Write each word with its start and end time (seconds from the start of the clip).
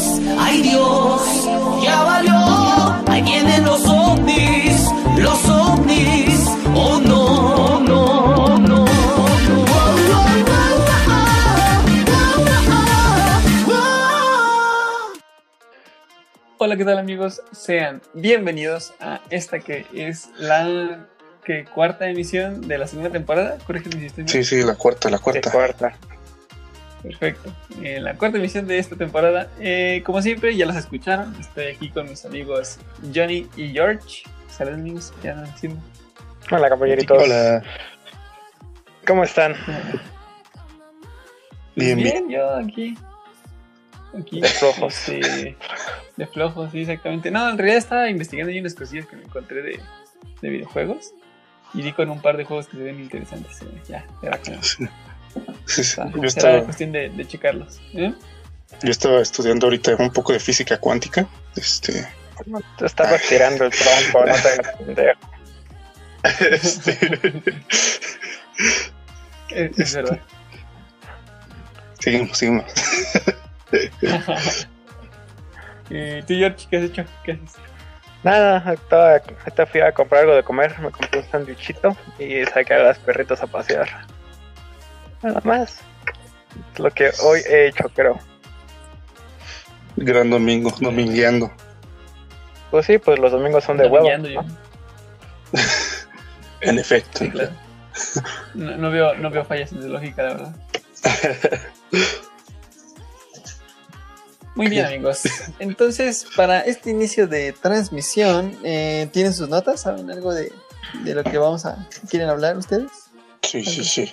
ovnis, 0.00 0.38
ay 0.38 0.62
Dios, 0.62 1.22
ya 1.82 2.02
valió. 2.02 2.34
Ahí 3.08 3.22
vienen 3.22 3.64
los 3.64 3.84
ovnis, 3.86 4.86
los 5.18 5.48
ovnis, 5.48 6.46
oh 6.74 7.00
no, 7.00 7.80
no, 7.80 8.58
no. 8.58 8.84
Hola, 16.62 16.76
¿qué 16.76 16.84
tal 16.84 16.98
amigos? 16.98 17.40
Sean 17.52 18.02
bienvenidos 18.12 18.92
a 19.00 19.20
esta 19.30 19.60
que 19.60 19.86
es 19.94 20.28
la 20.38 21.06
que 21.42 21.64
cuarta 21.64 22.06
emisión 22.06 22.68
de 22.68 22.76
la 22.76 22.86
segunda 22.86 23.10
temporada. 23.10 23.56
Corrígeme 23.66 23.98
si 23.98 24.06
estoy. 24.06 24.28
Sí, 24.28 24.44
sí, 24.44 24.62
la 24.62 24.74
cuarta, 24.74 25.08
la 25.08 25.18
cuarta. 25.18 25.50
cuarta. 25.50 25.96
Perfecto. 27.02 27.52
En 27.80 28.04
la 28.04 28.14
cuarta 28.14 28.36
emisión 28.38 28.66
de 28.66 28.78
esta 28.78 28.94
temporada, 28.96 29.48
eh, 29.58 30.02
como 30.04 30.20
siempre, 30.20 30.54
ya 30.56 30.66
las 30.66 30.76
escucharon. 30.76 31.34
Estoy 31.40 31.66
aquí 31.66 31.88
con 31.90 32.08
mis 32.08 32.24
amigos 32.24 32.78
Johnny 33.14 33.46
y 33.56 33.68
George. 33.68 34.22
Saludos 34.48 34.78
amigos, 34.78 35.14
ya 35.22 35.34
no 35.34 35.42
haciendo. 35.44 35.80
Hola, 36.50 36.68
compañeritos. 36.68 37.22
Hola. 37.22 37.62
¿Cómo 39.06 39.24
están? 39.24 39.54
Bien, 41.76 41.96
bien. 41.96 42.28
yo 42.28 42.56
aquí. 42.56 42.96
Aquí. 44.18 44.40
De 44.40 44.48
flojos. 44.48 45.08
este, 45.08 45.56
de 46.16 46.26
flojos, 46.26 46.70
sí, 46.72 46.80
exactamente. 46.80 47.30
No, 47.30 47.48
en 47.48 47.56
realidad 47.56 47.78
estaba 47.78 48.10
investigando 48.10 48.52
ahí 48.52 48.60
unas 48.60 48.74
cosillas 48.74 49.06
que 49.06 49.16
me 49.16 49.22
encontré 49.24 49.62
de, 49.62 49.80
de 50.42 50.48
videojuegos. 50.48 51.14
Y 51.72 51.82
di 51.82 51.92
con 51.92 52.10
un 52.10 52.20
par 52.20 52.36
de 52.36 52.44
juegos 52.44 52.66
que 52.66 52.76
se 52.76 52.82
ven 52.82 53.00
interesantes. 53.00 53.62
eh, 53.62 53.66
Ya, 53.88 54.04
era 54.22 54.38
como. 54.38 54.58
Sí, 55.66 55.84
sí, 55.84 56.00
Yo, 56.14 56.22
estaba, 56.24 56.64
cuestión 56.64 56.92
de, 56.92 57.10
de 57.10 57.26
checarlos. 57.26 57.80
¿eh? 57.94 58.12
yo 58.82 58.90
estaba 58.90 59.20
estudiando 59.20 59.66
ahorita 59.66 59.96
un 59.98 60.12
poco 60.12 60.32
de 60.32 60.40
física 60.40 60.78
cuántica. 60.78 61.26
Este, 61.56 62.06
Te 62.78 62.86
estaba 62.86 63.18
tirando 63.28 63.64
el 63.66 63.72
tronco, 63.72 64.24
no 64.26 64.34
te 64.94 65.12
este, 66.54 66.98
Es, 69.50 69.78
es 69.78 69.94
verdad. 69.94 70.20
seguimos, 71.98 72.38
seguimos. 72.38 72.64
Eh, 75.92 76.22
¿Tú, 76.24 76.34
George, 76.34 76.68
qué 76.70 76.76
has 76.76 76.84
hecho? 76.84 77.04
¿Qué 77.24 77.32
haces? 77.32 77.56
Nada, 78.22 78.58
ahorita, 78.64 79.22
ahorita 79.40 79.66
fui 79.66 79.80
a 79.80 79.90
comprar 79.92 80.20
algo 80.22 80.36
de 80.36 80.44
comer, 80.44 80.78
me 80.78 80.90
compré 80.92 81.18
un 81.18 81.28
sándwichito 81.28 81.96
y 82.16 82.44
saqué 82.44 82.74
a 82.74 82.78
las 82.84 82.98
perritas 83.00 83.42
a 83.42 83.48
pasear. 83.48 83.88
Nada 85.22 85.40
más. 85.44 85.78
Es 86.74 86.80
lo 86.80 86.90
que 86.90 87.10
hoy 87.22 87.40
he 87.48 87.68
hecho, 87.68 87.88
creo. 87.94 88.18
Gran 89.96 90.30
domingo, 90.30 90.72
domingueando. 90.80 91.50
Pues 92.70 92.86
sí, 92.86 92.98
pues 92.98 93.18
los 93.18 93.32
domingos 93.32 93.64
son 93.64 93.76
de 93.76 93.86
huevo. 93.86 94.08
Domingueando 94.08 94.28
yo. 94.28 94.42
¿no? 94.42 94.58
En 96.62 96.78
efecto. 96.78 97.20
Sí, 97.20 97.30
claro. 97.30 97.52
No, 98.54 98.76
no 98.76 98.90
veo, 98.90 99.14
no 99.14 99.30
veo 99.30 99.44
fallas 99.44 99.72
en 99.72 99.82
su 99.82 99.88
lógica, 99.88 100.22
la 100.22 100.34
verdad. 100.34 100.54
Muy 104.54 104.68
bien, 104.68 104.84
amigos. 104.84 105.22
Entonces, 105.58 106.26
para 106.36 106.60
este 106.60 106.90
inicio 106.90 107.26
de 107.26 107.52
transmisión, 107.52 108.58
eh, 108.62 109.08
¿tienen 109.12 109.32
sus 109.32 109.48
notas? 109.48 109.80
¿Saben 109.80 110.10
algo 110.10 110.34
de, 110.34 110.52
de 111.02 111.14
lo 111.14 111.24
que 111.24 111.38
vamos 111.38 111.64
a... 111.64 111.88
¿Quieren 112.10 112.28
hablar 112.28 112.58
ustedes? 112.58 112.90
Sí, 113.42 113.64
sí, 113.64 113.84
sí. 113.84 114.12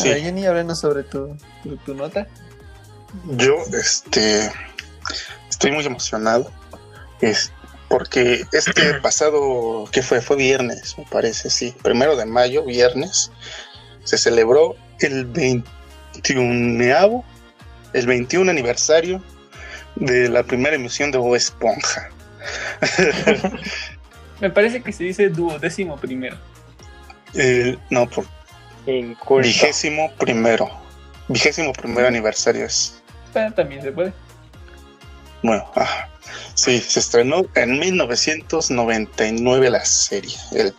A 0.00 0.04
ver, 0.04 0.16
Sí, 0.16 0.22
Jenny, 0.22 0.46
háblanos 0.46 0.80
sobre 0.80 1.02
tu, 1.04 1.36
tu, 1.62 1.76
tu 1.78 1.94
nota. 1.94 2.26
yo 3.36 3.56
este, 3.72 4.50
estoy 5.48 5.72
muy 5.72 5.84
emocionado. 5.84 6.50
Es 7.20 7.52
porque 7.88 8.44
este 8.52 8.94
pasado, 9.02 9.88
¿qué 9.92 10.02
fue? 10.02 10.20
Fue 10.20 10.36
viernes, 10.36 10.96
me 10.98 11.04
parece, 11.04 11.50
sí. 11.50 11.74
Primero 11.82 12.16
de 12.16 12.26
mayo, 12.26 12.64
viernes, 12.64 13.30
se 14.04 14.18
celebró 14.18 14.76
el 15.00 15.26
21 15.26 17.24
el 17.92 18.06
21 18.06 18.50
aniversario 18.50 19.22
de 19.96 20.28
la 20.28 20.42
primera 20.42 20.74
emisión 20.76 21.10
de 21.10 21.18
Bob 21.18 21.36
Esponja. 21.36 22.10
Me 24.40 24.50
parece 24.50 24.82
que 24.82 24.92
se 24.92 25.04
dice 25.04 25.28
duodécimo 25.28 25.96
primero. 25.96 26.36
No, 27.90 28.08
por 28.08 28.26
Inculto. 28.86 29.46
vigésimo 29.46 30.12
primero. 30.18 30.70
Vigésimo 31.28 31.72
primer 31.72 32.04
aniversario 32.06 32.66
es. 32.66 33.02
También 33.32 33.82
se 33.82 33.90
puede. 33.92 34.12
Bueno, 35.42 35.70
ajá. 35.74 36.08
sí, 36.54 36.78
se 36.80 37.00
estrenó 37.00 37.42
en 37.54 37.78
1999 37.78 39.70
la 39.70 39.84
serie, 39.84 40.36
el 40.52 40.74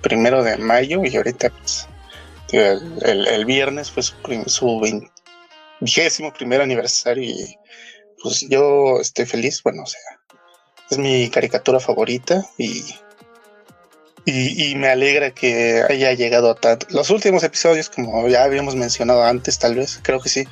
primero 0.00 0.42
de 0.42 0.56
mayo 0.58 1.02
y 1.04 1.16
ahorita 1.16 1.50
pues, 1.50 1.86
el, 2.52 2.98
el- 3.02 3.26
el 3.28 3.44
viernes 3.44 3.90
fue 3.90 4.02
su, 4.02 4.14
vigésimo 5.80 6.32
primer 6.32 6.60
aniversario 6.62 7.22
y 7.24 7.56
pues 8.22 8.46
yo 8.48 8.98
estoy 9.00 9.26
feliz, 9.26 9.62
bueno, 9.62 9.82
o 9.82 9.86
sea, 9.86 10.00
es 10.90 10.98
mi 10.98 11.28
caricatura 11.30 11.78
favorita 11.80 12.44
y, 12.56 12.82
y, 14.30 14.70
y 14.70 14.74
me 14.74 14.88
alegra 14.88 15.30
que 15.30 15.82
haya 15.88 16.12
llegado 16.12 16.50
a 16.50 16.54
tanto. 16.54 16.86
Los 16.90 17.10
últimos 17.10 17.42
episodios, 17.42 17.88
como 17.88 18.26
ya 18.28 18.44
habíamos 18.44 18.74
mencionado 18.74 19.22
antes, 19.24 19.58
tal 19.58 19.74
vez, 19.74 19.98
creo 20.02 20.20
que 20.20 20.28
sí, 20.28 20.44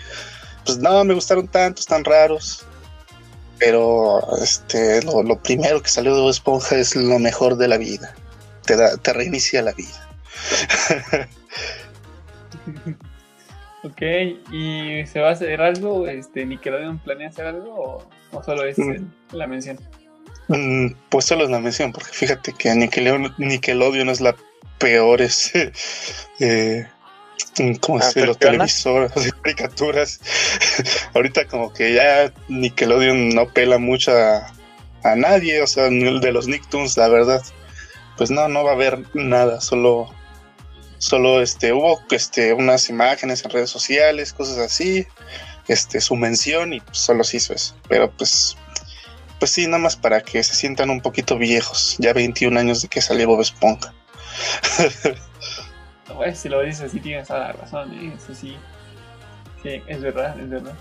pues 0.65 0.79
no, 0.79 1.05
me 1.05 1.15
gustaron 1.15 1.49
tantos, 1.49 1.87
tan 1.87 2.05
raros. 2.05 2.65
Pero 3.59 4.21
este, 4.43 5.03
lo, 5.03 5.23
lo 5.23 5.41
primero 5.43 5.83
que 5.83 5.89
salió 5.89 6.15
de 6.15 6.31
Esponja 6.31 6.77
es 6.77 6.95
lo 6.95 7.19
mejor 7.19 7.57
de 7.57 7.69
la 7.69 7.79
vida. 7.79 8.15
Te, 8.67 8.77
da, 8.77 8.97
te 8.99 9.13
reinicia 9.15 9.63
la 9.63 9.73
vida. 9.73 10.09
Ok, 13.83 14.03
¿y 14.53 15.07
se 15.07 15.21
va 15.21 15.29
a 15.29 15.33
hacer 15.33 15.61
algo? 15.61 16.09
Este, 16.09 16.45
¿Nickelodeon 16.45 16.99
planea 16.99 17.29
hacer 17.29 17.47
algo 17.47 17.73
o, 17.73 18.09
o 18.37 18.43
solo 18.43 18.65
es 18.65 18.77
Mm. 18.79 18.91
el- 18.91 19.07
la 19.33 19.47
mención? 19.47 19.79
Mm, 20.49 20.89
pues 21.09 21.25
solo 21.25 21.45
es 21.45 21.51
la 21.51 21.59
mención, 21.59 21.93
porque 21.93 22.12
fíjate 22.12 22.53
que 22.53 22.75
Nickelodeon, 22.75 23.34
Nickelodeon 23.39 24.09
es 24.09 24.21
la 24.21 24.37
peor 24.79 25.23
este, 25.23 25.73
eh, 26.41 26.87
¿cómo 27.81 28.01
se 28.01 28.07
dice? 28.09 28.21
Los 28.21 28.37
¿Anfitriona? 28.37 28.37
televisores, 28.39 29.17
las 29.17 29.33
caricaturas. 29.33 30.21
Ahorita 31.15 31.47
como 31.47 31.73
que 31.73 31.95
ya 31.95 32.33
Nickelodeon 32.49 33.31
no 33.31 33.49
pela 33.49 33.79
mucho 33.79 34.12
a, 34.12 34.53
a 35.03 35.17
nadie, 35.17 35.62
o 35.62 35.67
sea, 35.67 35.91
ni 35.91 36.07
el 36.07 36.21
de 36.21 36.33
los 36.33 36.47
Nicktoons, 36.47 36.97
la 36.97 37.09
verdad. 37.09 37.43
Pues 38.17 38.31
no, 38.31 38.49
no 38.49 38.65
va 38.65 38.71
a 38.71 38.75
haber 38.75 39.05
nada, 39.15 39.61
solo 39.61 40.09
solo 40.99 41.43
este 41.43 41.75
hubo 41.75 42.01
este 42.11 42.55
unas 42.55 42.89
imágenes 42.89 43.45
en 43.45 43.51
redes 43.51 43.71
sociales, 43.71 44.33
cosas 44.33 44.59
así, 44.59 45.07
este 45.69 46.01
su 46.01 46.17
mención 46.17 46.73
y 46.73 46.81
pues, 46.81 46.99
solo 46.99 47.25
se 47.25 47.37
hizo 47.37 47.53
eso. 47.53 47.75
Pero 47.89 48.11
pues 48.11 48.57
pues 49.39 49.51
sí, 49.53 49.67
nada 49.67 49.79
más 49.79 49.97
para 49.97 50.21
que 50.23 50.43
se 50.43 50.55
sientan 50.55 50.91
un 50.91 51.01
poquito 51.01 51.37
viejos, 51.39 51.97
ya 51.99 52.13
21 52.13 52.59
años 52.59 52.83
de 52.83 52.89
que 52.89 53.01
salió 53.01 53.27
Bob 53.29 53.41
Esponja. 53.41 53.93
Bueno, 56.15 56.35
si 56.35 56.49
lo 56.49 56.63
dices 56.63 56.83
así 56.83 57.01
tienes 57.01 57.29
toda 57.29 57.41
la 57.41 57.53
razón, 57.53 57.93
¿eh? 57.93 58.13
eso 58.17 58.35
sí. 58.35 58.57
Sí, 59.63 59.83
es 59.87 60.01
verdad, 60.01 60.39
es 60.39 60.49
verdad. 60.49 60.75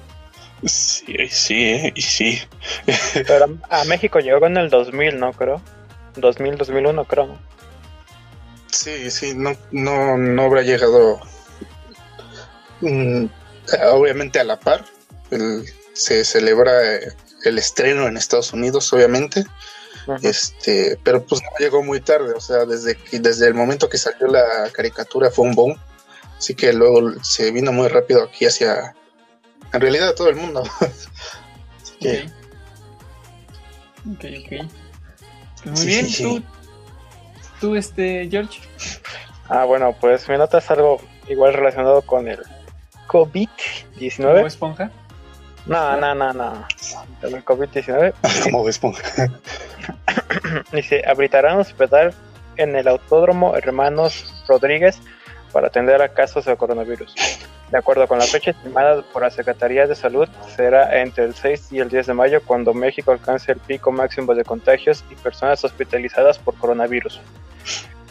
Sí, 0.64 1.16
sí, 1.30 1.64
eh, 1.74 1.94
sí. 1.98 2.40
Pero 3.28 3.58
a 3.70 3.84
México 3.86 4.20
llegó 4.20 4.46
en 4.48 4.58
el 4.58 4.70
2000, 4.70 5.20
¿no? 5.20 5.34
Creo. 5.34 5.62
2000, 6.16 6.58
2001, 6.58 7.06
creo. 7.06 7.28
¿no? 7.28 7.40
Sí, 8.72 9.09
sí, 9.12 9.34
no, 9.35 9.56
no, 9.72 10.18
no 10.18 10.44
habrá 10.44 10.62
llegado 10.62 11.20
mm, 12.82 13.26
obviamente 13.91 14.40
a 14.40 14.44
la 14.44 14.59
par. 14.59 14.85
El- 15.32 15.66
se 15.94 16.24
celebra 16.26 16.96
eh, 16.96 17.14
el 17.50 17.58
estreno 17.59 18.08
en 18.08 18.18
Estados 18.18 18.53
Unidos, 18.53 18.92
obviamente. 18.94 19.44
Este, 20.22 21.00
pero 21.03 21.24
pues 21.26 21.42
no 21.42 21.50
llegó 21.58 21.82
muy 21.84 22.00
tarde, 22.00 22.34
o 22.34 22.40
sea, 22.40 22.66
desde 22.66 22.96
que, 22.96 23.20
desde 23.20 23.47
el 23.47 23.56
momento 23.56 23.90
que 23.90 23.97
salió 23.97 24.28
la 24.28 24.70
caricatura 24.72 25.32
fue 25.32 25.46
un 25.46 25.56
boom. 25.56 25.76
Así 26.38 26.53
que 26.53 26.74
luego 26.74 27.24
se 27.24 27.50
vino 27.52 27.72
muy 27.72 27.88
rápido 27.88 28.24
aquí 28.24 28.46
hacia 28.46 28.94
en 29.74 29.82
realidad 29.82 30.09
a 30.09 30.16
todo 30.16 30.30
el 30.30 30.36
mundo. 30.36 30.64
Así 31.82 31.94
que, 32.00 32.30
Ok, 34.08 34.24
ok. 34.24 34.64
ok. 34.64 34.72
Pues 35.64 35.66
muy 35.66 35.78
Sí, 35.78 35.88
bien, 35.88 36.06
sí, 36.06 36.14
sí. 36.14 36.24
tú, 36.24 36.44
tú, 37.59 37.76
este, 37.76 38.28
George. 38.30 38.59
Ah, 39.50 39.66
bueno, 39.66 39.96
pues 40.00 40.30
mi 40.30 40.38
nota 40.38 40.59
es 40.59 40.70
algo 40.70 41.02
igual 41.28 41.53
relacionado 41.53 42.03
con 42.03 42.28
el 42.28 42.38
Bob 43.12 43.32
COVID-19. 43.32 44.46
Esponja. 44.46 44.91
No, 45.66 45.98
no, 46.00 46.14
no, 46.14 46.34
no. 46.34 46.68
El 47.22 47.44
COVID-19. 47.44 48.14
como 48.44 48.64
ves, 48.64 48.76
Esponja. 48.76 49.03
Dice, 50.72 51.03
habilitarán 51.08 51.56
un 51.56 51.62
hospital 51.62 52.14
en 52.58 52.76
el 52.76 52.88
Autódromo 52.88 53.56
Hermanos 53.56 54.44
Rodríguez 54.47 55.00
para 55.52 55.67
atender 55.67 56.02
a 56.02 56.09
casos 56.09 56.46
de 56.46 56.56
coronavirus. 56.56 57.14
De 57.72 57.78
acuerdo 57.78 58.08
con 58.08 58.20
la 58.20 58.26
fecha 58.26 58.52
estimada 58.52 59.02
por 59.12 59.23
la 59.23 59.32
Secretaría 59.32 59.88
de 59.88 59.96
Salud, 59.96 60.29
será 60.56 61.02
entre 61.02 61.23
el 61.23 61.34
6 61.34 61.72
y 61.72 61.79
el 61.79 61.90
10 61.90 62.08
de 62.08 62.14
mayo 62.14 62.41
cuando 62.46 62.73
México 62.73 63.12
alcance 63.12 63.52
el 63.52 63.59
pico 63.59 63.91
máximo 63.91 64.35
de 64.35 64.44
contagios 64.44 65.03
y 65.09 65.16
personas 65.16 65.64
hospitalizadas 65.64 66.38
por 66.38 66.56
coronavirus, 66.56 67.20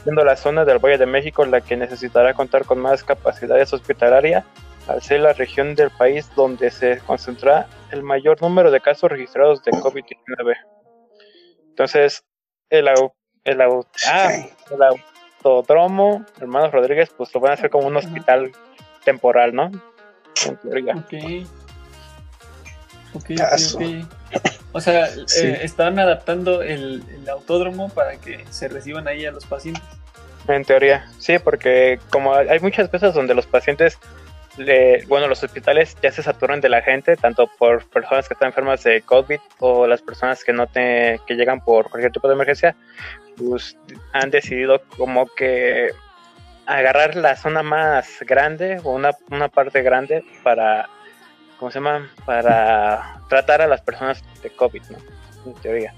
siendo 0.03 0.25
la 0.25 0.37
zona 0.37 0.65
del 0.65 0.79
Valle 0.79 0.99
de 0.99 1.07
México 1.07 1.45
la 1.45 1.61
que 1.61 1.77
necesitará 1.77 2.35
contar 2.35 2.65
con 2.65 2.81
más 2.81 3.05
capacidades 3.05 3.73
hospitalarias 3.73 4.45
al 4.89 5.03
ser 5.03 5.21
la 5.21 5.33
región 5.33 5.75
del 5.75 5.91
país 5.91 6.29
donde 6.35 6.71
se 6.71 6.99
concentra 6.99 7.67
el 7.95 8.03
mayor 8.03 8.41
número 8.43 8.71
de 8.71 8.81
casos 8.81 9.11
registrados 9.11 9.63
de 9.63 9.73
COVID-19. 9.73 10.57
Entonces, 11.71 12.25
el, 12.71 12.89
au- 12.89 13.13
el, 13.45 13.61
au- 13.61 13.87
ah, 14.09 14.31
el 14.71 14.83
autodromo, 14.83 16.25
hermanos 16.41 16.73
Rodríguez, 16.73 17.11
pues 17.17 17.33
lo 17.35 17.41
van 17.41 17.53
a 17.53 17.55
hacer 17.55 17.71
como 17.71 17.87
un 17.87 17.97
hospital 17.97 18.53
temporal, 19.05 19.55
¿no? 19.55 19.71
En 20.47 20.57
teoría. 20.59 20.95
Ok. 20.97 21.15
Ok, 23.15 23.31
ok, 23.31 23.37
Caso. 23.37 23.79
ok. 23.79 23.85
O 24.73 24.81
sea, 24.81 25.07
Sí. 25.27 25.47
eh, 25.47 25.61
estaban 25.63 25.99
adaptando 26.01 26.63
el, 26.63 27.05
el 27.15 27.29
autódromo 27.29 27.89
para 27.91 28.17
que 28.17 28.45
se 28.51 28.67
reciban 28.69 29.07
ahí 29.07 29.25
a 29.25 29.31
los 29.31 29.47
pacientes. 29.47 29.85
En 30.49 30.65
teoría, 30.65 31.09
sí, 31.19 31.39
porque 31.39 31.99
como 32.11 32.35
hay 32.35 32.59
muchas 32.61 32.89
cosas 32.89 33.15
donde 33.15 33.35
los 33.35 33.47
pacientes, 33.47 33.99
le- 34.57 35.05
bueno, 35.07 35.27
los 35.29 35.43
hospitales 35.43 35.97
ya 36.03 36.11
se 36.13 36.23
saturan 36.23 36.61
de 36.61 36.69
la 36.69 36.83
gente, 36.83 37.17
tanto 37.17 37.47
por 37.59 37.85
personas 37.89 38.29
que 38.29 38.35
están 38.35 38.49
enfermas 38.49 38.83
de 38.85 39.03
COVID 39.03 39.39
o 39.61 39.87
las 39.87 40.03
personas 40.03 40.45
que 40.45 40.53
no 40.53 40.67
te, 40.67 41.21
que 41.27 41.35
llegan 41.35 41.61
por 41.61 41.91
cualquier 41.91 42.13
tipo 42.13 42.29
de 42.29 42.35
emergencia, 42.35 42.77
pues 43.37 43.77
han 44.13 44.31
decidido 44.31 44.83
como 44.97 45.27
que 45.27 45.91
agarrar 46.67 47.17
la 47.17 47.37
zona 47.37 47.63
más 47.63 48.09
grande 48.21 48.81
o 48.85 48.93
una, 48.93 49.11
una 49.31 49.49
parte 49.49 49.83
grande 49.83 50.25
para, 50.43 50.89
¿cómo 51.59 51.71
se 51.71 51.79
llama? 51.79 52.09
Para 52.25 53.21
tratar 53.29 53.61
a 53.63 53.67
las 53.67 53.81
personas 53.83 54.23
de 54.43 54.51
COVID, 54.51 54.83
¿no? 54.91 54.99
En 55.47 55.55
teoría. 55.61 55.93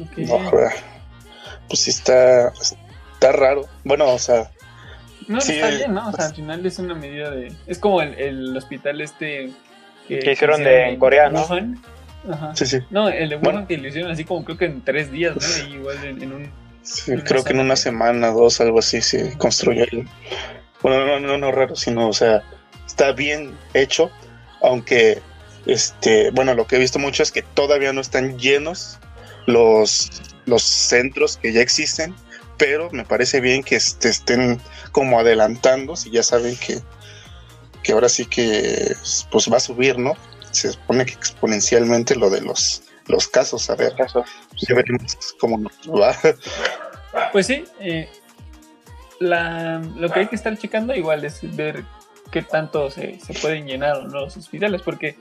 Ok. 0.00 0.18
No, 0.18 0.38
joder. 0.50 0.72
pues 1.68 1.80
sí 1.80 1.90
está, 1.90 2.48
está 3.12 3.30
raro. 3.32 3.66
Bueno, 3.84 4.12
o 4.12 4.18
sea, 4.18 4.50
No, 5.28 5.40
Sí, 5.40 5.52
está 5.52 5.68
bien, 5.68 5.94
¿no? 5.94 6.08
O 6.08 6.12
sea, 6.12 6.26
al 6.26 6.34
final 6.34 6.64
es 6.66 6.78
una 6.78 6.94
medida 6.94 7.30
de... 7.30 7.52
Es 7.66 7.78
como 7.78 8.02
el, 8.02 8.14
el 8.18 8.56
hospital 8.56 9.00
este... 9.00 9.50
Que 10.08 10.32
hicieron 10.32 10.62
de- 10.64 10.88
en 10.90 10.98
Corea, 10.98 11.30
¿no? 11.30 11.44
Wuhan. 11.46 11.80
Ajá. 12.30 12.54
sí, 12.54 12.66
sí. 12.66 12.78
No, 12.90 13.08
el 13.08 13.28
de 13.30 13.36
Wuhan 13.36 13.42
Bueno. 13.44 13.66
que 13.68 13.78
lo 13.78 13.88
hicieron 13.88 14.10
así 14.10 14.24
como 14.24 14.44
creo 14.44 14.58
que 14.58 14.66
en 14.66 14.80
tres 14.82 15.10
días, 15.10 15.36
¿no? 15.36 15.68
Y 15.68 15.74
igual 15.74 16.04
en, 16.04 16.22
en 16.22 16.32
un... 16.32 16.50
Sí, 16.82 17.12
creo 17.24 17.44
que 17.44 17.52
en 17.52 17.60
una 17.60 17.76
semana, 17.76 18.28
dos, 18.30 18.60
algo 18.60 18.80
así, 18.80 19.00
se 19.02 19.36
construyeron. 19.38 20.08
Bueno, 20.82 21.06
no, 21.06 21.20
no, 21.20 21.38
no 21.38 21.52
raro, 21.52 21.76
sino, 21.76 22.08
o 22.08 22.12
sea, 22.12 22.42
está 22.86 23.12
bien 23.12 23.56
hecho, 23.72 24.10
aunque, 24.60 25.20
este, 25.66 26.30
bueno, 26.32 26.54
lo 26.54 26.66
que 26.66 26.74
he 26.76 26.78
visto 26.80 26.98
mucho 26.98 27.22
es 27.22 27.30
que 27.30 27.42
todavía 27.42 27.92
no 27.92 28.00
están 28.00 28.36
llenos 28.36 28.98
los, 29.46 30.10
los 30.46 30.62
centros 30.64 31.36
que 31.36 31.52
ya 31.52 31.60
existen, 31.60 32.16
pero 32.62 32.88
me 32.92 33.04
parece 33.04 33.40
bien 33.40 33.64
que 33.64 33.74
este, 33.74 34.08
estén 34.08 34.60
como 34.92 35.18
adelantando, 35.18 35.96
si 35.96 36.12
ya 36.12 36.22
saben 36.22 36.56
que, 36.56 36.78
que 37.82 37.90
ahora 37.90 38.08
sí 38.08 38.24
que, 38.24 38.94
pues 39.32 39.52
va 39.52 39.56
a 39.56 39.60
subir, 39.60 39.98
¿no? 39.98 40.12
Se 40.52 40.70
supone 40.70 41.04
que 41.04 41.14
exponencialmente 41.14 42.14
lo 42.14 42.30
de 42.30 42.40
los, 42.40 42.84
los 43.08 43.26
casos, 43.26 43.68
a 43.68 43.74
ver, 43.74 43.96
Caso. 43.96 44.24
ya 44.56 44.76
veremos 44.76 45.16
cómo 45.40 45.58
nos 45.58 45.72
va. 45.88 46.16
Pues 47.32 47.48
sí, 47.48 47.64
eh, 47.80 48.08
la, 49.18 49.82
lo 49.96 50.08
que 50.08 50.20
hay 50.20 50.26
que 50.28 50.36
estar 50.36 50.56
checando 50.56 50.94
igual 50.94 51.24
es 51.24 51.40
ver 51.56 51.84
qué 52.30 52.42
tanto 52.42 52.90
se, 52.90 53.18
se 53.18 53.34
pueden 53.34 53.66
llenar 53.66 53.96
o 53.96 54.02
no 54.02 54.20
los 54.20 54.36
hospitales, 54.36 54.82
porque 54.82 55.16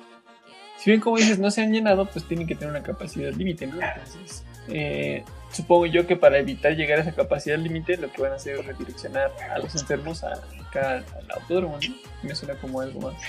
si 0.78 0.92
bien 0.92 1.02
como 1.02 1.18
dices 1.18 1.40
no 1.40 1.50
se 1.50 1.64
han 1.64 1.74
llenado, 1.74 2.06
pues 2.06 2.28
tienen 2.28 2.46
que 2.46 2.54
tener 2.54 2.70
una 2.70 2.84
capacidad 2.84 3.34
límite, 3.34 3.66
¿no? 3.66 3.80
Entonces, 3.82 4.44
eh, 4.68 5.24
supongo 5.51 5.86
yo 5.86 6.07
que 6.07 6.15
para 6.15 6.39
evitar 6.39 6.74
llegar 6.74 7.00
a 7.00 7.01
esa 7.01 7.13
capacidad 7.13 7.57
límite, 7.57 7.98
lo 7.98 8.12
que 8.12 8.21
van 8.21 8.33
a 8.33 8.36
hacer 8.36 8.57
es 8.59 8.65
redireccionar 8.65 9.31
a 9.53 9.59
los 9.59 9.75
enfermos 9.75 10.24
a, 10.24 10.33
acá 10.68 10.98
al, 10.98 11.06
autódromo, 11.36 11.77
¿no? 11.77 11.95
Me 12.24 12.36
suena 12.36 12.56
como 12.56 12.81
algo 12.81 13.01
más. 13.01 13.21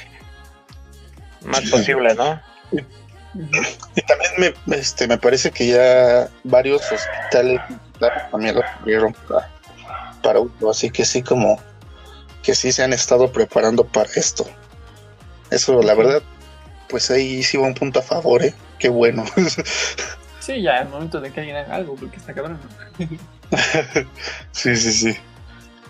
Más 1.42 1.68
posible, 1.70 2.14
¿no? 2.14 2.40
Y 2.74 4.02
también 4.02 4.54
me, 4.66 4.76
este, 4.76 5.08
me 5.08 5.18
parece 5.18 5.50
que 5.50 5.68
ya 5.68 6.28
varios 6.44 6.82
hospitales 6.92 7.60
también 8.30 8.54
lo 8.54 8.62
abrieron 8.62 9.14
para, 9.28 9.50
para 10.22 10.40
uso, 10.40 10.70
así 10.70 10.90
que 10.90 11.04
sí 11.04 11.22
como 11.22 11.58
que 12.42 12.54
sí 12.54 12.72
se 12.72 12.82
han 12.82 12.92
estado 12.92 13.32
preparando 13.32 13.84
para 13.84 14.10
esto. 14.14 14.46
Eso, 15.50 15.82
la 15.82 15.94
verdad, 15.94 16.22
pues 16.88 17.10
ahí 17.10 17.42
sí 17.42 17.56
va 17.56 17.66
un 17.66 17.74
punto 17.74 18.00
a 18.00 18.02
favor, 18.02 18.42
¿eh? 18.42 18.54
Qué 18.78 18.88
bueno. 18.88 19.24
Sí, 20.42 20.60
ya 20.60 20.80
es 20.80 20.90
momento 20.90 21.20
de 21.20 21.30
que 21.30 21.38
alguien 21.38 21.56
haga 21.56 21.76
algo, 21.76 21.94
porque 21.94 22.16
está 22.16 22.34
cabrón. 22.34 22.58
sí, 24.50 24.74
sí, 24.76 24.92
sí. 24.92 25.16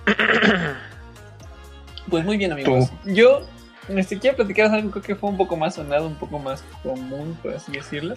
Pues 2.10 2.24
muy 2.24 2.36
bien, 2.36 2.52
amigos. 2.52 2.90
Yo 3.06 3.46
este, 3.88 4.18
quiero 4.18 4.36
platicar 4.36 4.74
algo 4.74 4.90
creo 4.90 5.02
que 5.02 5.14
fue 5.14 5.30
un 5.30 5.36
poco 5.36 5.56
más 5.56 5.76
sonado, 5.76 6.06
un 6.06 6.16
poco 6.16 6.40
más 6.40 6.62
común, 6.82 7.38
por 7.40 7.54
así 7.54 7.72
decirlo. 7.72 8.16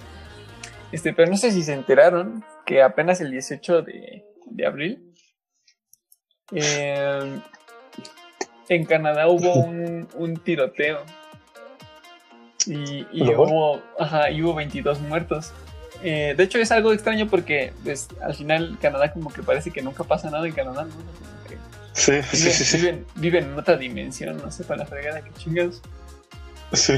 Este, 0.92 1.14
pero 1.14 1.30
no 1.32 1.38
sé 1.38 1.52
si 1.52 1.64
se 1.64 1.74
enteraron 1.74 2.44
que 2.66 2.82
apenas 2.82 3.22
el 3.22 3.32
18 3.32 3.84
de, 3.84 4.26
de 4.48 4.66
abril 4.66 5.14
eh, 6.52 7.40
en 8.68 8.86
Canadá 8.86 9.28
hubo 9.30 9.54
un, 9.64 10.10
un 10.16 10.36
tiroteo 10.38 11.04
y, 12.66 13.06
y 13.12 13.34
hubo, 13.34 13.82
ajá, 14.00 14.32
y 14.32 14.42
hubo 14.42 14.56
22 14.56 15.00
muertos. 15.02 15.54
Eh, 16.08 16.36
de 16.38 16.44
hecho 16.44 16.60
es 16.60 16.72
algo 16.72 16.94
extraño 16.94 17.28
porque 17.28 17.74
pues, 17.84 18.08
al 18.22 18.36
final 18.36 18.78
Canadá 18.80 19.12
como 19.12 19.34
que 19.34 19.42
parece 19.42 19.72
que 19.72 19.82
nunca 19.82 20.04
pasa 20.04 20.30
nada 20.30 20.46
en 20.46 20.54
Canadá, 20.54 20.84
¿no? 20.84 20.92
Como 20.92 21.48
que 21.50 21.58
Sí, 21.94 22.12
viven, 22.12 22.24
sí, 22.32 22.52
sí. 22.52 22.78
viven- 22.78 23.06
viven 23.16 23.44
en 23.46 23.58
otra 23.58 23.76
dimensión, 23.76 24.38
no 24.38 24.52
sé 24.52 24.64
para 24.66 24.80
la 24.84 24.86
fregada 24.86 25.22
que 25.22 25.32
chingados. 25.34 25.82
sí. 26.74 26.94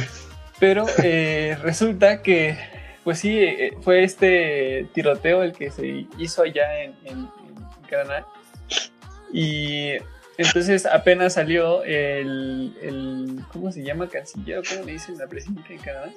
Pero 0.59 0.85
eh, 1.03 1.55
resulta 1.61 2.21
que, 2.23 2.57
pues 3.03 3.19
sí, 3.19 3.37
eh, 3.39 3.77
fue 3.81 4.03
este 4.03 4.87
tiroteo 4.93 5.43
el 5.43 5.53
que 5.53 5.69
se 5.71 6.07
hizo 6.17 6.41
allá 6.43 6.83
en, 6.83 6.95
en- 7.05 7.19
en 7.19 7.87
Canadá. 7.89 8.25
Y 9.31 9.91
entonces 10.37 10.85
apenas 10.85 11.33
salió 11.35 11.83
el, 11.83 12.75
el- 12.81 13.39
¿cómo 13.53 13.71
se 13.71 13.83
llama? 13.83 14.07
Canciller, 14.09 14.61
¿cómo 14.67 14.83
le 14.85 14.93
dicen 14.93 15.17
la 15.17 15.27
presidenta 15.27 15.69
de 15.69 15.77
Canadá? 15.77 16.11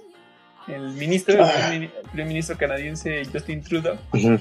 El 0.75 0.93
ministro, 0.93 1.35
el 1.35 1.41
Ah. 1.43 1.51
primer 1.53 1.71
mini- 1.81 1.91
primer 2.11 2.27
ministro 2.27 2.57
canadiense 2.59 3.23
Justin 3.33 3.63
Trudeau, 3.63 3.99
Ujú. 4.13 4.39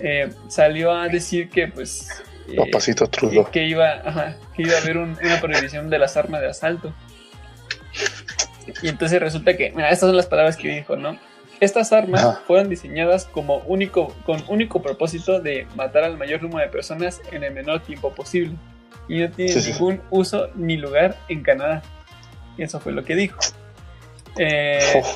eh, 0.00 0.30
salió 0.48 0.92
a 0.92 1.08
decir 1.08 1.48
que 1.50 1.68
pues... 1.68 2.08
eh, 2.48 2.56
Papacito 2.56 3.06
Trudeau. 3.06 3.50
que 3.50 3.64
iba, 3.66 3.92
ajá, 4.04 4.36
que 4.54 4.62
iba 4.62 4.74
a 4.74 4.78
haber 4.78 4.98
un- 4.98 5.16
una 5.22 5.40
prohibición 5.40 5.90
de 5.90 5.98
las 5.98 6.16
armas 6.16 6.40
de 6.40 6.48
asalto. 6.48 6.92
Y 8.82 8.88
entonces 8.88 9.20
resulta 9.20 9.56
que, 9.56 9.70
mira, 9.72 9.88
estas 9.90 10.08
son 10.08 10.16
las 10.16 10.26
palabras 10.26 10.56
que 10.56 10.68
dijo, 10.68 10.96
¿no? 10.96 11.18
Estas 11.60 11.92
armas 11.92 12.40
fueron 12.46 12.68
diseñadas 12.68 13.24
como 13.26 13.58
único, 13.66 14.14
con 14.24 14.42
único 14.48 14.82
propósito 14.82 15.40
de 15.40 15.66
matar 15.76 16.02
al 16.04 16.16
mayor 16.18 16.42
número 16.42 16.60
de 16.66 16.68
personas 16.72 17.20
en 17.30 17.44
el 17.44 17.52
menor 17.52 17.82
tiempo 17.82 18.12
posible. 18.12 18.56
Y 19.08 19.18
no 19.20 19.30
tienen 19.30 19.54
Sí, 19.54 19.60
sí. 19.62 19.72
ningún 19.72 20.00
uso 20.10 20.48
ni 20.54 20.76
lugar 20.76 21.16
en 21.28 21.42
Canadá. 21.42 21.82
Y 22.56 22.62
eso 22.62 22.80
fue 22.80 22.92
lo 22.92 23.04
que 23.04 23.14
dijo. 23.14 23.38
Eh, 24.38 24.80
Uf, 24.98 25.06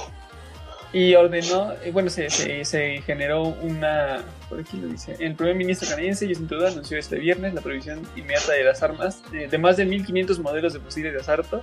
y 0.98 1.14
ordenó, 1.14 1.72
eh, 1.84 1.90
bueno, 1.92 2.08
se, 2.08 2.30
se, 2.30 2.64
se 2.64 3.02
generó 3.02 3.42
una, 3.42 4.24
por 4.48 4.60
aquí 4.60 4.78
lo 4.78 4.88
dice, 4.88 5.14
el 5.18 5.34
primer 5.34 5.54
ministro 5.54 5.88
canadiense 5.90 6.26
Justin 6.26 6.48
Trudeau 6.48 6.68
anunció 6.72 6.96
este 6.96 7.16
viernes 7.18 7.52
la 7.52 7.60
prohibición 7.60 8.00
inmediata 8.16 8.52
de 8.52 8.64
las 8.64 8.82
armas 8.82 9.22
eh, 9.34 9.46
de 9.50 9.58
más 9.58 9.76
de 9.76 9.86
1.500 9.86 10.38
modelos 10.40 10.72
de 10.72 10.80
fusiles 10.80 11.12
de 11.12 11.20
asalto 11.20 11.62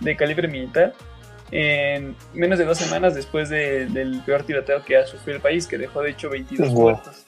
de 0.00 0.16
calibre 0.16 0.48
militar 0.48 0.94
en 1.52 2.16
menos 2.34 2.58
de 2.58 2.64
dos 2.64 2.78
semanas 2.78 3.14
después 3.14 3.48
de- 3.50 3.86
del 3.86 4.20
peor 4.24 4.42
tiroteo 4.42 4.82
que 4.84 4.96
ha 4.96 5.06
sufrido 5.06 5.36
el 5.36 5.42
país, 5.42 5.66
que 5.68 5.78
dejó 5.78 6.00
de 6.02 6.10
hecho 6.10 6.28
22 6.30 6.72
Wow. 6.72 6.82
muertos. 6.82 7.24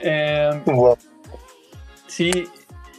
Eh, 0.00 0.50
guau. 0.66 0.98
Sí, 2.06 2.30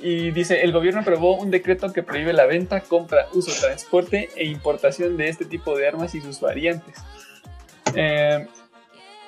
y 0.01 0.31
dice, 0.31 0.61
el 0.63 0.71
gobierno 0.71 1.01
aprobó 1.01 1.35
un 1.37 1.51
decreto 1.51 1.91
que 1.93 2.03
prohíbe 2.03 2.33
la 2.33 2.45
venta, 2.45 2.81
compra, 2.81 3.27
uso, 3.33 3.51
transporte 3.59 4.29
e 4.35 4.45
importación 4.45 5.17
de 5.17 5.27
este 5.29 5.45
tipo 5.45 5.75
de 5.77 5.87
armas 5.87 6.15
y 6.15 6.21
sus 6.21 6.39
variantes. 6.39 6.95
Eh, 7.97 8.47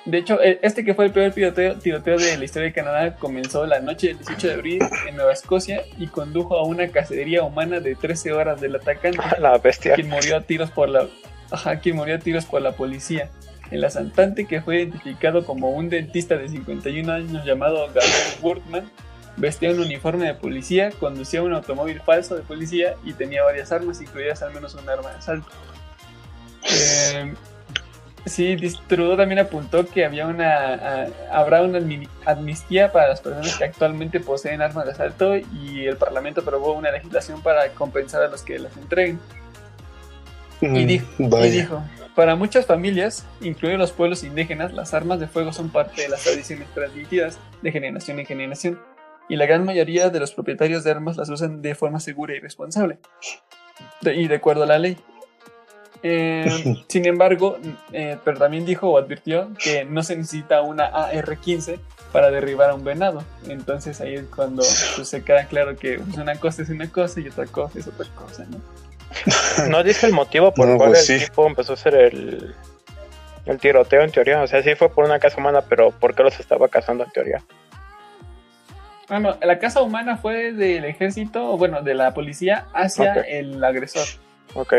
de 0.04 0.18
hecho, 0.18 0.40
e- 0.40 0.60
este 0.62 0.84
que 0.84 0.94
fue 0.94 1.06
el 1.06 1.12
peor 1.12 1.32
tiroteo, 1.32 1.74
tiroteo 1.76 2.16
de 2.16 2.38
la 2.38 2.44
historia 2.44 2.68
de 2.68 2.72
Canadá 2.72 3.16
comenzó 3.16 3.66
la 3.66 3.80
noche 3.80 4.08
del 4.08 4.18
18 4.18 4.46
de 4.48 4.54
abril 4.54 4.82
en 5.08 5.16
Nueva 5.16 5.32
Escocia 5.32 5.82
y 5.98 6.06
condujo 6.06 6.56
a 6.56 6.64
una 6.64 6.88
cacería 6.88 7.42
humana 7.42 7.80
de 7.80 7.94
13 7.96 8.32
horas 8.32 8.60
del 8.60 8.76
atacante 8.76 9.18
La 9.40 9.58
bestia. 9.58 9.94
quien 9.94 10.08
murió 10.08 10.36
a 10.36 10.40
tiros 10.40 10.70
por 10.70 10.88
la 10.88 11.06
ajá, 11.50 11.80
quien 11.80 11.96
murió 11.96 12.14
a 12.16 12.18
tiros 12.18 12.46
por 12.46 12.62
la 12.62 12.72
policía. 12.72 13.28
El 13.70 13.84
asaltante, 13.84 14.46
que 14.46 14.62
fue 14.62 14.78
identificado 14.78 15.44
como 15.44 15.70
un 15.70 15.88
dentista 15.90 16.36
de 16.36 16.48
51 16.48 17.12
años 17.12 17.44
llamado 17.44 17.86
Gabriel 17.88 18.38
Wortman, 18.42 18.90
vestía 19.36 19.70
un 19.70 19.80
uniforme 19.80 20.26
de 20.26 20.34
policía, 20.34 20.90
conducía 20.98 21.42
un 21.42 21.52
automóvil 21.52 22.00
falso 22.00 22.34
de 22.34 22.42
policía 22.42 22.94
y 23.04 23.12
tenía 23.12 23.42
varias 23.44 23.70
armas, 23.70 24.00
incluidas 24.00 24.42
al 24.42 24.52
menos 24.54 24.74
un 24.74 24.88
arma 24.88 25.10
de 25.10 25.16
asalto. 25.16 25.48
Eh, 26.64 27.32
sí, 28.26 28.56
Trudeau 28.88 29.16
también 29.16 29.38
apuntó 29.40 29.86
que 29.86 30.04
había 30.04 30.26
una, 30.26 30.74
a- 30.74 31.06
habrá 31.32 31.62
una 31.62 31.78
amnistía 32.26 32.92
para 32.92 33.08
las 33.08 33.20
personas 33.20 33.56
que 33.56 33.64
actualmente 33.64 34.20
poseen 34.20 34.62
armas 34.62 34.86
de 34.86 34.92
asalto 34.92 35.36
y 35.36 35.86
el 35.86 35.96
Parlamento 35.96 36.40
aprobó 36.40 36.72
una 36.72 36.90
legislación 36.90 37.42
para 37.42 37.68
compensar 37.70 38.22
a 38.22 38.28
los 38.28 38.42
que 38.42 38.58
las 38.58 38.76
entreguen. 38.76 39.18
Y, 40.60 40.66
Mm, 40.66 40.86
dijo, 40.86 41.06
y 41.18 41.26
vaya. 41.28 41.50
dijo, 41.50 41.82
para 42.14 42.36
muchas 42.36 42.66
familias, 42.66 43.24
incluidos 43.40 43.78
los 43.78 43.92
pueblos 43.92 44.22
indígenas, 44.24 44.72
las 44.74 44.92
armas 44.92 45.18
de 45.20 45.26
fuego 45.26 45.52
son 45.52 45.70
parte 45.70 46.02
de 46.02 46.08
las 46.10 46.22
tradiciones 46.22 46.68
transmitidas 46.74 47.38
de 47.62 47.72
generación 47.72 48.18
en 48.18 48.26
generación, 48.26 48.80
y 49.28 49.36
la 49.36 49.46
gran 49.46 49.64
mayoría 49.64 50.10
de 50.10 50.20
los 50.20 50.32
propietarios 50.32 50.84
de 50.84 50.90
armas 50.90 51.16
las 51.16 51.30
usan 51.30 51.62
de 51.62 51.74
forma 51.74 51.98
segura 52.00 52.34
y 52.34 52.40
responsable, 52.40 52.98
y 54.02 54.28
de 54.28 54.34
acuerdo 54.34 54.64
a 54.64 54.66
la 54.66 54.78
ley. 54.78 54.98
Eh, 56.02 56.82
sin 56.88 57.06
embargo, 57.06 57.58
eh, 57.92 58.16
pero 58.24 58.38
también 58.38 58.64
dijo 58.64 58.88
o 58.90 58.98
advirtió 58.98 59.50
que 59.62 59.84
no 59.84 60.02
se 60.02 60.16
necesita 60.16 60.62
una 60.62 60.86
AR-15 60.86 61.78
para 62.12 62.30
derribar 62.30 62.70
a 62.70 62.74
un 62.74 62.84
venado. 62.84 63.22
Entonces 63.48 64.00
ahí 64.00 64.14
es 64.14 64.24
cuando 64.24 64.62
pues, 64.96 65.08
se 65.08 65.22
queda 65.22 65.44
claro 65.46 65.76
que 65.76 65.98
pues, 65.98 66.16
una 66.16 66.36
cosa 66.36 66.62
es 66.62 66.70
una 66.70 66.90
cosa 66.90 67.20
y 67.20 67.28
otra 67.28 67.46
cosa 67.46 67.78
es 67.78 67.86
otra 67.86 68.06
cosa, 68.14 68.46
¿no? 68.50 68.60
No 69.68 69.82
dice 69.82 70.06
el 70.06 70.12
motivo 70.12 70.54
por 70.54 70.66
No, 70.66 70.72
el 70.72 70.78
cual 70.78 70.90
pues 70.90 71.10
el 71.10 71.20
sí. 71.20 71.26
tipo 71.26 71.46
empezó 71.46 71.72
a 71.72 71.74
hacer 71.74 71.94
el, 71.94 72.54
el 73.46 73.58
tiroteo 73.58 74.02
en 74.02 74.10
teoría. 74.10 74.42
O 74.42 74.46
sea, 74.46 74.62
sí 74.62 74.74
fue 74.74 74.88
por 74.88 75.04
una 75.04 75.18
casa 75.18 75.38
humana, 75.38 75.62
pero 75.68 75.90
¿por 75.90 76.14
qué 76.14 76.22
los 76.22 76.38
estaba 76.38 76.68
cazando 76.68 77.04
en 77.04 77.10
teoría? 77.10 77.42
Ah, 79.08 79.18
no, 79.18 79.36
la 79.42 79.58
casa 79.58 79.82
humana 79.82 80.16
fue 80.16 80.52
del 80.52 80.84
ejército, 80.84 81.52
o 81.52 81.58
bueno, 81.58 81.82
de 81.82 81.94
la 81.94 82.14
policía 82.14 82.68
hacia 82.72 83.14
el 83.14 83.62
agresor. 83.62 84.06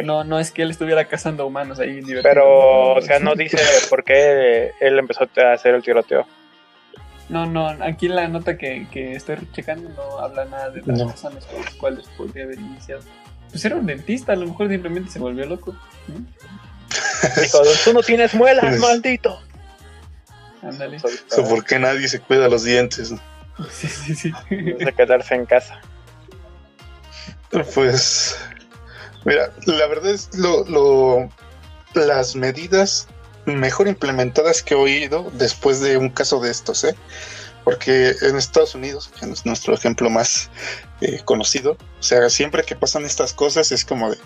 No, 0.04 0.24
no 0.24 0.40
es 0.40 0.52
que 0.52 0.64
él 0.64 0.72
estuviera 0.72 1.06
cazando 1.06 1.46
humanos 1.48 1.80
ahí. 1.80 1.96
divertido. 2.02 2.24
Pero, 2.24 2.94
o 2.96 3.02
sea, 3.02 3.20
no 3.20 3.36
dice 3.36 3.58
por 3.90 4.04
qué 4.04 4.72
él 4.80 5.00
empezó 5.00 5.28
a 5.38 5.54
hacer 5.54 5.76
el 5.76 5.82
tiroteo. 5.84 6.26
No, 7.30 7.46
no, 7.46 7.68
aquí 7.82 8.08
en 8.08 8.16
la 8.18 8.28
nota 8.28 8.58
que, 8.58 8.88
que 8.92 9.14
estoy 9.14 9.38
checando 9.54 9.90
no 9.90 10.20
habla 10.20 10.44
nada 10.46 10.70
de 10.72 10.82
las 10.86 10.98
No. 11.00 11.08
razones 11.10 11.46
por 11.46 11.64
las 11.64 11.74
cuales 11.76 12.08
podría 12.18 12.44
haber 12.44 12.60
iniciado. 12.60 13.02
Pues 13.50 13.64
era 13.64 13.76
un 13.78 13.86
dentista, 13.86 14.34
a 14.34 14.36
lo 14.36 14.48
mejor 14.48 14.68
simplemente 14.70 15.10
se 15.12 15.20
volvió 15.20 15.46
loco. 15.46 15.74
¿no? 16.08 16.26
Dijo, 17.42 17.60
tú 17.86 17.94
no 17.94 18.02
tienes 18.02 18.34
muelas, 18.34 18.78
maldito. 18.80 19.40
Ándale. 20.62 20.98
Eso, 20.98 21.08
¿Por 21.48 21.64
qué 21.64 21.80
nadie 21.80 22.08
se 22.10 22.20
cuida 22.20 22.48
los 22.50 22.64
dientes? 22.64 23.14
Sí, 23.70 23.88
sí, 23.88 24.16
sí. 24.16 24.34
De 24.50 24.92
quedarse 24.98 25.36
en 25.36 25.46
casa. 25.46 25.80
Pues, 27.76 28.40
mira, 29.26 29.52
la 29.66 29.88
verdad 29.88 30.12
es 30.12 30.30
lo, 30.36 30.64
lo- 30.66 31.30
las 31.94 32.36
medidas 32.36 33.08
mejor 33.46 33.88
implementadas 33.88 34.62
que 34.64 34.74
he 34.76 34.78
oído 34.78 35.30
después 35.34 35.80
de 35.82 35.98
un 35.98 36.10
caso 36.10 36.40
de 36.40 36.52
estos, 36.52 36.84
¿eh? 36.84 36.96
Porque 37.64 38.16
en 38.22 38.38
Estados 38.38 38.74
Unidos, 38.74 39.12
que 39.20 39.26
es 39.30 39.46
nuestro 39.46 39.76
ejemplo 39.76 40.10
más 40.10 40.50
eh, 41.02 41.22
conocido, 41.26 41.74
o 41.74 42.04
sea, 42.04 42.28
siempre 42.32 42.64
que 42.64 42.76
pasan 42.76 43.06
estas 43.06 43.34
cosas 43.34 43.72
es 43.72 43.86
como 43.86 44.10
de, 44.10 44.18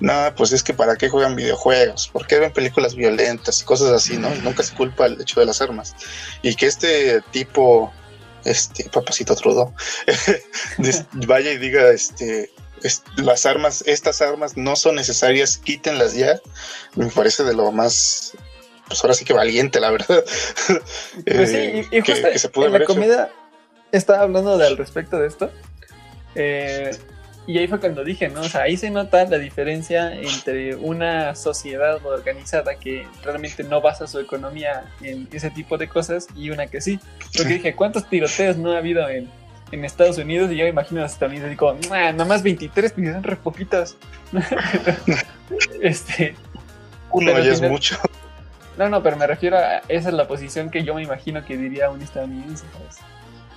no, 0.00 0.12
pues 0.36 0.50
es 0.52 0.62
que 0.64 0.74
para 0.74 0.96
qué 0.96 1.08
juegan 1.08 1.36
videojuegos, 1.36 2.08
por 2.08 2.26
qué 2.26 2.40
ven 2.40 2.52
películas 2.52 2.96
violentas 2.96 3.60
y 3.62 3.64
cosas 3.64 3.90
así, 3.92 4.16
¿no? 4.16 4.34
Y 4.34 4.40
nunca 4.40 4.64
se 4.64 4.74
culpa 4.74 5.06
el 5.06 5.20
hecho 5.20 5.38
de 5.38 5.46
las 5.46 5.60
armas. 5.62 5.94
Y 6.42 6.54
que 6.56 6.66
este 6.66 7.20
tipo, 7.30 7.92
este, 8.44 8.88
papacito 8.90 9.36
Trudeau, 9.36 9.72
vaya 11.26 11.52
y 11.52 11.58
diga, 11.58 11.90
este, 11.90 12.50
es- 12.82 13.02
las 13.16 13.46
armas, 13.46 13.82
estas 13.86 14.20
armas 14.22 14.56
no 14.56 14.76
son 14.76 14.94
necesarias, 14.96 15.58
quítenlas 15.58 16.14
ya. 16.14 16.40
Me 16.96 17.06
parece 17.06 17.44
de 17.44 17.54
lo 17.54 17.70
más, 17.72 18.32
pues 18.88 19.02
ahora 19.04 19.14
sí 19.14 19.24
que 19.24 19.32
valiente, 19.32 19.80
la 19.80 19.90
verdad. 19.90 20.24
Pues 21.26 21.50
sí, 21.50 21.56
Eh, 21.56 21.86
y, 21.92 21.98
y 21.98 22.02
que- 22.02 22.12
justo 22.12 22.28
que 22.32 22.38
se 22.38 22.48
pudo 22.48 22.66
en 22.66 22.72
la 22.72 22.84
comida 22.84 23.30
estaba 23.92 24.20
hablando 24.22 24.56
de, 24.58 24.66
al 24.66 24.76
respecto 24.76 25.18
de 25.18 25.26
esto. 25.28 25.50
eh, 26.34 26.90
y 27.46 27.58
ahí 27.58 27.66
fue 27.66 27.80
cuando 27.80 28.04
dije, 28.04 28.28
¿no? 28.28 28.42
O 28.42 28.48
sea, 28.48 28.62
ahí 28.62 28.76
se 28.76 28.90
nota 28.90 29.24
la 29.24 29.38
diferencia 29.38 30.12
entre 30.14 30.76
una 30.76 31.34
sociedad 31.34 32.04
organizada 32.04 32.76
que 32.78 33.08
realmente 33.24 33.64
no 33.64 33.80
basa 33.80 34.06
su 34.06 34.20
economía 34.20 34.84
en 35.02 35.26
ese 35.32 35.50
tipo 35.50 35.76
de 35.76 35.88
cosas 35.88 36.28
y 36.36 36.50
una 36.50 36.68
que 36.68 36.80
sí. 36.80 37.00
Porque 37.36 37.54
dije, 37.54 37.74
¿cuántos 37.74 38.08
tiroteos 38.08 38.56
no 38.56 38.72
ha 38.72 38.78
habido 38.78 39.08
en, 39.08 39.28
en 39.72 39.84
Estados 39.84 40.18
Unidos? 40.18 40.50
Y 40.50 40.56
yo 40.56 40.64
me 40.64 40.70
imagino 40.70 41.00
a 41.00 41.04
los 41.04 41.16
y 41.20 41.38
digo, 41.48 41.72
"Nah, 41.90 42.12
nada 42.12 42.24
más 42.24 42.42
23, 42.42 42.92
pues 42.92 43.12
son 43.12 43.22
re 43.22 43.36
poquitos. 43.36 43.96
este, 45.80 46.34
Uno 47.10 47.38
ya 47.38 47.52
es 47.52 47.60
mucho. 47.62 47.96
no, 48.78 48.88
no, 48.88 49.02
pero 49.02 49.16
me 49.16 49.26
refiero 49.26 49.58
a 49.58 49.78
esa 49.88 50.08
es 50.08 50.14
la 50.14 50.26
posición 50.28 50.70
que 50.70 50.84
yo 50.84 50.94
me 50.94 51.02
imagino 51.02 51.44
que 51.44 51.56
diría 51.56 51.90
un 51.90 52.00
estadounidense. 52.02 52.64
¿sabes? 52.72 52.96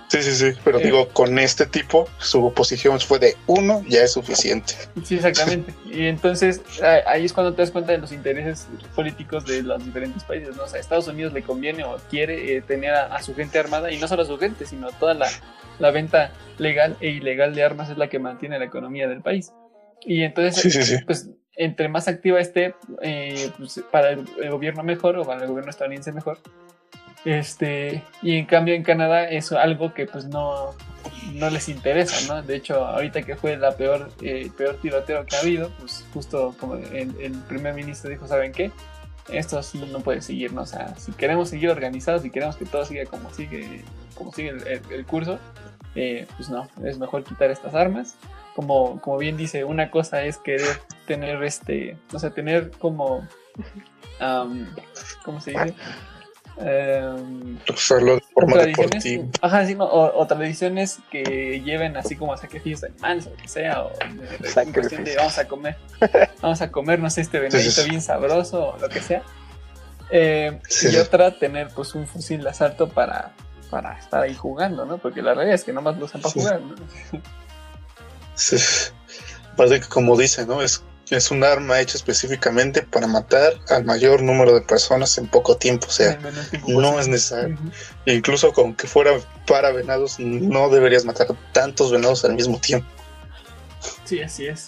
Sí, 0.09 0.21
sí, 0.21 0.35
sí. 0.35 0.59
Pero 0.63 0.79
Eh. 0.79 0.83
digo, 0.83 1.09
con 1.09 1.39
este 1.39 1.65
tipo, 1.65 2.07
su 2.19 2.53
posición 2.53 2.99
fue 2.99 3.17
de 3.17 3.35
uno, 3.47 3.83
ya 3.87 4.03
es 4.03 4.13
suficiente. 4.13 4.75
Sí, 5.03 5.15
exactamente. 5.15 5.73
Y 5.85 6.05
entonces 6.05 6.61
a- 6.83 7.09
ahí 7.09 7.25
es 7.25 7.33
cuando 7.33 7.53
te 7.53 7.63
das 7.63 7.71
cuenta 7.71 7.93
de 7.93 7.97
los 7.97 8.11
intereses 8.11 8.67
políticos 8.95 9.45
de 9.45 9.63
los 9.63 9.83
diferentes 9.83 10.23
países. 10.23 10.55
¿no? 10.55 10.63
O 10.63 10.67
sea, 10.67 10.77
a 10.77 10.81
Estados 10.81 11.07
Unidos 11.07 11.33
le 11.33 11.41
conviene 11.41 11.83
o 11.83 11.97
quiere 12.11 12.57
eh, 12.57 12.61
tener 12.61 12.93
a, 12.93 13.05
a 13.15 13.23
su 13.23 13.33
gente 13.33 13.57
armada 13.57 13.91
y 13.91 13.97
no 13.97 14.07
solo 14.07 14.21
a 14.21 14.25
su 14.25 14.37
gente, 14.37 14.67
sino 14.67 14.91
toda 14.91 15.15
la, 15.15 15.27
la 15.79 15.91
venta 15.91 16.31
legal 16.57 16.95
e 17.01 17.09
ilegal 17.09 17.55
de 17.55 17.63
armas 17.63 17.89
es 17.89 17.97
la 17.97 18.07
que 18.07 18.19
mantiene 18.19 18.59
la 18.59 18.65
economía 18.65 19.07
del 19.07 19.21
país. 19.21 19.51
Y 20.01 20.23
entonces, 20.23 20.55
Sí, 20.61 20.69
sí, 20.69 20.83
sí. 20.83 21.03
pues 21.05 21.29
entre 21.55 21.87
más 21.87 22.07
activa 22.07 22.39
esté, 22.39 22.75
eh, 23.01 23.49
pues, 23.57 23.83
para 23.91 24.11
el, 24.11 24.25
el 24.41 24.51
gobierno 24.51 24.83
mejor 24.83 25.17
o 25.17 25.23
para 25.23 25.41
el 25.43 25.47
gobierno 25.47 25.69
estadounidense 25.69 26.11
mejor. 26.11 26.39
Este, 27.25 28.03
y 28.21 28.37
en 28.37 28.45
cambio 28.45 28.73
en 28.73 28.83
Canadá 28.83 29.29
es 29.29 29.51
algo 29.53 29.93
que 29.93 30.05
pues 30.07 30.25
no, 30.25 30.71
no 31.33 31.49
les 31.49 31.69
interesa, 31.69 32.33
¿no? 32.33 32.41
De 32.41 32.55
hecho, 32.55 32.85
ahorita 32.85 33.21
que 33.21 33.35
fue 33.37 33.55
la 33.55 33.71
peor, 33.77 34.11
eh, 34.21 34.49
peor 34.57 34.77
tiroteo 34.81 35.25
que 35.25 35.35
ha 35.37 35.39
habido, 35.39 35.69
pues 35.79 36.05
justo 36.13 36.53
como 36.59 36.75
el, 36.75 37.15
el 37.21 37.31
primer 37.47 37.75
ministro 37.75 38.09
dijo, 38.09 38.27
¿saben 38.27 38.51
qué? 38.51 38.71
Esto 39.29 39.61
no 39.91 39.99
puede 40.01 40.21
seguir. 40.21 40.57
O 40.57 40.65
sea, 40.65 40.95
si 40.95 41.11
queremos 41.13 41.49
seguir 41.49 41.69
organizados, 41.69 42.21
si 42.21 42.29
queremos 42.29 42.55
que 42.55 42.65
todo 42.65 42.85
siga 42.85 43.05
como 43.05 43.31
sigue, 43.31 43.83
como 44.15 44.31
sigue 44.31 44.81
el, 44.91 45.05
curso, 45.05 45.39
eh, 45.95 46.27
pues 46.37 46.49
no, 46.49 46.67
es 46.83 46.97
mejor 46.99 47.23
quitar 47.23 47.51
estas 47.51 47.73
armas. 47.75 48.15
Como, 48.55 49.01
como 49.01 49.17
bien 49.17 49.37
dice, 49.37 49.63
una 49.63 49.89
cosa 49.89 50.23
es 50.23 50.37
querer 50.37 50.79
tener 51.07 51.43
este, 51.43 51.97
o 52.13 52.19
sea, 52.19 52.29
tener 52.29 52.71
como, 52.71 53.27
am, 54.19 54.67
¿cómo 55.25 55.41
se 55.41 55.51
dice? 55.51 55.73
Usarlo 57.69 58.15
de 58.15 58.21
forma 58.33 58.53
tradiciones, 58.53 59.03
deportiva. 59.03 59.25
ajá, 59.41 59.65
sí, 59.65 59.75
no, 59.75 59.85
o, 59.85 60.21
o 60.21 60.27
tradiciones 60.27 60.99
que 61.11 61.61
lleven 61.65 61.97
así 61.97 62.15
como 62.15 62.33
a 62.33 62.37
sacrificios 62.37 62.81
de 62.81 62.87
animales 62.87 63.27
o 63.27 63.31
lo 63.31 63.37
que 63.37 63.47
sea, 63.47 63.83
o 63.83 63.91
de, 64.39 64.71
cuestión 64.71 65.03
de 65.03 65.15
vamos 65.15 65.37
a 65.37 65.47
comer, 65.47 65.77
vamos 66.41 66.61
a 66.61 66.71
comernos 66.71 67.17
este 67.17 67.39
venadito 67.39 67.81
sí. 67.81 67.89
bien 67.89 68.01
sabroso 68.01 68.73
o 68.75 68.77
lo 68.77 68.89
que 68.89 69.01
sea. 69.01 69.23
Eh, 70.11 70.59
Sí. 70.69 70.89
Y 70.91 70.97
otra, 70.97 71.37
tener 71.39 71.69
pues 71.69 71.95
un 71.95 72.05
fusil 72.07 72.43
de 72.43 72.49
asalto 72.49 72.87
para, 72.87 73.33
para 73.71 73.97
estar 73.97 74.21
ahí 74.21 74.35
jugando, 74.35 74.85
¿no? 74.85 74.99
Porque 74.99 75.23
la 75.23 75.33
realidad 75.33 75.55
es 75.55 75.63
que 75.63 75.73
nomás 75.73 75.97
lo 75.97 76.05
usan 76.05 76.21
para 76.21 76.33
jugar, 76.33 76.61
¿no? 76.61 76.75
Sí. 78.35 78.57
Aparte 79.53 79.79
que 79.81 79.87
como 79.87 80.15
dice, 80.17 80.45
¿no? 80.45 80.61
Es, 80.61 80.83
es 81.13 81.31
un 81.31 81.43
arma 81.43 81.79
hecha 81.79 81.97
específicamente 81.97 82.81
para 82.81 83.07
matar 83.07 83.53
al 83.69 83.85
mayor 83.85 84.21
número 84.21 84.53
de 84.53 84.61
personas 84.61 85.17
en 85.17 85.27
poco 85.27 85.57
tiempo. 85.57 85.87
O 85.87 85.91
sea, 85.91 86.19
En 86.51 86.81
no 86.81 86.99
es 86.99 87.07
necesario. 87.07 87.57
Incluso 88.05 88.53
con 88.53 88.75
que 88.75 88.87
fuera 88.87 89.11
para 89.47 89.71
venados, 89.71 90.19
no 90.19 90.69
deberías 90.69 91.05
matar 91.05 91.27
tantos 91.51 91.91
venados 91.91 92.23
al 92.25 92.35
mismo 92.35 92.59
tiempo. 92.59 92.87
Sí, 94.05 94.21
así 94.21 94.47
es. 94.47 94.67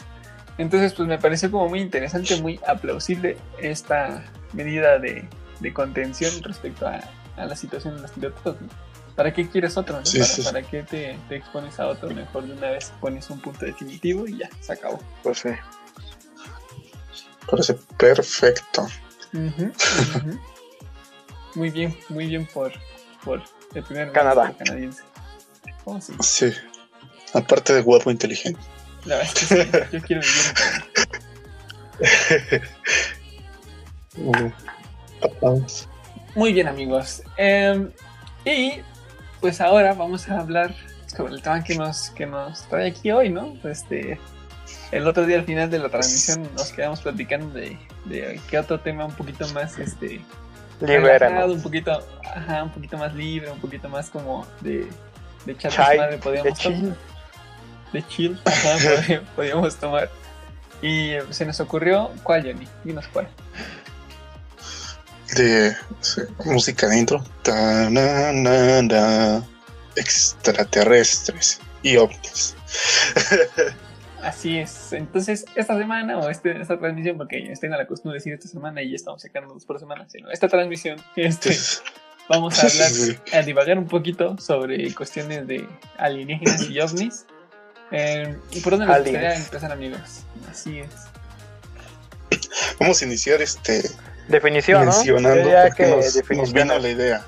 Entonces, 0.58 0.94
pues 0.94 1.08
me 1.08 1.18
pareció 1.18 1.52
como 1.52 1.68
muy 1.68 1.82
interesante, 1.82 2.40
muy 2.42 2.60
aplausible 2.66 3.38
esta 3.60 4.24
medida 4.54 5.00
de, 5.00 5.28
de 5.60 5.74
contención 5.74 6.32
respecto 6.44 6.88
a, 6.88 7.02
a 7.36 7.46
la 7.46 7.56
situación 7.56 7.96
de 7.96 8.02
los 8.04 8.12
tiroteos. 8.12 8.62
¿no? 8.62 8.68
¿Para 9.16 9.34
qué 9.34 9.50
quieres 9.50 9.78
otro? 9.78 9.98
no? 9.98 10.06
Sí, 10.06 10.20
¿Para, 10.20 10.30
sí. 10.30 10.42
para 10.42 10.62
qué 10.62 10.84
te, 10.84 11.18
te 11.30 11.36
expones 11.38 11.80
a 11.80 11.88
otro? 11.88 12.10
Mejor 12.10 12.46
de 12.46 12.54
una 12.54 12.70
vez 12.72 12.92
pones 13.00 13.30
un 13.30 13.40
punto 13.40 13.66
definitivo 13.66 14.28
y 14.28 14.38
ya, 14.38 14.50
se 14.60 14.74
acabó. 14.74 15.00
Pues 15.24 15.40
sí. 15.40 15.50
Parece 17.50 17.76
perfecto. 17.98 18.88
Muy 21.56 21.70
bien, 21.70 21.98
muy 22.10 22.28
bien 22.28 22.46
por, 22.48 22.72
por 23.24 23.42
el 23.74 23.84
primer 23.84 24.12
Canadá. 24.12 24.54
canadiense. 24.58 25.04
Oh, 25.86 26.00
sí. 26.02 26.14
Sí. 26.22 26.54
Aparte 27.34 27.74
de 27.74 27.82
guapo 27.82 28.12
inteligente. 28.12 28.60
La 29.06 29.18
verdad 29.18 29.34
es 29.36 29.48
que 29.48 29.64
sí, 29.64 29.70
yo 29.92 30.02
quiero 30.02 30.22
vivir 30.22 30.46
en. 34.18 34.54
Muy 36.36 36.54
bien, 36.54 36.68
amigos. 36.68 37.22
Em, 37.38 37.92
y 38.46 38.82
pues 39.40 39.62
ahora 39.62 39.94
vamos 39.94 40.28
a 40.30 40.40
hablar 40.40 40.76
sobre 41.08 41.34
el 41.34 41.42
tema 41.42 41.64
que 41.64 41.76
nos, 41.76 42.10
que 42.12 42.26
nos 42.26 42.64
trae 42.68 42.90
aquí 42.90 43.12
hoy, 43.12 43.30
¿no? 43.30 43.56
Este, 43.64 44.20
el 44.98 45.08
otro 45.08 45.26
día 45.26 45.38
al 45.38 45.46
final 45.46 45.70
de 45.70 45.80
la 45.80 45.90
transmisión 45.90 46.50
nos 46.56 46.72
quedamos 46.72 47.02
platicando 47.02 47.54
de, 47.54 47.78
de 48.06 48.40
qué 48.50 48.58
otro 48.60 48.80
tema 48.80 49.06
un 49.06 49.14
poquito 49.14 49.48
más, 49.50 49.78
este, 49.78 50.22
Libera, 50.82 51.18
relajado, 51.28 51.48
¿no? 51.50 51.54
un 51.54 51.62
poquito, 51.62 51.92
ajá, 52.24 52.64
un 52.64 52.72
poquito 52.72 52.98
más 52.98 53.14
libre, 53.14 53.52
un 53.52 53.60
poquito 53.60 53.90
más 53.90 54.10
como 54.10 54.46
de, 54.62 54.88
de 55.46 55.52
echar 55.52 55.72
Chai, 55.72 55.90
desmadre 55.92 56.16
de 56.16 56.22
podíamos 56.22 56.60
chill. 56.60 56.82
tomar. 56.82 56.98
De 57.94 58.08
chill, 58.08 58.42
ajá, 58.46 58.70
pod- 58.78 59.22
podíamos 59.36 59.76
tomar. 59.76 60.10
Y 60.82 61.12
eh, 61.12 61.24
se 61.30 61.46
nos 61.46 61.60
ocurrió, 61.62 62.12
¿cuál, 62.24 62.44
Johnny? 62.44 62.68
Dinos 62.84 63.06
cuál. 63.14 63.28
De 65.36 65.76
sí, 66.02 66.22
música 66.46 66.88
de 66.88 66.98
intro. 67.00 67.24
Ta, 67.42 67.90
na, 67.90 68.32
na, 68.32 68.82
na. 68.82 69.44
Extraterrestres 69.96 71.60
y 71.82 71.98
ovnis. 71.98 72.56
Así 74.26 74.58
es. 74.58 74.92
Entonces, 74.92 75.46
esta 75.56 75.78
semana, 75.78 76.18
o 76.18 76.30
este, 76.32 76.60
esta 76.60 76.80
transmisión, 76.80 77.16
porque 77.16 77.46
ya 77.46 77.54
tengo 77.54 77.76
la 77.76 77.86
costumbre 77.86 78.16
de 78.16 78.22
decir 78.22 78.34
esta 78.34 78.48
semana 78.48 78.82
y 78.82 78.90
ya 78.90 78.96
estamos 78.96 79.22
sacando 79.22 79.54
dos 79.54 79.66
por 79.66 79.80
semana, 79.80 80.10
sino 80.10 80.32
esta 80.32 80.48
transmisión, 80.48 81.00
este, 81.16 81.56
vamos 82.28 82.58
a 82.58 82.68
hablar, 82.68 82.90
a 83.34 83.42
divagar 83.44 83.78
un 83.78 83.88
poquito 83.88 84.36
sobre 84.40 84.92
cuestiones 84.96 85.46
de 85.46 85.68
alienígenas 86.00 86.68
y 86.68 86.80
ovnis. 86.80 87.28
Eh, 87.92 88.36
¿Y 88.50 88.62
por 88.62 88.72
dónde 88.72 88.88
nos 88.88 88.98
gustaría 88.98 89.36
empezar, 89.36 89.72
amigos? 89.72 90.24
Así 90.50 90.80
es. 90.80 90.90
Vamos 92.80 93.00
a 93.04 93.06
iniciar 93.06 93.44
este 93.44 93.84
Definición, 94.28 94.86
mencionando 94.86 95.52
porque 95.52 95.84
que 95.84 95.88
nos, 95.88 96.06
nos 96.06 96.14
definición. 96.16 96.68
vino 96.68 96.80
la 96.80 96.90
idea. 96.90 97.26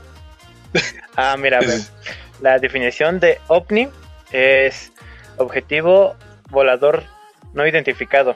Ah, 1.16 1.38
mira, 1.38 1.60
a 1.60 1.62
ver. 1.62 1.80
Sí. 1.80 1.88
La 2.42 2.60
definición 2.60 3.20
de 3.20 3.40
ovni 3.48 3.90
es 4.32 4.92
objetivo 5.38 6.16
volador 6.50 7.04
no 7.54 7.66
identificado. 7.68 8.36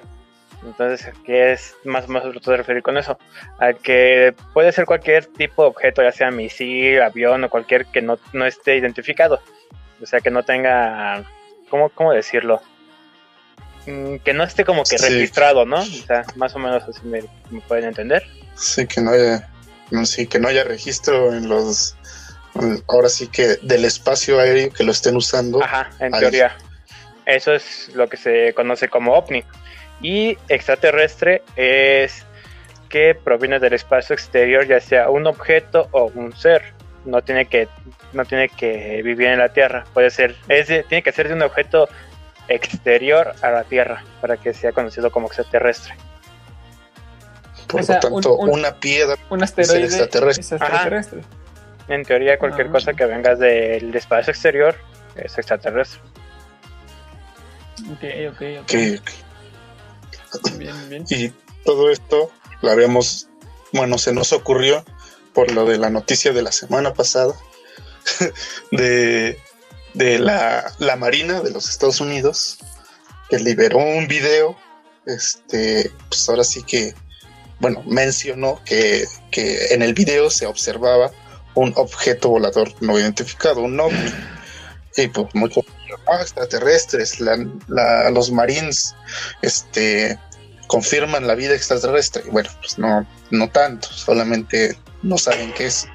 Entonces, 0.64 1.12
¿qué 1.26 1.54
es 1.54 1.76
más 1.86 2.06
o 2.06 2.10
menos 2.10 2.28
lo 2.28 2.34
que 2.34 2.40
te 2.40 2.58
referir 2.58 2.84
con 2.84 2.98
eso? 2.98 3.18
A 3.60 3.74
que 3.74 4.36
puede 4.54 4.72
ser 4.72 4.86
cualquier 4.86 5.26
tipo 5.26 5.64
de 5.64 5.70
objeto, 5.70 6.04
ya 6.04 6.12
sea 6.12 6.30
misil, 6.30 7.02
avión 7.02 7.44
o 7.44 7.50
cualquier 7.50 7.88
que 7.88 8.02
no, 8.02 8.20
no 8.34 8.46
esté 8.46 8.78
identificado. 8.78 9.42
O 10.02 10.06
sea, 10.06 10.20
que 10.20 10.30
no 10.30 10.44
tenga, 10.44 11.24
¿cómo, 11.70 11.90
cómo 11.90 12.12
decirlo? 12.14 12.62
Mm, 13.88 14.18
Que 14.18 14.34
no 14.34 14.44
esté 14.44 14.64
como 14.64 14.84
que 14.84 15.00
Sí. 15.00 15.10
registrado, 15.12 15.66
¿no? 15.66 15.80
O 15.80 15.86
sea, 15.86 16.24
más 16.36 16.56
o 16.56 16.60
menos 16.60 16.84
así 16.84 17.02
me, 17.04 17.24
me 17.50 17.62
pueden 17.62 17.86
entender. 17.86 18.24
Sí, 18.56 18.86
que 18.86 19.02
no 19.02 19.12
haya, 19.12 19.50
no, 19.90 20.06
sí, 20.06 20.28
que 20.28 20.40
no 20.40 20.48
haya 20.48 20.64
registro 20.64 21.34
en 21.34 21.50
los, 21.50 21.96
ahora 22.88 23.10
sí 23.10 23.28
que 23.28 23.58
del 23.64 23.86
espacio 23.86 24.40
aéreo 24.40 24.72
que 24.72 24.84
lo 24.84 24.92
estén 24.92 25.16
usando. 25.16 25.64
Ajá, 25.64 25.90
en 26.00 26.12
teoría. 26.12 26.56
Eso 27.36 27.54
es 27.54 27.90
lo 27.96 28.08
que 28.10 28.18
se 28.18 28.54
conoce 28.54 28.88
como 28.90 29.14
ovni. 29.14 29.44
Y 30.02 30.38
extraterrestre 30.50 31.44
es 31.56 32.26
que 32.90 33.16
proviene 33.16 33.60
del 33.60 33.74
espacio 33.74 34.14
exterior, 34.14 34.66
ya 34.68 34.80
sea 34.80 35.10
un 35.10 35.28
objeto 35.28 35.88
o 35.92 36.06
un 36.14 36.36
ser. 36.36 36.74
No 37.06 37.22
tiene 37.22 37.46
que, 37.46 37.68
no 38.14 38.26
tiene 38.26 38.50
que 38.50 39.02
vivir 39.04 39.28
en 39.30 39.40
la 39.40 39.50
Tierra. 39.50 39.86
Puede 39.94 40.10
ser, 40.10 40.36
es 40.50 40.68
de- 40.68 40.84
tiene 40.84 41.02
que 41.04 41.12
ser 41.12 41.28
de 41.28 41.34
un 41.36 41.42
objeto 41.42 41.88
exterior 42.48 43.34
a 43.42 43.50
la 43.52 43.64
Tierra 43.64 44.04
para 44.20 44.38
que 44.38 44.54
sea 44.54 44.72
conocido 44.72 45.10
como 45.12 45.28
extraterrestre. 45.28 45.96
Por 47.68 47.82
O 47.82 47.84
sea, 47.84 47.96
lo 47.96 48.02
tanto, 48.02 48.36
un- 48.36 48.50
un- 48.50 48.60
una 48.60 48.76
piedra. 48.76 49.16
Un 49.30 49.42
asteroide 49.44 49.86
Es 49.86 49.94
extraterrestre. 49.94 50.42
es 50.42 50.52
extraterrestre. 50.52 51.22
En 51.88 52.04
teoría, 52.04 52.38
cualquier 52.38 52.68
Ah. 52.68 52.72
cosa 52.72 52.94
que 52.94 53.06
venga 53.06 53.36
del 53.36 53.94
espacio 53.96 54.32
exterior 54.32 54.76
es 55.16 55.38
extraterrestre. 55.38 56.02
Ok, 57.90 58.04
ok, 58.30 58.42
ok. 58.62 58.66
que, 58.68 59.02
Bien, 60.58 60.90
bien. 60.90 61.06
y 61.10 61.30
todo 61.66 61.90
esto 61.90 62.32
lo 62.62 62.72
habíamos, 62.72 63.28
bueno, 63.74 63.98
se 63.98 64.14
nos 64.14 64.34
ocurrió 64.34 64.86
por 65.34 65.52
lo 65.52 65.66
de 65.66 65.78
la 65.78 65.90
noticia 65.90 66.34
de 66.34 66.42
la 66.42 66.52
semana 66.52 66.94
pasada 66.94 67.34
de, 68.72 69.40
de 69.94 70.20
la, 70.20 70.74
la 70.80 70.96
Marina 70.96 71.42
de 71.42 71.52
los 71.52 71.70
Estados 71.70 72.02
Unidos 72.02 72.60
que 73.30 73.40
liberó 73.40 73.78
un 73.78 74.08
video, 74.08 74.58
este, 75.06 75.90
pues 76.10 76.28
ahora 76.28 76.44
sí 76.44 76.64
que, 76.64 76.94
bueno, 77.60 77.82
mencionó 77.88 78.62
que, 78.66 79.06
que 79.32 79.74
en 79.74 79.82
el 79.82 79.94
video 79.94 80.30
se 80.30 80.46
observaba 80.46 81.12
un 81.56 81.74
objeto 81.78 82.30
volador 82.30 82.74
no 82.82 83.00
identificado, 83.00 83.62
un 83.62 83.80
ovni. 83.80 84.12
Y 84.98 85.08
pues 85.08 85.34
muchos 85.34 85.64
extraterrestres, 86.22 87.20
la- 87.20 87.46
la- 87.68 88.10
los 88.12 88.32
marines, 88.32 88.96
este, 89.42 90.18
confirman 90.68 91.28
la 91.28 91.36
vida 91.36 91.54
extraterrestre. 91.56 92.24
Bueno, 92.32 92.50
pues 92.60 92.78
no, 92.80 93.06
no 93.30 93.50
tanto, 93.50 93.88
solamente 93.90 94.78
no 95.04 95.18
saben 95.18 95.52
qué 95.54 95.66
es. 95.68 95.88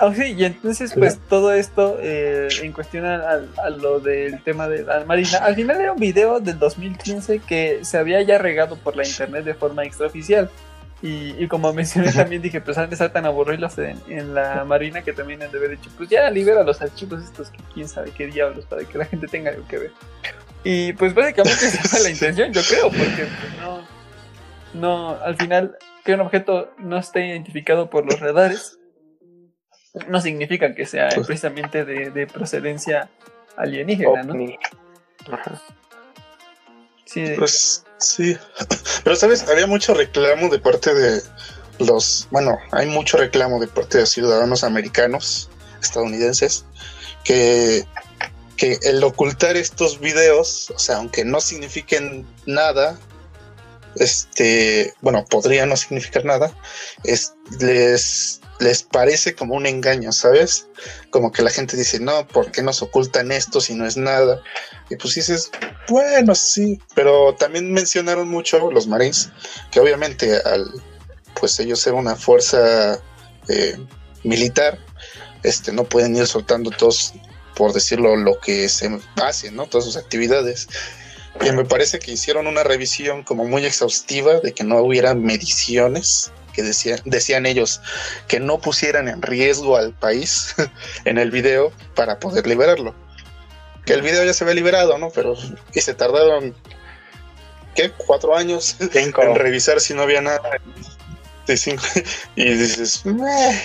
Ah, 0.00 0.12
sí, 0.14 0.34
y 0.36 0.44
entonces, 0.44 0.92
pues 0.94 1.18
todo 1.28 1.52
esto 1.52 1.98
eh, 2.00 2.48
en 2.62 2.72
cuestión 2.72 3.06
a- 3.06 3.40
a 3.64 3.70
lo 3.70 4.00
del 4.00 4.42
tema 4.42 4.66
de 4.68 4.82
la 4.82 5.04
Marina. 5.04 5.38
Al 5.38 5.54
final 5.54 5.80
era 5.80 5.92
un 5.92 6.00
video 6.00 6.40
del 6.40 6.58
2015 6.58 7.38
que 7.40 7.80
se 7.84 7.96
había 7.96 8.20
ya 8.22 8.38
regado 8.38 8.76
por 8.76 8.96
la 8.96 9.06
internet 9.06 9.44
de 9.44 9.54
forma 9.54 9.84
extraoficial. 9.84 10.50
Y, 11.00 11.42
y 11.42 11.46
como 11.46 11.72
mencioné 11.72 12.12
también 12.12 12.42
dije, 12.42 12.60
pues 12.60 12.76
han 12.76 12.88
de 12.90 12.94
estar 12.96 13.12
tan 13.12 13.24
aburridos 13.24 13.78
en, 13.78 14.00
en 14.08 14.34
la 14.34 14.64
Marina 14.64 15.02
que 15.02 15.12
también 15.12 15.40
han 15.42 15.52
de 15.52 15.58
haber 15.58 15.70
dicho, 15.70 15.90
pues 15.96 16.08
ya 16.08 16.28
libera 16.30 16.64
los 16.64 16.80
archivos 16.82 17.22
estos 17.22 17.50
que 17.50 17.58
quién 17.72 17.88
sabe 17.88 18.10
qué 18.10 18.26
diablos 18.26 18.64
para 18.66 18.84
que 18.84 18.98
la 18.98 19.04
gente 19.04 19.28
tenga 19.28 19.50
algo 19.50 19.66
que 19.68 19.78
ver. 19.78 19.92
Y 20.64 20.92
pues 20.94 21.14
básicamente 21.14 21.66
esa 21.66 21.82
fue 21.88 22.00
la 22.00 22.10
intención, 22.10 22.52
yo 22.52 22.60
creo, 22.68 22.88
porque 22.88 23.26
pues, 23.26 23.60
no, 23.60 23.86
no, 24.74 25.10
al 25.22 25.36
final 25.36 25.76
que 26.04 26.14
un 26.14 26.20
objeto 26.20 26.72
no 26.78 26.98
esté 26.98 27.26
identificado 27.28 27.88
por 27.90 28.04
los 28.04 28.18
radares 28.18 28.78
no 30.08 30.20
significa 30.20 30.74
que 30.74 30.84
sea 30.86 31.08
Pues- 31.14 31.26
precisamente 31.26 31.84
de, 31.84 32.10
de 32.10 32.26
procedencia 32.26 33.08
alienígena, 33.56 34.22
¿no? 34.22 34.34
Ajá. 35.32 35.60
Sí, 37.04 37.24
Pues 37.38 37.84
sí. 37.98 38.36
Pero 39.04 39.16
sabes, 39.16 39.48
había 39.48 39.66
mucho 39.66 39.94
reclamo 39.94 40.48
de 40.48 40.58
parte 40.58 40.94
de 40.94 41.22
los, 41.78 42.26
bueno, 42.30 42.58
hay 42.72 42.86
mucho 42.86 43.16
reclamo 43.16 43.60
de 43.60 43.68
parte 43.68 43.98
de 43.98 44.06
ciudadanos 44.06 44.64
americanos, 44.64 45.48
estadounidenses, 45.80 46.64
que, 47.24 47.86
que 48.56 48.78
el 48.82 49.02
ocultar 49.04 49.56
estos 49.56 50.00
videos, 50.00 50.72
o 50.74 50.78
sea, 50.78 50.96
aunque 50.96 51.24
no 51.24 51.40
signifiquen 51.40 52.26
nada, 52.46 52.98
este, 53.96 54.94
bueno, 55.00 55.24
podría 55.24 55.66
no 55.66 55.76
significar 55.76 56.24
nada, 56.24 56.52
es, 57.04 57.34
les, 57.60 58.40
les 58.60 58.82
parece 58.82 59.34
como 59.34 59.54
un 59.54 59.66
engaño, 59.66 60.12
¿sabes? 60.12 60.66
Como 61.10 61.32
que 61.32 61.42
la 61.42 61.50
gente 61.50 61.76
dice, 61.76 62.00
no, 62.00 62.26
¿por 62.26 62.50
qué 62.50 62.62
nos 62.62 62.82
ocultan 62.82 63.32
esto 63.32 63.60
si 63.60 63.74
no 63.74 63.86
es 63.86 63.96
nada? 63.96 64.42
Y 64.90 64.96
pues 64.96 65.14
dices, 65.14 65.50
bueno, 65.88 66.34
sí, 66.34 66.80
pero 66.94 67.34
también 67.34 67.72
mencionaron 67.72 68.28
mucho 68.28 68.70
los 68.70 68.86
Marines, 68.86 69.30
que 69.70 69.80
obviamente 69.80 70.36
al, 70.36 70.70
pues 71.38 71.58
ellos 71.60 71.80
ser 71.80 71.94
una 71.94 72.16
fuerza 72.16 73.00
eh, 73.48 73.78
militar, 74.24 74.78
este, 75.42 75.72
no 75.72 75.84
pueden 75.84 76.16
ir 76.16 76.26
soltando 76.26 76.70
todos, 76.70 77.14
por 77.54 77.72
decirlo, 77.72 78.16
lo 78.16 78.40
que 78.40 78.68
se 78.68 78.98
hace, 79.22 79.50
¿no? 79.50 79.66
Todas 79.66 79.84
sus 79.84 79.96
actividades. 79.96 80.68
Y 81.40 81.52
me 81.52 81.64
parece 81.64 82.00
que 82.00 82.12
hicieron 82.12 82.46
una 82.48 82.64
revisión 82.64 83.22
como 83.22 83.44
muy 83.44 83.64
exhaustiva 83.64 84.40
de 84.40 84.52
que 84.52 84.64
no 84.64 84.78
hubiera 84.82 85.14
mediciones, 85.14 86.32
que 86.58 86.64
decían, 86.64 86.98
decían 87.04 87.46
ellos 87.46 87.80
que 88.26 88.40
no 88.40 88.58
pusieran 88.58 89.06
en 89.06 89.22
riesgo 89.22 89.76
al 89.76 89.92
país 89.92 90.56
en 91.04 91.16
el 91.18 91.30
video 91.30 91.70
para 91.94 92.18
poder 92.18 92.48
liberarlo. 92.48 92.96
Que 93.86 93.92
el 93.94 94.02
video 94.02 94.24
ya 94.24 94.32
se 94.34 94.42
había 94.42 94.56
liberado, 94.56 94.98
¿no? 94.98 95.10
Pero 95.10 95.34
y 95.72 95.80
se 95.80 95.94
tardaron, 95.94 96.52
¿qué? 97.76 97.92
Cuatro 97.96 98.36
años 98.36 98.76
Cinco. 98.92 99.22
en 99.22 99.36
revisar 99.36 99.78
si 99.80 99.94
no 99.94 100.02
había 100.02 100.20
nada. 100.20 100.40
De 101.46 101.56
cinco- 101.56 101.84
y 102.34 102.44
dices, 102.54 103.06
"Meh, 103.06 103.62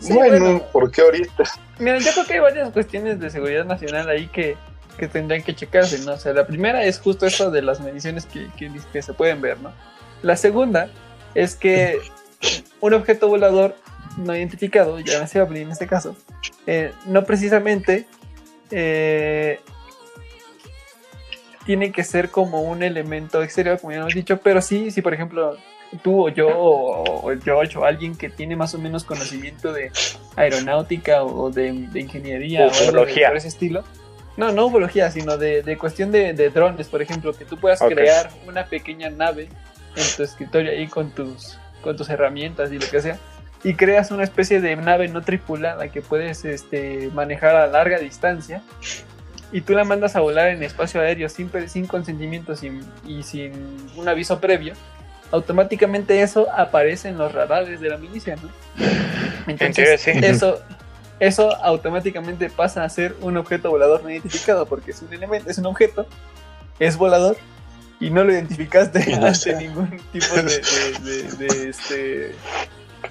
Sí, 0.00 0.12
bueno, 0.12 0.44
bueno. 0.44 0.62
¿por 0.72 0.90
qué 0.90 1.02
ahorita? 1.02 1.44
Mira, 1.78 1.98
yo 1.98 2.10
creo 2.12 2.26
que 2.26 2.32
hay 2.34 2.40
varias 2.40 2.70
cuestiones 2.72 3.20
de 3.20 3.30
seguridad 3.30 3.64
nacional 3.64 4.08
ahí 4.08 4.26
que, 4.26 4.56
que 4.98 5.06
tendrían 5.06 5.44
que 5.44 5.54
checarse, 5.54 6.00
¿no? 6.00 6.14
O 6.14 6.18
sea, 6.18 6.32
la 6.32 6.44
primera 6.48 6.84
es 6.84 6.98
justo 6.98 7.24
eso 7.26 7.52
de 7.52 7.62
las 7.62 7.78
mediciones 7.80 8.26
que, 8.26 8.50
que, 8.58 8.72
que 8.92 9.00
se 9.02 9.12
pueden 9.14 9.40
ver, 9.40 9.60
¿no? 9.60 9.72
La 10.22 10.36
segunda 10.36 10.90
es 11.34 11.54
que 11.54 11.98
un 12.80 12.94
objeto 12.94 13.28
volador 13.28 13.76
no 14.18 14.36
identificado, 14.36 14.98
ya 15.00 15.26
se 15.26 15.40
ovni 15.40 15.60
en 15.60 15.70
este 15.70 15.86
caso, 15.86 16.16
eh, 16.66 16.92
no 17.06 17.24
precisamente 17.24 18.06
eh, 18.70 19.60
tiene 21.64 21.92
que 21.92 22.02
ser 22.04 22.28
como 22.30 22.62
un 22.62 22.82
elemento 22.82 23.42
exterior, 23.42 23.78
como 23.80 23.92
ya 23.92 24.00
hemos 24.00 24.14
dicho, 24.14 24.38
pero 24.38 24.60
sí, 24.60 24.90
si 24.90 25.00
por 25.00 25.14
ejemplo 25.14 25.56
tú 26.02 26.26
o 26.26 26.28
yo 26.28 26.48
o, 26.48 27.28
o 27.30 27.40
George 27.42 27.78
o 27.78 27.84
alguien 27.84 28.16
que 28.16 28.28
tiene 28.30 28.56
más 28.56 28.74
o 28.74 28.78
menos 28.78 29.04
conocimiento 29.04 29.72
de 29.72 29.92
aeronáutica 30.36 31.22
o 31.22 31.50
de, 31.50 31.72
de 31.72 32.00
ingeniería 32.00 32.66
o 32.66 32.70
de- 32.70 32.86
por 33.28 33.36
ese 33.36 33.48
estilo, 33.48 33.84
No, 34.36 34.50
no 34.50 34.66
ufología, 34.66 35.10
sino 35.10 35.36
de, 35.36 35.62
de 35.62 35.76
cuestión 35.76 36.10
de, 36.10 36.32
de 36.32 36.48
drones, 36.48 36.88
por 36.88 37.02
ejemplo, 37.02 37.34
que 37.34 37.44
tú 37.44 37.58
puedas 37.58 37.80
crear 37.96 38.30
una 38.48 38.64
pequeña 38.64 39.10
nave 39.10 39.48
en 39.96 40.16
tu 40.16 40.22
escritorio 40.22 40.70
ahí 40.72 40.86
con 40.88 41.10
tus, 41.10 41.58
con 41.82 41.96
tus 41.96 42.08
herramientas 42.10 42.72
y 42.72 42.78
lo 42.78 42.86
que 42.88 43.00
sea, 43.00 43.18
y 43.64 43.74
creas 43.74 44.10
una 44.10 44.24
especie 44.24 44.60
de 44.60 44.74
nave 44.76 45.08
no 45.08 45.22
tripulada 45.22 45.88
que 45.88 46.02
puedes 46.02 46.44
este, 46.44 47.10
manejar 47.14 47.54
a 47.56 47.66
larga 47.66 47.98
distancia, 47.98 48.62
y 49.52 49.60
tú 49.60 49.74
la 49.74 49.84
mandas 49.84 50.16
a 50.16 50.20
volar 50.20 50.48
en 50.48 50.62
espacio 50.62 51.00
aéreo 51.00 51.28
sin, 51.28 51.50
sin 51.68 51.86
consentimiento 51.86 52.56
sin- 52.56 52.84
y 53.06 53.22
sin 53.22 53.52
un 53.96 54.08
aviso 54.08 54.40
previo, 54.40 54.74
automáticamente 55.30 56.22
eso 56.22 56.46
aparece 56.56 57.08
en 57.08 57.18
los 57.18 57.32
radares 57.32 57.80
de 57.80 57.88
la 57.88 57.98
milicia, 57.98 58.36
¿no? 58.36 58.48
En 59.46 59.56
teoría, 59.58 59.98
sí. 59.98 60.10
eso, 60.22 60.60
eso 61.20 61.54
automáticamente 61.62 62.48
pasa 62.50 62.82
a 62.84 62.88
ser 62.88 63.14
un 63.20 63.36
objeto 63.36 63.70
volador 63.70 64.02
no 64.02 64.10
identificado, 64.10 64.66
porque 64.66 64.90
es 64.92 65.02
un 65.02 65.12
elemento, 65.12 65.50
es 65.50 65.58
un 65.58 65.66
objeto, 65.66 66.06
es 66.78 66.96
volador, 66.96 67.36
y 68.06 68.10
no 68.10 68.24
lo 68.24 68.32
identificaste 68.32 68.98
está. 69.28 69.58
ningún 69.60 69.90
tipo 70.12 70.34
de, 70.34 70.42
de- 70.42 71.36
de- 71.38 71.46
de, 71.48 71.68
este 71.68 72.32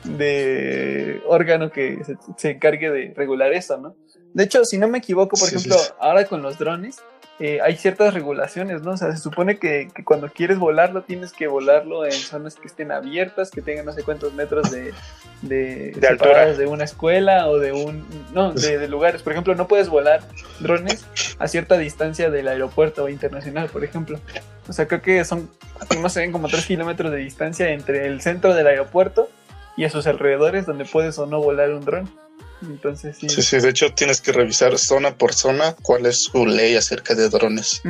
de 0.04 1.22
órgano 1.28 1.72
que 1.72 2.00
se, 2.04 2.16
se 2.38 2.52
encargue 2.52 2.90
de 2.92 3.14
regular 3.16 3.54
eso, 3.54 3.78
¿no? 3.78 3.96
De 4.34 4.44
hecho, 4.44 4.64
si 4.66 4.78
no 4.78 4.88
me 4.88 5.00
equivoco, 5.00 5.38
por 5.38 5.50
Sí, 5.50 5.56
ejemplo, 5.56 5.78
sí. 5.78 5.92
ahora 6.00 6.26
con 6.26 6.42
los 6.42 6.58
drones, 6.58 6.98
eh, 7.40 7.60
hay 7.64 7.76
ciertas 7.76 8.14
regulaciones, 8.14 8.84
¿no? 8.84 8.92
O 8.92 8.98
sea, 8.98 9.12
se 9.12 9.18
supone 9.18 9.58
que, 9.58 9.90
que 9.96 10.04
cuando 10.04 10.30
quieres 10.30 10.60
volarlo, 10.60 11.02
tienes 11.02 11.34
que 11.34 11.48
volarlo 11.48 12.06
en 12.06 12.12
zonas 12.12 12.54
que 12.56 12.68
estén 12.68 12.92
abiertas, 12.92 13.50
que 13.50 13.62
tengan 13.64 13.86
no 13.86 13.94
sé 13.94 14.04
cuántos 14.04 14.34
metros 14.34 14.70
de, 14.70 14.94
de, 15.42 15.92
De 15.96 16.08
altura. 16.08 16.54
de 16.54 16.68
una 16.68 16.84
escuela 16.84 17.50
o 17.50 17.58
de 17.58 17.72
un... 17.72 18.06
No, 18.32 18.54
de, 18.54 18.78
de 18.78 18.88
lugares. 18.88 19.24
Por 19.24 19.34
ejemplo, 19.34 19.56
no 19.56 19.68
puedes 19.68 19.90
volar 19.90 20.22
drones 20.60 21.04
a 21.40 21.48
cierta 21.48 21.80
distancia 21.80 22.30
del 22.30 22.48
aeropuerto 22.48 23.10
internacional, 23.10 23.70
por 23.70 23.84
ejemplo. 23.84 24.20
O 24.70 24.74
sea, 24.74 24.88
creo 24.88 25.02
que 25.02 25.26
son, 25.26 25.50
no 26.00 26.10
sé, 26.10 26.30
como 26.32 26.48
3 26.48 26.64
kilómetros 26.68 27.12
de 27.12 27.18
distancia 27.18 27.70
entre 27.72 28.06
el 28.06 28.22
centro 28.22 28.54
del 28.54 28.68
aeropuerto 28.68 29.30
y 29.76 29.86
a 29.86 29.90
sus 29.90 30.06
alrededores 30.06 30.68
donde 30.68 30.86
puedes 30.86 31.18
o 31.18 31.26
no 31.26 31.42
volar 31.42 31.72
un 31.72 31.84
dron. 31.86 32.10
Entonces, 32.62 33.18
sí. 33.18 33.30
Sí, 33.30 33.42
sí, 33.42 33.60
de 33.60 33.70
hecho 33.70 33.94
tienes 33.94 34.22
que 34.22 34.32
revisar 34.32 34.78
zona 34.78 35.16
por 35.16 35.34
zona 35.34 35.76
cuál 35.82 36.06
es 36.06 36.18
su 36.24 36.46
ley 36.46 36.76
acerca 36.76 37.16
de 37.16 37.30
drones, 37.30 37.82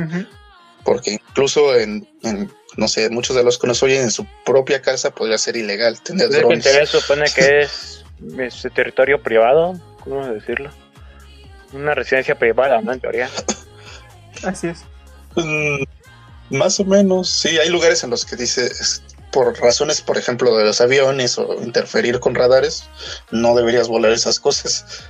porque 0.84 1.12
incluso 1.12 1.76
en, 1.76 2.08
en, 2.22 2.50
no 2.76 2.88
sé, 2.88 3.10
muchos 3.10 3.36
de 3.36 3.44
los 3.44 3.58
que 3.58 3.66
nos 3.66 3.82
oyen 3.82 4.02
en 4.02 4.10
su 4.10 4.26
propia 4.44 4.80
casa 4.80 5.10
podría 5.10 5.38
ser 5.38 5.56
ilegal 5.56 6.00
tener 6.00 6.24
Entonces, 6.26 6.40
drones. 6.42 6.64
teoría 6.64 6.86
supone 6.86 7.24
que 7.34 7.60
es, 7.62 8.04
es 8.38 8.72
territorio 8.74 9.22
privado, 9.22 9.78
¿cómo 10.00 10.26
decirlo? 10.26 10.70
Una 11.72 11.94
residencia 11.94 12.38
privada, 12.38 12.80
¿no? 12.80 12.92
En 12.92 13.00
teoría. 13.00 13.30
Así 14.42 14.68
es. 14.68 14.84
Mm, 15.36 16.56
más 16.56 16.80
o 16.80 16.84
menos, 16.84 17.30
sí, 17.30 17.58
hay 17.58 17.68
lugares 17.68 18.02
en 18.04 18.10
los 18.10 18.24
que 18.24 18.36
dice, 18.36 18.70
por 19.32 19.58
razones, 19.58 20.00
por 20.00 20.18
ejemplo, 20.18 20.56
de 20.56 20.64
los 20.64 20.80
aviones 20.80 21.38
o 21.38 21.54
interferir 21.62 22.20
con 22.20 22.34
radares, 22.34 22.88
no 23.30 23.56
deberías 23.56 23.88
volar 23.88 24.12
esas 24.12 24.38
cosas. 24.38 25.08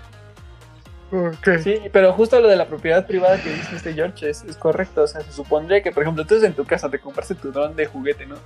Sí, 1.62 1.78
pero 1.92 2.14
justo 2.14 2.40
lo 2.40 2.48
de 2.48 2.56
la 2.56 2.66
propiedad 2.66 3.06
privada 3.06 3.42
que 3.42 3.52
dice 3.52 3.76
este 3.76 3.92
George 3.92 4.30
es, 4.30 4.44
es 4.44 4.56
correcto. 4.56 5.02
O 5.02 5.06
sea, 5.06 5.20
se 5.20 5.32
supondría 5.32 5.82
que, 5.82 5.92
por 5.92 6.04
ejemplo, 6.04 6.24
tú 6.24 6.42
en 6.42 6.54
tu 6.54 6.64
casa 6.64 6.88
te 6.88 6.98
compraste 6.98 7.34
tu 7.34 7.52
dron 7.52 7.76
de 7.76 7.84
juguete, 7.84 8.24
¿no? 8.24 8.36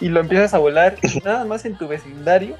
Y 0.00 0.08
lo 0.08 0.20
empiezas 0.20 0.52
a 0.52 0.58
volar 0.58 0.96
nada 1.24 1.46
más 1.46 1.64
en 1.64 1.78
tu 1.78 1.88
vecindario. 1.88 2.56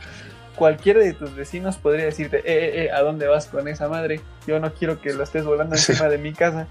Cualquiera 0.56 1.00
de 1.00 1.12
tus 1.12 1.34
vecinos 1.34 1.76
podría 1.76 2.06
decirte, 2.06 2.38
eh, 2.38 2.42
eh, 2.46 2.84
eh, 2.84 2.92
¿a 2.92 3.02
dónde 3.02 3.26
vas 3.26 3.46
con 3.46 3.68
esa 3.68 3.88
madre? 3.88 4.20
Yo 4.46 4.60
no 4.60 4.72
quiero 4.72 5.00
que 5.00 5.12
lo 5.12 5.24
estés 5.24 5.44
volando 5.44 5.74
encima 5.74 6.08
de 6.08 6.16
mi 6.16 6.32
casa. 6.32 6.66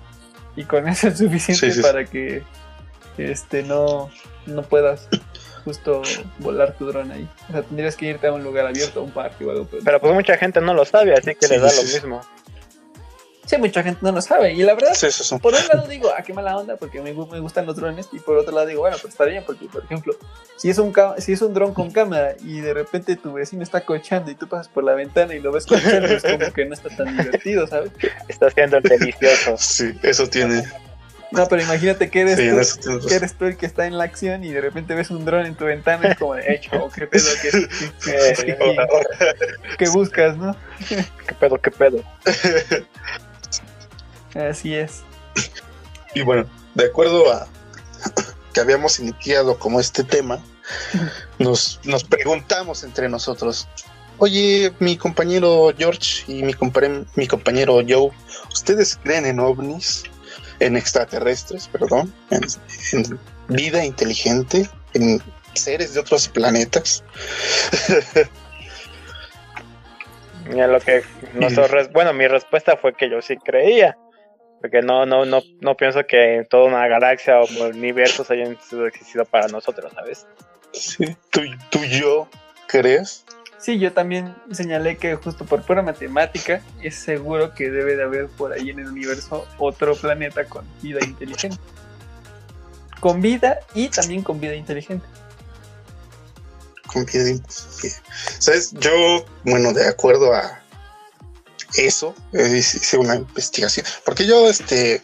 Y 0.56 0.64
con 0.64 0.88
eso 0.88 1.10
es 1.10 1.18
suficiente 1.20 1.68
Sí, 1.68 1.72
sí, 1.72 1.78
sí. 1.78 1.82
para 1.82 2.06
que 2.06 2.44
este 3.18 3.62
no, 3.64 4.10
no 4.48 4.64
puedas 4.64 5.10
justo 5.64 6.02
volar 6.40 6.74
tu 6.78 6.86
dron 6.88 7.12
ahí. 7.12 7.28
O 7.50 7.52
sea, 7.52 7.62
tendrías 7.64 7.96
que 7.96 8.06
irte 8.08 8.28
a 8.28 8.34
un 8.34 8.44
lugar 8.44 8.66
abierto, 8.68 9.00
a 9.00 9.04
un 9.04 9.12
parque 9.12 9.46
o 9.46 9.52
algo. 9.52 9.66
por 9.66 9.80
el 9.80 9.86
Pero 9.86 10.00
pues 10.02 10.14
mucha 10.14 10.38
gente 10.38 10.62
no 10.62 10.74
lo 10.74 10.86
sabe, 10.86 11.14
así 11.14 11.36
que 11.36 11.48
Sí, 11.48 11.54
les 11.54 11.62
da 11.62 11.70
sí, 11.70 11.76
lo 11.78 11.88
sí. 11.88 11.94
mismo. 11.96 12.22
Sí, 13.46 13.58
mucha 13.58 13.84
gente 13.84 14.00
no 14.02 14.14
lo 14.14 14.22
sabe. 14.22 14.54
Y 14.54 14.64
la 14.64 14.74
verdad, 14.74 14.94
Sí, 14.94 15.08
eso 15.08 15.22
es 15.22 15.30
un- 15.34 15.40
por 15.42 15.54
un 15.54 15.68
lado 15.68 15.86
digo, 15.90 16.10
ah, 16.18 16.24
qué 16.24 16.34
mala 16.34 16.58
onda, 16.58 16.78
porque 16.78 17.02
me, 17.02 17.12
me 17.14 17.40
gustan 17.42 17.66
los 17.66 17.76
drones. 17.76 18.08
Y 18.14 18.20
por 18.20 18.38
otro 18.38 18.54
lado 18.54 18.68
digo, 18.68 18.80
bueno, 18.82 18.96
pues 19.02 19.14
está 19.14 19.26
bien, 19.26 19.44
porque 19.46 19.66
por 19.66 19.84
ejemplo, 19.84 20.16
si 20.56 20.70
es 20.70 20.78
un 20.78 20.94
ca- 20.94 21.16
si 21.20 21.34
es 21.34 21.42
un 21.42 21.54
dron 21.54 21.74
con 21.74 21.92
cámara 21.92 22.36
y 22.40 22.62
de 22.62 22.74
repente 22.74 23.18
tu 23.18 23.34
vecino 23.34 23.62
está 23.62 23.82
cochando 23.82 24.32
y 24.32 24.36
tú 24.36 24.48
pasas 24.48 24.70
por 24.70 24.86
la 24.86 24.94
ventana 24.94 25.36
y 25.36 25.40
lo 25.42 25.52
ves 25.52 25.66
cochando, 25.66 26.08
es 26.08 26.24
como 26.24 26.54
que 26.54 26.64
no 26.66 26.74
está 26.74 26.88
tan 26.96 27.18
divertido, 27.18 27.68
¿sabes? 27.68 27.92
Está 28.30 28.48
haciendo 28.48 28.78
el 28.78 28.84
delicioso. 28.84 29.56
Sí, 29.58 29.92
eso 30.04 30.26
tiene. 30.28 30.64
No, 31.34 31.48
pero 31.48 31.64
imagínate 31.64 32.10
que 32.12 32.22
eres, 32.22 32.38
Sí, 32.70 32.80
tú, 32.82 33.00
que 33.08 33.16
eres 33.16 33.34
tú 33.34 33.46
el 33.46 33.58
que 33.58 33.66
está 33.66 33.88
en 33.88 33.98
la 33.98 34.04
acción 34.04 34.44
y 34.44 34.52
de 34.52 34.62
repente 34.62 34.94
ves 34.94 35.10
un 35.10 35.26
dron 35.26 35.48
en 35.48 35.56
tu 35.56 35.66
ventana, 35.66 36.10
es 36.10 36.18
como 36.18 36.36
de, 36.36 36.60
chavo, 36.62 36.92
qué 36.92 37.08
pedo, 37.08 37.26
qué, 39.78 39.90
buscas, 39.90 40.38
¿no? 40.38 40.56
¿Qué 40.88 41.34
pedo, 41.40 41.60
qué 41.60 41.72
pedo? 41.72 42.04
Así 44.36 44.76
es. 44.76 45.02
Y 46.14 46.22
bueno, 46.22 46.46
de 46.76 46.86
acuerdo 46.86 47.32
a 47.32 47.48
que 48.54 48.60
habíamos 48.60 49.00
iniciado 49.00 49.58
como 49.58 49.80
este 49.80 50.04
tema, 50.04 50.40
nos, 51.40 51.80
nos 51.84 52.04
preguntamos 52.04 52.84
entre 52.84 53.10
nosotros, 53.10 53.68
oye, 54.20 54.72
mi 54.78 54.98
compañero 54.98 55.74
George 55.76 56.24
y 56.28 56.44
mi, 56.44 56.54
mi 57.16 57.28
compañero 57.28 57.82
Joe, 57.88 58.12
¿ustedes 58.52 59.00
creen 59.02 59.26
en 59.26 59.40
ovnis? 59.40 60.04
En 60.60 60.78
extraterrestres, 60.78 61.68
perdón, 61.68 62.14
en, 62.30 62.42
en 62.94 63.20
vida 63.48 63.84
inteligente, 63.84 64.70
en 64.94 65.22
seres 65.54 65.94
de 65.94 66.00
otros 66.00 66.28
planetas. 66.28 67.04
Lo 70.54 70.80
que 70.80 71.04
res- 71.70 71.92
bueno, 71.92 72.14
mi 72.14 72.28
respuesta 72.28 72.76
fue 72.78 72.94
que 72.94 73.10
yo 73.10 73.22
sí 73.22 73.38
creía. 73.38 73.98
Porque 74.62 74.82
no, 74.82 75.06
no, 75.06 75.26
no, 75.26 75.42
no 75.60 75.76
pienso 75.76 76.06
que 76.06 76.46
toda 76.50 76.66
una 76.66 76.88
galaxia 76.88 77.42
o 77.42 77.46
universos 77.68 78.32
hayan 78.32 78.58
sido 78.62 78.88
existido 78.88 79.26
para 79.26 79.48
nosotros, 79.48 79.92
¿sabes? 79.94 80.26
Sí. 80.72 81.18
¿Tú, 81.30 81.42
tú 81.70 81.80
y 81.84 82.00
yo 82.00 82.30
crees? 82.68 83.26
Sí, 83.64 83.80
yo 83.80 83.94
también 83.94 84.36
señalé 84.52 84.98
que 84.98 85.16
justo 85.16 85.46
por 85.46 85.66
pura 85.66 85.82
matemática 85.82 86.62
es 86.82 86.96
seguro 86.96 87.54
que 87.54 87.70
debe 87.72 87.96
de 87.96 88.04
haber 88.04 88.28
por 88.28 88.52
ahí 88.52 88.72
en 88.72 88.80
el 88.80 88.88
universo 88.88 89.48
otro 89.58 89.96
planeta 89.96 90.44
con 90.44 90.66
vida 90.82 91.00
inteligente. 91.02 91.58
Con 93.00 93.22
vida 93.22 93.60
y 93.74 93.88
también 93.88 94.22
con 94.22 94.42
vida 94.42 94.54
inteligente. 94.54 95.06
con 96.88 97.06
vida 97.06 97.30
inteligente. 97.30 98.02
¿Sabes? 98.38 98.74
Yo, 98.74 99.26
bueno, 99.46 99.72
de 99.72 99.88
acuerdo 99.88 100.34
a 100.34 100.62
eso, 101.76 102.14
eh, 102.34 102.58
hice 102.58 102.80
hice 102.80 102.98
una 102.98 103.16
investigación. 103.16 103.86
Porque 104.04 104.28
yo, 104.28 104.50
este, 104.50 105.02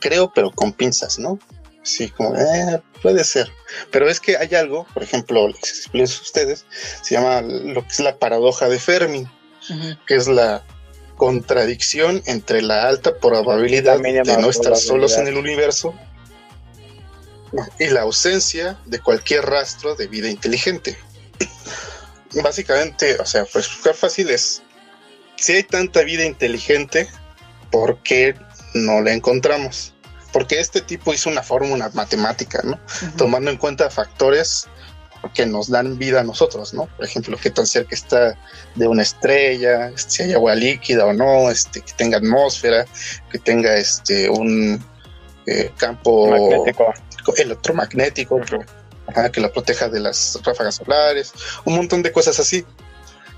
creo, 0.00 0.30
pero 0.34 0.50
con 0.50 0.74
pinzas, 0.74 1.18
¿no? 1.18 1.38
Sí, 1.82 2.10
como, 2.10 2.36
eh, 2.36 2.80
puede 3.02 3.24
ser. 3.24 3.50
Pero 3.90 4.08
es 4.08 4.20
que 4.20 4.36
hay 4.36 4.54
algo, 4.54 4.86
por 4.94 5.02
ejemplo, 5.02 5.48
les 5.48 5.56
explico 5.56 6.10
a 6.10 6.22
ustedes, 6.22 6.64
se 7.02 7.14
llama 7.14 7.40
lo 7.40 7.82
que 7.82 7.88
es 7.88 8.00
la 8.00 8.16
paradoja 8.16 8.68
de 8.68 8.78
Fermi, 8.78 9.26
que 10.06 10.14
es 10.14 10.28
la 10.28 10.64
contradicción 11.16 12.22
entre 12.26 12.62
la 12.62 12.88
alta 12.88 13.16
probabilidad 13.16 13.98
de 14.00 14.36
no 14.38 14.50
estar 14.50 14.76
solos 14.76 15.16
en 15.18 15.28
el 15.28 15.36
universo 15.36 15.94
y 17.78 17.88
la 17.88 18.02
ausencia 18.02 18.78
de 18.86 19.00
cualquier 19.00 19.44
rastro 19.44 19.94
de 19.94 20.06
vida 20.06 20.28
inteligente. 20.28 20.96
Básicamente, 22.42 23.18
o 23.20 23.26
sea, 23.26 23.44
pues 23.44 23.68
buscar 23.68 23.94
fácil 23.94 24.30
es, 24.30 24.62
si 25.36 25.52
hay 25.52 25.62
tanta 25.64 26.02
vida 26.02 26.24
inteligente, 26.24 27.08
¿por 27.70 28.02
qué 28.02 28.34
no 28.74 29.00
la 29.02 29.12
encontramos? 29.12 29.94
Porque 30.32 30.58
este 30.60 30.80
tipo 30.80 31.12
hizo 31.12 31.28
una 31.28 31.42
fórmula 31.42 31.90
matemática, 31.94 32.60
¿no? 32.64 32.78
Tomando 33.16 33.50
en 33.50 33.58
cuenta 33.58 33.90
factores 33.90 34.66
que 35.34 35.46
nos 35.46 35.68
dan 35.68 35.98
vida 35.98 36.20
a 36.20 36.24
nosotros, 36.24 36.74
¿no? 36.74 36.86
Por 36.86 37.04
ejemplo, 37.04 37.36
qué 37.40 37.50
tan 37.50 37.66
cerca 37.66 37.94
está 37.94 38.36
de 38.74 38.86
una 38.86 39.02
estrella, 39.02 39.92
si 39.96 40.22
hay 40.22 40.32
agua 40.32 40.54
líquida 40.54 41.06
o 41.06 41.12
no, 41.12 41.50
este, 41.50 41.80
que 41.80 41.92
tenga 41.92 42.18
atmósfera, 42.18 42.86
que 43.30 43.38
tenga 43.38 43.76
este 43.76 44.28
un 44.28 44.84
eh, 45.46 45.70
campo 45.76 46.30
Magnético. 46.30 46.94
electromagnético, 47.36 48.40
ajá, 49.06 49.30
que 49.30 49.40
la 49.40 49.52
proteja 49.52 49.88
de 49.88 50.00
las 50.00 50.38
ráfagas 50.44 50.76
solares, 50.76 51.32
un 51.64 51.76
montón 51.76 52.02
de 52.02 52.12
cosas 52.12 52.38
así. 52.40 52.64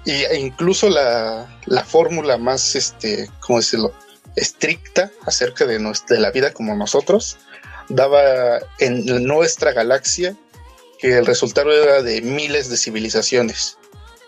Y, 0.06 0.12
e 0.12 0.38
incluso 0.38 0.90
la, 0.90 1.46
la 1.66 1.84
fórmula 1.84 2.36
más, 2.36 2.76
este, 2.76 3.28
¿cómo 3.40 3.58
decirlo?, 3.58 3.92
estricta 4.36 5.10
acerca 5.26 5.66
de, 5.66 5.78
nuestra, 5.78 6.16
de 6.16 6.22
la 6.22 6.30
vida 6.30 6.52
como 6.52 6.74
nosotros, 6.74 7.38
daba 7.88 8.60
en 8.78 9.24
nuestra 9.24 9.72
galaxia 9.72 10.36
que 10.98 11.18
el 11.18 11.26
resultado 11.26 11.70
era 11.72 12.02
de 12.02 12.22
miles 12.22 12.70
de 12.70 12.76
civilizaciones, 12.76 13.78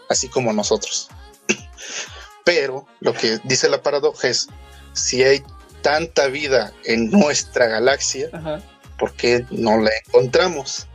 así 0.08 0.28
como 0.28 0.52
nosotros. 0.52 1.08
Pero 2.44 2.86
lo 3.00 3.14
que 3.14 3.38
dice 3.44 3.68
la 3.68 3.82
paradoja 3.82 4.28
es, 4.28 4.48
si 4.92 5.22
hay 5.22 5.42
tanta 5.82 6.26
vida 6.28 6.72
en 6.84 7.10
nuestra 7.10 7.66
galaxia, 7.66 8.28
Ajá. 8.32 8.60
¿por 8.98 9.12
qué 9.14 9.44
no 9.50 9.80
la 9.80 9.90
encontramos? 10.06 10.86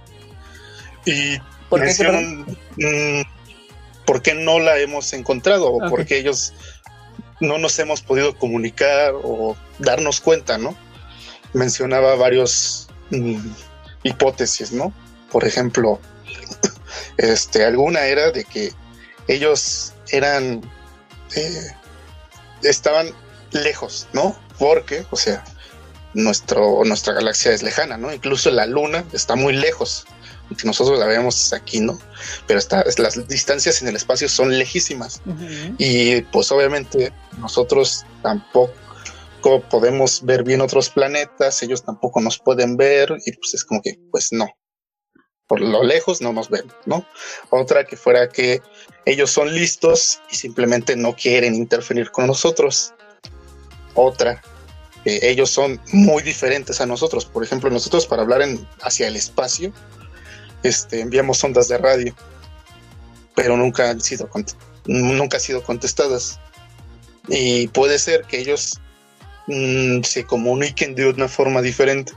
Y 1.06 1.40
¿Por 1.70 1.80
qué, 1.80 1.86
mencionan, 1.86 2.46
mm, 2.76 3.22
¿por 4.06 4.22
qué 4.22 4.34
no 4.34 4.60
la 4.60 4.78
hemos 4.80 5.14
encontrado? 5.14 5.72
¿O 5.72 5.90
por 5.90 6.06
qué 6.06 6.18
ellos 6.18 6.54
no 7.42 7.58
nos 7.58 7.78
hemos 7.80 8.02
podido 8.02 8.38
comunicar 8.38 9.14
o 9.16 9.58
darnos 9.80 10.22
cuenta, 10.22 10.58
¿no? 10.58 10.76
Mencionaba 11.54 12.16
varios 12.16 12.88
mm, 13.10 13.40
hipótesis, 14.04 14.72
¿no? 14.72 14.94
Por 15.32 15.46
ejemplo, 15.46 16.00
este, 17.18 17.66
alguna 17.66 18.06
era 18.06 18.32
de 18.32 18.46
que 18.46 18.72
ellos 19.28 19.94
eran, 20.12 20.62
eh, 21.36 21.76
estaban 22.64 23.12
lejos, 23.52 24.08
¿no? 24.14 24.38
Porque, 24.60 25.06
o 25.10 25.18
sea, 25.18 25.44
nuestro, 26.14 26.84
nuestra 26.86 27.14
galaxia 27.14 27.52
es 27.52 27.64
lejana, 27.64 27.98
¿no? 27.98 28.14
Incluso 28.14 28.52
la 28.52 28.68
luna 28.68 29.04
está 29.14 29.36
muy 29.36 29.54
lejos, 29.54 30.06
nosotros 30.64 31.00
la 31.00 31.06
veamos 31.06 31.54
aquí, 31.54 31.80
¿no? 31.80 32.00
Pero 32.48 32.60
está, 32.60 32.84
las 32.98 33.28
distancias 33.28 33.82
en 33.82 33.88
el 33.88 33.96
espacio 33.96 34.30
son 34.30 34.58
lejísimas. 34.58 35.22
Y 35.78 36.22
pues 36.24 36.52
obviamente 36.52 37.12
nosotros 37.38 38.06
tampoco 38.22 39.62
podemos 39.70 40.24
ver 40.24 40.44
bien 40.44 40.62
otros 40.62 40.90
planetas, 40.90 41.64
ellos 41.64 41.84
tampoco 41.84 42.22
nos 42.22 42.40
pueden 42.40 42.78
ver 42.78 43.18
y 43.26 43.32
pues 43.34 43.54
es 43.54 43.64
como 43.64 43.82
que 43.82 43.98
pues 44.12 44.30
no. 44.32 44.48
Por 45.48 45.60
lo 45.60 45.84
lejos 45.84 46.22
no 46.22 46.32
nos 46.32 46.50
ven, 46.50 46.72
¿no? 46.86 47.06
Otra 47.50 47.84
que 47.84 47.98
fuera 47.98 48.30
que 48.30 48.62
ellos 49.06 49.32
son 49.32 49.54
listos 49.54 50.22
y 50.32 50.36
simplemente 50.36 50.96
no 50.96 51.16
quieren 51.16 51.56
interferir 51.56 52.12
con 52.12 52.28
nosotros. 52.28 52.94
Otra 53.96 54.42
que 55.04 55.20
ellos 55.30 55.50
son 55.50 55.82
muy 55.92 56.24
diferentes 56.24 56.80
a 56.82 56.86
nosotros. 56.86 57.26
Por 57.26 57.44
ejemplo, 57.44 57.70
nosotros 57.70 58.06
para 58.06 58.22
hablar 58.22 58.42
en, 58.42 58.68
hacia 58.82 59.08
el 59.08 59.16
espacio, 59.16 59.74
este, 60.64 61.02
enviamos 61.02 61.44
ondas 61.44 61.68
de 61.68 61.78
radio, 61.78 62.16
pero 63.36 63.58
nunca 63.58 63.90
han 63.90 64.02
sido 64.02 64.30
nunca 64.86 65.38
han 65.38 65.42
sido 65.42 65.64
contestadas. 65.64 66.40
Y 67.28 67.68
puede 67.68 68.00
ser 68.00 68.24
que 68.24 68.40
ellos 68.40 68.80
mm, 69.48 70.02
se 70.04 70.26
comuniquen 70.26 70.96
de 70.96 71.10
una 71.10 71.28
forma 71.28 71.62
diferente. 71.62 72.14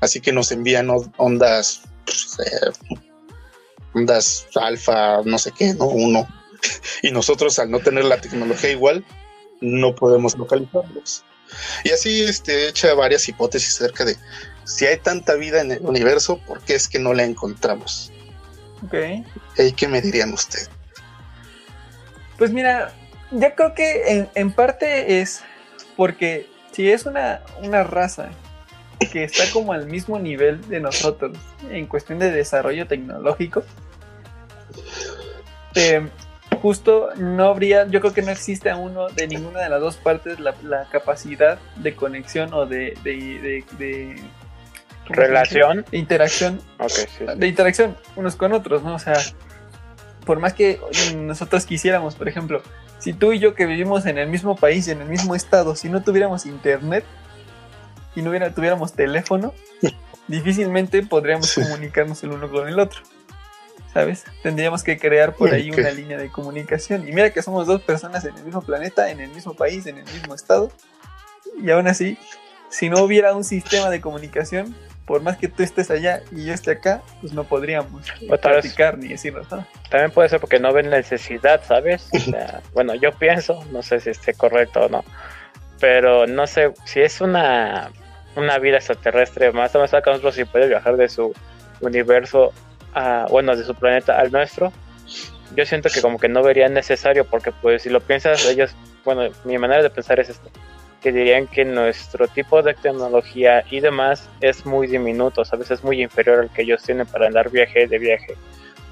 Así 0.00 0.20
que 0.20 0.32
nos 0.32 0.50
envían 0.52 0.90
ondas, 1.16 1.82
pues, 2.04 2.38
eh, 2.40 2.90
ondas 3.94 4.46
alfa, 4.56 5.22
no 5.24 5.38
sé 5.38 5.52
qué, 5.52 5.74
¿no? 5.74 5.86
Uno. 5.86 6.28
Y 7.02 7.10
nosotros, 7.10 7.58
al 7.58 7.70
no 7.72 7.80
tener 7.80 8.04
la 8.04 8.20
tecnología 8.20 8.70
igual, 8.70 9.04
no 9.60 9.94
podemos 9.96 10.36
localizarlos. 10.36 11.24
Y 11.84 11.90
así 11.90 12.22
este, 12.22 12.68
echa 12.68 12.94
varias 12.94 13.28
hipótesis 13.28 13.80
acerca 13.80 14.04
de 14.04 14.16
si 14.64 14.86
hay 14.86 14.96
tanta 14.98 15.34
vida 15.34 15.60
en 15.60 15.72
el 15.72 15.80
universo, 15.82 16.38
¿por 16.38 16.60
qué 16.60 16.74
es 16.74 16.88
que 16.88 16.98
no 16.98 17.14
la 17.14 17.24
encontramos? 17.24 18.12
Ok. 18.84 18.94
¿Y 19.58 19.72
qué 19.72 19.88
me 19.88 20.00
dirían 20.00 20.32
ustedes? 20.32 20.70
Pues 22.38 22.50
mira, 22.52 22.92
yo 23.30 23.54
creo 23.54 23.74
que 23.74 24.02
en, 24.12 24.28
en 24.34 24.52
parte 24.52 25.20
es 25.20 25.42
porque 25.96 26.48
si 26.72 26.90
es 26.90 27.06
una, 27.06 27.42
una 27.62 27.82
raza 27.84 28.30
que 29.12 29.24
está 29.24 29.44
como 29.52 29.72
al 29.72 29.86
mismo 29.86 30.18
nivel 30.18 30.66
de 30.68 30.80
nosotros 30.80 31.36
en 31.70 31.86
cuestión 31.86 32.18
de 32.18 32.30
desarrollo 32.30 32.86
tecnológico, 32.86 33.62
eh, 35.74 36.08
justo 36.60 37.08
no 37.16 37.46
habría, 37.48 37.86
yo 37.86 38.00
creo 38.00 38.12
que 38.12 38.22
no 38.22 38.30
existe 38.30 38.70
a 38.70 38.76
uno 38.76 39.08
de 39.08 39.26
ninguna 39.26 39.60
de 39.60 39.68
las 39.68 39.80
dos 39.80 39.96
partes 39.96 40.38
la, 40.40 40.54
la 40.62 40.88
capacidad 40.90 41.58
de 41.76 41.94
conexión 41.94 42.52
o 42.54 42.66
de, 42.66 42.96
de, 43.02 43.12
de- 43.38 43.64
de-. 43.78 44.22
Relación. 45.12 45.84
Interacción 45.92 46.60
Ok, 46.78 46.90
sí. 46.90 47.24
de 47.36 47.46
interacción 47.46 47.96
unos 48.16 48.36
con 48.36 48.52
otros, 48.52 48.82
¿no? 48.82 48.94
O 48.94 48.98
sea, 48.98 49.14
por 50.24 50.38
más 50.38 50.52
que 50.54 50.80
nosotros 51.16 51.66
quisiéramos, 51.66 52.14
por 52.14 52.28
ejemplo, 52.28 52.62
si 52.98 53.12
tú 53.12 53.32
y 53.32 53.38
yo 53.40 53.54
que 53.54 53.66
vivimos 53.66 54.06
en 54.06 54.18
el 54.18 54.28
mismo 54.28 54.56
país, 54.56 54.86
en 54.88 55.00
el 55.00 55.08
mismo 55.08 55.34
estado, 55.34 55.74
si 55.74 55.88
no 55.88 56.02
tuviéramos 56.02 56.46
internet 56.46 57.04
y 58.14 58.22
no 58.22 58.30
hubiera, 58.30 58.54
tuviéramos 58.54 58.92
teléfono, 58.92 59.52
difícilmente 60.28 61.02
podríamos 61.02 61.48
Sí. 61.50 61.62
comunicarnos 61.62 62.22
el 62.22 62.30
uno 62.32 62.50
con 62.50 62.68
el 62.68 62.78
otro. 62.78 63.00
¿Sabes? 63.92 64.24
Tendríamos 64.42 64.82
que 64.82 64.98
crear 64.98 65.34
por 65.34 65.52
ahí 65.52 65.70
una 65.70 65.90
línea 65.90 66.16
de 66.16 66.30
comunicación. 66.30 67.06
Y 67.06 67.12
mira 67.12 67.28
que 67.30 67.42
somos 67.42 67.66
dos 67.66 67.82
personas 67.82 68.24
en 68.24 68.34
el 68.38 68.42
mismo 68.42 68.62
planeta, 68.62 69.10
en 69.10 69.20
el 69.20 69.28
mismo 69.28 69.52
país, 69.52 69.84
en 69.86 69.98
el 69.98 70.04
mismo 70.04 70.34
estado. 70.34 70.72
Y 71.62 71.70
aún 71.70 71.86
así, 71.86 72.16
si 72.70 72.88
no 72.88 73.02
hubiera 73.02 73.34
un 73.34 73.44
sistema 73.44 73.90
de 73.90 74.00
comunicación, 74.00 74.74
por 75.06 75.20
más 75.22 75.36
que 75.36 75.48
tú 75.48 75.62
estés 75.62 75.90
allá 75.90 76.22
y 76.30 76.44
yo 76.46 76.54
esté 76.54 76.72
acá, 76.72 77.02
pues 77.20 77.32
no 77.32 77.44
podríamos 77.44 78.06
O 78.30 78.38
tal 78.38 78.52
vez- 78.54 78.62
platicar 78.62 78.98
ni 78.98 79.08
decirnos 79.08 79.50
nada. 79.50 79.66
También 79.90 80.10
puede 80.10 80.28
ser 80.28 80.40
porque 80.40 80.58
no 80.60 80.72
ven 80.72 80.90
necesidad, 80.90 81.60
¿sabes? 81.66 82.08
O 82.14 82.18
sea, 82.18 82.60
bueno, 82.72 82.94
yo 82.94 83.12
pienso, 83.12 83.64
no 83.72 83.82
sé 83.82 84.00
si 84.00 84.10
esté 84.10 84.32
correcto 84.34 84.80
o 84.82 84.88
no, 84.88 85.04
pero 85.80 86.26
no 86.26 86.46
sé 86.46 86.72
si 86.84 87.00
es 87.00 87.20
una, 87.20 87.90
una 88.36 88.58
vida 88.58 88.76
extraterrestre, 88.76 89.50
más 89.52 89.74
o 89.74 89.78
menos 89.78 89.92
acá 89.94 90.10
nosotros 90.10 90.34
si 90.36 90.44
puede 90.44 90.68
viajar 90.68 90.96
de 90.96 91.08
su 91.08 91.34
universo 91.80 92.52
a, 92.94 93.26
bueno, 93.30 93.56
de 93.56 93.64
su 93.64 93.74
planeta 93.74 94.18
al 94.18 94.30
nuestro, 94.30 94.72
yo 95.56 95.66
siento 95.66 95.88
que 95.90 96.00
como 96.00 96.18
que 96.18 96.28
no 96.28 96.42
vería 96.42 96.68
necesario 96.68 97.24
porque 97.26 97.52
pues 97.52 97.82
si 97.82 97.90
lo 97.90 98.00
piensas 98.00 98.46
ellos, 98.46 98.74
bueno, 99.04 99.30
mi 99.44 99.58
manera 99.58 99.82
de 99.82 99.90
pensar 99.90 100.20
es 100.20 100.30
esto, 100.30 100.48
que 101.02 101.12
dirían 101.12 101.46
que 101.48 101.64
nuestro 101.64 102.28
tipo 102.28 102.62
de 102.62 102.74
tecnología 102.74 103.64
y 103.70 103.80
demás 103.80 104.28
es 104.40 104.64
muy 104.64 104.86
diminuto, 104.86 105.44
¿sabes? 105.44 105.70
Es 105.70 105.82
muy 105.82 106.02
inferior 106.02 106.40
al 106.40 106.50
que 106.52 106.62
ellos 106.62 106.82
tienen 106.82 107.06
para 107.06 107.26
andar 107.26 107.50
viaje 107.50 107.86
de 107.86 107.98
viaje 107.98 108.36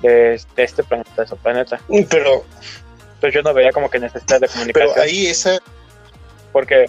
de, 0.03 0.41
de 0.57 0.63
este 0.65 0.83
planeta 0.83 1.23
a 1.23 1.27
su 1.27 1.37
planeta. 1.37 1.81
Pero, 2.11 2.45
Entonces 3.15 3.35
yo 3.35 3.43
no 3.43 3.55
veía 3.55 3.71
como 3.73 3.89
que 3.91 3.99
necesidad 3.99 4.41
de 4.41 4.49
comunicación. 4.49 4.91
pero 4.95 5.03
ahí 5.03 5.27
esa, 5.27 5.59
porque 6.53 6.87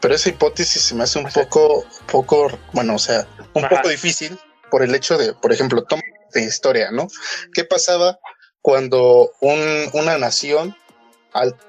pero 0.00 0.14
esa 0.14 0.28
hipótesis 0.28 0.82
se 0.82 0.94
me 0.94 1.02
hace 1.04 1.18
un 1.18 1.26
O 1.26 1.30
sea- 1.30 1.42
poco, 1.44 1.84
poco, 2.10 2.58
bueno, 2.72 2.94
o 2.94 2.98
sea, 2.98 3.26
un 3.54 3.64
Ajá. 3.64 3.76
poco 3.76 3.88
difícil 3.88 4.38
por 4.70 4.82
el 4.82 4.94
hecho 4.94 5.18
de, 5.18 5.32
por 5.34 5.52
ejemplo, 5.52 5.82
toma 5.84 6.02
de 6.32 6.42
historia, 6.44 6.90
¿no? 6.90 7.08
¿Qué 7.52 7.64
pasaba 7.64 8.18
cuando 8.62 9.30
un- 9.40 9.88
una 9.92 10.18
nación 10.18 10.76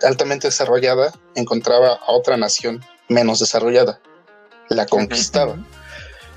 altamente 0.04 0.48
desarrollada 0.48 1.14
encontraba 1.36 1.94
a 1.94 2.12
otra 2.12 2.38
nación 2.38 2.84
menos 3.10 3.40
desarrollada? 3.40 4.00
La 4.70 4.86
conquistaba. 4.86 5.54
Ujú. 5.54 5.66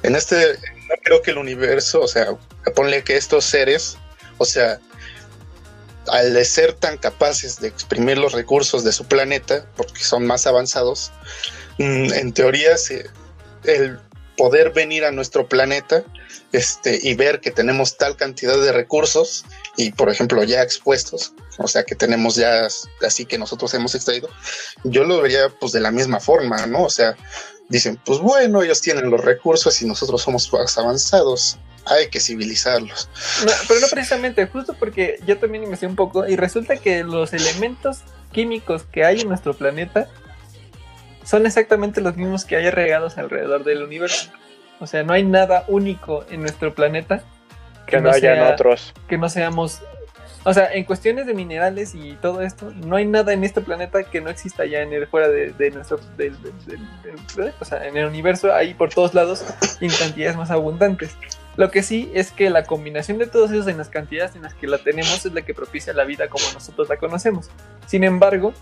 En 0.03 0.17
este, 0.17 0.55
no 0.89 0.95
creo 1.03 1.23
que 1.23 1.33
el 1.33 1.39
universo, 1.39 2.01
o 2.01 2.09
sea, 2.09 2.37
ponle 2.75 3.05
que 3.05 3.17
estos 3.17 3.45
seres, 3.45 3.97
o 4.39 4.45
sea, 4.45 4.81
al 6.09 6.33
de 6.33 6.45
ser 6.45 6.73
tan 6.73 6.97
capaces 6.97 7.61
de 7.61 7.69
exprimir 7.69 8.19
los 8.19 8.33
recursos 8.33 8.85
de 8.85 8.93
su 8.93 9.05
planeta, 9.05 9.67
porque 9.77 10.03
son 10.03 10.27
más 10.27 10.47
avanzados, 10.47 11.13
mm, 11.79 12.13
en 12.13 12.33
teoría 12.33 12.71
el 13.65 14.01
poder 14.37 14.71
venir 14.71 15.05
a 15.05 15.13
nuestro 15.13 15.49
planeta 15.49 16.03
este, 16.53 16.99
y 17.03 17.15
ver 17.15 17.41
que 17.41 17.51
tenemos 17.51 17.99
tal 17.99 18.17
cantidad 18.17 18.59
de 18.59 18.73
recursos 18.73 19.45
y, 19.77 19.93
por 19.93 20.11
ejemplo, 20.11 20.43
ya 20.45 20.63
expuestos, 20.63 21.33
o 21.59 21.69
sea, 21.69 21.85
que 21.85 21.95
tenemos 21.95 22.37
ya 22.37 22.67
así 23.07 23.25
que 23.25 23.39
nosotros 23.39 23.73
hemos 23.75 23.95
extraído, 23.95 24.29
yo 24.85 25.05
lo 25.05 25.21
vería 25.21 25.49
pues 25.49 25.73
de 25.73 25.81
la 25.81 25.91
misma 25.91 26.21
forma, 26.21 26.67
¿no? 26.67 26.85
O 26.85 26.91
sea, 26.91 27.17
dicen, 27.69 28.01
pues 28.05 28.19
bueno, 28.19 28.63
ellos 28.63 28.81
tienen 28.81 29.11
los 29.11 29.25
recursos 29.25 29.81
y 29.81 29.87
nosotros 29.87 30.23
somos 30.23 30.53
más 30.53 30.77
avanzados, 30.77 31.59
hay 31.87 32.09
que 32.09 32.21
civilizarlos. 32.21 33.09
Pero 33.69 33.81
no 33.81 33.87
precisamente, 33.89 34.47
justo 34.47 34.75
porque 34.75 35.21
yo 35.27 35.39
también 35.39 35.65
investigué 35.65 35.91
un 35.91 35.97
poco 35.97 36.27
y 36.27 36.37
resulta 36.37 36.77
que 36.77 37.05
los 37.05 37.33
elementos 37.33 38.01
químicos 38.33 38.83
que 38.93 39.05
hay 39.05 39.21
en 39.21 39.29
nuestro 39.29 39.55
planeta 39.55 40.09
son 41.25 41.47
exactamente 41.47 42.01
los 42.01 42.17
mismos 42.17 42.45
que 42.45 42.57
hay 42.57 42.71
regados 42.71 43.19
alrededor 43.19 43.65
del 43.65 43.83
universo. 43.83 44.31
O 44.81 44.87
sea, 44.87 45.03
no 45.03 45.13
hay 45.13 45.23
nada 45.23 45.65
único 45.69 46.25
en 46.31 46.41
nuestro 46.41 46.75
planeta 46.75 47.23
que 47.91 48.01
no 48.01 48.11
hayan 48.11 48.37
sea- 48.37 48.53
otros. 48.55 48.95
que 49.09 49.19
no 49.19 49.29
seamos. 49.29 49.81
O 50.43 50.55
sea, 50.55 50.73
en 50.73 50.85
cuestiones 50.85 51.27
de 51.27 51.35
minerales 51.35 51.95
y 51.95 52.15
todo 52.15 52.41
esto, 52.41 52.73
no 52.87 52.97
hay 52.97 53.05
nada 53.05 53.35
en 53.35 53.45
este 53.45 53.61
planeta 53.61 54.03
que 54.05 54.23
no 54.23 54.31
exista 54.31 54.65
ya 54.65 54.81
en 54.81 54.91
el 54.95 55.07
fuera 55.07 55.29
de, 55.29 55.51
de 55.53 55.71
nuestro 55.71 55.99
planeta. 57.35 57.57
O 57.61 57.65
sea, 57.65 57.87
en 57.87 57.97
el 57.97 58.07
universo, 58.07 58.53
ahí 58.55 58.75
por 58.75 58.89
todos 58.91 59.15
lados, 59.15 59.45
y 59.81 59.87
en 59.87 59.93
cantidades 59.93 60.37
más 60.37 60.51
abundantes. 60.51 61.11
Lo 61.57 61.71
que 61.71 61.83
sí 61.83 62.11
es 62.15 62.31
que 62.33 62.49
la 62.49 62.65
combinación 62.65 63.19
de 63.19 63.27
todos 63.27 63.51
esos 63.51 63.67
en 63.69 63.77
las 63.77 63.89
cantidades 63.91 64.35
en 64.37 64.43
las 64.43 64.55
que 64.55 64.67
la 64.67 64.79
tenemos 64.79 65.27
es 65.27 65.33
la 65.35 65.43
que 65.43 65.53
propicia 65.53 65.93
la 65.93 66.05
vida 66.05 66.29
como 66.29 66.45
nosotros 66.55 66.89
la 66.89 66.97
conocemos. 66.97 67.51
Sin 67.87 68.05
embargo, 68.05 68.55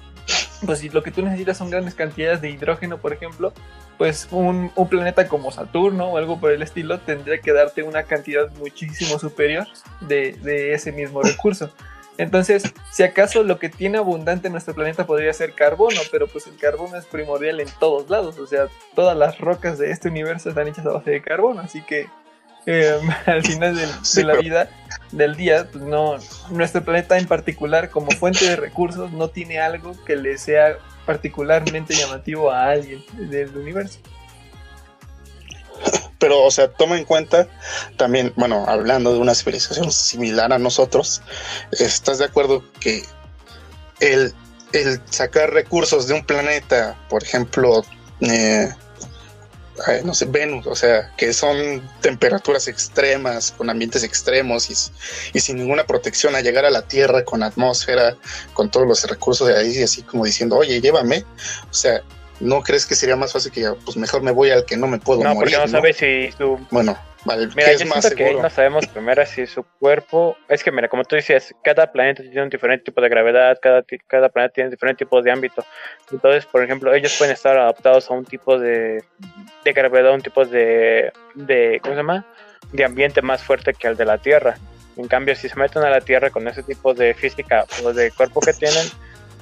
pues 0.65 0.81
si 0.81 0.89
lo 0.89 1.03
que 1.03 1.11
tú 1.11 1.23
necesitas 1.23 1.57
son 1.57 1.71
grandes 1.71 1.95
cantidades 1.95 2.41
de 2.41 2.51
hidrógeno, 2.51 2.99
por 2.99 3.13
ejemplo, 3.13 3.53
pues 3.97 4.29
un, 4.31 4.71
planeta 4.89 5.29
como 5.29 5.51
Saturno 5.51 6.11
o 6.11 6.17
algo 6.17 6.41
por 6.41 6.53
el 6.53 6.63
estilo 6.63 6.99
tendría 7.01 7.41
que 7.41 7.53
darte 7.53 7.83
una 7.83 8.05
cantidad 8.05 8.51
muchísimo 8.59 9.19
superior 9.19 9.67
de, 10.01 10.33
de 10.43 10.73
ese 10.73 10.93
mismo 10.93 11.23
recurso. 11.23 11.71
Entonces, 12.19 12.75
si 12.91 13.05
acaso 13.05 13.45
lo 13.45 13.61
que 13.61 13.69
tiene 13.69 13.99
abundante 13.99 14.49
en 14.49 14.53
nuestro 14.53 14.75
planeta 14.75 15.07
podría 15.07 15.33
ser 15.33 15.55
carbono, 15.55 16.01
pero 16.11 16.27
pues 16.27 16.49
el 16.49 16.57
carbono 16.57 16.97
es 16.97 17.07
primordial 17.07 17.61
en 17.61 17.69
todos 17.79 18.11
lados, 18.11 18.39
o 18.39 18.47
sea, 18.47 18.67
todas 18.97 19.17
las 19.17 19.39
rocas 19.39 19.79
de 19.79 19.93
este 19.93 20.09
universo 20.09 20.49
están 20.49 20.67
hechas 20.67 20.85
a 20.87 20.91
base 20.91 21.13
de 21.13 21.23
carbono, 21.23 21.61
así 21.61 21.81
que 21.83 22.09
eh, 22.71 23.01
al 23.27 23.43
final 23.45 23.75
del- 23.77 23.91
Sí, 24.03 24.19
de 24.21 24.25
la 24.25 24.33
pero- 24.35 24.43
vida, 24.43 24.71
del 25.13 25.37
día, 25.37 25.69
pues 25.73 25.83
no, 25.85 26.17
nuestro 26.51 26.85
planeta 26.85 27.17
en 27.19 27.27
particular 27.27 27.89
como 27.91 28.11
fuente 28.11 28.45
de 28.45 28.57
recursos 28.57 29.11
no 29.13 29.29
tiene 29.29 29.59
algo 29.59 29.95
que 30.05 30.17
le 30.17 30.37
sea 30.39 30.77
particularmente 31.07 31.95
llamativo 31.95 32.51
a 32.51 32.71
alguien 32.71 33.03
del 33.15 33.57
universo. 33.57 33.99
Pero, 36.19 36.43
o 36.43 36.51
sea, 36.51 36.69
toma 36.73 36.99
en 36.99 37.05
cuenta 37.05 37.47
también, 37.97 38.33
bueno, 38.37 38.65
hablando 38.69 39.13
de 39.13 39.21
una 39.21 39.35
civilización 39.35 39.93
similar 39.93 40.53
a 40.53 40.59
nosotros, 40.59 41.23
¿estás 41.71 42.19
de 42.19 42.25
acuerdo 42.25 42.65
que 42.81 43.05
el, 44.01 44.35
el 44.73 45.01
sacar 45.09 45.53
recursos 45.53 46.09
de 46.09 46.15
un 46.15 46.25
planeta, 46.27 46.97
por 47.09 47.23
ejemplo, 47.23 47.85
eh, 48.21 48.69
eh, 49.87 50.03
no 50.05 50.15
sé, 50.15 50.25
Venus, 50.27 50.67
o 50.67 50.75
sea, 50.75 51.13
que 51.17 51.33
son 51.33 51.83
temperaturas 52.01 52.67
extremas, 52.69 53.53
con 53.57 53.71
ambientes 53.71 54.03
extremos 54.03 54.71
y, 54.71 54.75
y 55.37 55.41
sin 55.41 55.57
ninguna 55.57 55.85
protección 55.87 56.35
a 56.35 56.41
llegar 56.41 56.65
a 56.65 56.71
la 56.71 56.83
Tierra 56.83 57.25
con 57.25 57.43
atmósfera, 57.43 58.17
con 58.55 58.71
todos 58.71 58.87
los 58.87 59.09
recursos 59.09 59.47
de 59.49 59.57
ahí, 59.57 59.79
y 59.79 59.83
así 59.83 60.03
como 60.03 60.25
diciendo, 60.25 60.57
oye, 60.57 60.81
llévame, 60.81 61.25
o 61.71 61.75
sea, 61.75 62.03
¿no 62.41 62.63
crees 62.63 62.87
que 62.87 62.95
sería 62.95 63.17
más 63.17 63.33
fácil 63.33 63.53
que 63.53 63.61
ya, 63.63 63.75
pues 63.75 63.97
mejor 63.97 64.23
me 64.23 64.31
voy 64.31 64.51
al 64.51 64.65
que 64.65 64.77
no 64.77 64.87
me 64.87 64.99
puedo 64.99 65.23
No, 65.23 65.35
morir? 65.35 65.57
porque 65.57 65.57
no 65.57 65.73
¿no? 65.73 65.79
sabes 65.79 65.97
si 65.97 66.31
su 66.37 66.59
Bueno, 66.71 66.99
vale, 67.25 67.47
Mira, 67.49 67.69
¿qué 67.69 67.85
yo 67.85 67.87
siento 67.87 68.11
que 68.17 68.35
no 68.35 68.51
sabemos 68.51 68.87
primero 68.87 69.25
si 69.27 69.47
su 69.47 69.65
cuerpo. 69.79 70.37
Es 70.49 70.63
que, 70.63 70.71
mira, 70.71 70.89
como 70.89 71.05
tú 71.05 71.17
dices, 71.17 71.55
cada 71.63 71.91
planeta 71.91 72.23
tiene 72.23 72.43
un 72.43 72.49
diferente 72.49 72.85
tipo 72.85 73.01
de 73.01 73.09
gravedad, 73.09 73.59
cada, 73.61 73.85
cada 74.07 74.29
planeta 74.29 74.55
tiene 74.55 74.71
diferente 74.71 75.05
tipo 75.05 75.21
de 75.23 75.31
ámbito. 75.31 75.65
Entonces, 76.11 76.47
por 76.47 76.63
ejemplo, 76.63 76.95
ellos 76.95 77.15
pueden 77.17 77.35
estar 77.35 77.57
adaptados 77.59 78.11
a 78.11 78.15
un 78.15 78.25
tipo 78.25 78.59
de, 78.59 79.03
de 79.65 79.73
gravedad, 79.73 80.13
un 80.13 80.23
tipo 80.23 80.45
de, 80.45 81.13
de. 81.35 81.81
¿Cómo 81.83 81.95
se 81.95 82.01
llama? 82.01 82.25
De 82.73 82.85
ambiente 82.85 83.23
más 83.23 83.43
fuerte 83.43 83.75
que 83.75 83.89
el 83.89 83.97
de 83.97 84.05
la 84.05 84.19
Tierra. 84.19 84.57
En 84.97 85.07
cambio, 85.07 85.37
si 85.37 85.49
se 85.49 85.57
meten 85.57 85.83
a 85.85 85.91
la 85.91 86.01
Tierra 86.01 86.31
con 86.31 86.47
ese 86.49 86.63
tipo 86.63 86.93
de 86.93 87.15
física 87.15 87.65
o 87.85 87.93
de 87.93 88.11
cuerpo 88.11 88.41
que 88.41 88.53
tienen, 88.53 88.85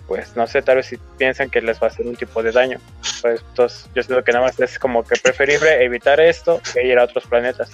pues 0.07 0.37
no 0.37 0.47
sé, 0.47 0.63
tal 0.63 0.77
vez 0.77 0.87
si 0.87 0.97
piensan 1.19 1.51
que 1.51 1.61
les 1.61 1.81
va 1.83 1.89
a 1.89 1.91
hacer 1.91 2.07
un 2.07 2.17
tipo 2.17 2.43
de 2.43 2.53
daño. 2.53 2.79
Pues 3.23 3.43
entonces, 3.49 3.89
yo 3.95 4.03
siento 4.03 4.23
que 4.25 4.33
nada 4.33 4.45
más 4.47 4.59
es 4.61 4.79
como 4.79 5.03
que 5.03 5.17
preferible 5.21 5.85
evitar 5.85 6.21
esto 6.21 6.61
que 6.73 6.87
ir 6.87 6.99
a 6.99 7.05
otros 7.05 7.27
planetas. 7.27 7.71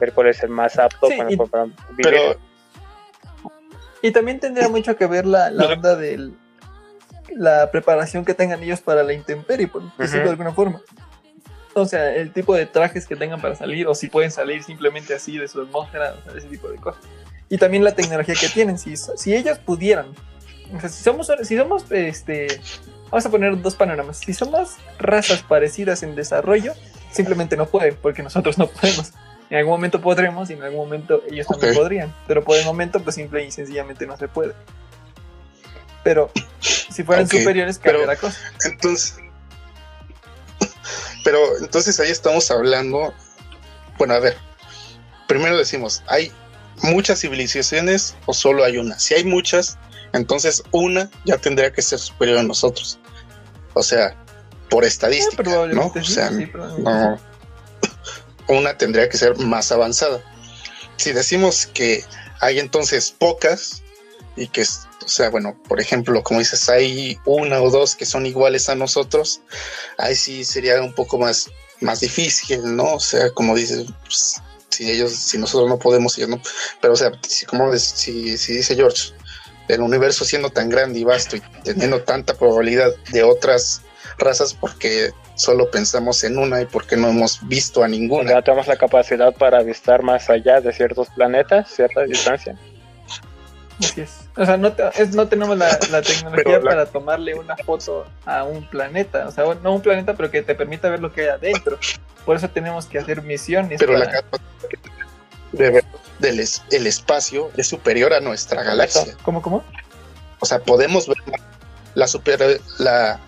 Ver 0.00 0.12
cuál 0.12 0.28
es 0.28 0.42
el 0.42 0.48
más 0.50 0.78
apto 0.78 1.06
Sí, 1.08 1.16
para, 1.16 1.30
y- 1.32 1.36
para 1.36 1.64
vivir. 1.64 1.74
Pero, 2.02 2.36
Y 4.02 4.10
también 4.12 4.40
tendría 4.40 4.68
mucho 4.68 4.96
que 4.96 5.06
ver 5.06 5.26
la, 5.26 5.50
la 5.50 5.66
onda 5.66 5.94
de 5.94 6.30
la 7.36 7.70
preparación 7.70 8.24
que 8.24 8.34
tengan 8.34 8.62
ellos 8.62 8.80
para 8.80 9.02
la 9.02 9.12
intemperie, 9.12 9.68
por 9.68 9.82
decirlo 9.96 10.06
Ujú. 10.20 10.24
de 10.24 10.30
alguna 10.30 10.52
forma. 10.52 10.80
O 11.74 11.84
sea, 11.86 12.14
el 12.16 12.32
tipo 12.32 12.54
de 12.56 12.66
trajes 12.66 13.06
que 13.06 13.14
tengan 13.14 13.40
para 13.40 13.54
salir, 13.54 13.86
o 13.86 13.94
si 13.94 14.08
pueden 14.08 14.32
salir 14.32 14.62
simplemente 14.64 15.14
así 15.14 15.38
de 15.38 15.46
su 15.46 15.60
atmósfera, 15.60 16.14
o 16.18 16.24
sea, 16.24 16.36
ese 16.38 16.48
tipo 16.48 16.68
de 16.68 16.76
cosas. 16.78 17.02
Y 17.48 17.58
también 17.58 17.84
la 17.84 17.92
tecnología 17.94 18.34
que 18.34 18.48
tienen. 18.48 18.78
Si, 18.78 18.94
si 18.96 19.34
ellos 19.34 19.58
pudieran, 19.58 20.06
o 20.74 20.80
sea, 20.80 20.88
si 20.88 21.02
somos, 21.02 21.30
si 21.42 21.56
somos, 21.56 21.90
este, 21.90 22.60
vamos 23.10 23.26
a 23.26 23.30
poner 23.30 23.60
dos 23.60 23.74
panoramas. 23.74 24.18
Si 24.18 24.34
somos 24.34 24.76
razas 24.98 25.42
parecidas 25.42 26.02
en 26.02 26.14
desarrollo, 26.14 26.74
simplemente 27.10 27.56
no 27.56 27.66
pueden, 27.66 27.96
porque 28.00 28.22
nosotros 28.22 28.58
no 28.58 28.68
podemos. 28.68 29.12
En 29.50 29.58
algún 29.58 29.72
momento 29.72 30.00
podremos 30.00 30.48
y 30.50 30.52
en 30.52 30.62
algún 30.62 30.78
momento 30.78 31.22
ellos 31.28 31.46
también 31.46 31.74
podrían. 31.74 32.14
Pero 32.28 32.44
por 32.44 32.56
el 32.56 32.64
momento, 32.64 33.02
pues 33.02 33.16
simple 33.16 33.44
y 33.44 33.50
sencillamente 33.50 34.06
no 34.06 34.16
se 34.16 34.28
puede. 34.28 34.54
Pero 36.04 36.30
si 36.60 37.02
fueran 37.02 37.28
superiores, 37.28 37.78
cambia 37.78 38.06
la 38.06 38.16
cosa. 38.16 38.38
entonces, 38.64 39.16
pero 41.24 41.38
entonces 41.58 41.98
ahí 42.00 42.10
estamos 42.10 42.50
hablando, 42.50 43.12
bueno, 43.98 44.14
a 44.14 44.20
ver, 44.20 44.36
primero 45.26 45.56
decimos, 45.58 46.02
¿hay 46.06 46.32
muchas 46.82 47.20
civilizaciones 47.20 48.16
o 48.26 48.32
solo 48.32 48.64
hay 48.64 48.78
una? 48.78 48.98
Si 48.98 49.14
hay 49.14 49.24
muchas, 49.24 49.78
entonces 50.12 50.62
una 50.72 51.10
ya 51.24 51.38
tendría 51.38 51.72
que 51.72 51.82
ser 51.82 51.98
superior 51.98 52.38
a 52.38 52.42
nosotros. 52.42 52.98
O 53.74 53.82
sea, 53.82 54.16
por 54.68 54.84
estadística, 54.84 55.42
¿no? 55.42 55.42
Eh, 55.42 55.44
probablemente 55.44 56.00
O 56.00 56.04
sea, 56.04 56.28
sí, 56.30 56.48
no, 56.78 57.18
una 58.48 58.76
tendría 58.76 59.08
que 59.08 59.18
ser 59.18 59.36
más 59.38 59.70
avanzada. 59.72 60.22
Si 60.96 61.12
decimos 61.12 61.66
que 61.66 62.04
hay 62.40 62.58
entonces 62.58 63.14
pocas 63.16 63.82
y 64.36 64.48
que, 64.48 64.62
o 64.62 65.08
sea, 65.08 65.30
bueno, 65.30 65.60
por 65.68 65.80
ejemplo, 65.80 66.22
como 66.22 66.40
dices, 66.40 66.68
hay 66.68 67.18
una 67.24 67.60
o 67.60 67.70
dos 67.70 67.94
que 67.94 68.06
son 68.06 68.26
iguales 68.26 68.68
a 68.68 68.74
nosotros, 68.74 69.40
ahí 69.98 70.14
sí 70.14 70.44
sería 70.44 70.80
un 70.80 70.94
poco 70.94 71.18
más, 71.18 71.50
más 71.80 72.00
difícil, 72.00 72.76
¿no? 72.76 72.94
O 72.94 73.00
sea, 73.00 73.30
como 73.32 73.54
dices, 73.54 73.86
pues, 74.04 74.40
si 74.68 74.90
ellos, 74.90 75.12
si 75.12 75.38
nosotros 75.38 75.68
no 75.68 75.78
podemos, 75.78 76.16
ellos 76.16 76.30
no, 76.30 76.40
pero 76.80 76.94
o 76.94 76.96
sea, 76.96 77.12
si, 77.26 77.44
como 77.44 77.76
si, 77.76 78.38
si 78.38 78.52
dice 78.54 78.76
George, 78.76 79.12
el 79.74 79.80
universo 79.80 80.24
siendo 80.24 80.50
tan 80.50 80.68
grande 80.68 80.98
y 81.00 81.04
vasto 81.04 81.36
y 81.36 81.40
teniendo 81.64 82.02
tanta 82.02 82.34
probabilidad 82.34 82.90
de 83.12 83.22
otras 83.22 83.82
razas, 84.18 84.54
porque 84.54 85.10
solo 85.34 85.70
pensamos 85.70 86.22
en 86.24 86.36
una 86.38 86.60
y 86.60 86.66
porque 86.66 86.96
no 86.96 87.08
hemos 87.08 87.46
visto 87.48 87.82
a 87.82 87.88
ninguna. 87.88 88.30
Ya 88.32 88.42
tenemos 88.42 88.66
la 88.66 88.76
capacidad 88.76 89.32
para 89.34 89.58
avistar 89.58 90.02
más 90.02 90.28
allá 90.28 90.60
de 90.60 90.72
ciertos 90.72 91.08
planetas, 91.10 91.70
cierta 91.70 92.02
distancia. 92.02 92.56
Así 93.78 94.02
es. 94.02 94.28
O 94.36 94.44
sea, 94.44 94.56
no, 94.58 94.72
te- 94.74 94.82
es- 95.02 95.14
no 95.14 95.26
tenemos 95.28 95.56
la, 95.56 95.78
la 95.90 96.02
tecnología 96.02 96.58
la- 96.58 96.70
para 96.70 96.86
tomarle 96.86 97.34
una 97.34 97.56
foto 97.56 98.06
a 98.26 98.44
un 98.44 98.68
planeta. 98.68 99.26
O 99.26 99.30
sea, 99.32 99.44
no 99.62 99.74
un 99.74 99.80
planeta, 99.80 100.14
pero 100.14 100.30
que 100.30 100.42
te 100.42 100.54
permita 100.54 100.90
ver 100.90 101.00
lo 101.00 101.12
que 101.12 101.22
hay 101.22 101.28
adentro. 101.28 101.78
Por 102.26 102.36
eso 102.36 102.48
tenemos 102.50 102.84
que 102.86 102.98
hacer 102.98 103.22
misiones. 103.22 103.78
pero 103.80 103.94
la 103.94 104.04
para- 104.04 104.20
capacidad 104.22 104.68
que 104.68 104.76
tenemos 104.76 105.12
de 105.52 105.70
ver 105.70 105.84
del 106.20 106.40
es- 106.40 106.62
el 106.70 106.86
espacio 106.86 107.50
es 107.56 107.66
superior 107.68 108.12
a 108.12 108.20
nuestra 108.20 108.62
galaxia. 108.62 109.14
¿Cómo, 109.22 109.42
cómo? 109.42 109.64
O 110.40 110.46
sea, 110.46 110.60
podemos 110.60 111.06
ver 111.08 111.18
la 111.94 112.06
super 112.06 112.60
la 112.78 113.20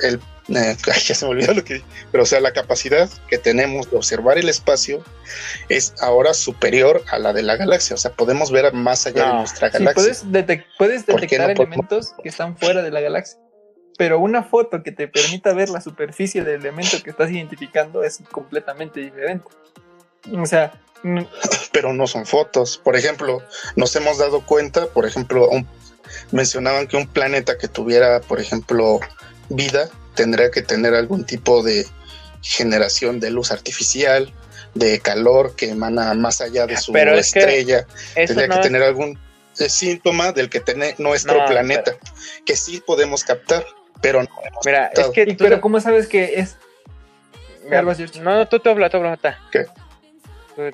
el 0.00 0.20
eh, 0.48 0.76
ya 1.06 1.14
se 1.14 1.24
me 1.26 1.32
olvidó 1.32 1.52
lo 1.52 1.62
que 1.62 1.74
dije. 1.74 1.86
pero 2.10 2.22
o 2.22 2.26
sea, 2.26 2.40
la 2.40 2.52
capacidad 2.52 3.08
que 3.28 3.36
tenemos 3.36 3.90
de 3.90 3.96
observar 3.98 4.38
el 4.38 4.48
espacio 4.48 5.04
es 5.68 5.92
ahora 6.00 6.32
superior 6.32 7.02
a 7.10 7.18
la 7.18 7.34
de 7.34 7.42
la 7.42 7.56
galaxia, 7.56 7.94
o 7.94 7.98
sea, 7.98 8.12
podemos 8.12 8.50
ver 8.50 8.72
más 8.72 9.06
allá 9.06 9.26
de 9.26 9.32
nuestra 9.34 9.68
Sí, 9.70 9.74
galaxia. 9.78 9.94
puedes, 10.02 10.24
detec- 10.26 10.64
puedes 10.78 11.02
¿Por 11.04 11.16
qué 11.16 11.26
detectar 11.26 11.48
no 11.54 11.62
elementos 11.64 12.14
que 12.22 12.30
están 12.30 12.56
fuera 12.56 12.80
de 12.82 12.90
la 12.90 13.00
galaxia. 13.02 13.38
Pero 13.98 14.20
una 14.20 14.42
foto 14.44 14.82
que 14.82 14.92
te 14.92 15.06
permita 15.08 15.52
ver 15.52 15.68
la 15.68 15.80
superficie 15.82 16.42
del 16.44 16.60
elemento 16.60 16.96
que 17.02 17.10
estás 17.10 17.30
identificando 17.30 18.02
es 18.04 18.20
completamente 18.30 19.00
diferente. 19.00 19.44
O 20.32 20.46
sea, 20.46 20.80
pero 21.72 21.92
no 21.92 22.06
son 22.06 22.26
fotos. 22.26 22.78
Por 22.82 22.96
ejemplo, 22.96 23.42
nos 23.76 23.94
hemos 23.96 24.18
dado 24.18 24.44
cuenta, 24.44 24.86
por 24.86 25.06
ejemplo, 25.06 25.48
un- 25.48 25.66
mencionaban 26.32 26.86
que 26.86 26.96
un 26.96 27.06
planeta 27.06 27.58
que 27.58 27.68
tuviera, 27.68 28.20
por 28.20 28.40
ejemplo, 28.40 29.00
vida, 29.48 29.88
tendría 30.14 30.50
que 30.50 30.62
tener 30.62 30.94
algún 30.94 31.24
tipo 31.24 31.62
de 31.62 31.86
generación 32.42 33.20
de 33.20 33.30
luz 33.30 33.50
artificial, 33.52 34.32
de 34.74 35.00
calor 35.00 35.54
que 35.56 35.70
emana 35.70 36.12
más 36.14 36.40
allá 36.40 36.66
de 36.66 36.76
su 36.76 36.92
Pero 36.92 37.14
es 37.16 37.32
que 37.32 37.40
estrella, 37.40 37.86
tendría 38.14 38.46
no 38.48 38.54
que 38.54 38.60
es- 38.60 38.66
tener 38.66 38.82
algún 38.82 39.18
eh, 39.60 39.68
síntoma 39.68 40.30
del 40.32 40.48
que 40.50 40.60
tiene 40.60 40.94
nuestro 40.98 41.38
No, 41.40 41.46
planeta, 41.46 41.96
que 42.46 42.54
sí 42.54 42.80
podemos 42.86 43.24
captar, 43.24 43.66
pero 44.00 44.22
no 44.22 44.28
hemos 44.44 44.64
Mira, 44.64 44.86
es 44.94 45.08
que 45.08 45.34
pero 45.36 45.60
¿cómo 45.60 45.80
sabes 45.80 46.06
que 46.06 46.34
es? 46.38 46.56
mira, 47.64 47.80
Algo 47.80 47.90
así, 47.90 48.02
George. 48.04 48.20
no, 48.20 48.36
no, 48.36 48.46
tú 48.48 48.60
te 48.60 48.70
hablas, 48.70 48.90
tú 48.92 48.98
hablas. 48.98 49.18
¿Qué? 49.50 49.66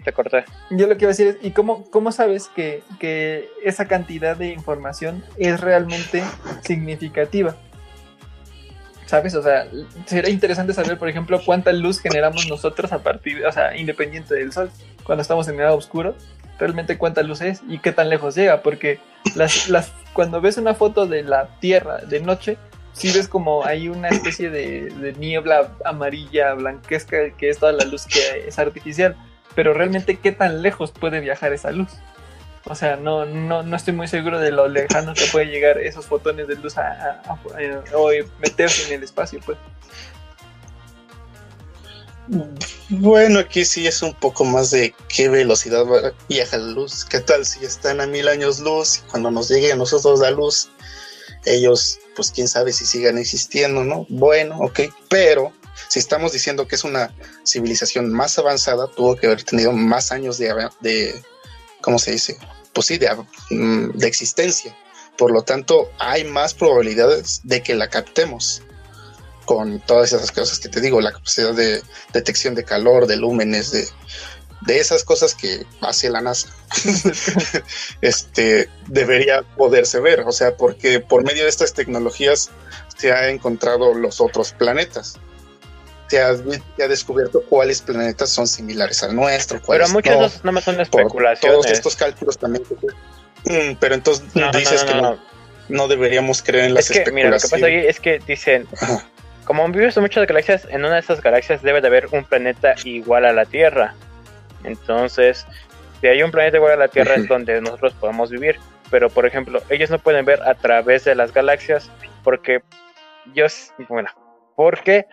Te 0.03 0.13
corté. 0.15 0.45
Yo 0.71 0.87
lo 0.87 0.97
que 0.97 1.05
iba 1.05 1.11
a 1.11 1.15
decir 1.15 1.27
es, 1.27 1.37
¿y 1.43 1.51
cómo, 1.51 1.85
cómo 1.91 2.11
sabes 2.11 2.49
que, 2.49 2.83
que 2.99 3.51
esa 3.63 3.87
cantidad 3.87 4.35
de 4.35 4.49
información 4.49 5.23
es 5.37 5.61
realmente 5.61 6.25
significativa? 6.63 7.55
¿Sabes? 9.05 9.35
O 9.35 9.43
sea, 9.43 9.67
sería 10.07 10.31
interesante 10.31 10.73
saber, 10.73 10.99
por 10.99 11.11
ejemplo, 11.11 11.39
cuánta 11.45 11.71
luz 11.71 12.01
generamos 12.01 12.49
nosotros 12.49 12.93
a 12.93 13.03
partir, 13.03 13.45
o 13.45 13.53
sea, 13.53 13.77
independiente 13.77 14.35
del 14.35 14.53
sol, 14.53 14.71
cuando 15.05 15.21
estamos 15.21 15.49
en 15.49 15.59
lado 15.59 15.77
oscuro, 15.77 16.15
realmente 16.59 16.97
cuánta 16.97 17.23
luz 17.23 17.43
es 17.43 17.61
y 17.69 17.79
qué 17.79 17.93
tan 17.93 18.09
lejos 18.09 18.35
llega, 18.35 18.63
porque 18.63 19.01
las, 19.35 19.69
las, 19.69 19.93
cuando 20.15 20.41
ves 20.41 20.57
una 20.57 20.73
foto 20.73 21.07
de 21.07 21.25
la 21.25 21.59
Tierra 21.61 21.99
de 21.99 22.21
noche, 22.21 22.57
sí 22.95 23.13
ves 23.13 23.29
como 23.29 23.67
hay 23.67 23.91
una 23.91 24.09
especie 24.09 24.49
de, 24.49 24.89
de 24.89 25.13
niebla 25.13 25.77
amarilla, 25.85 26.55
blanquesca, 26.55 27.31
que 27.37 27.51
es 27.51 27.59
toda 27.59 27.73
la 27.73 27.85
luz 27.85 28.07
que 28.07 28.49
es 28.49 28.59
artificial 28.59 29.15
pero 29.55 29.75
realmente 29.75 30.19
qué 30.19 30.33
tan 30.33 30.63
lejos 30.63 30.93
puede 30.93 31.21
viajar 31.21 31.53
esa 31.53 31.71
luz. 31.71 31.91
O 32.67 32.75
sea, 32.75 32.97
no, 32.97 33.27
no, 33.27 33.63
no 33.63 33.77
estoy 33.77 33.93
muy 33.93 34.09
seguro 34.09 34.41
de 34.41 34.51
lo 34.51 34.69
lejano 34.69 35.13
que 35.13 35.27
puede 35.31 35.47
llegar 35.47 35.79
esos 35.79 36.07
fotones 36.07 36.49
de 36.49 36.57
luz 36.57 36.79
a, 36.79 37.23
meterse 38.41 38.89
en 38.89 38.95
el 38.95 39.03
espacio, 39.03 39.39
pues. 39.45 39.59
Bueno, 42.89 43.41
aquí 43.41 43.67
sí 43.67 43.87
es 43.87 44.01
un 44.01 44.15
poco 44.15 44.45
más 44.45 44.71
de 44.71 44.95
qué 45.09 45.29
velocidad 45.29 45.85
viaja 46.27 46.57
la 46.57 46.73
luz. 46.73 47.05
¿Qué 47.05 47.21
tal 47.21 47.45
si 47.45 47.67
están 47.67 48.01
a 48.01 48.07
mil 48.07 48.29
años 48.29 48.61
luz 48.61 48.99
y 48.99 49.11
cuando 49.11 49.31
nos 49.31 49.51
llegue 49.51 49.73
a 49.73 49.77
nosotros 49.77 50.21
la 50.21 50.31
luz, 50.31 50.71
ellos, 51.45 51.99
pues 52.17 52.31
quién 52.31 52.49
sabe 52.49 52.73
si 52.73 52.87
sigan 52.87 53.19
existiendo, 53.19 53.85
¿no? 53.85 54.07
Bueno, 54.09 54.57
ok, 54.61 54.81
pero 55.11 55.53
si 55.89 55.99
estamos 55.99 56.33
diciendo 56.33 56.67
que 56.67 56.77
es 56.77 56.85
una 56.85 57.15
civilización 57.47 58.13
más 58.13 58.39
avanzada, 58.39 58.89
tuvo 58.89 59.17
que 59.17 59.27
haber 59.27 59.43
tenido 59.43 59.73
más 59.73 60.13
años 60.13 60.39
de, 60.39 61.23
¿cómo 61.81 61.99
se 61.99 62.13
dice? 62.13 62.39
Pues 62.73 62.87
sí, 62.87 62.99
de, 62.99 63.11
mm, 63.51 63.91
de 63.93 64.07
existencia. 64.07 64.77
Por 65.17 65.31
lo 65.31 65.43
tanto, 65.43 65.91
hay 65.99 66.25
más 66.25 66.55
probabilidades 66.55 67.41
de 67.45 67.63
que 67.63 67.75
la 67.75 67.89
captemos 67.89 68.63
con 69.45 69.81
todas 69.81 70.13
esas 70.13 70.33
cosas 70.33 70.59
que 70.59 70.69
te 70.69 70.81
digo, 70.81 71.01
la 71.01 71.13
capacidad 71.13 71.53
de 71.53 71.83
detección 72.13 72.55
de 72.55 72.65
calor, 72.65 73.07
de 73.07 73.17
lúmenes, 73.17 73.71
de, 73.71 73.87
de 74.63 74.79
esas 74.79 75.05
cosas 75.05 75.35
que 75.35 75.67
hace 75.81 76.11
la 76.11 76.21
NASA, 76.21 76.49
este, 78.01 78.69
debería 78.87 79.43
poderse 79.43 80.01
ver, 80.01 80.21
o 80.21 80.33
sea, 80.33 80.57
porque 80.57 81.01
por 81.01 81.25
medio 81.25 81.45
de 81.45 81.51
estas 81.51 81.75
tecnologías 81.75 82.51
se 82.97 83.13
ha 83.13 83.29
encontrado 83.29 83.95
los 83.95 84.21
otros 84.21 84.53
planetas. 84.53 85.19
Se 86.15 86.23
ha, 86.23 86.37
se 86.37 86.83
ha 86.85 86.89
descubierto 86.89 87.43
cuáles 87.49 87.83
planetas 87.83 88.31
son 88.31 88.47
similares 88.47 89.03
al 89.03 89.17
nuestro. 89.17 89.61
Pero 89.67 89.89
muchos 89.89 90.45
no. 90.45 90.53
no, 90.53 90.61
son 90.61 90.77
Por 90.77 90.83
especulaciones. 90.83 91.41
todos 91.41 91.67
estos 91.67 91.97
cálculos 91.97 92.39
también. 92.39 92.65
Mm, 93.45 93.75
pero 93.81 93.95
entonces 93.97 94.25
No, 94.35 94.53
no, 94.53 94.59
dices 94.59 94.85
no, 94.85 94.93
que 94.93 95.03
no, 95.03 95.19
no, 95.69 95.89
deberíamos 95.89 96.41
creer 96.43 96.67
en 96.67 96.75
las 96.75 96.89
Es 96.89 97.01
que, 97.01 97.11
mira, 97.11 97.31
lo 97.31 97.37
que 97.37 97.43
pasa 97.43 97.57
especulaciones. 97.57 97.85
ahí 97.85 97.89
es 97.91 97.99
que 98.01 98.19
dicen, 98.27 98.69
Ajá. 98.81 99.05
como 99.45 99.65
han 99.65 99.73
visto 99.73 100.01
muchas 100.01 100.27
galaxias, 100.27 100.67
en 100.71 100.85
una 100.85 100.95
de 100.95 101.01
esas 101.01 101.21
galaxias 101.21 101.63
debe 101.63 101.81
de 101.81 101.89
haber 101.89 102.07
un 102.13 102.25
planeta 102.25 102.75
igual 102.85 103.25
a 103.25 103.33
la 103.33 103.45
Tierra. 103.45 103.95
Entonces, 104.63 105.47
si 106.01 106.07
hay 106.07 106.23
un 106.23 106.31
planeta 106.31 106.57
igual 106.59 106.73
a 106.73 106.77
la 106.77 106.89
Tierra 106.89 107.17
es 107.17 107.27
donde 107.27 107.61
nosotros 107.61 107.93
podemos 107.95 108.31
vivir. 108.31 108.59
Pero, 108.91 109.11
por 109.11 109.27
ejemplo, 109.27 109.61
ellos 109.69 109.91
no 109.91 109.99
pueden 109.99 110.25
ver 110.25 110.41
a 110.43 110.55
través 110.55 111.05
de 111.05 111.15
las 111.17 111.33
galaxias 111.35 111.91
porque 112.23 112.63
ellos, 113.33 113.73
bueno, 113.89 114.11
porque 114.57 115.07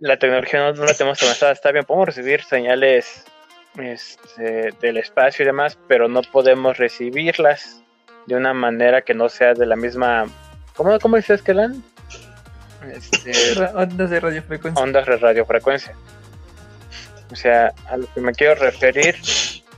la 0.00 0.18
tecnología 0.18 0.60
no, 0.60 0.72
no 0.72 0.84
la 0.84 0.94
tenemos 0.94 1.22
avanzada. 1.22 1.52
Está 1.52 1.72
bien, 1.72 1.84
podemos 1.84 2.06
recibir 2.08 2.42
señales 2.42 3.24
este, 3.78 4.70
del 4.80 4.96
espacio 4.96 5.42
y 5.42 5.46
demás, 5.46 5.78
pero 5.88 6.08
no 6.08 6.22
podemos 6.22 6.76
recibirlas 6.78 7.82
de 8.26 8.34
una 8.34 8.52
manera 8.54 9.02
que 9.02 9.14
no 9.14 9.28
sea 9.28 9.54
de 9.54 9.66
la 9.66 9.76
misma... 9.76 10.26
¿Cómo, 10.74 10.98
cómo 11.00 11.16
dices, 11.16 11.42
Kelan? 11.42 11.82
Este, 12.92 13.54
Ra- 13.54 13.72
Ondas 13.74 14.10
de 14.10 14.20
radiofrecuencia. 14.20 14.82
ondas 14.82 15.06
de 15.06 15.16
radiofrecuencia. 15.16 15.94
O 17.30 17.36
sea, 17.36 17.72
a 17.88 17.96
lo 17.96 18.12
que 18.12 18.20
me 18.20 18.32
quiero 18.32 18.54
referir, 18.56 19.16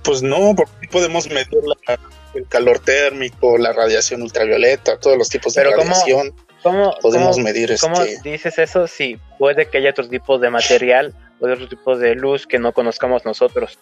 Pues 0.05 0.23
no, 0.23 0.55
porque 0.57 0.89
podemos 0.91 1.29
medir 1.29 1.61
la- 1.87 1.99
el 2.35 2.49
calor 2.49 2.79
térmico, 2.79 3.59
la 3.59 3.73
radiación 3.75 4.23
ultravioleta, 4.23 4.99
todos 4.99 5.19
los 5.19 5.29
tipos 5.29 5.53
de 5.55 5.63
Pero 5.63 5.77
¿cómo- 5.77 5.91
radiación. 5.91 6.31
¿cómo, 6.31 6.52
Podemos 6.63 6.97
cómo, 7.01 7.37
medir 7.39 7.75
cómo 7.81 8.01
este. 8.03 8.31
dices 8.31 8.59
eso? 8.59 8.87
Si 8.87 9.19
puede 9.39 9.69
que 9.69 9.79
haya 9.79 9.91
otro 9.91 10.09
tipo 10.09 10.39
de 10.39 10.51
material 10.51 11.15
o 11.41 11.47
de 11.47 11.55
otro 11.55 11.69
tipo 11.69 11.97
de 11.97 12.15
luz 12.15 12.47
que 12.47 12.59
no 12.59 12.73
conozcamos 12.73 13.25
nosotros. 13.25 13.79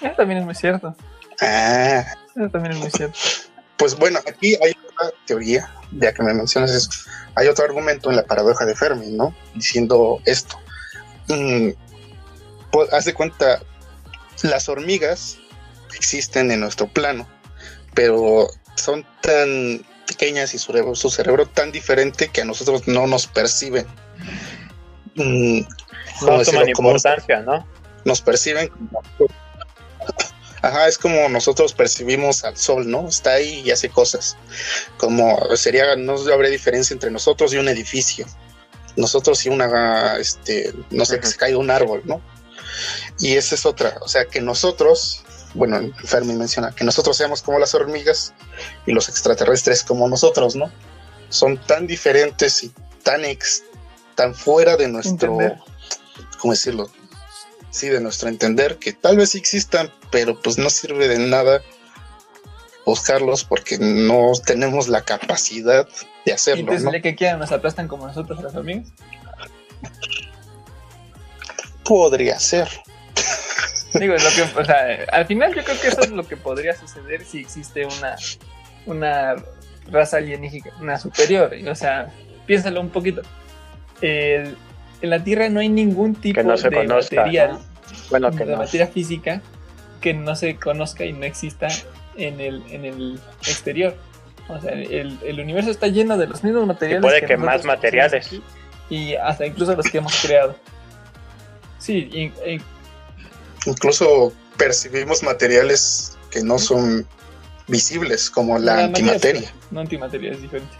Eso 0.00 0.14
también 0.16 0.40
es 0.40 0.44
muy 0.44 0.54
cierto. 0.54 0.94
Ah, 1.40 2.04
Eso 2.36 2.48
también 2.50 2.72
es 2.72 2.78
muy 2.78 2.90
cierto. 2.90 3.18
pues 3.76 3.96
bueno, 3.96 4.18
aquí 4.26 4.56
hay 4.62 4.72
otra 4.88 5.10
teoría, 5.26 5.72
ya 5.92 6.12
que 6.12 6.22
me 6.22 6.34
mencionas 6.34 6.70
eso. 6.72 6.90
Hay 7.34 7.46
otro 7.48 7.64
argumento 7.64 8.10
en 8.10 8.16
la 8.16 8.24
paradoja 8.24 8.64
de 8.64 8.74
Fermi, 8.74 9.06
¿no? 9.10 9.34
Diciendo 9.54 10.20
esto. 10.24 10.56
Mm, 11.28 11.70
pues, 12.72 12.92
haz 12.92 13.04
de 13.04 13.14
cuenta, 13.14 13.60
las 14.42 14.68
hormigas 14.68 15.38
existen 15.94 16.50
en 16.50 16.60
nuestro 16.60 16.88
plano, 16.88 17.28
pero 17.94 18.48
son 18.76 19.06
tan 19.20 19.84
pequeñas 20.06 20.54
y 20.54 20.58
su 20.58 20.72
cerebro, 20.72 20.94
su 20.94 21.10
cerebro 21.10 21.46
tan 21.46 21.72
diferente 21.72 22.28
que 22.28 22.42
a 22.42 22.44
nosotros 22.44 22.86
no 22.86 23.06
nos 23.06 23.26
perciben. 23.26 23.86
Mm, 25.14 25.60
¿cómo 26.20 26.32
No 26.32 26.38
decirlo? 26.38 26.60
toman 26.60 26.72
Como 26.72 26.88
importancia, 26.90 27.40
¿no? 27.40 27.66
nos 28.04 28.20
perciben 28.20 28.68
como 28.68 29.02
Ajá, 30.62 30.86
es 30.86 30.96
como 30.96 31.28
nosotros 31.28 31.72
percibimos 31.72 32.44
al 32.44 32.56
sol, 32.56 32.88
¿no? 32.88 33.08
Está 33.08 33.32
ahí 33.32 33.62
y 33.64 33.72
hace 33.72 33.88
cosas. 33.88 34.36
Como 34.96 35.56
sería, 35.56 35.96
no 35.96 36.14
habría 36.32 36.50
diferencia 36.52 36.94
entre 36.94 37.10
nosotros 37.10 37.52
y 37.52 37.56
un 37.56 37.68
edificio. 37.68 38.26
Nosotros 38.96 39.44
y 39.44 39.48
una, 39.48 40.18
este, 40.18 40.72
no 40.90 41.04
sé, 41.04 41.18
que 41.18 41.26
se 41.26 41.36
caiga 41.36 41.58
un 41.58 41.68
árbol, 41.72 42.02
¿no? 42.04 42.22
Y 43.18 43.34
esa 43.34 43.56
es 43.56 43.66
otra. 43.66 43.98
O 44.02 44.08
sea, 44.08 44.26
que 44.26 44.40
nosotros, 44.40 45.24
bueno, 45.54 45.80
Fermi 46.04 46.34
menciona, 46.34 46.72
que 46.72 46.84
nosotros 46.84 47.16
seamos 47.16 47.42
como 47.42 47.58
las 47.58 47.74
hormigas 47.74 48.32
y 48.86 48.92
los 48.92 49.08
extraterrestres 49.08 49.82
como 49.82 50.08
nosotros, 50.08 50.56
¿no? 50.56 50.70
Son 51.28 51.58
tan 51.58 51.86
diferentes 51.86 52.62
y 52.62 52.72
tan 53.02 53.24
ex, 53.24 53.64
tan 54.14 54.34
fuera 54.34 54.76
de 54.76 54.88
nuestro, 54.88 55.32
Entender. 55.32 55.58
¿cómo 56.38 56.52
decirlo? 56.52 56.90
Sí, 57.70 57.88
de 57.88 58.00
nuestro 58.00 58.28
entender, 58.28 58.78
que 58.78 58.92
tal 58.92 59.16
vez 59.16 59.30
sí 59.30 59.38
existan, 59.38 59.90
pero 60.10 60.40
pues 60.40 60.58
no 60.58 60.68
sirve 60.68 61.08
de 61.08 61.18
nada 61.18 61.62
buscarlos 62.84 63.44
porque 63.44 63.78
no 63.78 64.32
tenemos 64.44 64.88
la 64.88 65.02
capacidad 65.02 65.88
de 66.26 66.32
hacerlo, 66.32 66.60
entonces, 66.60 66.84
¿no? 66.84 66.90
¿le 66.90 67.00
que 67.00 67.14
quieran 67.14 67.38
nos 67.38 67.52
aplastan 67.52 67.88
como 67.88 68.06
nosotros 68.06 68.42
las 68.42 68.54
hormigas? 68.54 68.92
Podría 71.84 72.38
ser. 72.38 72.68
Digo, 73.94 74.14
lo 74.14 74.18
que, 74.34 74.60
o 74.60 74.64
sea, 74.64 74.86
al 75.12 75.26
final 75.26 75.54
yo 75.54 75.62
creo 75.64 75.80
que 75.80 75.88
eso 75.88 76.00
es 76.00 76.10
lo 76.10 76.26
que 76.26 76.36
podría 76.36 76.74
suceder 76.76 77.24
si 77.24 77.40
existe 77.40 77.84
una, 77.84 78.16
una 78.86 79.36
raza 79.90 80.16
alienígena, 80.18 80.74
una 80.80 80.98
superior. 80.98 81.52
O 81.68 81.74
sea, 81.74 82.08
piénsalo 82.46 82.80
un 82.80 82.90
poquito. 82.90 83.22
El- 84.00 84.56
en 85.02 85.10
la 85.10 85.22
Tierra 85.22 85.48
no 85.48 85.58
hay 85.60 85.68
ningún 85.68 86.14
tipo 86.14 86.40
Que 86.40 86.44
no 86.44 86.56
se 86.56 86.70
de 86.70 86.76
conozca, 86.76 87.16
material, 87.16 87.52
¿no? 87.52 87.60
Bueno, 88.10 88.30
que 88.30 88.44
de 88.44 88.52
no. 88.52 88.58
materia 88.58 88.86
física 88.86 89.42
que 90.00 90.14
no 90.14 90.34
se 90.36 90.56
conozca 90.56 91.04
y 91.04 91.12
no 91.12 91.24
exista 91.24 91.68
en 92.16 92.40
el, 92.40 92.62
en 92.70 92.84
el 92.84 93.20
exterior. 93.40 93.96
O 94.48 94.60
sea, 94.60 94.72
el, 94.72 95.18
el 95.24 95.40
universo 95.40 95.70
está 95.70 95.86
lleno 95.88 96.16
de 96.18 96.26
los 96.28 96.42
mismos 96.44 96.66
materiales. 96.66 97.02
puede 97.02 97.20
que 97.20 97.36
nosotros 97.36 97.64
más 97.64 97.64
materiales. 97.64 98.26
aquí, 98.26 98.42
y 98.90 99.14
hasta 99.14 99.44
incluso 99.46 99.74
los 99.76 99.86
que 99.90 99.98
hemos 99.98 100.20
creado. 100.22 100.56
Sí, 101.78 102.08
y- 102.12 102.50
y 102.50 102.60
Incluso 103.66 104.32
percibimos 104.56 105.22
materiales 105.22 106.18
que 106.30 106.42
no 106.42 106.58
son 106.58 107.06
visibles, 107.68 108.30
como 108.30 108.58
la, 108.58 108.72
materia 108.72 108.86
antimateria. 108.86 109.54
no 109.70 109.80
antimateria, 109.80 110.32
es 110.32 110.42
diferente. 110.42 110.74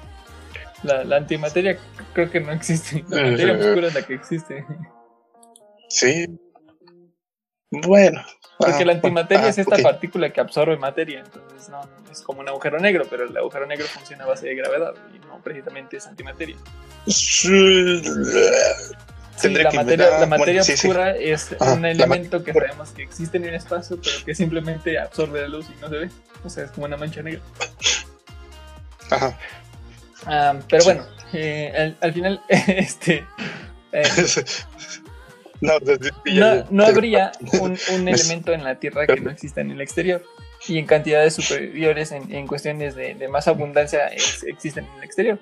La, 0.83 1.05
la 1.05 1.17
antimateria 1.17 1.79
creo 2.13 2.31
que 2.31 2.41
no 2.41 2.53
existe. 2.53 3.05
La 3.09 3.23
materia 3.23 3.53
oscura 3.55 3.87
es 3.89 3.95
la 3.95 4.03
que 4.03 4.15
existe. 4.15 4.65
Sí. 5.89 6.27
Bueno. 7.71 8.23
Porque 8.59 8.83
ah, 8.83 8.85
la 8.85 8.93
antimateria 8.93 9.47
ah, 9.47 9.49
es 9.49 9.59
esta 9.59 9.79
partícula 9.79 10.33
que 10.33 10.41
absorbe 10.41 10.77
materia. 10.77 11.21
Entonces 11.21 11.69
no, 11.69 11.81
es 12.11 12.21
como 12.23 12.41
un 12.41 12.49
agujero 12.49 12.79
negro, 12.79 13.05
pero 13.09 13.25
el 13.25 13.37
agujero 13.37 13.67
negro 13.67 13.87
funciona 13.87 14.25
a 14.25 14.29
base 14.29 14.47
de 14.47 14.55
gravedad 14.55 14.95
y 15.15 15.19
no 15.21 15.41
precisamente 15.43 15.97
es 15.97 16.07
antimateria. 16.07 16.57
Sí, 19.49 19.55
la 19.55 19.71
que 19.71 19.77
materia, 19.77 20.19
la 20.21 20.27
materia 20.27 20.53
bueno, 20.61 20.65
sí, 20.65 20.77
sí. 20.77 20.87
oscura 20.89 21.17
es 21.17 21.57
Ajá, 21.61 21.75
un 21.75 21.83
la 21.83 21.91
elemento 21.91 22.43
que 22.45 22.51
oscura. 22.51 22.67
sabemos 22.69 22.91
que 22.91 23.03
existe 23.03 23.37
en 23.39 23.45
el 23.45 23.55
espacio, 23.55 23.99
pero 24.03 24.25
que 24.25 24.35
simplemente 24.35 24.99
absorbe 24.99 25.41
la 25.43 25.49
luz 25.49 25.67
y 25.77 25.81
no 25.81 25.89
se 25.89 25.97
ve. 25.99 26.09
O 26.45 26.49
sea, 26.51 26.65
es 26.65 26.71
como 26.73 26.87
una 26.87 26.97
mancha 26.97 27.23
negra. 27.23 27.41
Ajá. 29.11 29.39
Ah, 30.27 30.55
pero 30.69 30.85
bueno, 30.85 31.05
eh, 31.33 31.73
al, 31.77 31.97
al 32.01 32.13
final, 32.13 32.43
este, 32.49 33.25
eh, 33.93 34.03
no, 35.61 35.79
desde- 35.81 36.11
no, 36.27 36.65
no 36.71 36.85
habría 36.87 37.33
un, 37.61 37.79
un 37.93 38.09
elemento 38.09 38.53
en 38.53 38.65
la 38.65 38.77
Tierra 38.77 39.07
que 39.07 39.21
no 39.21 39.31
exista 39.31 39.61
en 39.61 39.71
el 39.71 39.81
exterior. 39.81 40.25
Y 40.69 40.79
en 40.79 40.87
cantidades 40.87 41.35
superiores, 41.35 42.13
en, 42.13 42.33
en 42.33 42.47
cuestiones 42.47 42.95
de, 42.95 43.15
de 43.17 43.27
más 43.29 43.49
abundancia, 43.49 44.07
es- 44.07 44.45
existen 44.45 44.85
en 44.87 44.99
el 44.99 45.05
exterior. 45.05 45.39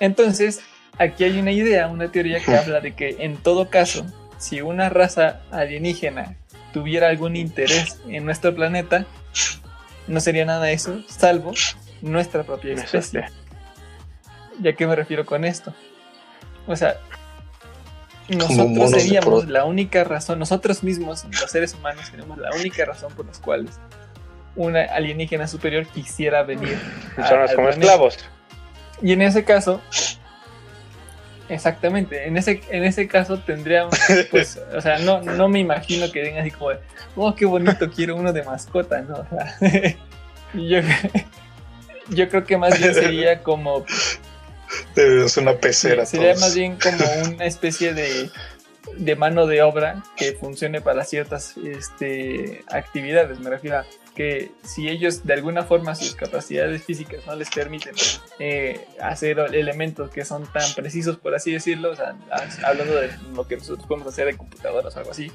Entonces, 0.00 0.60
aquí 1.00 1.24
hay 1.24 1.38
una 1.38 1.50
idea, 1.50 1.88
una 1.88 2.12
teoría 2.12 2.40
que 2.40 2.54
habla 2.54 2.80
de 2.80 2.92
que 2.94 3.16
en 3.20 3.38
todo 3.38 3.70
caso, 3.70 4.04
si 4.38 4.60
una 4.60 4.90
raza 4.90 5.40
alienígena 5.50 6.36
tuviera 6.72 7.08
algún 7.08 7.36
interés 7.36 7.98
en 8.06 8.24
nuestro 8.26 8.54
planeta, 8.54 9.06
no 10.06 10.20
sería 10.20 10.44
nada 10.44 10.70
eso, 10.70 11.02
salvo 11.08 11.52
nuestra 12.02 12.44
propia 12.44 12.74
especie. 12.74 13.24
¿Y 14.62 14.68
a 14.68 14.76
qué 14.76 14.86
me 14.86 14.94
refiero 14.94 15.24
con 15.24 15.44
esto? 15.44 15.74
O 16.66 16.76
sea, 16.76 16.98
nosotros 18.28 18.90
seríamos 18.90 19.48
la 19.48 19.64
única 19.64 20.04
razón, 20.04 20.38
nosotros 20.38 20.82
mismos, 20.82 21.24
los 21.24 21.50
seres 21.50 21.74
humanos, 21.74 22.06
seríamos 22.10 22.36
la 22.36 22.50
única 22.52 22.84
razón 22.84 23.12
por 23.14 23.24
las 23.26 23.38
cuales 23.38 23.80
una 24.54 24.82
alienígena 24.82 25.46
superior 25.48 25.86
quisiera 25.86 26.42
venir. 26.42 26.78
al 27.16 27.54
como 27.54 27.70
esclavos. 27.70 28.18
Y 29.00 29.12
en 29.12 29.22
ese 29.22 29.44
caso, 29.44 29.80
Exactamente, 31.50 32.28
en 32.28 32.36
ese, 32.36 32.60
en 32.70 32.84
ese 32.84 33.08
caso 33.08 33.40
tendríamos, 33.40 33.98
pues, 34.30 34.60
o 34.74 34.80
sea, 34.80 35.00
no, 35.00 35.20
no 35.20 35.48
me 35.48 35.58
imagino 35.58 36.10
que 36.12 36.22
venga 36.22 36.42
así 36.42 36.52
como, 36.52 36.70
oh, 37.16 37.34
qué 37.34 37.44
bonito, 37.44 37.90
quiero 37.90 38.14
uno 38.14 38.32
de 38.32 38.44
mascota, 38.44 39.02
¿no? 39.02 39.16
O 39.16 39.26
sea, 39.28 39.56
yo, 40.54 40.78
yo 42.10 42.28
creo 42.28 42.44
que 42.44 42.56
más 42.56 42.78
bien 42.78 42.94
sería 42.94 43.42
como... 43.42 43.84
Es 44.94 45.36
una 45.36 45.54
pecera. 45.54 46.06
Sería 46.06 46.34
todos. 46.34 46.40
más 46.42 46.54
bien 46.54 46.78
como 46.80 47.34
una 47.34 47.44
especie 47.44 47.94
de, 47.94 48.30
de 48.96 49.16
mano 49.16 49.48
de 49.48 49.62
obra 49.62 50.04
que 50.16 50.34
funcione 50.34 50.80
para 50.80 51.04
ciertas 51.04 51.56
este, 51.56 52.64
actividades, 52.68 53.40
me 53.40 53.50
refiero 53.50 53.78
a 53.78 53.86
que 54.10 54.52
si 54.62 54.88
ellos 54.88 55.24
de 55.24 55.34
alguna 55.34 55.64
forma 55.64 55.94
sus 55.94 56.14
capacidades 56.14 56.82
físicas 56.82 57.26
no 57.26 57.34
les 57.36 57.50
permiten 57.50 57.94
eh, 58.38 58.86
hacer 59.00 59.38
elementos 59.52 60.10
que 60.10 60.24
son 60.24 60.44
tan 60.52 60.72
precisos, 60.74 61.16
por 61.16 61.34
así 61.34 61.52
decirlo, 61.52 61.90
o 61.90 61.96
sea, 61.96 62.16
hablando 62.64 62.94
de 62.96 63.10
lo 63.34 63.46
que 63.46 63.56
nosotros 63.56 63.86
podemos 63.86 64.08
hacer 64.08 64.28
en 64.28 64.36
computadoras 64.36 64.94
o 64.96 64.98
algo 64.98 65.10
así, 65.10 65.30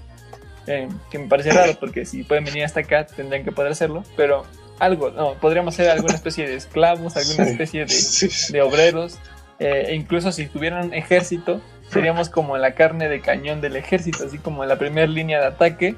eh, 0.67 0.89
que 1.09 1.19
me 1.19 1.27
parece 1.27 1.51
raro 1.51 1.77
porque 1.79 2.05
si 2.05 2.23
pueden 2.23 2.43
venir 2.43 2.63
hasta 2.63 2.81
acá 2.81 3.05
tendrían 3.05 3.43
que 3.43 3.51
poder 3.51 3.71
hacerlo, 3.71 4.03
pero 4.17 4.45
algo, 4.79 5.11
no, 5.11 5.35
podríamos 5.35 5.75
ser 5.75 5.89
alguna 5.89 6.15
especie 6.15 6.47
de 6.47 6.55
esclavos, 6.55 7.15
alguna 7.15 7.49
especie 7.49 7.85
de, 7.85 8.31
de 8.49 8.61
obreros, 8.61 9.17
eh, 9.59 9.85
e 9.87 9.95
incluso 9.95 10.31
si 10.31 10.47
tuvieran 10.47 10.93
ejército, 10.93 11.61
seríamos 11.89 12.29
como 12.29 12.57
la 12.57 12.73
carne 12.73 13.07
de 13.07 13.21
cañón 13.21 13.61
del 13.61 13.75
ejército, 13.75 14.25
así 14.25 14.37
como 14.37 14.65
la 14.65 14.77
primera 14.77 15.07
línea 15.07 15.39
de 15.39 15.47
ataque, 15.47 15.95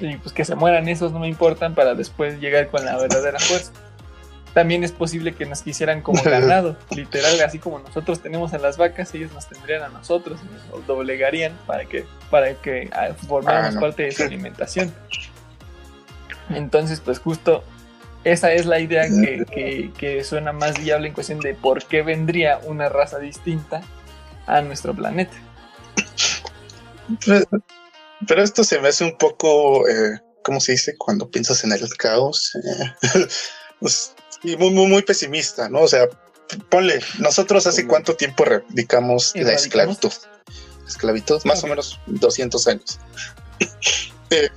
y 0.00 0.16
pues 0.16 0.32
que 0.32 0.44
se 0.44 0.54
mueran 0.54 0.88
esos 0.88 1.12
no 1.12 1.18
me 1.20 1.28
importan 1.28 1.74
para 1.74 1.94
después 1.94 2.40
llegar 2.40 2.68
con 2.68 2.84
la 2.84 2.96
verdadera 2.96 3.38
fuerza. 3.38 3.72
También 4.54 4.82
es 4.82 4.90
posible 4.90 5.34
que 5.34 5.46
nos 5.46 5.62
quisieran 5.62 6.02
como 6.02 6.20
ganado, 6.24 6.76
literal, 6.90 7.40
así 7.42 7.58
como 7.60 7.78
nosotros 7.78 8.20
tenemos 8.20 8.52
a 8.52 8.58
las 8.58 8.76
vacas, 8.78 9.14
ellos 9.14 9.32
nos 9.32 9.48
tendrían 9.48 9.82
a 9.82 9.88
nosotros 9.88 10.40
nos 10.72 10.86
doblegarían 10.86 11.52
para 11.66 11.84
que, 11.84 12.04
para 12.30 12.54
que 12.54 12.90
ah, 12.92 13.10
formáramos 13.28 13.70
Ah, 13.70 13.74
no. 13.74 13.80
parte 13.80 14.02
de 14.04 14.12
su 14.12 14.22
alimentación. 14.24 14.92
Entonces, 16.48 17.00
pues 17.00 17.20
justo 17.20 17.62
esa 18.24 18.52
es 18.52 18.66
la 18.66 18.80
idea 18.80 19.04
que, 19.08 19.44
que- 19.46 19.92
que 19.96 20.24
suena 20.24 20.52
más 20.52 20.78
viable 20.82 21.06
en 21.08 21.14
cuestión 21.14 21.38
de 21.40 21.54
por 21.54 21.84
qué 21.84 22.02
vendría 22.02 22.58
una 22.64 22.88
raza 22.88 23.18
distinta 23.20 23.82
a 24.46 24.60
nuestro 24.62 24.92
planeta. 24.94 25.36
Pero, 28.26 28.42
esto 28.42 28.64
se 28.64 28.80
me 28.80 28.88
hace 28.88 29.04
un 29.04 29.16
poco, 29.16 29.88
eh, 29.88 30.20
¿cómo 30.42 30.60
se 30.60 30.72
dice? 30.72 30.96
Cuando 30.96 31.30
piensas 31.30 31.64
en 31.64 31.72
el 31.72 31.96
caos. 31.96 32.52
eh, 32.56 33.26
pues, 33.80 34.14
y 34.42 34.56
muy, 34.56 34.70
muy, 34.70 34.86
muy 34.86 35.02
pesimista, 35.02 35.68
¿no? 35.68 35.80
O 35.80 35.88
sea, 35.88 36.08
ponle, 36.68 37.00
nosotros 37.18 37.66
hace 37.66 37.86
cuánto 37.86 38.16
tiempo 38.16 38.44
erradicamos 38.44 39.32
la 39.34 39.52
esclavitud. 39.52 40.12
Esclavitud, 40.86 41.42
más 41.44 41.62
o 41.64 41.66
menos 41.66 42.00
200 42.06 42.66
años. 42.68 42.98
Eh, 44.32 44.48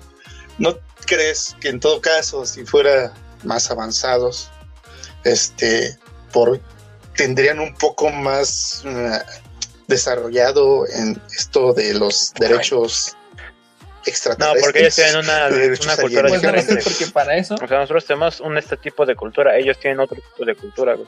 ¿No 0.60 0.78
crees 1.08 1.56
que 1.60 1.70
en 1.70 1.80
todo 1.80 2.00
caso, 2.00 2.46
si 2.46 2.64
fuera 2.64 3.12
más 3.44 3.72
avanzados, 3.72 4.52
este, 5.24 5.98
por, 6.32 6.62
tendrían 7.16 7.60
un 7.60 7.74
poco 7.76 8.12
más 8.12 8.84
eh, 8.86 9.20
desarrollado 9.88 10.88
en 10.88 11.20
esto 11.36 11.74
de 11.74 11.96
los 11.96 12.34
derechos 12.40 13.16
No, 14.40 14.54
porque 14.60 14.80
ellos 14.80 14.96
tienen 14.96 15.18
una, 15.18 15.48
una 15.84 15.98
cultura. 15.98 16.28
Pues 16.28 16.42
veces 16.42 16.68
diferente. 16.68 16.84
porque 16.84 17.08
para 17.08 17.36
eso 17.36 17.56
O 17.56 17.68
sea, 17.68 17.80
nosotros 17.80 18.06
tenemos 18.06 18.40
un 18.40 18.58
este 18.58 18.78
tipo 18.78 19.06
de 19.06 19.16
cultura, 19.16 19.58
ellos 19.58 19.78
tienen 19.80 20.00
otro 20.00 20.18
tipo 20.18 20.46
de 20.46 20.56
cultura. 20.56 20.96
güey. 20.96 21.08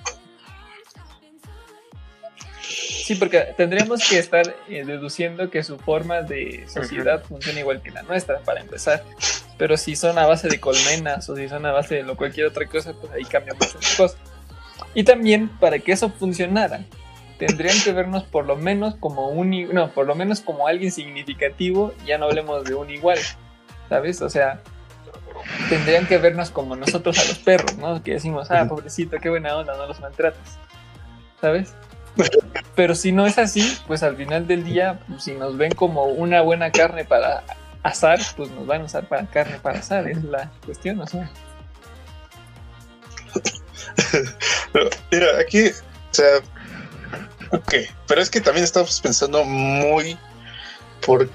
Sí, 3.05 3.13
porque 3.13 3.53
tendríamos 3.55 4.07
que 4.09 4.17
estar 4.17 4.55
eh, 4.67 4.83
deduciendo 4.83 5.51
que 5.51 5.63
su 5.63 5.77
forma 5.77 6.23
de 6.23 6.65
sociedad 6.67 7.23
funciona 7.23 7.59
igual 7.59 7.79
que 7.83 7.91
la 7.91 8.01
nuestra, 8.01 8.39
para 8.39 8.61
empezar. 8.61 9.03
Pero 9.59 9.77
si 9.77 9.95
son 9.95 10.17
a 10.17 10.25
base 10.25 10.47
de 10.47 10.59
colmenas 10.59 11.29
o 11.29 11.35
si 11.35 11.47
son 11.47 11.67
a 11.67 11.71
base 11.71 11.95
de 11.95 12.03
lo 12.03 12.17
cualquier 12.17 12.47
otra 12.47 12.65
cosa, 12.65 12.93
pues 12.93 13.13
ahí 13.13 13.23
cambia 13.25 13.53
mucho 13.53 13.77
la 13.79 13.95
cosa. 13.95 14.17
Y 14.95 15.03
también, 15.03 15.49
para 15.59 15.77
que 15.77 15.91
eso 15.91 16.09
funcionara, 16.09 16.83
tendrían 17.37 17.75
que 17.83 17.91
vernos 17.91 18.23
por 18.23 18.45
lo 18.45 18.55
menos 18.55 18.95
como 18.95 19.29
un... 19.29 19.73
No, 19.73 19.89
por 19.91 20.05
lo 20.07 20.15
menos 20.15 20.41
como 20.41 20.67
alguien 20.67 20.91
significativo, 20.91 21.93
ya 22.05 22.17
no 22.17 22.25
hablemos 22.25 22.63
de 22.63 22.75
un 22.75 22.89
igual, 22.89 23.19
¿sabes? 23.89 24.21
O 24.21 24.29
sea, 24.29 24.61
tendrían 25.69 26.07
que 26.07 26.17
vernos 26.17 26.49
como 26.49 26.75
nosotros 26.75 27.17
a 27.19 27.23
los 27.25 27.39
perros, 27.39 27.77
¿no? 27.77 28.01
Que 28.03 28.13
decimos, 28.13 28.51
ah, 28.51 28.65
pobrecito, 28.67 29.17
qué 29.19 29.29
buena 29.29 29.55
onda, 29.57 29.75
no 29.77 29.87
los 29.87 29.99
maltratas, 29.99 30.57
¿sabes? 31.41 31.75
Pero 32.75 32.95
si 32.95 33.11
no 33.11 33.25
es 33.25 33.37
así, 33.37 33.77
pues 33.87 34.03
al 34.03 34.15
final 34.15 34.47
del 34.47 34.63
día, 34.63 34.99
pues, 35.07 35.23
si 35.23 35.33
nos 35.33 35.57
ven 35.57 35.73
como 35.73 36.05
una 36.05 36.41
buena 36.41 36.71
carne 36.71 37.05
para 37.05 37.43
asar, 37.83 38.19
pues 38.35 38.49
nos 38.51 38.65
van 38.65 38.81
a 38.81 38.85
usar 38.85 39.07
para 39.07 39.25
carne 39.27 39.59
para 39.61 39.79
asar, 39.79 40.07
es 40.07 40.23
la 40.23 40.49
cuestión, 40.65 40.99
o 41.01 41.07
sea. 41.07 41.29
Mira, 45.11 45.27
aquí, 45.39 45.67
o 45.67 46.13
sea, 46.13 46.39
ok, 47.51 47.73
pero 48.07 48.21
es 48.21 48.29
que 48.29 48.41
también 48.41 48.63
estamos 48.63 48.99
pensando 49.01 49.43
muy 49.43 50.17
por 51.05 51.29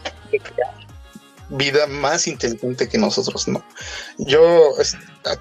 vida 1.51 1.87
más 1.87 2.27
inteligente 2.27 2.89
que 2.89 2.99
nosotros, 2.99 3.49
¿no? 3.49 3.65
Yo, 4.19 4.73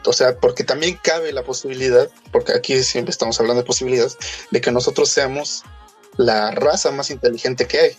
o 0.06 0.14
sea, 0.14 0.38
porque 0.40 0.64
también 0.64 1.00
cabe 1.02 1.32
la 1.32 1.44
posibilidad, 1.44 2.10
porque 2.32 2.54
aquí 2.54 2.84
siempre 2.84 3.12
estamos 3.12 3.40
hablando 3.40 3.62
de 3.62 3.68
posibilidades, 3.68 4.18
de 4.52 4.62
que 4.62 4.72
nosotros 4.72 5.10
seamos 5.10 5.64
la 6.18 6.52
raza 6.52 6.92
más 6.92 7.12
inteligente 7.12 7.68
que 7.68 7.80
hay. 7.80 7.98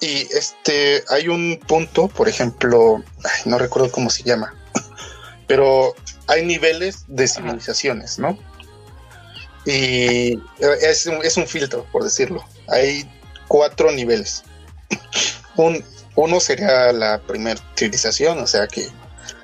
Y 0.00 0.22
este, 0.36 1.04
hay 1.08 1.28
un 1.28 1.60
punto, 1.66 2.08
por 2.08 2.28
ejemplo, 2.28 3.02
ay, 3.24 3.40
no 3.46 3.58
recuerdo 3.58 3.90
cómo 3.90 4.10
se 4.10 4.24
llama, 4.24 4.54
pero 5.46 5.94
hay 6.26 6.44
niveles 6.44 7.04
de 7.06 7.28
civilizaciones, 7.28 8.18
¿no? 8.18 8.36
Y 9.66 10.38
es 10.82 11.06
un, 11.06 11.24
es 11.24 11.36
un 11.36 11.46
filtro, 11.46 11.86
por 11.90 12.04
decirlo. 12.04 12.44
Hay 12.68 13.08
cuatro 13.48 13.90
niveles. 13.90 14.42
Un, 15.56 15.84
uno 16.16 16.40
sería 16.40 16.92
la 16.92 17.20
primera 17.20 17.60
civilización, 17.76 18.38
o 18.40 18.46
sea 18.46 18.66
que 18.66 18.88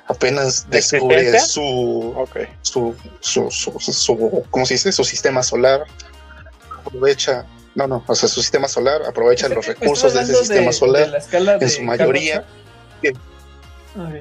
apenas 0.07 0.69
¿De 0.69 0.77
descubre 0.77 1.39
su, 1.39 2.13
su, 2.61 2.95
su, 3.21 3.49
su, 3.49 3.79
su- 3.79 4.45
¿cómo 4.51 4.65
se 4.65 4.73
dice? 4.73 4.91
Su 4.91 5.05
sistema 5.05 5.41
solar. 5.41 5.85
Aprovecha, 6.85 7.45
no, 7.75 7.87
no, 7.87 8.03
o 8.05 8.15
sea, 8.15 8.27
su 8.27 8.41
sistema 8.41 8.67
solar, 8.67 9.03
aprovecha 9.07 9.47
los 9.47 9.65
recursos 9.65 10.13
de 10.13 10.21
ese 10.21 10.35
sistema 10.35 10.67
de 10.67 10.73
solar. 10.73 11.07
la 11.09 11.17
escala 11.17 11.57
de 11.57 11.65
en 11.65 11.71
su 11.71 11.81
mayoría. 11.83 12.45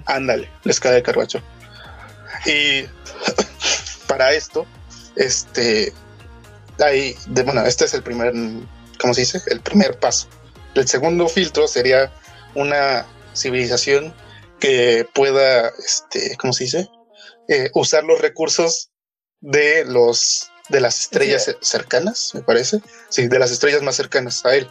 Ándale, 0.06 0.48
la 0.64 0.70
escala 0.70 0.94
de 0.94 1.02
Carbacho. 1.02 1.42
Y 2.46 2.84
para 4.06 4.32
esto, 4.32 4.66
este, 5.16 5.92
hay, 6.78 7.16
de, 7.26 7.42
bueno, 7.42 7.64
este 7.64 7.84
es 7.84 7.94
el 7.94 8.02
primer, 8.02 8.32
¿cómo 8.98 9.14
se 9.14 9.22
dice? 9.22 9.40
El 9.46 9.60
primer 9.60 9.98
paso. 9.98 10.28
El 10.74 10.86
segundo 10.88 11.28
filtro 11.28 11.66
sería 11.68 12.12
una 12.54 13.06
civilización 13.34 14.14
que 14.58 15.06
pueda, 15.14 15.68
este, 15.78 16.36
¿cómo 16.36 16.52
se 16.52 16.64
dice? 16.64 16.88
Eh, 17.48 17.70
usar 17.74 18.04
los 18.04 18.20
recursos 18.20 18.90
de 19.40 19.84
los 19.84 20.50
de 20.68 20.80
las 20.80 21.00
estrellas 21.00 21.44
Sí. 21.46 21.52
cercanas, 21.62 22.30
me 22.34 22.42
parece. 22.42 22.80
Sí, 23.08 23.26
de 23.26 23.38
las 23.40 23.50
estrellas 23.50 23.82
más 23.82 23.96
cercanas 23.96 24.44
a 24.46 24.54
él. 24.54 24.70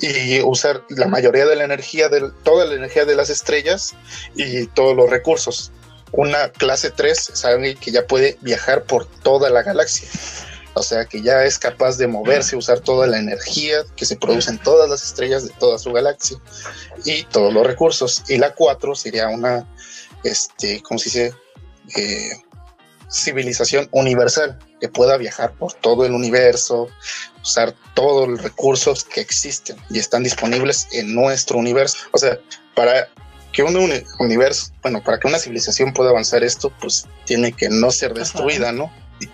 Y 0.00 0.40
usar 0.40 0.82
la 0.88 1.06
mayoría 1.06 1.46
de 1.46 1.54
la 1.54 1.64
energía, 1.64 2.08
de, 2.08 2.30
toda 2.42 2.64
la 2.66 2.74
energía 2.74 3.04
de 3.04 3.14
las 3.14 3.30
estrellas 3.30 3.94
y 4.34 4.66
todos 4.66 4.96
los 4.96 5.08
recursos. 5.08 5.70
Una 6.12 6.50
clase 6.50 6.90
3 6.90 7.30
es 7.30 7.44
alguien 7.44 7.76
que 7.78 7.90
ya 7.90 8.06
puede 8.06 8.36
viajar 8.40 8.84
por 8.84 9.06
toda 9.06 9.50
la 9.50 9.62
galaxia. 9.62 10.08
O 10.74 10.82
sea 10.82 11.04
que 11.04 11.20
ya 11.20 11.44
es 11.44 11.58
capaz 11.58 11.98
de 11.98 12.06
moverse, 12.06 12.56
usar 12.56 12.80
toda 12.80 13.06
la 13.06 13.18
energía 13.18 13.84
que 13.96 14.06
se 14.06 14.16
produce 14.16 14.50
en 14.50 14.58
todas 14.58 14.88
las 14.88 15.02
estrellas 15.02 15.44
de 15.44 15.54
toda 15.58 15.78
su 15.78 15.92
galaxia 15.92 16.38
y 17.04 17.24
todos 17.24 17.52
los 17.52 17.66
recursos. 17.66 18.22
Y 18.28 18.38
la 18.38 18.54
4 18.54 18.94
sería 18.94 19.28
una, 19.28 19.68
este, 20.24 20.82
¿cómo 20.82 20.98
se 20.98 21.04
dice? 21.04 21.34
Eh, 21.96 22.30
civilización 23.10 23.88
universal 23.92 24.58
que 24.80 24.88
pueda 24.88 25.18
viajar 25.18 25.52
por 25.52 25.74
todo 25.74 26.06
el 26.06 26.12
universo, 26.12 26.88
usar 27.42 27.74
todos 27.94 28.26
los 28.28 28.42
recursos 28.42 29.04
que 29.04 29.20
existen 29.20 29.76
y 29.90 29.98
están 29.98 30.22
disponibles 30.22 30.88
en 30.92 31.14
nuestro 31.14 31.58
universo. 31.58 31.98
O 32.12 32.18
sea, 32.18 32.38
para 32.74 33.08
que 33.52 33.62
un 33.62 33.76
uni- 33.76 34.02
universo, 34.18 34.72
bueno, 34.82 35.02
para 35.02 35.18
que 35.20 35.28
una 35.28 35.38
civilización 35.38 35.92
pueda 35.92 36.10
avanzar 36.10 36.42
esto, 36.42 36.72
pues 36.80 37.06
tiene 37.26 37.52
que 37.52 37.68
no 37.68 37.90
ser 37.90 38.14
destruida, 38.14 38.72
¿no? 38.72 38.90
Y, 39.20 39.28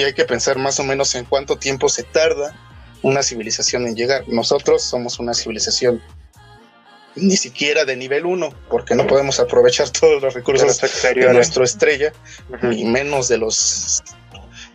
y 0.00 0.02
hay 0.04 0.12
que 0.12 0.24
pensar 0.24 0.58
más 0.58 0.78
o 0.80 0.84
menos 0.84 1.14
en 1.14 1.24
cuánto 1.24 1.56
tiempo 1.56 1.88
se 1.88 2.02
tarda 2.02 2.54
una 3.02 3.22
civilización 3.22 3.86
en 3.86 3.94
llegar. 3.96 4.24
Nosotros 4.28 4.82
somos 4.82 5.18
una 5.20 5.32
civilización 5.34 6.02
ni 7.14 7.36
siquiera 7.36 7.84
de 7.84 7.96
nivel 7.96 8.26
1, 8.26 8.50
porque 8.68 8.94
no 8.94 9.06
podemos 9.06 9.40
aprovechar 9.40 9.88
todos 10.00 10.20
los 10.22 10.34
recursos 10.34 10.80
de 11.02 11.32
nuestra 11.32 11.64
estrella 11.64 12.12
Ujú. 12.52 12.66
ni 12.68 12.84
menos 12.84 13.28
de 13.28 13.38
los 13.38 14.02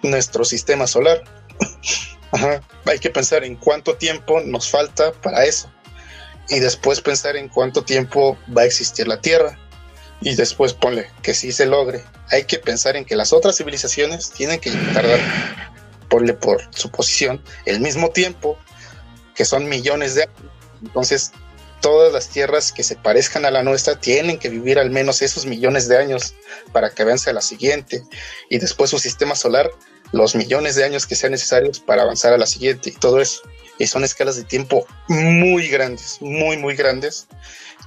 nuestro 0.02 0.44
sistema 0.46 0.88
solar. 0.88 1.24
Ajá. 2.32 2.62
Hay 2.86 3.00
que 3.00 3.10
pensar 3.10 3.44
en 3.44 3.56
cuánto 3.56 3.96
tiempo 3.96 4.42
nos 4.42 4.70
falta 4.70 5.12
para 5.14 5.46
eso. 5.46 5.72
Y 6.50 6.60
después 6.60 7.02
pensar 7.02 7.36
en 7.36 7.50
cuánto 7.50 7.84
tiempo 7.84 8.38
va 8.56 8.64
a 8.64 8.66
existir 8.66 9.08
la 9.08 9.22
Tierra. 9.22 9.58
Y 10.22 10.36
después 10.36 10.74
ponle 10.74 11.10
que 11.22 11.34
sí 11.34 11.52
se 11.52 11.66
logre. 11.66 12.04
Hay 12.30 12.46
que 12.46 12.58
pensar 12.58 12.96
en 12.96 13.06
que 13.06 13.16
las 13.16 13.34
otras 13.34 13.58
civilizaciones 13.58 14.32
tienen 14.32 14.60
que 14.60 14.72
tardar, 14.94 15.20
ponle 16.10 16.34
por 16.34 16.64
su 16.74 16.90
posición, 16.90 17.44
el 17.66 17.82
mismo 17.82 18.10
tiempo, 18.12 18.58
que 19.36 19.46
son 19.46 19.68
millones 19.68 20.16
de 20.16 20.24
años. 20.24 20.52
Entonces, 20.82 21.32
todas 21.82 22.14
las 22.14 22.30
tierras 22.30 22.72
que 22.72 22.84
se 22.84 22.96
parezcan 22.96 23.44
a 23.44 23.52
la 23.52 23.64
nuestra 23.64 24.00
tienen 24.00 24.40
que 24.40 24.48
vivir 24.48 24.80
al 24.80 24.90
menos 24.90 25.22
esos 25.22 25.46
millones 25.46 25.90
de 25.90 25.98
años 25.98 26.34
para 26.72 26.90
que 26.90 27.02
avance 27.02 27.30
a 27.30 27.34
la 27.34 27.42
siguiente. 27.42 28.04
Y 28.50 28.60
después 28.60 28.90
su 28.90 29.00
sistema 29.00 29.36
solar 29.36 29.70
los 30.14 30.36
millones 30.36 30.76
de 30.76 30.86
años 30.86 31.06
que 31.06 31.16
sean 31.16 31.32
necesarios 31.32 31.80
para 31.80 32.04
avanzar 32.04 32.32
a 32.34 32.38
la 32.38 32.46
siguiente 32.46 32.92
y 32.92 32.94
todo 32.94 33.20
eso. 33.20 33.42
Y 33.80 33.88
son 33.88 34.04
escalas 34.04 34.36
de 34.36 34.44
tiempo 34.44 34.86
muy 35.08 35.68
grandes, 35.68 36.18
muy, 36.22 36.58
muy 36.58 36.76
grandes, 36.76 37.28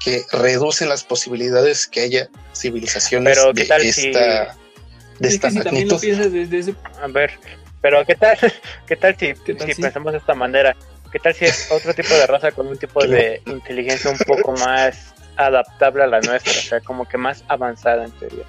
que 0.05 0.23
reducen 0.33 0.89
las 0.89 1.05
posibilidades 1.05 1.87
que 1.87 2.01
haya 2.01 2.29
civilizaciones 2.55 3.39
Pero, 3.39 3.53
¿qué 3.55 3.63
de 3.63 3.67
tal 3.69 3.83
esta, 3.83 4.03
si- 4.03 4.13
de 4.13 5.29
Es 5.29 5.35
esta 5.35 5.49
que 5.49 5.53
si 5.55 5.61
también 5.63 5.89
lo 5.89 5.95
magnitud. 5.95 6.01
piensas 6.01 6.33
desde 6.33 6.59
ese 6.59 6.75
A 7.01 7.07
ver, 7.07 7.33
pero 7.81 8.05
¿qué 8.05 8.15
tal, 8.17 8.37
qué 8.87 8.97
tal 8.97 9.17
si, 9.19 9.35
¿Qué 9.35 9.55
tal 9.55 9.69
si 9.69 9.75
si? 9.75 9.83
pensamos 9.83 10.13
de 10.13 10.19
esta 10.19 10.35
manera? 10.35 10.77
¿Qué 11.13 11.19
tal 11.21 11.35
si 11.35 11.45
es 11.47 11.71
otro 11.71 11.95
tipo 11.95 12.15
de 12.15 12.27
raza 12.27 12.51
con 12.53 12.67
un 12.67 12.77
tipo 12.77 13.07
de 13.07 13.41
inteligencia 13.47 14.11
un 14.11 14.19
poco 14.19 14.53
más 14.53 15.15
adaptable 15.37 16.03
a 16.03 16.07
la 16.09 16.21
nuestra? 16.21 16.53
O 16.53 16.63
sea, 16.63 16.81
como 16.81 17.07
que 17.09 17.17
más 17.17 17.45
avanzada 17.49 18.05
en 18.05 18.11
teoría. 18.13 18.45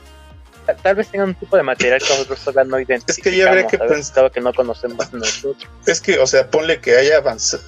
Ta- 0.68 0.76
Tal 0.76 0.96
vez 0.96 1.08
tengan 1.08 1.30
un 1.30 1.36
tipo 1.36 1.58
de 1.58 1.64
material 1.64 2.00
que 2.00 2.10
nosotros 2.10 2.40
todavía 2.42 2.70
no 2.70 2.80
identificamos. 2.80 3.24
que 3.24 3.36
ya 3.36 3.48
habría 3.48 3.66
que 3.68 3.78
¿sabes? 3.78 3.92
pens- 3.92 4.14
Dado 4.14 4.32
que 4.32 4.42
no 4.42 4.54
conocemos 4.54 5.12
nosotros. 5.14 5.68
Es 5.88 6.00
que, 6.02 6.20
o 6.20 6.28
sea, 6.28 6.52
ponle 6.52 6.80
que 6.80 6.96
haya 6.96 7.18
avanzado. 7.18 7.64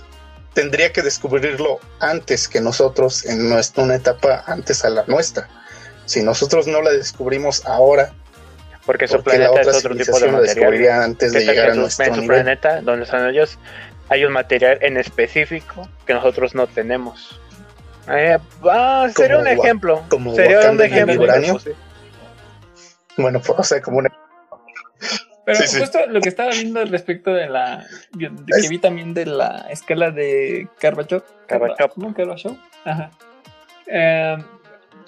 Tendría 0.54 0.92
que 0.92 1.02
descubrirlo 1.02 1.80
antes 2.00 2.48
que 2.48 2.60
nosotros, 2.62 3.26
en 3.26 3.50
nuestra, 3.50 3.84
una 3.84 3.96
etapa 3.96 4.44
antes 4.46 4.84
a 4.86 4.90
la 4.90 5.04
nuestra. 5.08 5.48
Si 6.06 6.22
nosotros 6.24 6.68
no 6.68 6.82
la 6.82 6.92
descubrimos 6.92 7.66
ahora, 7.66 8.12
Porque 8.86 9.08
su 9.08 9.22
porque 9.22 9.38
la 9.38 9.50
planeta 9.52 9.72
es 9.72 9.78
otro 9.78 9.96
tipo 9.96 10.20
de 10.20 10.28
material. 10.28 11.02
antes 11.04 11.32
de 11.32 11.40
¿Qué 11.40 11.46
tal 11.46 11.56
llegar 11.56 11.70
a 11.72 11.76
nuestro 11.76 12.06
en 12.06 12.16
su 12.16 12.22
nivel. 12.22 12.38
planeta, 12.42 12.82
donde 12.82 13.06
están 13.06 13.30
ellos, 13.30 13.58
hay 14.10 14.26
un 14.26 14.34
material 14.34 14.80
en 14.82 14.98
específico 14.98 15.88
que 16.08 16.14
nosotros 16.16 16.56
no 16.56 16.66
tenemos. 16.68 17.40
Eh, 18.12 18.40
ah, 18.64 19.08
sería 19.16 19.38
un 19.38 19.48
ejemplo. 19.48 20.04
como 20.10 20.34
sería 20.36 20.58
un 20.58 20.64
Wakanda 20.64 20.88
y 20.88 20.92
ejemplo. 20.92 21.60
Bueno, 23.22 23.40
pues, 23.42 23.54
o 23.60 23.64
sea, 23.64 23.82
como 23.82 23.98
una. 24.00 24.10
Pero 25.46 25.60
Sí, 25.62 25.68
sí. 25.68 25.80
justo 25.80 26.00
lo 26.08 26.22
que 26.22 26.30
estaba 26.30 26.52
viendo 26.52 26.84
respecto 26.86 27.34
de 27.34 27.48
la. 27.50 27.86
de 28.14 28.30
que 28.62 28.68
vi 28.70 28.78
también 28.78 29.14
de 29.14 29.26
la 29.26 29.66
escala 29.70 30.12
de 30.12 30.68
Karbachov. 30.80 31.24
Karbachov. 31.48 31.90
¿Cómo? 31.94 32.14
Karbachov. 32.14 32.56
Ajá. 32.86 33.12
Eh, 33.88 34.38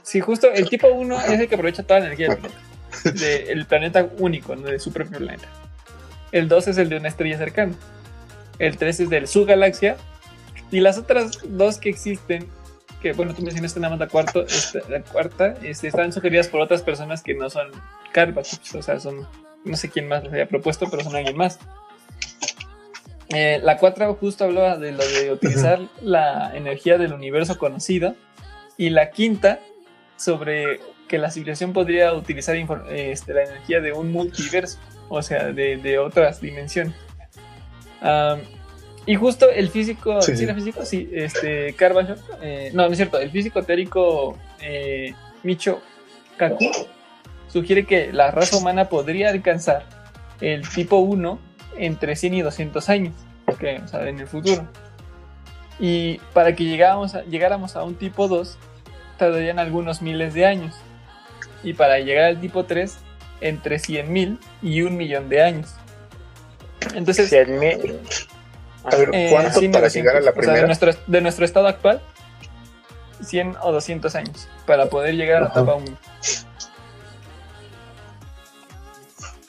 sí, 0.01 0.19
justo 0.19 0.51
el 0.51 0.67
tipo 0.69 0.87
1 0.87 1.21
es 1.21 1.39
el 1.39 1.47
que 1.47 1.55
aprovecha 1.55 1.83
toda 1.83 1.99
la 1.99 2.05
energía 2.07 2.29
del 2.29 2.37
planeta. 2.37 2.61
De- 3.19 3.51
el 3.51 3.65
planeta 3.67 4.07
único, 4.17 4.55
¿no? 4.55 4.67
de 4.67 4.79
su 4.79 4.91
propio 4.91 5.17
planeta. 5.19 5.47
El 6.31 6.47
2 6.47 6.69
es 6.69 6.77
el 6.77 6.89
de 6.89 6.97
una 6.97 7.07
estrella 7.09 7.37
cercana. 7.37 7.73
El 8.57 8.77
3 8.77 8.99
es 9.01 9.09
de 9.09 9.27
su 9.27 9.45
galaxia. 9.45 9.97
Y 10.71 10.79
las 10.79 10.97
otras 10.97 11.39
dos 11.43 11.77
que 11.77 11.89
existen, 11.89 12.47
que 13.01 13.13
bueno, 13.13 13.33
tú 13.33 13.41
mencionaste 13.41 13.79
nada 13.79 13.91
más 13.91 13.99
la, 13.99 14.07
cuarto, 14.07 14.45
esta- 14.45 14.79
la 14.89 15.01
cuarta, 15.01 15.55
este, 15.63 15.87
están 15.87 16.13
sugeridas 16.13 16.47
por 16.47 16.61
otras 16.61 16.81
personas 16.81 17.23
que 17.23 17.33
no 17.33 17.49
son 17.49 17.67
Karbachov. 18.13 18.59
O 18.77 18.81
sea, 18.81 18.99
son 18.99 19.27
no 19.63 19.77
sé 19.77 19.89
quién 19.89 20.07
más 20.07 20.23
los 20.23 20.33
haya 20.33 20.47
propuesto, 20.47 20.87
pero 20.89 21.03
son 21.03 21.15
alguien 21.15 21.37
más. 21.37 21.59
Eh, 23.29 23.59
la 23.63 23.77
4 23.77 24.15
justo 24.15 24.43
hablaba 24.43 24.77
de 24.77 24.91
lo 24.91 25.05
de 25.07 25.31
utilizar 25.31 25.79
la 26.01 26.51
energía 26.55 26.97
del 26.97 27.13
universo 27.13 27.57
conocido. 27.57 28.15
Y 28.77 28.89
la 28.89 29.11
quinta, 29.11 29.59
sobre 30.17 30.79
que 31.07 31.17
la 31.17 31.29
civilización 31.29 31.71
podría 31.73 32.13
utilizar 32.13 32.55
este, 32.89 33.33
la 33.33 33.43
energía 33.43 33.79
de 33.81 33.91
un 33.93 34.11
multiverso, 34.11 34.79
o 35.09 35.21
sea, 35.21 35.51
de, 35.51 35.77
de 35.77 35.99
otras 35.99 36.41
dimensiones. 36.41 36.95
Am, 38.01 38.39
y 39.11 39.15
justo 39.15 39.49
el 39.49 39.69
físico, 39.69 40.21
Sí, 40.21 40.37
¿sí, 40.37 40.43
era 40.45 40.55
físico? 40.55 40.85
Sí, 40.85 41.09
este, 41.11 41.73
Carvalho, 41.73 42.15
eh, 42.41 42.69
no, 42.73 42.83
no 42.85 42.91
es 42.91 42.97
cierto, 42.97 43.19
el 43.19 43.29
físico 43.29 43.61
teórico 43.63 44.37
eh, 44.61 45.13
Micho 45.43 45.81
Kaku 46.37 46.69
sugiere 47.49 47.85
que 47.85 48.13
la 48.13 48.31
raza 48.31 48.55
humana 48.55 48.87
podría 48.87 49.29
alcanzar 49.31 49.83
el 50.39 50.67
tipo 50.69 50.97
1 50.99 51.39
entre 51.77 52.15
100 52.15 52.33
y 52.35 52.41
200 52.41 52.87
años, 52.89 53.13
que, 53.59 53.81
o 53.83 53.87
sea, 53.87 54.07
en 54.07 54.19
el 54.19 54.27
futuro. 54.27 54.65
Y 55.79 56.19
para 56.33 56.55
que 56.55 56.63
llegáramos 56.63 57.15
a, 57.15 57.23
llegáramos 57.23 57.75
a 57.75 57.83
un 57.83 57.95
tipo 57.95 58.27
2, 58.27 58.57
tardarían 59.17 59.59
algunos 59.59 60.01
miles 60.01 60.33
de 60.33 60.45
años. 60.45 60.75
Y 61.63 61.73
para 61.73 61.99
llegar 61.99 62.25
al 62.25 62.39
tipo 62.39 62.63
3, 62.65 62.97
entre 63.41 63.77
100.000 63.77 64.37
y 64.61 64.81
un 64.83 64.95
millón 64.95 65.27
de 65.27 65.41
años. 65.43 65.73
Entonces, 66.95 67.29
Cien 67.29 67.59
mil- 67.59 67.99
A 68.83 68.95
ver, 68.95 69.09
eh, 69.13 69.27
¿cuánto 69.31 69.59
100 69.59 69.71
para 69.71 69.81
900, 69.87 69.93
llegar 69.93 70.15
a 70.15 70.21
la 70.21 70.31
o 70.31 70.33
sea, 70.33 70.41
de 70.41 70.47
primera? 70.47 70.65
nuestro, 70.67 70.93
de 71.07 71.21
nuestro 71.21 71.45
estado 71.45 71.67
actual, 71.67 72.01
100 73.23 73.55
o 73.61 73.71
200 73.71 74.15
años 74.15 74.47
para 74.65 74.87
poder 74.89 75.15
llegar 75.15 75.37
a 75.37 75.41
la 75.41 75.47
Ajá. 75.47 75.59
etapa 75.61 75.75
1. 75.75 75.97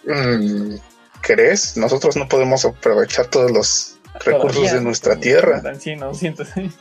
Mm, 0.04 0.74
¿Crees? 1.20 1.76
Nosotros 1.76 2.16
no 2.16 2.28
podemos 2.28 2.64
aprovechar 2.64 3.26
todos 3.26 3.50
los 3.50 3.96
recursos 4.24 4.52
Todavía, 4.56 4.74
de 4.74 4.80
nuestra 4.80 5.16
tierra 5.16 5.60
Dan 5.60 5.80
100 5.80 6.02
o 6.02 6.06
200 6.08 6.56
años. 6.56 6.74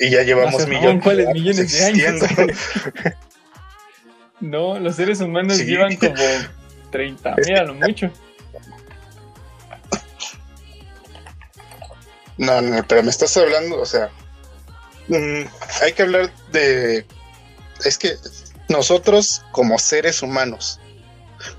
y 0.00 0.10
ya 0.10 0.22
llevamos 0.22 0.52
No 0.54 0.58
sé, 0.60 0.66
millones, 0.66 1.02
¿cuáles 1.02 1.26
de 1.26 1.30
años 1.32 1.44
millones 1.44 1.72
de 1.72 1.84
años? 1.84 2.22
No, 4.40 4.78
los 4.78 4.94
seres 4.94 5.20
humanos 5.20 5.56
Sí. 5.56 5.64
llevan 5.64 5.96
como 5.96 6.14
30 6.92 7.34
mil 7.44 7.56
a 7.58 7.64
lo 7.64 7.74
mucho. 7.74 8.08
No, 12.38 12.60
no, 12.60 12.86
pero 12.86 13.02
me 13.02 13.10
estás 13.10 13.36
hablando, 13.36 13.80
o 13.80 13.86
sea, 13.86 14.10
mm, 15.08 15.42
hay 15.82 15.92
que 15.92 16.02
hablar 16.02 16.32
de, 16.52 17.04
es 17.84 17.98
que 17.98 18.16
nosotros 18.68 19.42
como 19.52 19.78
seres 19.78 20.22
humanos, 20.22 20.78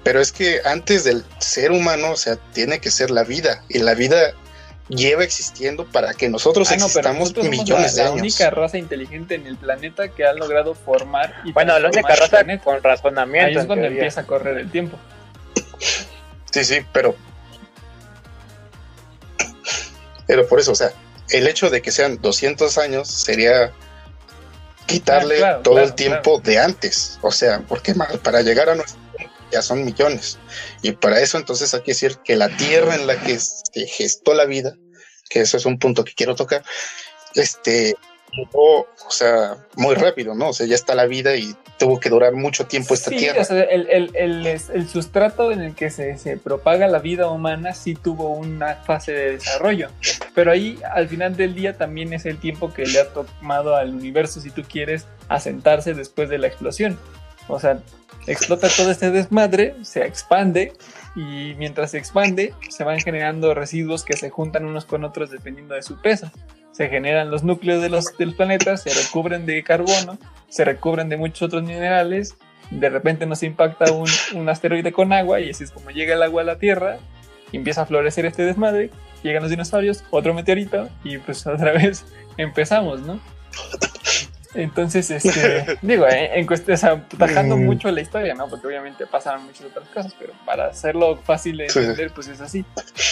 pero 0.03 0.19
es 0.21 0.31
que 0.31 0.61
antes 0.65 1.03
del 1.03 1.23
ser 1.39 1.71
humano, 1.71 2.11
o 2.11 2.17
sea, 2.17 2.37
tiene 2.53 2.79
que 2.79 2.91
ser 2.91 3.11
la 3.11 3.23
vida, 3.23 3.63
y 3.69 3.79
la 3.79 3.93
vida 3.93 4.33
lleva 4.87 5.23
existiendo 5.23 5.85
para 5.85 6.13
que 6.15 6.29
nosotros 6.29 6.67
Ah, 6.71 6.77
no, 6.77 6.87
pero 6.87 6.87
existamos 6.87 7.19
nosotros 7.19 7.45
somos 7.45 7.59
millones 7.59 7.91
la, 7.91 7.97
de 7.97 8.03
la 8.03 8.09
años. 8.13 8.21
única 8.21 8.49
raza 8.49 8.77
inteligente 8.79 9.35
en 9.35 9.45
el 9.47 9.55
planeta 9.57 10.07
que 10.07 10.25
ha 10.25 10.33
logrado 10.33 10.73
formar 10.73 11.41
y 11.45 11.51
Bueno, 11.51 11.77
la 11.77 11.89
única 11.89 12.15
raza 12.15 12.29
planeta. 12.29 12.63
con 12.63 12.81
razonamiento. 12.81 13.47
Ahí 13.49 13.55
es 13.55 13.65
cuando 13.65 13.83
teoría. 13.83 13.97
empieza 13.99 14.21
a 14.21 14.25
correr 14.25 14.57
el 14.57 14.71
tiempo. 14.71 14.97
Sí, 16.51 16.63
sí, 16.63 16.79
pero. 16.91 17.15
Pero 20.29 20.47
por 20.47 20.59
eso, 20.59 20.73
o 20.73 20.75
sea, 20.75 20.93
el 21.31 21.47
hecho 21.47 21.71
de 21.71 21.81
que 21.81 21.91
sean 21.91 22.21
200 22.21 22.77
años 22.77 23.07
sería 23.07 23.73
quitarle 24.85 25.37
Ah, 25.37 25.39
claro, 25.39 25.61
todo 25.63 25.73
claro, 25.73 25.87
el 25.87 25.95
tiempo 25.95 26.39
de 26.39 26.59
antes. 26.59 27.17
O 27.23 27.31
sea, 27.31 27.63
porque 27.67 27.95
para 28.21 28.43
llegar 28.43 28.69
a 28.69 28.75
nuestro 28.75 29.01
ya 29.51 29.63
son 29.63 29.83
millones. 29.83 30.37
Y 30.83 30.91
para 30.91 31.19
eso, 31.19 31.39
entonces, 31.39 31.73
hay 31.73 31.81
que 31.81 31.93
decir 31.93 32.19
que 32.23 32.35
la 32.35 32.55
tierra 32.57 32.93
en 32.93 33.07
la 33.07 33.19
que 33.19 33.39
se 33.39 33.87
gestó 33.87 34.35
la 34.35 34.45
vida, 34.45 34.75
que 35.31 35.41
eso 35.41 35.57
es 35.57 35.65
un 35.65 35.79
punto 35.79 36.03
que 36.03 36.13
quiero 36.13 36.35
tocar, 36.35 36.63
este. 37.33 37.95
O 38.53 38.85
sea, 39.09 39.57
muy 39.75 39.95
rápido, 39.95 40.35
¿no? 40.35 40.49
O 40.49 40.53
sea, 40.53 40.65
ya 40.67 40.75
está 40.75 40.95
la 40.95 41.05
vida 41.05 41.35
y 41.35 41.55
tuvo 41.77 41.99
que 41.99 42.09
durar 42.09 42.33
mucho 42.33 42.65
tiempo 42.67 42.93
esta 42.93 43.09
sí, 43.09 43.17
tierra. 43.17 43.41
o 43.41 43.45
sea, 43.45 43.63
el, 43.63 43.87
el- 43.89 44.11
el- 44.15 44.45
el 44.47 44.89
sustrato 44.89 45.51
en 45.51 45.61
el 45.61 45.75
que 45.75 45.89
se, 45.89 46.17
se 46.17 46.37
propaga 46.37 46.87
la 46.87 46.99
vida 46.99 47.29
humana 47.29 47.73
sí 47.73 47.95
tuvo 47.95 48.29
una 48.29 48.75
fase 48.75 49.13
de 49.13 49.31
desarrollo. 49.33 49.89
Pero 50.35 50.51
ahí, 50.51 50.79
al 50.93 51.07
final 51.07 51.35
del 51.35 51.55
día, 51.55 51.77
también 51.77 52.13
es 52.13 52.25
el 52.25 52.37
tiempo 52.39 52.73
que 52.73 52.85
le 52.85 52.99
ha 52.99 53.07
tomado 53.09 53.75
al 53.75 53.93
universo, 53.93 54.41
si 54.41 54.51
tú 54.51 54.63
quieres, 54.63 55.05
asentarse 55.29 55.93
después 55.93 56.29
de 56.29 56.37
la 56.37 56.47
explosión. 56.47 56.99
O 57.47 57.59
sea, 57.59 57.79
explota 58.27 58.67
todo 58.69 58.91
este 58.91 59.09
desmadre, 59.11 59.75
se 59.83 60.03
expande 60.05 60.73
y 61.15 61.55
mientras 61.57 61.91
se 61.91 61.97
expande 61.97 62.53
se 62.69 62.83
van 62.83 62.99
generando 62.99 63.53
residuos 63.55 64.03
que 64.03 64.15
se 64.15 64.29
juntan 64.29 64.65
unos 64.65 64.85
con 64.85 65.03
otros 65.03 65.31
dependiendo 65.31 65.73
de 65.73 65.81
su 65.81 65.99
peso. 65.99 66.29
Se 66.79 66.87
generan 66.87 67.29
los 67.29 67.43
núcleos 67.43 67.81
de 67.81 67.89
los, 67.89 68.17
del 68.17 68.33
planeta, 68.33 68.77
se 68.77 68.89
recubren 68.93 69.45
de 69.45 69.61
carbono, 69.65 70.17
se 70.47 70.63
recubren 70.63 71.09
de 71.09 71.17
muchos 71.17 71.41
otros 71.41 71.61
minerales, 71.63 72.35
de 72.71 72.87
repente 72.89 73.25
nos 73.25 73.43
impacta 73.43 73.91
un, 73.91 74.07
un 74.33 74.47
asteroide 74.47 74.93
con 74.93 75.11
agua 75.11 75.41
y 75.41 75.49
así 75.49 75.65
es 75.65 75.71
como 75.71 75.89
llega 75.91 76.13
el 76.15 76.23
agua 76.23 76.41
a 76.43 76.45
la 76.45 76.57
Tierra 76.57 76.95
y 77.51 77.57
empieza 77.57 77.81
a 77.81 77.85
florecer 77.85 78.25
este 78.25 78.43
desmadre, 78.43 78.91
llegan 79.23 79.41
los 79.43 79.49
dinosaurios, 79.51 80.05
otro 80.09 80.33
meteorito 80.33 80.87
y 81.03 81.17
pues 81.17 81.45
otra 81.45 81.71
vez 81.73 82.05
empezamos, 82.37 83.01
¿no? 83.01 83.19
Entonces, 84.53 85.11
este, 85.11 85.77
digo, 85.81 86.07
en, 86.07 86.39
en 86.39 86.47
cuestión, 86.47 86.75
o 86.75 86.77
sea, 86.77 87.03
tajando 87.17 87.57
Mm. 87.57 87.65
mucho 87.65 87.91
la 87.91 87.99
historia, 87.99 88.33
¿no? 88.35 88.47
Porque 88.47 88.67
obviamente 88.67 89.05
pasaron 89.05 89.43
muchas 89.45 89.65
otras 89.65 89.87
cosas, 89.89 90.15
pero 90.17 90.31
para 90.45 90.67
hacerlo 90.67 91.17
fácil 91.17 91.57
de 91.57 91.69
Sí. 91.69 91.79
entender, 91.79 92.11
pues 92.15 92.29
es 92.29 92.39
así. 92.39 92.63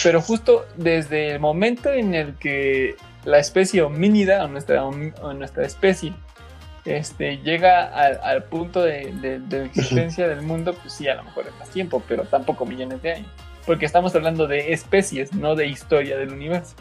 Pero 0.02 0.22
justo 0.22 0.66
desde 0.76 1.32
el 1.32 1.38
momento 1.38 1.92
en 1.92 2.14
el 2.14 2.34
que 2.36 2.96
la 3.24 3.38
especie 3.38 3.82
homínida 3.82 4.44
o 4.44 4.48
nuestra, 4.48 4.84
o 4.84 5.32
nuestra 5.34 5.64
especie 5.66 6.14
este, 6.84 7.38
llega 7.38 7.84
al, 7.86 8.18
al 8.22 8.44
punto 8.44 8.82
de, 8.82 9.12
de- 9.20 9.40
de 9.40 9.64
existencia 9.66 10.26
del 10.28 10.40
mundo, 10.42 10.74
pues 10.74 10.94
sí, 10.94 11.06
a 11.08 11.14
lo 11.16 11.24
mejor 11.24 11.46
es 11.46 11.54
más 11.58 11.68
tiempo, 11.70 12.02
pero 12.08 12.24
tampoco 12.24 12.64
millones 12.64 13.02
de 13.02 13.12
años. 13.12 13.28
Porque 13.66 13.84
estamos 13.84 14.14
hablando 14.14 14.46
de 14.46 14.72
especies, 14.72 15.34
no 15.34 15.54
de 15.54 15.66
historia 15.66 16.16
del 16.16 16.32
universo. 16.32 16.74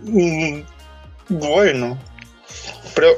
Mm, 0.00 0.62
Bueno, 1.28 1.98
pero 2.94 3.08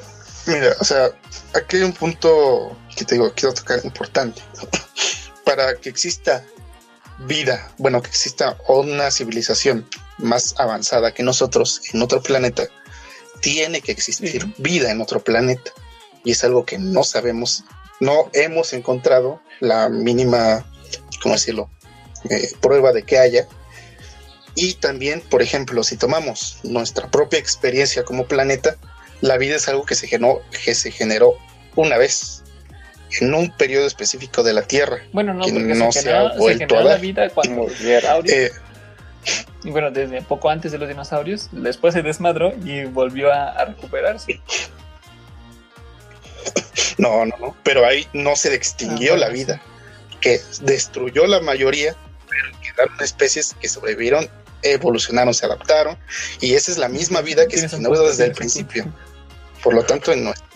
mira, 0.47 0.75
o 0.81 0.85
sea, 0.85 1.07
aquí 1.55 1.77
hay 1.77 1.83
un 1.83 1.93
punto 1.93 2.77
que 2.97 3.05
te 3.05 3.15
digo, 3.15 3.33
quiero 3.35 3.55
tocar 3.55 3.81
importante. 3.85 4.43
Para 5.45 5.75
que 5.77 5.89
exista 5.89 6.45
vida, 7.27 7.73
bueno, 7.79 8.03
que 8.03 8.09
exista 8.09 8.59
una 8.69 9.11
civilización 9.11 9.89
más 10.19 10.55
avanzada 10.59 11.15
que 11.15 11.23
nosotros 11.23 11.83
en 11.93 12.03
otro 12.03 12.23
planeta, 12.23 12.65
tiene 13.41 13.81
que 13.81 13.93
existir 13.93 14.47
vida 14.59 14.91
en 14.91 15.01
otro 15.01 15.23
planeta. 15.23 15.73
Y 16.25 16.33
es 16.33 16.45
algo 16.45 16.65
que 16.65 16.79
no 16.79 17.03
sabemos, 17.03 17.65
no 18.01 18.31
hemos 18.33 18.73
encontrado 18.73 19.41
la 19.61 19.89
mínima, 19.89 20.65
¿cómo 21.23 21.35
decirlo?, 21.35 21.71
eh, 22.31 22.53
prueba 22.61 22.93
de 22.93 23.03
que 23.03 23.19
haya. 23.19 23.49
Y 24.55 24.75
también, 24.75 25.21
por 25.21 25.43
ejemplo, 25.43 25.83
si 25.83 25.97
tomamos 25.97 26.59
nuestra 26.63 27.11
propia 27.11 27.39
experiencia 27.39 28.05
como 28.05 28.27
planeta, 28.27 28.77
la 29.21 29.39
vida 29.39 29.57
es 29.57 29.69
algo 29.69 29.85
que 29.85 29.95
se 29.95 30.07
generó, 30.07 30.43
que 30.65 30.75
se 30.75 30.91
generó 30.91 31.37
una 31.75 31.97
vez, 31.97 32.42
en 33.21 33.35
un 33.35 33.51
periodo 33.51 33.87
específico 33.87 34.43
de 34.43 34.53
la 34.55 34.63
Tierra. 34.63 34.99
Bueno, 35.13 35.35
no, 35.35 35.45
Que 35.45 35.53
porque 35.53 35.75
no 35.75 35.93
se 35.93 36.03
se 36.03 36.13
ha 36.13 36.33
se 36.33 36.39
vuelto 36.39 36.79
a 36.79 36.85
la 36.85 36.97
vida 36.97 37.29
cuando 37.31 37.63
los 37.69 37.79
dinosaurios, 37.79 38.35
Eh, 38.35 38.53
y 39.65 39.71
bueno, 39.71 39.91
desde 39.91 40.23
poco 40.23 40.51
antes 40.51 40.73
de 40.73 40.79
los 40.79 40.89
dinosaurios, 40.89 41.49
después 41.53 41.95
se 41.95 42.03
desmadró 42.03 42.53
y 42.65 42.85
volvió 42.87 43.33
a, 43.33 43.51
a 43.51 43.65
recuperarse. 43.67 44.41
no, 46.99 47.25
no, 47.27 47.35
no, 47.39 47.57
pero 47.63 47.87
ahí 47.87 48.07
no 48.13 48.37
se 48.37 48.55
extinguió 48.55 49.15
Ah, 49.15 49.19
la 49.19 49.29
vida, 49.29 49.61
que 50.21 50.41
destruyó 50.63 51.27
la 51.27 51.41
mayoría, 51.41 51.95
pero 52.29 52.59
quedaron 52.61 52.95
especies 53.01 53.55
que 53.61 53.69
sobrevivieron, 53.69 54.29
evolucionaron, 54.63 55.35
se 55.35 55.47
adaptaron, 55.47 55.97
y 56.41 56.55
esa 56.55 56.71
es 56.73 56.79
la 56.79 56.89
misma 56.89 57.21
vida 57.21 57.47
que 57.47 57.59
se 57.59 57.69
generó 57.69 58.07
desde 58.07 58.27
el 58.27 58.33
principio. 58.33 58.93
Por 59.63 59.75
lo 59.75 59.85
tanto, 59.85 60.13
en 60.13 60.25
nuestro, 60.25 60.47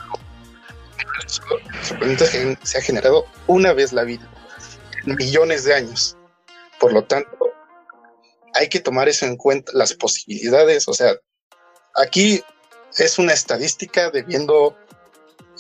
se- 1.27 2.79
ha 2.79 2.83
generado 2.83 3.27
una 3.47 3.73
vez 3.73 3.93
la 3.93 4.05
vida, 4.05 4.29
millones 5.05 5.65
de 5.65 5.75
años. 5.75 6.17
Por 6.79 6.93
lo 6.93 7.05
tanto, 7.05 7.31
hay 8.55 8.69
que 8.69 8.81
tomar 8.81 9.09
eso 9.09 9.27
en 9.27 9.37
cuenta, 9.37 9.73
las 9.75 9.95
posibilidades. 9.95 10.89
O 10.89 10.93
sea, 10.95 11.15
aquí 11.95 12.43
es 12.97 13.19
una 13.19 13.33
estadística 13.33 14.11
de 14.11 14.23
viendo, 14.23 14.77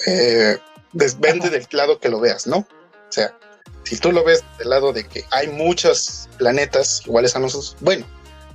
eh, 0.07 0.59
del 0.93 1.67
lado 1.73 1.99
que 1.99 2.09
lo 2.09 2.21
veas, 2.21 2.47
¿no? 2.47 2.59
O 2.59 3.13
sea, 3.13 3.37
si 3.85 3.97
tú 3.99 4.13
lo 4.13 4.25
ves 4.25 4.43
del 4.59 4.71
lado 4.71 4.93
de 4.93 5.05
que 5.07 5.25
hay 5.31 5.49
muchos 5.49 6.29
planetas 6.39 7.03
iguales 7.07 7.37
a 7.37 7.39
nosotros, 7.39 7.77
bueno, 7.81 8.07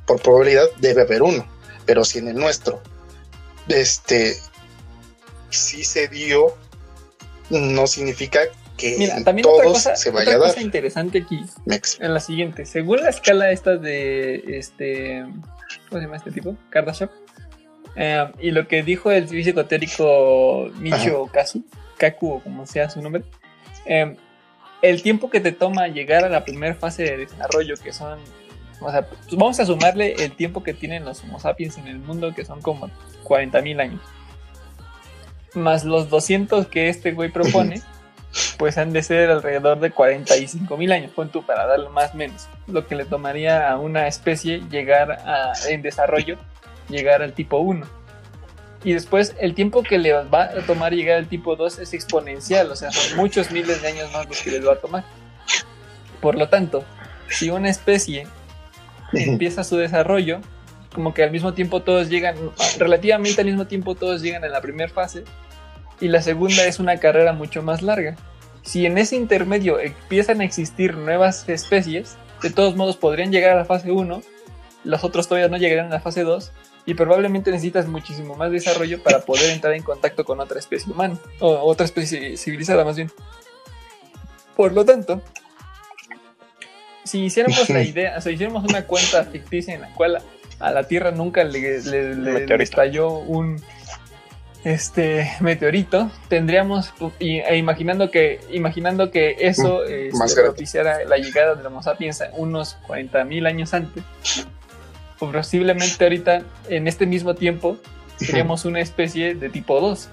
por 0.06 0.22
probabilidad 0.22 0.68
debe 0.80 1.04
haber 1.04 1.22
uno, 1.24 1.47
pero 1.86 2.04
si 2.04 2.20
en 2.20 2.28
el 2.28 2.36
nuestro, 2.36 2.82
este, 3.68 4.38
sí 5.49 5.84
se 5.84 6.08
dio, 6.08 6.58
no 7.52 7.88
significa 7.88 8.39
que 8.78 8.95
Mira, 8.97 9.24
también 9.24 9.45
otra 9.47 9.64
todos 9.64 9.78
cosa, 9.78 9.95
se 9.95 10.10
otra 10.10 10.22
vaya 10.22 10.36
a 10.36 10.39
dar. 10.39 10.49
cosa 10.49 10.62
interesante 10.62 11.20
aquí 11.20 11.43
en 11.99 12.14
la 12.14 12.20
siguiente. 12.20 12.66
Según 12.66 13.02
la 13.02 13.10
escala 13.10 13.52
esta 13.52 13.78
de 13.78 14.43
este. 14.58 15.24
¿Cómo 15.89 15.99
se 15.99 16.06
llama 16.06 16.18
este 16.18 16.32
tipo? 16.32 16.56
Kardashev. 16.70 17.10
Eh, 17.95 18.32
y 18.39 18.52
lo 18.52 18.68
que 18.68 18.84
dijo 18.84 19.12
el 19.12 19.28
físico 19.28 19.66
teórico 19.66 20.70
Michio 20.80 21.26
Kazu, 21.28 21.64
Kaku 21.97 22.34
o 22.36 22.39
como 22.43 22.66
sea 22.66 22.89
su 22.89 23.02
nombre. 23.02 23.24
eh, 23.86 24.16
el 24.82 25.04
tiempo 25.04 25.30
que 25.30 25.39
te 25.41 25.52
toma 25.52 25.88
llegar 25.89 26.24
a 26.24 26.30
la 26.30 26.43
primera 26.43 26.74
fase 26.74 27.04
de 27.04 27.18
desarrollo, 27.18 27.76
que 27.84 27.93
son. 27.93 28.20
O 28.80 28.89
sea, 28.89 29.06
pues 29.06 29.20
vamos 29.34 29.60
a 29.60 29.66
sumarle 29.66 30.14
el 30.14 30.32
tiempo 30.36 30.64
que 30.64 30.74
tienen 30.74 31.06
los 31.06 31.22
Homo 31.24 31.39
sapiens 31.39 31.78
en 31.78 31.88
el 31.88 31.99
mundo, 31.99 32.34
que 32.34 32.43
son 32.45 32.62
como 32.64 32.89
40.000 33.26 33.80
años. 33.80 34.02
Más 35.54 35.84
los 35.84 36.10
200 36.10 36.68
que 36.68 36.89
este 36.89 37.12
güey 37.12 37.30
propone, 37.30 37.82
pues 38.58 38.78
han 38.78 38.93
de 38.93 39.04
ser 39.04 39.30
alrededor 39.30 39.80
de 39.80 39.91
45 39.91 40.78
mil 40.78 40.91
años, 40.91 41.12
pon 41.12 41.30
tú, 41.30 41.45
para 41.45 41.66
darle 41.66 41.89
más 41.89 42.14
o 42.14 42.18
menos. 42.18 42.47
Lo 42.68 42.88
que 42.88 42.95
le 42.95 43.06
tomaría 43.06 43.70
a 43.70 43.78
una 43.78 44.08
especie 44.08 44.62
llegar 44.70 45.12
a, 45.12 45.54
en 45.70 45.82
desarrollo, 45.82 46.38
llegar 46.89 47.22
al 47.22 47.34
tipo 47.34 47.58
1. 47.58 47.86
Y 48.84 48.93
después 48.93 49.36
el 49.39 49.54
tiempo 49.54 49.84
que 49.84 49.99
le 49.99 50.14
va 50.14 50.43
a 50.43 50.62
tomar 50.66 50.93
llegar 50.93 51.18
al 51.18 51.28
tipo 51.28 51.56
2 51.56 51.80
es 51.80 51.93
exponencial, 51.93 52.72
o 52.72 52.76
sea, 52.76 52.91
son 52.91 53.18
muchos 53.18 53.52
miles 53.52 53.82
de 53.82 53.89
años 53.89 54.12
más 54.12 54.28
los 54.28 54.41
que 54.41 54.52
les 54.52 54.68
va 54.68 54.74
a 54.74 54.78
tomar. 54.78 55.04
Por 56.20 56.36
lo 56.36 56.49
tanto, 56.49 56.84
si 57.30 57.49
una 57.49 57.70
especie 57.70 58.28
empieza 59.14 59.64
su 59.64 59.78
desarrollo, 59.78 60.41
como 60.94 61.14
que 61.14 61.24
al 61.24 61.32
mismo 61.32 61.54
tiempo 61.54 61.82
todos 61.82 62.10
llegan, 62.10 62.36
relativamente 62.78 63.42
al 63.42 63.48
mismo 63.48 63.68
tiempo 63.68 63.96
todos 63.96 64.22
llegan 64.22 64.44
en 64.44 64.52
la 64.52 64.62
primera 64.62 64.92
fase, 64.92 65.24
y 66.00 66.08
la 66.08 66.22
segunda 66.22 66.66
es 66.66 66.80
una 66.80 66.98
carrera 66.98 67.34
mucho 67.34 67.62
más 67.62 67.82
larga. 67.82 68.16
Si 68.64 68.86
en 68.86 68.98
ese 68.98 69.16
intermedio 69.16 69.80
empiezan 69.80 70.42
a 70.42 70.44
existir 70.44 70.96
nuevas 70.96 71.48
especies, 71.48 72.18
de 72.42 72.50
todos 72.50 72.76
modos 72.76 72.98
podrían 72.98 73.32
llegar 73.32 73.52
a 73.52 73.56
la 73.56 73.66
fase 73.66 73.92
1, 73.92 74.22
los 74.84 75.04
otros 75.04 75.28
todavía 75.28 75.48
no 75.48 75.58
llegarán 75.58 75.88
a 75.88 75.96
la 75.96 76.02
fase 76.02 76.24
2, 76.24 76.52
y 76.86 76.96
probablemente 76.96 77.52
necesitas 77.52 77.88
muchísimo 77.88 78.36
más 78.36 78.52
desarrollo 78.52 79.02
para 79.04 79.20
poder 79.22 79.52
entrar 79.52 79.74
en 79.74 79.84
contacto 79.84 80.26
con 80.26 80.39
otra 80.39 80.60
especie 80.60 80.92
humana, 80.92 81.18
o 81.39 81.52
otra 81.60 81.86
especie 81.86 82.36
civilizada 82.38 82.84
más 82.84 82.96
bien. 82.96 83.12
Por 84.56 84.74
lo 84.74 84.84
tanto, 84.84 85.22
si 87.04 87.24
hiciéramos 87.26 87.70
la 87.70 87.82
idea, 87.84 88.18
o 88.18 88.22
sea, 88.22 88.32
hiciéramos 88.32 88.64
una 88.64 88.86
cuenta 88.86 89.24
ficticia 89.24 89.76
en 89.76 89.82
la 89.82 89.94
cual 89.94 90.22
a 90.62 90.72
la 90.72 90.84
Tierra 90.84 91.12
nunca 91.12 91.43
le, 91.43 91.82
le- 91.82 92.16
le- 92.16 92.64
estalló 92.64 93.09
un 93.20 93.62
este 94.64 95.32
meteorito, 95.39 96.12
tendríamos 96.28 96.93
y- 97.20 97.39
e 97.39 97.57
imaginando 97.57 98.12
que 98.12 98.39
imaginando 98.51 99.09
que 99.09 99.36
eso 99.39 99.84
este, 99.84 100.16
más 100.18 100.36
grande. 100.36 100.51
propiciara 100.51 101.03
la 101.05 101.18
llegada 101.18 101.55
de 101.55 101.66
Homo 101.66 101.82
sapiens 101.82 102.24
unos 102.38 102.78
40.000 102.88 103.47
años 103.47 103.74
antes, 103.74 104.03
pues 105.18 105.32
posiblemente 105.34 106.03
ahorita 106.03 106.43
en 106.70 106.88
este 106.88 107.07
mismo 107.07 107.34
tiempo 107.34 107.78
seríamos 108.18 108.66
una 108.66 108.82
especie 108.82 109.34
de 109.34 109.49
tipo 109.49 109.80
2. 109.82 110.09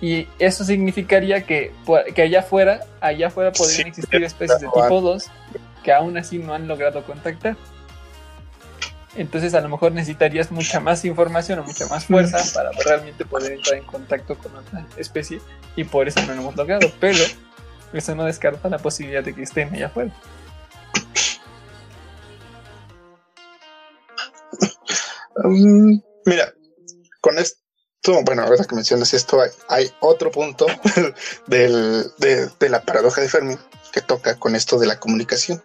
Y 0.00 0.26
eso 0.38 0.64
significaría 0.64 1.42
que, 1.44 1.72
que 2.14 2.22
allá 2.22 2.40
afuera, 2.40 2.80
allá 3.00 3.28
afuera 3.28 3.52
podrían 3.52 3.82
Sí, 3.84 3.88
existir 3.88 4.22
especies 4.24 4.60
de 4.60 4.66
tipo 4.66 5.00
2 5.00 5.26
que 5.82 5.92
aún 5.92 6.16
así 6.16 6.38
no 6.38 6.54
han 6.54 6.66
logrado 6.68 7.02
contactar. 7.04 7.56
Entonces 9.16 9.54
a 9.54 9.60
lo 9.60 9.68
mejor 9.68 9.92
necesitarías 9.92 10.50
mucha 10.50 10.80
más 10.80 11.04
información 11.04 11.60
o 11.60 11.64
mucha 11.64 11.86
más 11.86 12.06
fuerza 12.06 12.38
para 12.54 12.70
realmente 12.84 13.24
poder 13.24 13.52
entrar 13.52 13.76
en 13.76 13.84
contacto 13.84 14.36
con 14.36 14.56
otra 14.56 14.86
especie 14.96 15.40
y 15.76 15.84
por 15.84 16.08
eso 16.08 16.20
no 16.22 16.34
lo 16.34 16.40
hemos 16.40 16.56
logrado. 16.56 16.90
Pero 17.00 17.18
eso 17.92 18.14
no 18.16 18.24
descarta 18.24 18.68
la 18.68 18.78
posibilidad 18.78 19.22
de 19.22 19.34
que 19.34 19.42
estén 19.44 19.72
allá 19.72 19.86
afuera. 19.86 20.12
Mm, 25.44 25.98
mira, 26.26 26.52
con 27.20 27.38
esto, 27.38 27.58
bueno, 28.24 28.42
ahora 28.42 28.64
que 28.64 28.74
mencionas 28.74 29.12
esto, 29.14 29.40
hay, 29.40 29.50
hay 29.68 29.90
otro 30.00 30.30
punto 30.30 30.66
del- 31.46 32.04
de, 32.18 32.48
de 32.58 32.68
la 32.68 32.82
paradoja 32.82 33.20
de 33.20 33.28
Fermi 33.28 33.56
que 33.92 34.00
toca 34.00 34.36
con 34.38 34.54
esto 34.56 34.78
de 34.78 34.86
la 34.86 34.98
comunicación. 34.98 35.62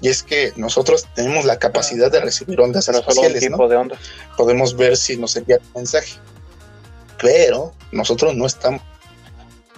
Y 0.00 0.08
es 0.08 0.22
que 0.22 0.52
nosotros 0.56 1.06
tenemos 1.14 1.44
la 1.44 1.58
capacidad 1.58 2.10
de 2.10 2.20
recibir 2.20 2.60
ondas 2.60 2.88
espaciales, 2.88 3.40
tipo 3.40 3.56
¿no? 3.56 3.68
de 3.68 3.76
onda. 3.76 3.98
Podemos 4.36 4.76
ver 4.76 4.96
si 4.96 5.16
nos 5.16 5.34
envía 5.36 5.58
un 5.58 5.80
mensaje. 5.82 6.12
Pero 7.20 7.74
nosotros 7.90 8.34
no 8.36 8.46
estamos, 8.46 8.80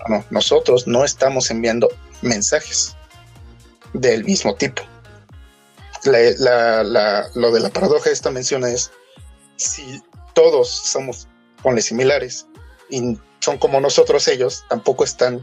no, 0.08 0.24
nosotros 0.30 0.86
no 0.86 1.04
estamos 1.04 1.50
enviando 1.50 1.88
mensajes 2.22 2.94
del 3.94 4.24
mismo 4.24 4.54
tipo. 4.56 4.82
La, 6.04 6.18
la- 6.38 6.82
la- 6.82 7.26
lo 7.34 7.50
de 7.50 7.60
la 7.60 7.70
paradoja 7.70 8.10
de 8.10 8.14
esta 8.14 8.30
menciona 8.30 8.70
es 8.70 8.90
si 9.56 10.02
todos 10.34 10.68
somos 10.70 11.28
ponle 11.62 11.82
similares 11.82 12.46
y 12.90 13.18
son 13.40 13.58
como 13.58 13.80
nosotros 13.80 14.26
ellos, 14.28 14.64
tampoco 14.68 15.04
están 15.04 15.42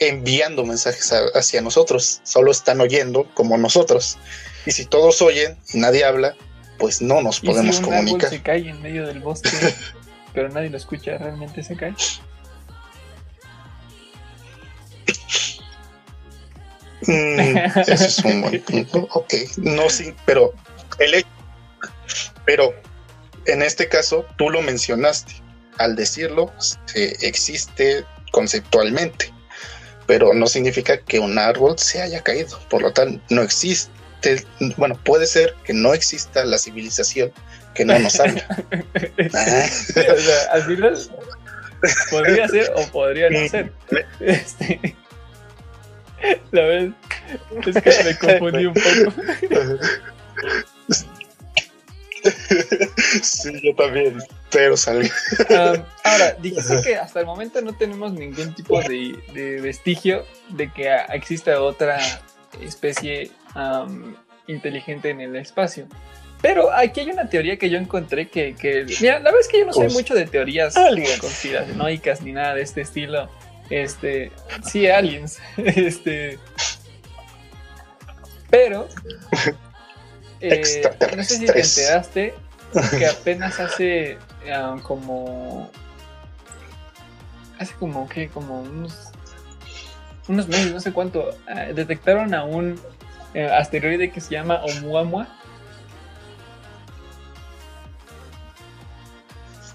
enviando 0.00 0.64
mensajes 0.64 1.12
a- 1.12 1.26
hacia 1.38 1.60
nosotros, 1.60 2.20
solo 2.24 2.50
están 2.50 2.80
oyendo 2.80 3.24
como 3.34 3.56
nosotros. 3.58 4.18
Y 4.66 4.72
si 4.72 4.84
todos 4.86 5.22
oyen 5.22 5.56
y 5.72 5.78
nadie 5.78 6.04
habla, 6.04 6.34
pues 6.78 7.00
no 7.02 7.20
nos 7.22 7.42
¿Y 7.42 7.46
podemos 7.46 7.76
si 7.76 7.82
un 7.84 7.92
árbol 7.92 8.04
comunicar. 8.06 8.30
se 8.30 8.42
cae 8.42 8.68
en 8.68 8.80
medio 8.82 9.06
del 9.06 9.20
bosque, 9.20 9.50
pero 10.34 10.48
nadie 10.48 10.70
lo 10.70 10.76
escucha, 10.78 11.16
realmente 11.18 11.62
se 11.62 11.76
cae. 11.76 11.94
Mm, 17.06 17.56
ese 17.86 18.06
es 18.06 18.18
un 18.20 18.42
buen 18.42 18.60
punto. 18.64 19.08
Ok, 19.12 19.34
no, 19.58 19.88
sí, 19.88 20.14
pero 20.26 20.52
el 20.98 21.14
hecho- 21.14 21.28
pero 22.44 22.74
en 23.46 23.62
este 23.62 23.88
caso 23.88 24.24
tú 24.36 24.50
lo 24.50 24.62
mencionaste. 24.62 25.32
Al 25.78 25.96
decirlo, 25.96 26.52
se 26.58 27.26
existe 27.26 28.04
conceptualmente, 28.32 29.32
pero 30.10 30.34
no 30.34 30.48
significa 30.48 30.98
que 30.98 31.20
un 31.20 31.38
árbol 31.38 31.78
se 31.78 32.02
haya 32.02 32.20
caído. 32.20 32.58
Por 32.68 32.82
lo 32.82 32.92
tanto, 32.92 33.22
no 33.30 33.42
existe. 33.42 33.92
Bueno, 34.76 34.98
puede 35.04 35.24
ser 35.24 35.54
que 35.62 35.72
no 35.72 35.94
exista 35.94 36.44
la 36.44 36.58
civilización 36.58 37.30
que 37.76 37.84
no 37.84 37.96
nos 37.96 38.18
habla. 38.18 38.44
Ah, 39.32 39.68
Sí, 39.68 40.00
o 40.00 40.20
sea, 40.20 40.50
al 40.50 40.62
final 40.64 40.98
podría 42.10 42.48
ser 42.48 42.72
o 42.74 42.84
podría 42.88 43.30
no 43.30 43.48
ser. 43.48 43.72
Este, 44.18 44.96
la 46.50 46.62
verdad 46.62 46.94
es 47.66 47.76
que 47.80 48.04
me 48.04 48.18
confundí 48.18 48.66
un 48.66 48.74
poco. 48.74 49.14
sí, 53.22 53.52
yo 53.62 53.74
también, 53.74 54.18
pero 54.50 54.76
salí. 54.76 55.10
Um, 55.48 55.82
ahora, 56.04 56.36
dijiste 56.40 56.80
que 56.82 56.96
hasta 56.96 57.20
el 57.20 57.26
momento 57.26 57.60
no 57.62 57.72
tenemos 57.74 58.12
ningún 58.12 58.54
tipo 58.54 58.80
de, 58.82 59.18
de 59.34 59.60
vestigio 59.60 60.24
de 60.50 60.72
que 60.72 60.88
exista 61.12 61.60
otra 61.62 61.98
especie 62.60 63.30
um, 63.54 64.14
inteligente 64.46 65.10
en 65.10 65.20
el 65.20 65.36
espacio. 65.36 65.86
Pero 66.42 66.72
aquí 66.72 67.00
hay 67.00 67.10
una 67.10 67.28
teoría 67.28 67.58
que 67.58 67.68
yo 67.68 67.76
encontré 67.78 68.28
que, 68.28 68.54
que- 68.54 68.86
mira, 69.00 69.18
la 69.18 69.24
verdad 69.24 69.40
es 69.40 69.48
que 69.48 69.58
yo 69.60 69.66
no 69.66 69.72
soy 69.74 69.84
Pues, 69.84 69.94
mucho 69.94 70.14
de 70.14 70.26
teorías 70.26 70.74
conspiranoicas 71.20 72.22
ni 72.22 72.32
nada 72.32 72.54
de 72.54 72.62
este 72.62 72.80
estilo. 72.80 73.28
Este, 73.68 74.32
sí, 74.66 74.86
aliens. 74.88 75.38
Este, 75.58 76.38
pero 78.48 78.88
eh, 80.40 80.82
no 81.16 81.24
sé 81.24 81.36
si 81.36 81.46
te 81.46 81.60
enteraste 81.60 82.34
que 82.98 83.06
apenas 83.06 83.60
hace 83.60 84.18
ah, 84.52 84.76
como 84.82 85.70
hace 87.58 87.74
como 87.74 88.08
que 88.08 88.28
como 88.28 88.60
unos 88.62 89.08
unos 90.28 90.48
meses 90.48 90.72
no 90.72 90.80
sé 90.80 90.92
cuánto 90.92 91.30
ah, 91.48 91.66
detectaron 91.74 92.34
a 92.34 92.44
un 92.44 92.80
eh, 93.34 93.46
asteroide 93.46 94.10
que 94.10 94.20
se 94.20 94.32
llama 94.32 94.60
Oumuamua. 94.62 95.28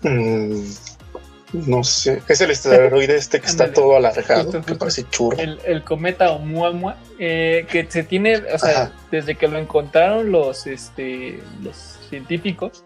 Mm, 0.01 0.61
no 1.65 1.83
sé. 1.83 2.21
Es 2.27 2.41
el 2.41 2.51
esteroide 2.51 3.15
este 3.15 3.39
que 3.39 3.47
está 3.53 3.71
todo 3.71 3.95
alargado, 3.95 4.45
Justo, 4.51 4.61
que 4.63 4.75
parece 4.75 5.05
churro. 5.09 5.37
el, 5.37 5.59
el 5.65 5.83
cometa 5.83 6.31
Oumuamua 6.31 6.97
eh, 7.19 7.65
que 7.69 7.85
se 7.89 8.03
tiene 8.03 8.37
o 8.37 8.59
sea 8.59 8.83
Ajá. 8.83 8.91
desde 9.11 9.35
que 9.35 9.47
lo 9.47 9.57
encontraron 9.57 10.31
los 10.31 10.67
este 10.67 11.39
los 11.61 11.75
científicos 12.09 12.83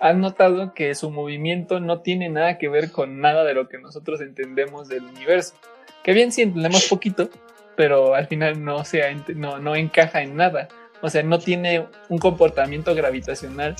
han 0.00 0.20
notado 0.20 0.74
que 0.74 0.94
su 0.94 1.10
movimiento 1.10 1.80
no 1.80 2.00
tiene 2.00 2.28
nada 2.28 2.58
que 2.58 2.68
ver 2.68 2.90
con 2.92 3.20
nada 3.20 3.44
de 3.44 3.54
lo 3.54 3.68
que 3.68 3.78
nosotros 3.78 4.20
entendemos 4.20 4.88
del 4.88 5.04
universo. 5.04 5.54
Que 6.02 6.12
bien 6.12 6.32
sí 6.32 6.42
entendemos 6.42 6.84
poquito, 6.84 7.30
pero 7.76 8.14
al 8.14 8.26
final 8.26 8.62
no, 8.62 8.84
sea, 8.84 9.06
no, 9.34 9.58
no 9.58 9.74
encaja 9.74 10.22
en 10.22 10.36
nada. 10.36 10.68
O 11.02 11.10
sea, 11.10 11.22
no 11.22 11.38
tiene 11.38 11.86
un 12.08 12.18
comportamiento 12.18 12.94
gravitacional 12.94 13.76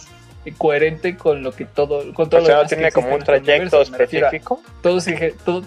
coherente 0.53 1.17
con 1.17 1.43
lo 1.43 1.53
que 1.53 1.65
todo, 1.65 2.13
con 2.15 2.29
todo 2.31 2.43
O 2.43 2.47
sea, 2.47 2.57
lo 2.57 2.63
no 2.63 2.69
tiene 2.69 2.93
como 2.93 3.15
un 3.15 3.23
trayecto 3.23 3.83
específico. 3.83 4.63
todo 4.83 5.01
se 5.01 5.33
todo 5.45 5.63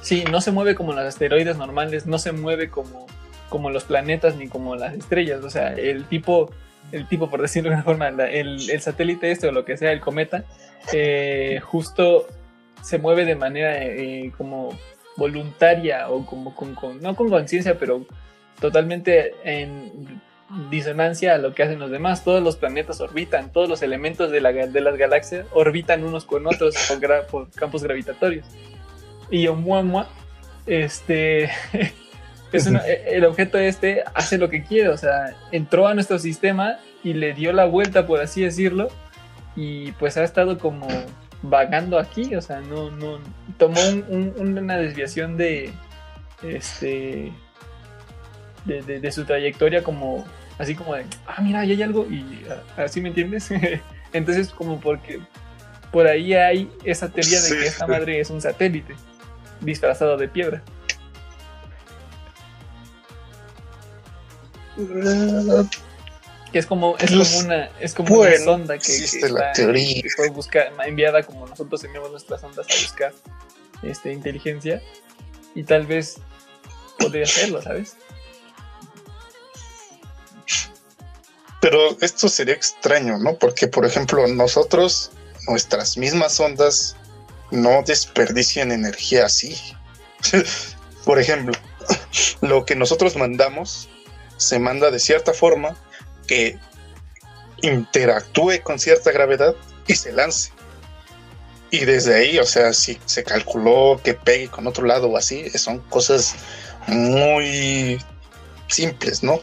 sí 0.00 0.24
no 0.30 0.40
se 0.40 0.50
mueve 0.52 0.74
como 0.74 0.92
los 0.92 1.04
asteroides 1.04 1.56
normales 1.56 2.06
no 2.06 2.18
se 2.18 2.32
mueve 2.32 2.70
como 2.70 3.06
como 3.48 3.70
los 3.70 3.84
planetas 3.84 4.36
ni 4.36 4.48
como 4.48 4.76
las 4.76 4.94
estrellas 4.94 5.42
o 5.44 5.50
sea 5.50 5.72
el 5.72 6.04
tipo 6.04 6.50
el 6.92 7.06
tipo 7.08 7.28
por 7.28 7.42
decirlo 7.42 7.70
de 7.70 7.76
una 7.76 7.84
forma 7.84 8.08
el, 8.08 8.70
el 8.70 8.80
satélite 8.80 9.30
este 9.30 9.48
o 9.48 9.52
lo 9.52 9.64
que 9.64 9.76
sea 9.76 9.92
el 9.92 10.00
cometa 10.00 10.44
eh, 10.92 11.60
justo 11.62 12.26
se 12.82 12.98
mueve 12.98 13.24
de 13.24 13.34
manera 13.34 13.76
eh, 13.82 14.32
como 14.38 14.70
voluntaria 15.16 16.08
o 16.10 16.24
como 16.24 16.54
con, 16.54 16.74
con- 16.74 17.00
no 17.02 17.16
con 17.16 17.28
conciencia 17.28 17.78
pero 17.78 18.06
totalmente 18.60 19.34
en 19.44 20.20
disonancia 20.70 21.34
a 21.34 21.38
lo 21.38 21.54
que 21.54 21.62
hacen 21.62 21.78
los 21.78 21.90
demás. 21.90 22.24
Todos 22.24 22.42
los 22.42 22.56
planetas 22.56 23.00
orbitan, 23.00 23.52
todos 23.52 23.68
los 23.68 23.82
elementos 23.82 24.30
de, 24.30 24.40
la, 24.40 24.52
de 24.52 24.80
las 24.80 24.96
galaxias 24.96 25.46
orbitan 25.52 26.04
unos 26.04 26.24
con 26.24 26.46
otros 26.46 26.74
por, 26.88 27.00
gra- 27.00 27.26
por 27.26 27.50
campos 27.50 27.82
gravitatorios. 27.82 28.46
Y 29.30 29.46
Oumuamua, 29.46 30.08
este, 30.66 31.50
es 32.52 32.66
una- 32.66 32.80
el 32.86 33.24
objeto 33.24 33.58
este 33.58 34.04
hace 34.14 34.38
lo 34.38 34.48
que 34.48 34.62
quiere, 34.64 34.88
o 34.88 34.96
sea, 34.96 35.36
entró 35.52 35.86
a 35.86 35.94
nuestro 35.94 36.18
sistema 36.18 36.78
y 37.04 37.12
le 37.12 37.34
dio 37.34 37.52
la 37.52 37.66
vuelta, 37.66 38.06
por 38.06 38.20
así 38.20 38.42
decirlo, 38.42 38.88
y 39.54 39.92
pues 39.92 40.16
ha 40.16 40.24
estado 40.24 40.58
como 40.58 40.88
vagando 41.42 41.98
aquí, 41.98 42.34
o 42.34 42.40
sea, 42.42 42.60
no, 42.60 42.90
no, 42.90 43.18
tomó 43.58 43.80
un- 43.88 44.32
un- 44.38 44.58
una 44.58 44.76
desviación 44.78 45.36
de, 45.36 45.72
este, 46.42 47.32
de, 48.64 48.82
de- 48.82 49.00
de 49.00 49.12
su 49.12 49.24
trayectoria 49.24 49.82
como 49.82 50.24
así 50.58 50.74
como 50.74 50.94
de, 50.94 51.04
ah, 51.26 51.40
mira, 51.40 51.60
ahí 51.60 51.72
hay 51.72 51.82
algo 51.82 52.06
y 52.10 52.44
ah, 52.50 52.82
así 52.84 53.00
me 53.00 53.08
entiendes. 53.08 53.48
Entonces 54.12 54.50
como 54.50 54.80
porque 54.80 55.20
por 55.92 56.06
ahí 56.06 56.34
hay 56.34 56.70
esa 56.84 57.08
teoría 57.08 57.40
de 57.40 57.48
Sí, 57.48 57.56
que 57.56 57.66
esta 57.66 57.86
madre 57.86 58.20
es 58.20 58.30
un 58.30 58.40
satélite 58.40 58.94
disfrazado 59.60 60.16
de 60.16 60.28
piedra. 60.28 60.62
Que 66.52 66.58
es 66.60 66.66
como, 66.66 66.96
es 66.98 67.10
Pues, 67.12 67.28
como 67.34 67.44
una, 67.46 67.64
es 67.78 67.94
como 67.94 68.16
bueno, 68.16 68.34
una 68.36 68.44
sonda 68.44 68.78
que, 68.78 68.86
que 68.86 69.20
la 69.28 69.50
está- 69.50 69.52
teoría. 69.52 70.02
que 70.02 70.08
fue 70.10 70.30
buscar, 70.30 70.72
enviada 70.86 71.22
como 71.22 71.46
nosotros 71.46 71.84
enviamos 71.84 72.10
nuestras 72.10 72.42
ondas 72.42 72.66
a 72.70 72.74
buscar 72.82 73.12
este, 73.82 74.12
inteligencia. 74.12 74.80
Y 75.54 75.64
tal 75.64 75.86
vez 75.86 76.20
podría 76.98 77.24
hacerlo, 77.24 77.60
¿sabes? 77.60 77.96
Pero 81.60 81.96
esto 82.00 82.28
sería 82.28 82.54
extraño, 82.54 83.18
¿no? 83.18 83.34
Porque, 83.34 83.66
por 83.66 83.84
ejemplo, 83.84 84.26
nosotros, 84.28 85.10
nuestras 85.48 85.96
mismas 85.96 86.38
ondas, 86.38 86.96
no 87.50 87.82
desperdician 87.84 88.72
energía 88.72 89.26
así. 89.26 89.56
por 91.04 91.18
ejemplo, 91.18 91.52
lo 92.40 92.64
que 92.64 92.76
nosotros 92.76 93.16
mandamos 93.16 93.88
se 94.36 94.58
manda 94.58 94.90
de 94.90 95.00
cierta 95.00 95.32
forma 95.32 95.76
que 96.26 96.58
interactúe 97.62 98.62
con 98.62 98.78
cierta 98.78 99.10
gravedad 99.10 99.54
y 99.86 99.94
se 99.94 100.12
lance. 100.12 100.52
Y 101.70 101.84
desde 101.84 102.14
ahí, 102.14 102.38
o 102.38 102.44
sea, 102.44 102.72
si 102.72 102.98
se 103.04 103.24
calculó 103.24 104.00
que 104.02 104.14
pegue 104.14 104.48
con 104.48 104.66
otro 104.66 104.86
lado 104.86 105.08
o 105.08 105.16
así, 105.16 105.50
son 105.50 105.80
cosas 105.80 106.34
muy 106.86 108.02
simples, 108.68 109.22
¿no? 109.22 109.42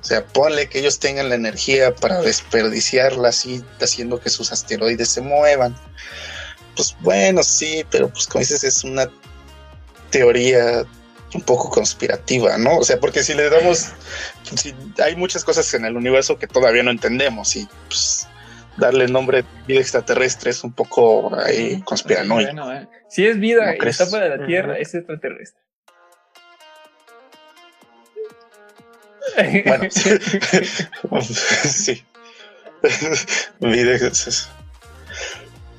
O 0.00 0.04
sea, 0.04 0.24
ponle 0.24 0.68
que 0.68 0.78
ellos 0.78 0.98
tengan 0.98 1.28
la 1.28 1.34
energía 1.34 1.94
para 1.94 2.20
desperdiciarla 2.22 3.28
así, 3.28 3.62
haciendo 3.80 4.18
que 4.18 4.30
sus 4.30 4.50
asteroides 4.50 5.08
se 5.08 5.20
muevan. 5.20 5.76
Pues 6.74 6.96
bueno, 7.00 7.42
sí, 7.42 7.84
pero 7.90 8.08
pues 8.08 8.26
como 8.26 8.40
dices, 8.40 8.64
es 8.64 8.82
una 8.82 9.10
teoría 10.10 10.84
un 11.34 11.42
poco 11.42 11.70
conspirativa, 11.70 12.56
¿no? 12.58 12.78
O 12.78 12.84
sea, 12.84 12.98
porque 12.98 13.22
si 13.22 13.34
le 13.34 13.48
damos, 13.50 13.92
si 14.56 14.74
hay 15.02 15.16
muchas 15.16 15.44
cosas 15.44 15.72
en 15.74 15.84
el 15.84 15.96
universo 15.96 16.38
que 16.38 16.46
todavía 16.46 16.82
no 16.82 16.90
entendemos 16.90 17.54
y 17.56 17.68
pues 17.86 18.26
darle 18.76 19.06
nombre 19.06 19.42
de 19.42 19.48
vida 19.66 19.80
extraterrestre 19.80 20.50
es 20.50 20.64
un 20.64 20.72
poco 20.72 21.34
ahí 21.36 21.82
conspiranoico. 21.82 22.52
Bueno, 22.52 22.72
eh, 22.72 22.88
si 23.08 23.26
es 23.26 23.38
vida 23.38 23.66
¿No 23.66 23.74
y 23.74 23.78
crees? 23.78 24.00
está 24.00 24.10
fuera 24.10 24.28
de 24.28 24.38
la 24.38 24.46
Tierra, 24.46 24.78
es 24.78 24.94
extraterrestre. 24.94 25.60
Bueno, 29.66 29.84
sí. 31.64 32.02
vida 33.60 33.94
es- 33.94 34.48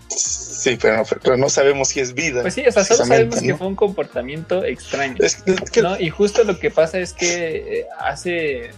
Sí, 0.08 0.78
pero 0.80 0.98
no, 0.98 1.04
pero 1.24 1.38
no 1.38 1.50
sabemos 1.50 1.88
si 1.88 2.02
es 2.02 2.14
vida. 2.14 2.42
Pues 2.42 2.54
sí, 2.54 2.64
o 2.68 2.72
sea, 2.72 2.84
solo 2.84 3.06
sabemos 3.06 3.42
que 3.42 3.56
fue 3.56 3.66
un 3.66 3.76
comportamiento 3.76 4.64
extraño. 4.64 5.16
Es 5.20 5.42
es 5.48 5.72
que 5.72 5.82
¿no? 5.82 6.00
Y 6.00 6.12
justo 6.12 6.44
lo 6.44 6.60
que 6.60 6.70
pasa 6.70 7.00
es 7.00 7.14
que 7.14 7.80
eh, 7.80 7.86
hace. 8.00 8.70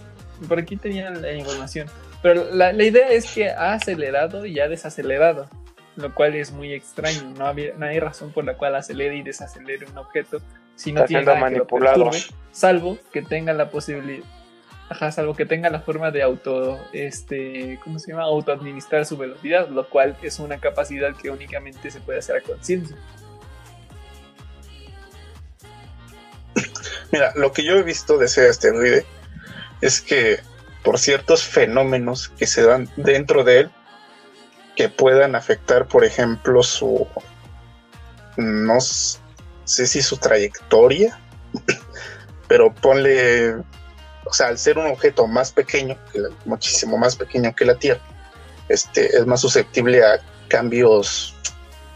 Por 0.48 0.58
aquí 0.58 0.76
tenía 0.76 1.10
la 1.10 1.32
información. 1.32 1.88
Pero 2.22 2.50
la, 2.54 2.72
la 2.72 2.84
idea 2.84 3.08
es 3.10 3.26
que 3.26 3.50
ha 3.50 3.74
acelerado 3.74 4.46
y 4.46 4.60
ha 4.60 4.68
desacelerado. 4.68 5.50
Lo 5.96 6.14
cual 6.14 6.34
es 6.36 6.52
muy 6.52 6.72
extraño. 6.72 7.34
No, 7.36 7.46
había, 7.46 7.74
no 7.76 7.84
hay 7.84 8.00
razón 8.00 8.32
por 8.32 8.44
la 8.44 8.56
cual 8.56 8.74
acelere 8.76 9.16
y 9.18 9.22
desacelere 9.22 9.84
un 9.86 9.98
objeto 9.98 10.40
si 10.76 10.90
no 10.90 11.00
Está 11.00 11.08
tiene 11.08 11.24
nada 11.26 11.48
que 11.50 11.56
lo 11.56 11.66
perturbe, 11.66 12.18
salvo 12.50 12.98
que 13.12 13.20
tenga 13.22 13.52
la 13.52 13.70
posibilidad. 13.70 14.24
Ajá, 14.88 15.10
salvo 15.10 15.34
que 15.34 15.46
tenga 15.46 15.70
la 15.70 15.80
forma 15.80 16.10
de 16.10 16.22
auto, 16.22 16.78
este, 16.92 17.80
¿cómo 17.82 17.98
se 17.98 18.12
llama? 18.12 18.24
Autoadministrar 18.24 19.06
su 19.06 19.16
velocidad, 19.16 19.68
lo 19.68 19.88
cual 19.88 20.16
es 20.22 20.38
una 20.38 20.58
capacidad 20.58 21.16
que 21.16 21.30
únicamente 21.30 21.90
se 21.90 22.00
puede 22.00 22.18
hacer 22.18 22.36
a 22.36 22.40
conciencia. 22.42 22.96
Mira, 27.10 27.32
lo 27.36 27.52
que 27.52 27.64
yo 27.64 27.76
he 27.76 27.82
visto 27.82 28.18
de 28.18 28.26
ese 28.26 28.48
asteroide 28.48 29.06
es 29.80 30.00
que 30.00 30.40
por 30.82 30.98
ciertos 30.98 31.42
fenómenos 31.42 32.28
que 32.28 32.46
se 32.46 32.62
dan 32.62 32.88
dentro 32.96 33.42
de 33.42 33.60
él, 33.60 33.70
que 34.76 34.88
puedan 34.88 35.34
afectar, 35.34 35.86
por 35.86 36.04
ejemplo, 36.04 36.62
su, 36.62 37.06
no 38.36 38.80
sé 38.80 39.86
si 39.86 40.02
su 40.02 40.18
trayectoria, 40.18 41.18
pero 42.48 42.74
ponle, 42.74 43.56
sea, 44.34 44.48
al 44.48 44.58
ser 44.58 44.78
un 44.78 44.86
objeto 44.86 45.26
más 45.26 45.52
pequeño, 45.52 45.96
muchísimo 46.44 46.96
más 46.98 47.16
pequeño 47.16 47.54
que 47.54 47.64
la 47.64 47.76
Tierra, 47.76 48.00
este, 48.68 49.16
es 49.16 49.26
más 49.26 49.40
susceptible 49.40 50.04
a 50.04 50.20
cambios. 50.48 51.34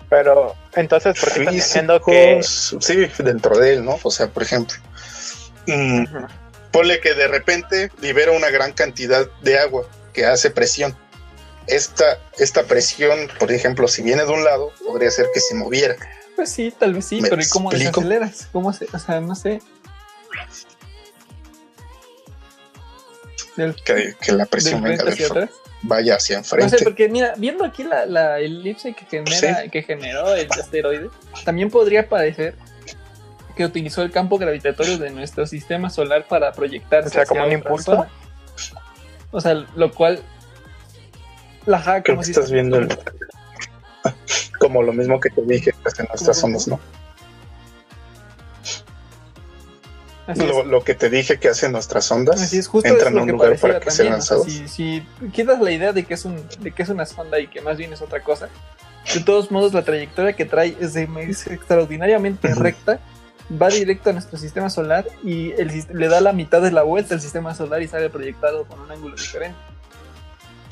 Pero 0.08 0.56
entonces, 0.74 1.18
¿por 1.18 1.32
qué 1.32 1.40
estás 1.40 1.54
diciendo 1.54 2.00
que 2.00 2.40
sí, 2.42 3.08
dentro 3.18 3.58
de 3.58 3.74
él, 3.74 3.84
¿no? 3.84 3.98
O 4.02 4.10
sea, 4.10 4.28
por 4.28 4.42
ejemplo, 4.42 4.76
mm, 5.66 6.04
ponle 6.70 7.00
que 7.00 7.14
de 7.14 7.28
repente 7.28 7.90
libera 8.00 8.32
una 8.32 8.50
gran 8.50 8.72
cantidad 8.72 9.28
de 9.42 9.58
agua 9.58 9.84
que 10.12 10.24
hace 10.24 10.50
presión. 10.50 10.96
Esta, 11.66 12.18
esta 12.38 12.64
presión, 12.64 13.28
por 13.38 13.52
ejemplo, 13.52 13.88
si 13.88 14.02
viene 14.02 14.24
de 14.24 14.32
un 14.32 14.42
lado, 14.42 14.72
podría 14.86 15.10
ser 15.10 15.26
que 15.34 15.40
se 15.40 15.54
moviera. 15.54 15.96
Pues 16.34 16.50
sí, 16.50 16.72
tal 16.78 16.94
vez 16.94 17.04
sí, 17.04 17.20
pero 17.20 17.42
¿y 17.42 17.48
cómo 17.48 17.70
desaceleras? 17.70 18.48
¿Cómo 18.52 18.72
se, 18.72 18.86
o 18.90 18.98
sea, 18.98 19.20
no 19.20 19.34
sé. 19.34 19.60
Que, 23.84 24.32
la 24.32 24.46
presión 24.46 24.82
venga 24.82 25.04
hacia 25.04 25.26
atrás. 25.26 25.50
vaya 25.82 26.16
hacia 26.16 26.38
enfrente. 26.38 26.72
No 26.72 26.78
sé, 26.78 26.84
porque 26.84 27.08
mira, 27.08 27.34
viendo 27.36 27.64
aquí 27.64 27.84
la, 27.84 28.06
la 28.06 28.38
elipse 28.38 28.94
que 28.94 29.04
genera, 29.04 29.68
que 29.68 29.82
generó 29.82 30.34
el 30.34 30.48
asteroide, 30.50 31.10
también 31.44 31.70
podría 31.70 32.08
parecer 32.08 32.54
que 33.58 33.64
utilizó 33.64 34.02
el 34.02 34.12
campo 34.12 34.38
gravitatorio 34.38 34.98
de 34.98 35.10
nuestro 35.10 35.46
sistema 35.46 35.90
solar 35.90 36.26
para 36.28 36.52
proyectarse. 36.52 37.08
O 37.08 37.12
sea, 37.12 37.26
como 37.26 37.44
un 37.44 37.52
impulso. 37.52 38.06
O 39.32 39.40
sea, 39.40 39.54
lo 39.74 39.92
cual. 39.92 40.22
La 41.66 41.80
hack. 41.80 42.04
Creo 42.04 42.20
que 42.20 42.30
estás 42.30 42.50
viendo 42.50 42.78
el. 42.78 42.88
como 44.60 44.82
lo 44.82 44.92
mismo 44.92 45.18
que 45.20 45.30
te 45.30 45.42
dije 45.42 45.72
en 45.98 46.06
nuestras 46.06 46.42
ondas, 46.44 46.68
¿no? 46.68 46.80
Lo, 50.36 50.84
que 50.84 50.94
te 50.94 51.08
dije 51.08 51.38
que 51.38 51.48
hacen 51.48 51.72
nuestras 51.72 52.10
ondas 52.10 52.42
Así 52.42 52.58
es, 52.58 52.66
justo 52.66 52.88
entran 52.88 53.16
a 53.16 53.22
un 53.22 53.30
lugar 53.30 53.58
para 53.58 53.80
que 53.80 53.90
sean 53.90 54.10
lanzados. 54.10 54.46
si, 54.46 55.02
quitas 55.32 55.60
la 55.60 55.70
idea 55.70 55.92
de 55.92 56.04
que 56.04 56.14
es 56.14 56.24
un 56.26 56.44
de 56.60 56.70
que 56.70 56.82
es 56.82 56.88
una 56.90 57.06
sonda 57.06 57.40
y 57.40 57.46
que 57.46 57.62
más 57.62 57.78
bien 57.78 57.92
es 57.92 58.02
otra 58.02 58.22
cosa, 58.22 58.48
de 59.14 59.20
todos 59.20 59.50
modos 59.50 59.72
la 59.72 59.82
trayectoria 59.82 60.34
que 60.34 60.44
trae 60.44 60.76
es, 60.80 60.96
extraordinariamente 61.46 62.54
recta 62.54 63.00
va 63.50 63.68
directo 63.68 64.10
a 64.10 64.12
nuestro 64.12 64.38
sistema 64.38 64.68
solar 64.68 65.06
y 65.24 65.54
le 65.54 66.08
da 66.08 66.20
la 66.20 66.34
mitad 66.34 66.60
de 66.60 66.70
la 66.70 66.82
vuelta 66.82 67.14
al 67.14 67.20
sistema 67.22 67.54
solar 67.54 67.80
y 67.82 67.88
sale 67.88 68.10
proyectado 68.10 68.66
con 68.66 68.80
un 68.80 68.90
ángulo 68.90 69.16
diferente. 69.16 69.56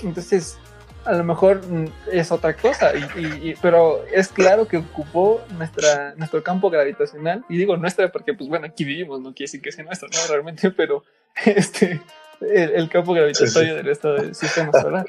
Entonces, 0.03 0.59
a 1.07 1.13
lo 1.13 1.25
mejor 1.25 1.65
mm, 1.67 1.87
es 2.13 2.33
otra 2.33 2.55
cosa, 2.55 2.93
y, 2.97 3.55
pero 3.63 4.05
es 4.13 4.29
claro 4.29 4.67
que 4.67 4.79
ocupó 4.79 5.41
nuestra, 5.57 6.15
nuestro 6.17 6.43
campo 6.43 6.69
gravitacional, 6.69 7.45
y 7.49 7.57
digo 7.57 7.77
nuestra 7.77 8.11
porque, 8.11 8.35
pues 8.35 8.49
bueno, 8.49 8.67
aquí 8.67 8.85
vivimos, 8.85 9.21
no 9.21 9.33
quiere 9.33 9.45
decir 9.45 9.63
que 9.63 9.73
sea 9.73 9.85
nuestro, 9.85 10.09
no, 10.09 10.19
realmente, 10.29 10.71
pero 10.77 11.05
este, 11.45 12.01
el, 12.41 12.89
campo 12.89 13.15
gravitatorio 13.15 13.77
del 13.77 13.89
estado 13.89 14.17
del 14.17 14.35
sistema 14.35 14.73
solar. 14.73 15.07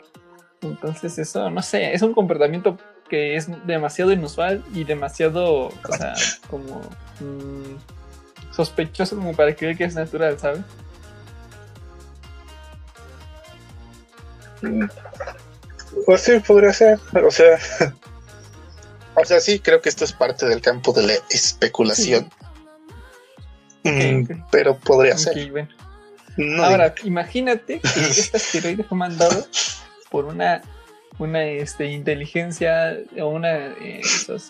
Entonces, 0.62 1.18
eso, 1.20 1.50
no 1.50 1.62
sé, 1.62 1.94
es 1.94 2.02
un 2.02 2.14
comportamiento 2.14 2.78
que 3.10 3.36
es 3.36 3.48
demasiado 3.66 4.12
inusual 4.12 4.64
y 4.74 4.84
demasiado, 4.84 5.68
o 5.68 5.98
sea, 5.98 6.14
como 6.50 6.82
mmm, 7.20 7.78
sospechoso 8.52 9.16
como 9.16 9.36
para 9.36 9.56
creer 9.56 9.78
que 9.78 9.86
es 9.86 9.96
natural, 9.96 10.38
¿sabes? 10.38 10.62
Pues 16.06 16.22
sí, 16.22 16.40
podría 16.40 16.74
ser, 16.74 17.00
o 17.14 17.32
sea, 17.32 17.60
o 19.16 19.26
sea, 19.26 19.40
sí, 19.40 19.60
creo 19.60 19.82
que 19.82 19.90
esto 19.90 20.06
es 20.06 20.14
parte 20.14 20.46
del 20.46 20.62
campo 20.62 20.94
de 20.94 21.04
la 21.04 21.14
especulación. 21.30 22.30
Mm, 23.84 24.24
pero 24.52 24.78
podría 24.78 25.18
ser. 25.18 25.68
Ahora, 26.60 26.94
imagínate 27.04 27.80
que 27.94 28.00
este 28.00 28.38
asteroide 28.38 28.84
fue 28.84 28.98
mandado 28.98 29.48
por 30.10 30.26
una 30.26 30.62
una 31.20 31.44
este, 31.44 31.92
inteligencia 31.92 32.98
o 33.20 33.28
una, 33.28 33.56
eh, 33.56 34.02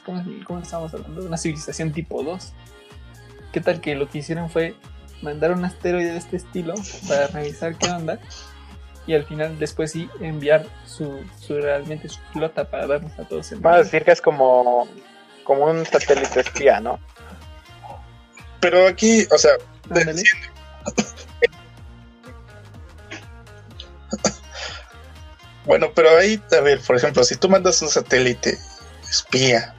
¿cómo, 0.03 0.59
estamos 0.59 0.93
hablando? 0.93 1.25
Una 1.25 1.37
civilización 1.37 1.93
tipo 1.93 2.23
2. 2.23 2.53
¿Qué 3.53 3.61
tal 3.61 3.79
que 3.79 3.95
lo 3.95 4.09
que 4.09 4.19
hicieron 4.19 4.49
fue 4.49 4.75
mandar 5.21 5.51
un 5.53 5.63
asteroide 5.63 6.11
de 6.11 6.17
este 6.17 6.37
estilo 6.37 6.73
para 7.07 7.27
revisar 7.27 7.75
qué 7.77 7.89
onda 7.89 8.19
y 9.07 9.15
al 9.15 9.23
final 9.23 9.57
después 9.57 9.93
sí 9.93 10.09
enviar 10.19 10.65
su, 10.85 11.23
su 11.39 11.59
realmente 11.59 12.09
su 12.09 12.19
flota 12.33 12.65
para 12.65 12.85
darnos 12.85 13.17
a 13.17 13.23
todos 13.23 13.51
en 13.53 13.65
a 13.65 13.77
decir 13.77 14.03
que 14.03 14.11
es 14.11 14.21
como, 14.21 14.87
como 15.43 15.65
un 15.65 15.85
satélite 15.85 16.41
espía, 16.41 16.79
¿no? 16.81 16.99
Pero 18.59 18.85
aquí, 18.85 19.25
o 19.31 19.37
sea, 19.37 19.51
Bueno, 25.65 25.87
pero 25.93 26.17
ahí, 26.17 26.41
a 26.57 26.61
ver, 26.61 26.79
por 26.79 26.95
ejemplo, 26.95 27.23
si 27.23 27.35
tú 27.35 27.49
mandas 27.49 27.81
un 27.81 27.89
satélite 27.89 28.57
espía 29.09 29.75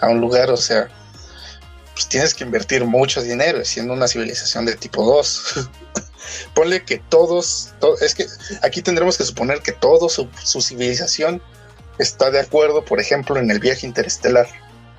a 0.00 0.08
un 0.08 0.20
lugar, 0.20 0.50
o 0.50 0.56
sea, 0.56 0.88
pues 1.96 2.08
tienes 2.10 2.34
que 2.34 2.44
invertir 2.44 2.84
mucho 2.84 3.22
dinero, 3.22 3.64
siendo 3.64 3.94
una 3.94 4.06
civilización 4.06 4.66
de 4.66 4.76
tipo 4.76 5.02
2. 5.02 5.70
Ponle 6.54 6.84
que 6.84 6.98
todos, 6.98 7.72
es 8.02 8.14
que 8.14 8.26
aquí 8.62 8.82
tendremos 8.82 9.16
que 9.16 9.24
suponer 9.24 9.60
que 9.62 9.72
toda 9.72 10.10
su, 10.10 10.28
civilización 10.60 11.40
está 11.98 12.30
de 12.30 12.40
acuerdo, 12.40 12.84
por 12.84 13.00
ejemplo, 13.00 13.38
en 13.38 13.50
el 13.50 13.60
viaje 13.60 13.86
interestelar. 13.86 14.46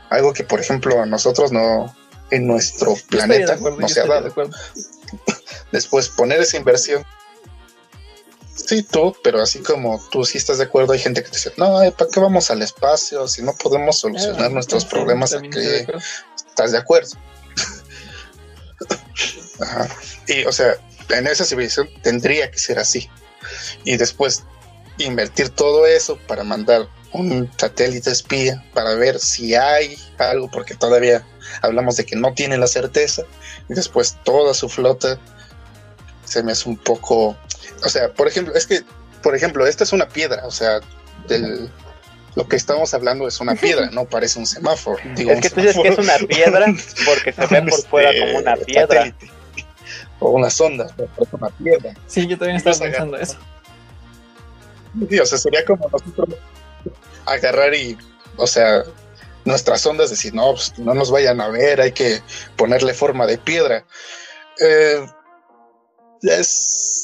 Algo 0.09 0.33
que, 0.33 0.43
por 0.43 0.59
ejemplo, 0.59 0.99
a 0.99 1.05
nosotros 1.05 1.51
no, 1.51 1.95
en 2.31 2.47
nuestro 2.47 2.95
planeta 3.09 3.57
no 3.57 3.87
se 3.87 4.01
ha 4.01 4.07
dado. 4.07 4.33
Después, 5.71 6.09
poner 6.09 6.41
esa 6.41 6.57
inversión 6.57 7.05
Sí, 8.57 8.83
tú, 8.83 9.15
pero 9.23 9.41
así 9.41 9.59
como 9.59 10.03
tú 10.09 10.25
sí 10.25 10.37
estás 10.37 10.57
de 10.57 10.65
acuerdo, 10.65 10.93
hay 10.93 10.99
gente 10.99 11.23
que 11.23 11.29
te 11.29 11.37
dice, 11.37 11.53
no, 11.57 11.79
¿para 11.91 12.11
qué 12.11 12.19
vamos 12.19 12.49
al 12.51 12.61
espacio 12.61 13.27
si 13.27 13.41
no 13.43 13.53
podemos 13.53 13.99
solucionar 13.99 14.45
ah, 14.45 14.49
nuestros 14.49 14.83
problemas 14.83 15.33
aquí? 15.33 15.49
¿Estás 16.35 16.71
de 16.71 16.77
acuerdo? 16.77 17.11
Y, 20.27 20.45
o 20.45 20.51
sea, 20.51 20.75
en 21.09 21.25
esa 21.25 21.43
civilización 21.43 21.89
tendría 22.03 22.51
que 22.51 22.59
ser 22.59 22.77
así. 22.77 23.09
Y 23.85 23.97
después 23.97 24.43
invertir 24.99 25.49
todo 25.49 25.87
eso 25.87 26.19
para 26.27 26.43
mandar 26.43 26.87
un 27.13 27.49
satélite 27.57 28.11
espía 28.11 28.63
para 28.73 28.93
ver 28.95 29.19
si 29.19 29.55
hay 29.55 29.97
algo, 30.17 30.49
porque 30.51 30.75
todavía 30.75 31.25
hablamos 31.61 31.95
de 31.95 32.05
que 32.05 32.15
no 32.15 32.33
tiene 32.33 32.57
la 32.57 32.67
certeza, 32.67 33.23
y 33.69 33.73
después 33.73 34.17
toda 34.23 34.53
su 34.53 34.69
flota 34.69 35.19
se 36.25 36.43
me 36.43 36.51
hace 36.51 36.67
un 36.67 36.77
poco 36.77 37.37
o 37.83 37.89
sea, 37.89 38.13
por 38.13 38.27
ejemplo, 38.27 38.53
es 38.55 38.67
que, 38.67 38.81
por 39.21 39.35
ejemplo, 39.35 39.65
esta 39.65 39.83
es 39.83 39.93
una 39.93 40.07
piedra, 40.07 40.45
o 40.45 40.51
sea, 40.51 40.79
del, 41.27 41.69
lo 42.37 42.47
que 42.47 42.55
estamos 42.55 42.93
hablando 42.93 43.27
es 43.27 43.39
una 43.39 43.55
piedra, 43.55 43.89
no 43.91 44.05
parece 44.05 44.37
un 44.37 44.45
semáforo. 44.45 44.99
es 45.03 45.41
que 45.41 45.49
tú 45.49 45.61
dices 45.61 45.77
que 45.81 45.87
es 45.87 45.97
una 45.97 46.17
piedra 46.19 46.67
porque 47.05 47.33
se 47.33 47.47
ve 47.47 47.61
por 47.63 47.81
fuera 47.87 48.11
como 48.19 48.39
una 48.39 48.55
piedra. 48.55 49.13
O 50.19 50.31
una 50.31 50.49
sonda, 50.49 50.87
pero 50.95 51.09
es 51.19 51.27
una 51.33 51.49
piedra. 51.49 51.93
Sí, 52.07 52.25
yo 52.27 52.37
también 52.37 52.57
estaba 52.57 52.77
pensando 52.77 53.17
eso. 53.17 53.37
Sí, 55.09 55.19
o 55.19 55.25
sea, 55.25 55.37
sería 55.37 55.65
como 55.65 55.89
nosotros 55.89 56.29
agarrar 57.25 57.73
y, 57.75 57.97
o 58.35 58.47
sea, 58.47 58.83
nuestras 59.45 59.85
ondas 59.85 60.09
decir, 60.09 60.33
no, 60.33 60.53
pues 60.53 60.77
no 60.77 60.93
nos 60.93 61.09
vayan 61.11 61.41
a 61.41 61.49
ver, 61.49 61.81
hay 61.81 61.91
que 61.91 62.21
ponerle 62.55 62.93
forma 62.93 63.25
de 63.25 63.37
piedra. 63.37 63.85
Eh, 64.59 65.05
es 66.21 66.96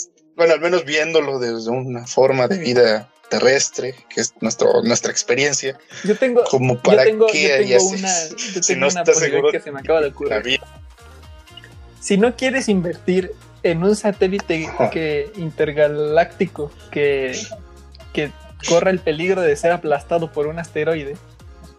bueno, 0.44 0.56
al 0.56 0.62
menos 0.62 0.84
viéndolo 0.84 1.40
desde 1.40 1.70
una 1.70 2.06
forma 2.06 2.50
de 2.50 2.58
vida 2.58 3.10
terrestre, 3.30 3.96
que 4.14 4.20
es 4.20 4.34
nuestro, 4.42 4.84
nuestra 4.84 5.10
experiencia. 5.10 5.78
Yo 6.04 6.18
tengo, 6.18 6.44
como 6.44 6.78
para 6.80 7.06
yo 7.06 7.12
tengo, 7.12 7.28
una, 7.28 8.14
yo 8.30 8.76
no 8.76 8.88
una 8.90 9.06
seguro 9.06 9.52
que 9.52 9.62
se 9.62 9.72
me 9.72 9.80
acaba 9.80 10.02
de 10.02 10.10
ocurrir. 10.10 10.60
Si 12.02 12.18
no 12.18 12.36
quieres 12.36 12.68
invertir 12.68 13.32
en 13.64 13.84
un 13.84 13.96
satélite 13.96 14.70
que, 14.92 15.32
intergaláctico 15.38 16.70
que, 16.92 17.40
que 18.12 18.30
corra 18.68 18.92
el 18.92 19.00
peligro 19.00 19.42
de 19.42 19.56
ser 19.56 19.72
aplastado 19.72 20.30
por 20.30 20.48
un 20.48 20.60
asteroide, 20.60 21.16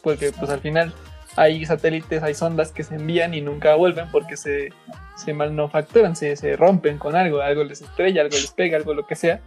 porque 0.03 0.33
pues 0.33 0.51
al 0.51 0.61
final 0.61 0.95
hay 1.37 1.65
satélites, 1.67 2.23
hay 2.23 2.35
sondas 2.35 2.71
que 2.71 2.85
se 2.85 2.95
envían 2.97 3.35
y 3.35 3.41
nunca 3.41 3.75
vuelven 3.75 4.11
porque 4.11 4.37
se, 4.37 4.73
se 5.17 5.33
manufacturan, 5.33 6.15
se, 6.17 6.37
se 6.37 6.57
rompen 6.57 6.99
con 6.99 7.17
algo, 7.17 7.41
algo 7.41 7.65
les 7.65 7.83
estrella, 7.83 8.23
algo 8.23 8.37
les 8.37 8.51
pega, 8.53 8.77
algo 8.77 8.95
lo 8.95 9.07
que 9.07 9.17
sea, 9.17 9.41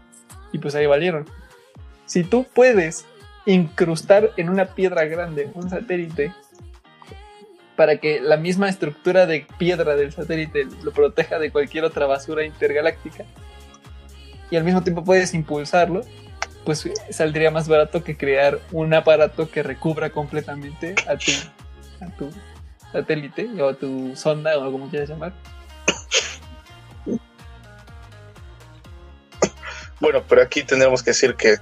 y 0.51 0.59
pues 0.59 0.75
ahí 0.75 0.85
valieron. 0.85 1.25
Si 2.05 2.23
tú 2.23 2.45
puedes 2.53 3.05
incrustar 3.45 4.31
en 4.37 4.49
una 4.49 4.65
piedra 4.65 5.05
grande 5.05 5.49
un 5.53 5.69
satélite 5.69 6.33
para 7.77 7.97
que 7.97 8.19
la 8.19 8.37
misma 8.37 8.67
estructura 8.67 9.25
de 9.25 9.45
piedra 9.57 9.95
del 9.95 10.11
satélite 10.11 10.67
lo 10.83 10.91
proteja 10.91 11.39
de 11.39 11.51
cualquier 11.51 11.85
otra 11.85 12.07
basura 12.07 12.43
intergaláctica 12.43 13.23
y 14.49 14.55
al 14.55 14.63
mismo 14.63 14.83
tiempo 14.83 15.03
puedes 15.03 15.33
impulsarlo, 15.33 16.01
pues 16.65 16.89
saldría 17.11 17.51
más 17.51 17.67
barato 17.67 18.03
que 18.03 18.17
crear 18.17 18.59
un 18.71 18.93
aparato 18.93 19.49
que 19.49 19.63
recubra 19.63 20.09
completamente 20.09 20.95
a 21.07 21.17
tu, 21.17 21.31
a 22.01 22.07
tu 22.17 22.29
satélite 22.91 23.49
o 23.61 23.69
a 23.69 23.73
tu 23.73 24.15
sonda 24.15 24.57
o 24.57 24.71
como 24.71 24.89
quieras 24.89 25.09
llamar. 25.09 25.33
Bueno, 29.99 30.23
pero 30.27 30.41
aquí 30.43 30.63
tendremos 30.63 31.01
que 31.01 31.09
decir 31.11 31.35
que 31.35 31.55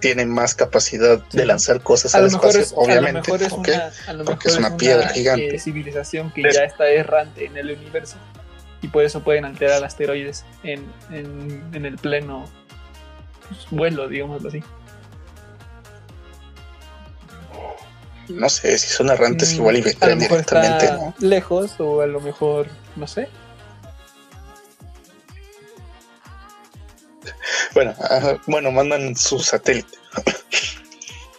tiene 0.00 0.26
más 0.26 0.54
capacidad 0.54 1.22
Sí. 1.30 1.38
de 1.38 1.46
lanzar 1.46 1.80
cosas 1.80 2.14
al 2.14 2.26
espacio, 2.26 2.60
es, 2.60 2.72
a 2.72 2.74
lo 2.74 2.80
obviamente. 2.82 3.20
mejor 3.32 3.42
es 3.42 3.52
¿ok? 3.52 3.58
una, 3.68 3.90
a 4.08 4.12
lo 4.12 4.24
Porque 4.24 4.48
mejor 4.48 4.50
es 4.50 4.58
una 4.68 4.76
piedra 4.76 5.08
gigante. 5.08 5.54
eh, 5.54 5.58
civilización 5.58 6.30
que 6.32 6.42
ya 6.52 6.64
está 6.64 6.88
errante 6.88 7.46
en 7.46 7.56
el 7.56 7.70
universo 7.70 8.16
y 8.82 8.88
por 8.88 9.04
eso 9.04 9.22
pueden 9.22 9.44
alterar 9.44 9.82
asteroides 9.84 10.44
en, 10.64 10.84
en, 11.10 11.62
en 11.72 11.86
el 11.86 11.96
pleno 11.96 12.44
vuelo, 13.70 14.08
digámoslo 14.08 14.48
así. 14.48 14.62
No 18.28 18.48
sé, 18.48 18.76
si 18.78 18.88
son 18.88 19.08
errantes 19.10 19.52
Mm, 19.52 19.56
igual 19.56 19.76
y 19.78 19.82
vendrán 19.82 20.18
directamente, 20.18 20.90
¿no? 20.92 21.14
lejos 21.20 21.74
o 21.78 22.00
a 22.00 22.06
lo 22.06 22.20
mejor, 22.20 22.68
no 22.96 23.06
sé. 23.06 23.28
Bueno, 27.74 27.94
bueno, 28.46 28.70
mandan 28.72 29.14
su 29.16 29.38
satélite. 29.38 29.98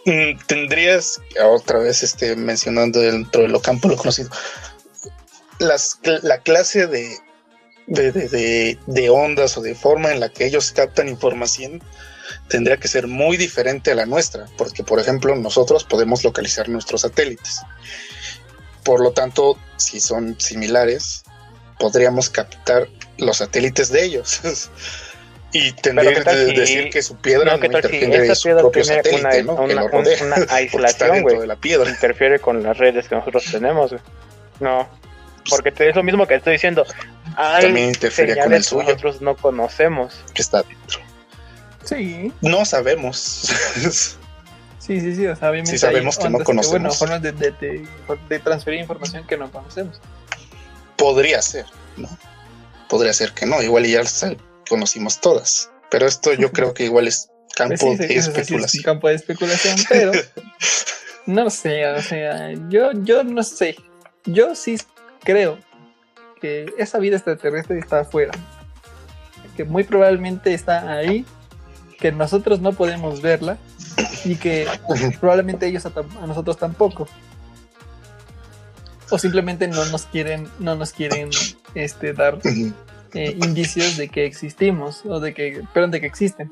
Mm, 0.06 0.38
Tendrías, 0.46 1.20
otra 1.44 1.78
vez 1.80 2.02
este, 2.02 2.36
mencionando 2.36 3.00
dentro 3.00 3.42
de 3.42 3.48
lo 3.48 3.60
campo 3.60 3.88
lo 3.88 3.96
conocido, 3.96 4.30
las, 5.58 5.98
la 6.22 6.38
clase 6.40 6.86
de, 6.86 7.18
de, 7.86 8.12
de- 8.12 8.28
de- 8.28 8.78
de 8.86 9.10
ondas 9.10 9.58
o 9.58 9.60
de 9.62 9.74
forma 9.74 10.12
en 10.12 10.20
la 10.20 10.28
que 10.30 10.46
ellos 10.46 10.70
captan 10.72 11.08
información 11.08 11.82
tendría 12.48 12.76
que 12.78 12.88
ser 12.88 13.06
muy 13.06 13.36
diferente 13.36 13.90
a 13.92 13.94
la 13.94 14.06
nuestra, 14.06 14.46
porque 14.56 14.82
por 14.84 14.98
ejemplo 14.98 15.34
nosotros 15.36 15.84
podemos 15.84 16.24
localizar 16.24 16.68
nuestros 16.68 17.02
satélites. 17.02 17.62
Por 18.84 19.00
lo 19.00 19.12
tanto, 19.12 19.58
si 19.76 20.00
son 20.00 20.38
similares, 20.40 21.24
podríamos 21.78 22.30
captar 22.30 22.88
los 23.18 23.38
satélites 23.38 23.90
de 23.90 24.04
ellos. 24.04 24.40
Y 25.50 25.72
tendría 25.72 26.12
¿qué 26.12 26.20
tal 26.20 26.34
que 26.36 26.50
si- 26.50 26.56
decir 26.60 26.90
que 26.90 27.00
su 27.02 27.16
piedra 27.16 27.46
no, 27.46 27.52
no, 27.52 27.60
¿qué 27.60 27.68
tal 27.70 27.80
si 27.80 27.86
interfiere 27.88 28.18
de 28.18 28.22
esta 28.24 28.34
su 28.34 28.42
piedra 28.42 28.60
propio 28.60 28.82
tiene 28.82 28.96
satélite, 29.02 29.42
una- 29.44 29.54
¿no? 29.62 29.66
que 29.66 29.74
lo 29.74 29.88
rodea, 29.88 30.22
una 30.24 30.34
porque 30.36 30.52
aislación, 30.54 31.22
güey? 31.22 31.38
interfiere 31.88 32.38
con 32.38 32.62
las 32.62 32.76
redes 32.76 33.08
que 33.08 33.14
nosotros 33.14 33.44
tenemos. 33.50 33.94
No. 34.60 34.86
Porque 35.48 35.72
te- 35.72 35.88
es 35.88 35.96
lo 35.96 36.02
mismo 36.02 36.26
que 36.26 36.34
estoy 36.34 36.52
diciendo. 36.52 36.84
Hay 37.34 37.62
También 37.62 37.88
interfería 37.88 38.44
con 38.44 38.52
el 38.52 38.62
señales 38.62 38.64
que 38.64 38.68
suyo, 38.68 38.82
nosotros 38.82 39.22
no 39.22 39.36
conocemos. 39.38 40.22
que 40.34 40.42
está 40.42 40.62
dentro. 40.62 41.00
Sí, 41.88 42.32
No 42.42 42.64
sabemos. 42.64 43.18
sí, 44.78 45.00
sí, 45.00 45.14
sí. 45.14 45.26
O 45.26 45.36
sea, 45.36 45.50
obviamente 45.50 45.72
Sí 45.72 45.78
sabemos 45.78 46.16
que 46.18 46.28
no 46.28 46.38
ondas 46.38 46.46
bueno, 46.46 46.62
conocemos. 46.62 46.98
formas 46.98 47.22
de, 47.22 47.32
de- 47.32 47.50
de- 47.52 47.88
de 48.28 48.38
transferir 48.40 48.80
información 48.80 49.26
que 49.26 49.36
no 49.36 49.50
conocemos. 49.50 50.00
Podría 50.96 51.40
ser, 51.42 51.66
¿no? 51.96 52.08
Podría 52.88 53.12
ser 53.12 53.32
que 53.32 53.46
no. 53.46 53.62
Igual 53.62 53.86
ya 53.86 54.00
las 54.00 54.26
conocimos 54.68 55.20
todas. 55.20 55.70
Pero 55.90 56.06
esto 56.06 56.32
yo 56.34 56.52
creo 56.52 56.74
que 56.74 56.84
igual 56.84 57.06
es 57.08 57.30
campo 57.54 57.76
Pues 57.80 57.92
sí, 57.92 57.96
de 57.98 58.08
sí 58.08 58.14
es 58.14 58.26
un 58.28 58.36
especulación. 58.36 58.84
campo 58.84 59.08
de 59.08 59.14
especulación, 59.14 59.76
pero 59.88 60.12
no 61.26 61.48
sé, 61.50 61.86
o 61.86 62.02
sea, 62.02 62.52
yo, 62.68 62.92
yo 62.92 63.24
no 63.24 63.42
sé. 63.42 63.76
Yo 64.26 64.54
sí 64.54 64.76
creo 65.24 65.58
que 66.40 66.66
esa 66.78 66.98
vida 66.98 67.16
extraterrestre 67.16 67.78
está 67.78 68.00
afuera. 68.00 68.32
Que 69.56 69.64
muy 69.64 69.84
probablemente 69.84 70.52
está 70.54 70.92
ahí, 70.92 71.24
que 71.98 72.12
nosotros 72.12 72.60
no 72.60 72.72
podemos 72.72 73.20
verla 73.20 73.58
y 74.24 74.36
que 74.36 74.66
probablemente 75.20 75.66
ellos 75.66 75.84
a, 75.86 75.92
nosotros 76.26 76.56
tampoco. 76.56 77.08
O 79.10 79.18
simplemente 79.18 79.66
no 79.68 79.84
nos 79.86 80.06
quieren, 80.06 80.48
no 80.58 80.76
nos 80.76 80.92
quieren 80.92 81.30
este, 81.74 82.12
dar 82.12 82.38
eh, 83.14 83.36
indicios 83.42 83.96
de 83.96 84.08
que 84.08 84.26
existimos 84.26 85.04
o 85.06 85.18
de 85.18 85.34
que, 85.34 85.64
perdón, 85.72 85.90
de 85.90 86.00
que 86.00 86.06
existen. 86.06 86.50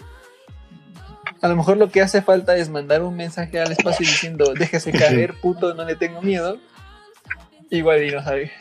A 1.42 1.48
lo 1.48 1.56
mejor 1.56 1.76
lo 1.76 1.90
que 1.90 2.00
hace 2.00 2.22
falta 2.22 2.56
es 2.56 2.70
mandar 2.70 3.02
un 3.02 3.14
mensaje 3.14 3.60
al 3.60 3.70
espacio 3.70 4.06
diciendo 4.06 4.54
déjese 4.54 4.90
caer, 4.90 5.34
puto, 5.40 5.74
no 5.74 5.84
le 5.84 5.96
tengo 5.96 6.22
miedo. 6.22 6.58
Igual 7.70 8.04
y 8.04 8.10
no 8.10 8.22
sabe. 8.22 8.52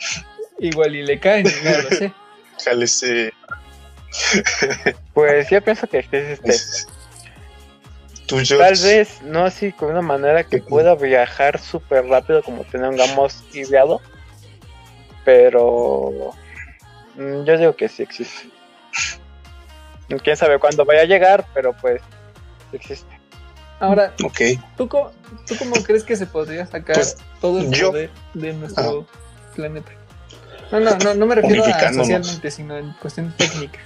Igual 0.58 0.94
y 0.94 1.02
le 1.02 1.18
caen, 1.18 1.46
no 1.64 1.82
lo 1.82 1.96
sé. 1.96 2.12
Pues 5.14 5.48
yo 5.50 5.62
pienso 5.62 5.86
que 5.86 5.98
este, 6.00 6.36
Es- 6.44 6.86
Tú, 8.26 8.36
George, 8.44 8.56
tal 8.58 8.82
vez 8.82 9.22
no 9.22 9.44
así 9.44 9.70
con 9.72 9.90
una 9.90 10.02
manera 10.02 10.42
que 10.42 10.58
pueda 10.60 10.96
viajar 10.96 11.60
súper 11.60 12.06
rápido 12.06 12.42
como 12.42 12.64
tengamos 12.64 13.44
ideado. 13.52 14.00
Pero 15.24 16.32
mm, 17.14 17.44
yo 17.44 17.56
digo 17.58 17.76
que 17.76 17.88
sí 17.88 18.02
existe. 18.02 18.50
Quién 20.22 20.36
sabe 20.36 20.58
cuándo 20.58 20.84
vaya 20.84 21.02
a 21.02 21.04
llegar, 21.04 21.46
pero 21.54 21.72
pues 21.76 22.00
existe. 22.72 23.16
Ahora, 23.78 24.12
Ok. 24.24 24.40
¿tú 24.76 24.88
cómo, 24.88 25.10
¿tú 25.46 25.56
cómo 25.58 25.74
crees 25.82 26.02
que 26.02 26.16
se 26.16 26.26
podría 26.26 26.66
sacar 26.66 26.96
Pues, 26.96 27.16
todo 27.40 27.60
el 27.60 27.70
yo- 27.70 27.90
poder 27.90 28.10
de 28.34 28.52
nuestro 28.54 29.06
planeta? 29.54 29.92
No, 30.72 30.80
no, 30.80 30.96
no, 30.98 31.14
no 31.14 31.26
me 31.26 31.34
refiero 31.36 31.64
a 31.64 31.92
socialmente, 31.92 32.50
sino 32.50 32.76
en 32.76 32.92
cuestión 32.94 33.32
técnica. 33.36 33.78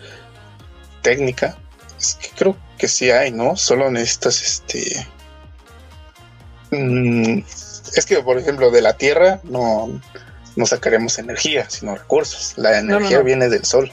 Técnica. 1.03 1.57
Es 1.99 2.15
que 2.15 2.29
creo 2.37 2.57
que 2.79 2.89
sí 2.89 3.11
hay, 3.11 3.31
¿no? 3.31 3.57
Solo 3.57 3.91
necesitas 3.91 4.43
este. 4.43 5.07
mm, 6.71 7.39
es 7.97 8.07
que, 8.07 8.21
por 8.23 8.39
ejemplo, 8.39 8.71
de 8.71 8.83
la 8.83 8.95
Tierra 8.95 9.41
no, 9.45 10.01
no 10.57 10.67
sacaremos 10.67 11.19
energía, 11.19 11.69
sino 11.69 11.95
recursos. 11.97 12.55
La 12.57 12.79
energía 12.79 13.19
no. 13.19 13.25
viene 13.25 13.49
del 13.49 13.65
Sol. 13.65 13.91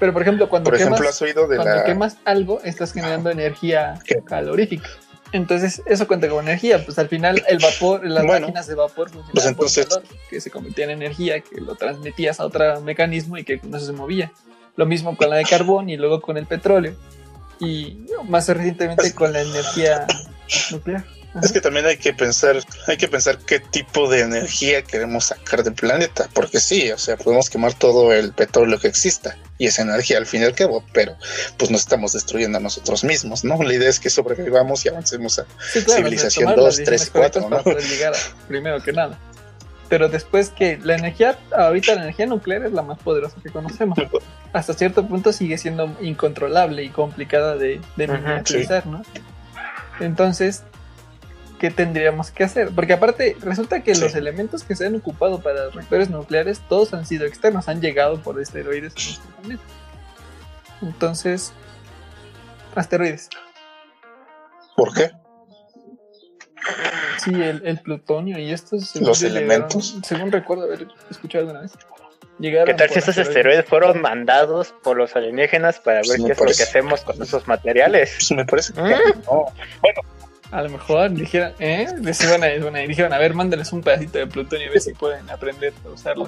Pero 0.00 0.12
por 0.12 0.22
ejemplo, 0.22 0.48
cuando 0.48 0.70
Por 0.70 0.74
ejemplo, 0.74 0.96
quemas, 0.98 1.14
has 1.14 1.22
oído 1.22 1.46
de 1.46 1.56
cuando 1.56 1.76
la. 1.76 1.84
quemas 1.84 2.16
algo, 2.24 2.60
estás 2.64 2.92
generando 2.92 3.30
energía 3.30 3.94
¿Qué? 4.04 4.20
calorífica. 4.24 4.88
Entonces, 5.30 5.80
eso 5.86 6.06
cuenta 6.08 6.28
como 6.28 6.40
energía. 6.40 6.84
Pues 6.84 6.98
al 6.98 7.08
final, 7.08 7.42
el 7.48 7.58
vapor, 7.58 8.04
las 8.04 8.24
Bueno, 8.26 8.46
máquinas 8.46 8.66
de 8.66 8.74
vapor 8.74 9.10
funcionaban 9.10 9.32
pues 9.32 9.44
por 9.44 9.50
entonces- 9.52 9.86
calor, 9.86 10.02
que 10.28 10.40
se 10.40 10.50
convertía 10.50 10.84
en 10.86 10.90
energía, 10.90 11.40
que 11.40 11.60
lo 11.60 11.76
transmitías 11.76 12.40
a 12.40 12.46
otro 12.46 12.80
mecanismo 12.80 13.38
y 13.38 13.44
que 13.44 13.60
no 13.62 13.78
se 13.78 13.92
movía. 13.92 14.32
Lo 14.76 14.86
mismo 14.86 15.16
con 15.16 15.30
la 15.30 15.36
de 15.36 15.44
carbón 15.44 15.88
y 15.90 15.96
luego 15.96 16.20
con 16.20 16.36
el 16.36 16.46
petróleo. 16.46 16.94
Y 17.60 18.06
más 18.28 18.48
recientemente 18.48 19.14
con 19.14 19.32
la 19.32 19.42
energía 19.42 20.06
nuclear. 20.70 21.04
Es 21.42 21.50
que 21.50 21.62
también 21.62 21.86
hay 21.86 21.96
que 21.96 22.12
pensar, 22.12 22.56
hay 22.86 22.98
que 22.98 23.08
pensar 23.08 23.38
qué 23.38 23.58
tipo 23.58 24.06
de 24.10 24.20
energía 24.20 24.82
queremos 24.82 25.26
sacar 25.26 25.62
del 25.64 25.72
planeta, 25.72 26.28
porque 26.34 26.60
sí, 26.60 26.90
o 26.90 26.98
sea, 26.98 27.16
podemos 27.16 27.48
quemar 27.48 27.72
todo 27.72 28.12
el 28.12 28.32
petróleo 28.34 28.78
que 28.78 28.88
exista 28.88 29.38
y 29.56 29.66
esa 29.68 29.80
energía 29.80 30.18
al 30.18 30.26
fin 30.26 30.42
y 30.42 30.44
al 30.44 30.54
cabo, 30.54 30.84
pero 30.92 31.16
pues 31.56 31.70
nos 31.70 31.80
estamos 31.82 32.12
destruyendo 32.12 32.58
a 32.58 32.60
nosotros 32.60 33.02
mismos, 33.04 33.44
¿no? 33.44 33.62
La 33.62 33.72
idea 33.72 33.88
es 33.88 33.98
que 33.98 34.10
sobrevivamos 34.10 34.84
y 34.84 34.90
avancemos 34.90 35.38
a 35.38 35.46
Sí, 35.72 35.82
claro, 35.84 36.02
Civilización 36.02 36.44
tomar 36.54 36.58
las 36.64 36.76
2, 36.76 36.84
3 36.84 36.86
y 36.86 36.90
decisiones 37.04 37.10
4, 37.10 37.42
correctas 37.44 37.66
¿no? 37.66 37.72
Para 37.72 37.88
llegar 37.88 38.12
a- 38.14 38.46
primero 38.48 38.82
que 38.82 38.92
nada. 38.92 39.18
Pero 39.92 40.08
después 40.08 40.48
que 40.48 40.78
la 40.82 40.94
energía, 40.94 41.38
ahorita 41.54 41.94
la 41.96 42.04
energía 42.04 42.24
nuclear 42.24 42.64
es 42.64 42.72
la 42.72 42.80
más 42.80 42.98
poderosa 42.98 43.36
que 43.42 43.50
conocemos. 43.50 43.98
Hasta 44.54 44.72
cierto 44.72 45.06
punto 45.06 45.34
sigue 45.34 45.58
siendo 45.58 45.94
incontrolable 46.00 46.82
y 46.82 46.88
complicada 46.88 47.56
de, 47.56 47.78
de 47.96 48.08
miniaturizar, 48.08 48.86
¿no? 48.86 49.02
Entonces, 50.00 50.62
¿qué 51.60 51.70
tendríamos 51.70 52.30
que 52.30 52.42
hacer? 52.42 52.70
Porque 52.74 52.94
aparte, 52.94 53.36
resulta 53.42 53.82
que 53.82 53.94
Sí. 53.94 54.00
los 54.00 54.14
elementos 54.14 54.64
que 54.64 54.76
se 54.76 54.86
han 54.86 54.96
ocupado 54.96 55.42
para 55.42 55.68
reactores 55.68 56.08
nucleares, 56.08 56.62
todos 56.70 56.94
han 56.94 57.04
sido 57.04 57.26
externos, 57.26 57.68
han 57.68 57.82
llegado 57.82 58.18
por 58.22 58.40
esteroides 58.40 58.94
a 58.96 58.98
nuestro 58.98 59.30
planeta. 59.42 59.62
Entonces, 60.80 61.52
asteroides. 62.74 63.28
¿Por 64.74 64.94
qué? 64.94 65.10
Sí, 67.24 67.30
el, 67.34 67.62
el 67.66 67.78
plutonio 67.80 68.38
y 68.38 68.50
estos. 68.52 68.94
Los 68.96 69.22
elementos. 69.22 69.94
llegaron- 69.94 70.04
según 70.04 70.32
recuerdo 70.32 70.64
haber 70.64 70.86
escuchado 71.10 71.42
alguna 71.44 71.60
vez. 71.62 71.72
Llegaron 72.38 72.66
¿Qué 72.66 72.74
tal 72.74 72.88
si 72.90 72.98
estos 72.98 73.18
asteroides 73.18 73.64
fueron 73.66 74.00
mandados 74.00 74.74
por 74.82 74.96
los 74.96 75.14
alienígenas 75.14 75.78
para 75.78 75.98
ver 75.98 76.16
qué 76.24 76.32
es 76.32 76.40
lo 76.40 76.46
que 76.46 76.62
hacemos 76.62 77.02
con 77.02 77.22
esos 77.22 77.46
materiales? 77.46 78.14
Pues 78.16 78.32
me 78.32 78.44
parece 78.46 78.72
que 78.72 78.80
¿Mm? 78.80 78.86
no. 79.26 79.46
Bueno, 79.80 80.00
A 80.50 80.62
lo 80.62 80.70
mejor 80.70 81.10
dijeron, 81.12 81.52
¿eh? 81.60 81.86
Les 82.00 82.22
iban 82.24 82.42
a, 82.42 82.52
iban 82.52 82.74
a- 82.76 82.80
dijeron, 82.80 83.12
a 83.12 83.18
ver, 83.18 83.34
mándales 83.34 83.72
un 83.72 83.82
pedacito 83.82 84.18
de 84.18 84.26
plutonio 84.26 84.66
y 84.66 84.68
a 84.68 84.72
ver 84.72 84.80
si 84.80 84.92
pueden 84.94 85.28
aprender 85.30 85.72
a 85.84 85.88
usarlo. 85.90 86.26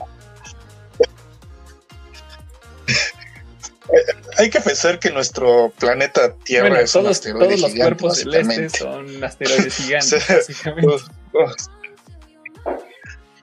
Hay 4.38 4.50
que 4.50 4.60
pensar 4.60 4.98
que 4.98 5.10
nuestro 5.10 5.72
planeta 5.78 6.34
Tierra 6.44 6.68
bueno, 6.68 6.84
es 6.84 6.94
un 6.94 7.02
todos, 7.02 7.16
asteroide 7.16 7.46
todos 7.46 7.60
los 7.60 7.72
gigante, 7.72 7.96
cuerpos 7.96 8.18
celestes 8.18 8.72
son 8.72 9.24
asteroides 9.24 9.76
gigantes, 9.76 10.28
básicamente. 10.28 10.96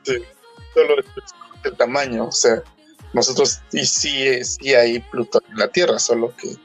Sí, 0.03 0.13
solo 0.73 0.99
es 0.99 1.05
el 1.63 1.77
tamaño, 1.77 2.25
o 2.25 2.31
sea, 2.31 2.61
nosotros 3.13 3.61
y 3.71 3.85
sí, 3.85 4.43
sí 4.43 4.73
hay 4.73 4.99
Plutón 4.99 5.43
en 5.49 5.57
la 5.57 5.67
Tierra, 5.67 5.99
solo 5.99 6.33
que 6.35 6.55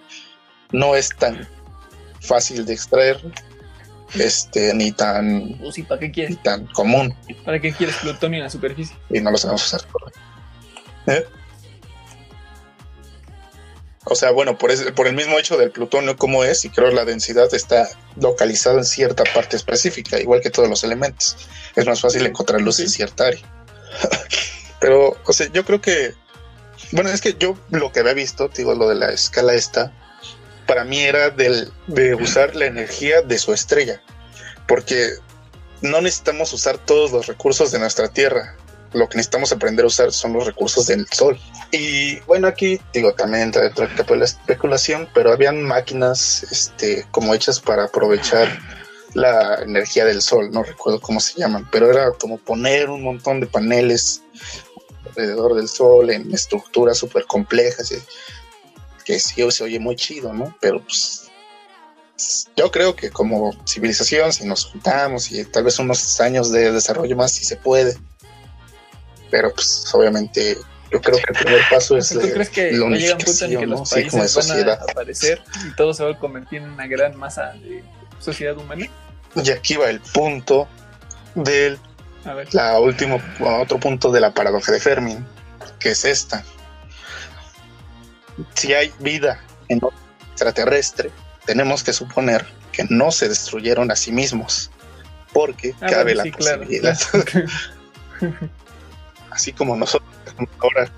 no 0.73 0.97
es 0.97 1.11
tan 1.17 1.47
fácil 2.21 2.65
de 2.65 2.73
extraer, 2.73 3.21
este, 4.15 4.73
ni 4.75 4.93
tan, 4.93 5.57
Pues 5.59 5.75
sí, 5.75 5.83
¿para 5.83 6.01
qué 6.01 6.29
ni 6.29 6.37
tan 6.37 6.67
común, 6.69 7.15
¿Para 7.45 7.61
qué 7.61 7.73
quieres 7.73 7.97
plutonio 7.97 8.39
en 8.39 8.45
la 8.45 8.51
superficie? 8.51 8.97
y 9.11 9.21
no 9.21 9.31
lo 9.31 9.37
sabemos 9.37 9.65
usar. 9.67 9.83
¿Eh? 11.07 11.25
O 14.09 14.15
sea, 14.15 14.31
bueno, 14.31 14.57
por, 14.57 14.70
por 14.95 15.09
el 15.09 15.15
mismo 15.15 15.37
hecho 15.37 15.57
del 15.57 15.73
plutonio 15.73 16.16
como 16.16 16.45
es, 16.45 16.65
y 16.65 16.70
creo 16.70 16.93
la 16.93 17.05
densidad 17.05 17.53
está 17.53 17.89
localizada 18.15 18.78
en 18.78 18.85
cierta 18.85 19.24
parte 19.35 19.57
específica, 19.57 20.20
igual 20.20 20.41
que 20.41 20.51
todos 20.51 20.69
los 20.69 20.85
elementos. 20.85 21.37
Es 21.74 21.87
más 21.87 22.01
fácil 22.01 22.24
encontrarlos 22.24 22.78
en 22.78 22.89
Sí. 22.89 22.97
cierta 22.97 23.27
área. 23.27 23.43
Pero, 24.81 25.16
o 25.24 25.33
sea, 25.33 25.49
yo 25.53 25.65
creo 25.65 25.81
que, 25.81 26.15
bueno, 26.93 27.11
es 27.11 27.20
que 27.20 27.35
yo 27.35 27.59
lo 27.70 27.91
que 27.91 28.01
había 28.01 28.15
visto, 28.15 28.49
digo, 28.49 28.74
lo 28.77 28.89
de 28.89 28.95
la 28.95 29.11
escala 29.11 29.55
esta, 29.55 29.93
para 30.69 30.85
mí 30.85 31.01
era 31.01 31.31
del, 31.31 31.73
de 31.89 32.15
usar 32.15 32.55
la 32.55 32.66
energía 32.66 33.23
de 33.23 33.39
su 33.39 33.53
estrella, 33.53 34.01
porque 34.69 35.15
no 35.81 36.01
necesitamos 36.01 36.53
usar 36.53 36.78
todos 36.78 37.11
los 37.11 37.27
recursos 37.27 37.73
de 37.73 37.81
nuestra 37.81 38.09
Tierra. 38.09 38.57
Lo 38.97 39.09
que 39.09 39.18
necesitamos 39.18 39.52
aprender 39.52 39.85
a 39.85 39.89
usar 39.89 40.10
son 40.12 40.32
los 40.32 40.47
recursos 40.47 40.86
del 40.86 41.06
Sol. 41.09 41.39
Y 41.70 42.18
bueno, 42.20 42.48
aquí 42.48 42.81
digo, 42.93 43.12
también 43.14 43.44
entra 43.44 43.62
dentro 43.62 43.86
del 43.86 44.06
de 44.06 44.16
la 44.16 44.24
especulación, 44.24 45.09
pero 45.14 45.32
habían 45.32 45.62
máquinas 45.62 46.44
este, 46.51 47.06
como 47.10 47.35
hechas 47.35 47.60
para 47.60 47.85
aprovechar 47.85 48.48
la 49.14 49.62
energía 49.62 50.05
del 50.05 50.20
sol, 50.20 50.51
no 50.51 50.62
recuerdo 50.62 51.01
cómo 51.01 51.20
se 51.20 51.40
llaman, 51.40 51.66
pero 51.73 51.90
era 51.90 52.12
como 52.12 52.36
poner 52.36 52.90
un 52.90 53.02
montón 53.02 53.40
de 53.40 53.47
paneles 53.47 54.23
alrededor 55.06 55.55
del 55.55 55.68
sol 55.68 56.10
en 56.10 56.32
estructuras 56.35 56.98
súper 56.98 57.24
complejas, 57.24 57.90
y- 57.93 58.02
que 59.05 59.18
sí 59.18 59.51
se 59.51 59.64
oye 59.64 59.78
muy 59.78 59.97
chido, 59.97 60.32
¿no? 60.35 60.55
Pero 60.60 60.82
pues 60.82 61.28
yo 62.56 62.70
creo 62.70 62.94
que 62.97 63.10
como 63.10 63.52
civilización, 63.66 64.32
si 64.32 64.44
nos 64.44 64.66
juntamos 64.66 65.31
y 65.31 65.44
tal 65.44 65.64
vez 65.64 65.78
unos 65.78 66.20
años 66.20 66.51
de 66.51 66.73
desarrollo 66.73 67.16
más, 67.16 67.32
sí 67.32 67.44
se 67.44 67.56
puede. 67.56 67.97
Pero 69.31 69.53
pues 69.53 69.85
obviamente 69.93 70.57
yo 70.93 71.01
creo 71.01 71.19
que 71.19 71.24
el 71.32 71.39
primer 71.44 71.61
paso 71.70 71.97
es 71.98 72.09
¿Tú 72.11 72.20
la- 72.20 72.32
crees 72.32 72.51
que 72.51 72.73
la 72.73 72.85
va 72.86 72.94
a 72.94 72.98
llegar 72.98 73.16
un 73.16 73.24
punto 73.24 73.44
en 73.44 73.57
unificación, 73.57 73.61
que 73.61 73.66
¿no? 73.66 73.77
los 73.78 73.89
Sí, 73.89 73.94
países 73.94 74.19
van 74.20 74.28
sociedad. 74.28 74.81
a 74.81 74.90
aparecer 74.93 75.43
y 75.65 75.74
todo 75.74 75.94
se 75.94 76.05
va 76.05 76.11
a 76.12 76.19
convertir 76.19 76.62
en 76.62 76.70
una 76.70 76.86
gran 76.86 77.16
masa 77.16 77.53
de 77.55 77.82
sociedad 78.20 78.57
humana? 78.57 78.86
Y 79.35 79.51
aquí 79.51 79.77
va 79.77 79.90
el 79.90 80.01
punto 80.01 80.69
del 81.35 81.78
A 82.24 82.35
ver, 82.35 82.53
la 82.55 82.78
último 82.81 83.20
otro 83.40 83.78
punto 83.78 84.11
de 84.11 84.20
la 84.20 84.32
paradoja 84.32 84.73
de 84.73 84.81
Fermi, 84.81 85.19
que 85.78 85.90
es 85.90 86.05
esta. 86.05 86.43
Si 88.55 88.73
hay 88.74 88.93
vida 89.01 89.40
en 89.69 89.81
extraterrestre, 90.32 91.11
tenemos 91.44 91.82
que 91.82 91.93
suponer 91.93 92.47
que 92.73 92.85
no 92.90 93.11
se 93.11 93.28
destruyeron 93.28 93.90
a 93.90 93.97
sí 93.97 94.12
mismos, 94.12 94.70
porque 95.32 95.74
Ah, 95.81 95.86
cabe 95.89 96.15
bueno, 96.15 96.16
la 96.19 96.23
sí, 96.24 96.31
claro. 96.32 96.59
posibilidad, 96.62 96.98
así 99.37 99.53
como 99.53 99.77
nosotros 99.77 100.09
ahora 100.59 100.91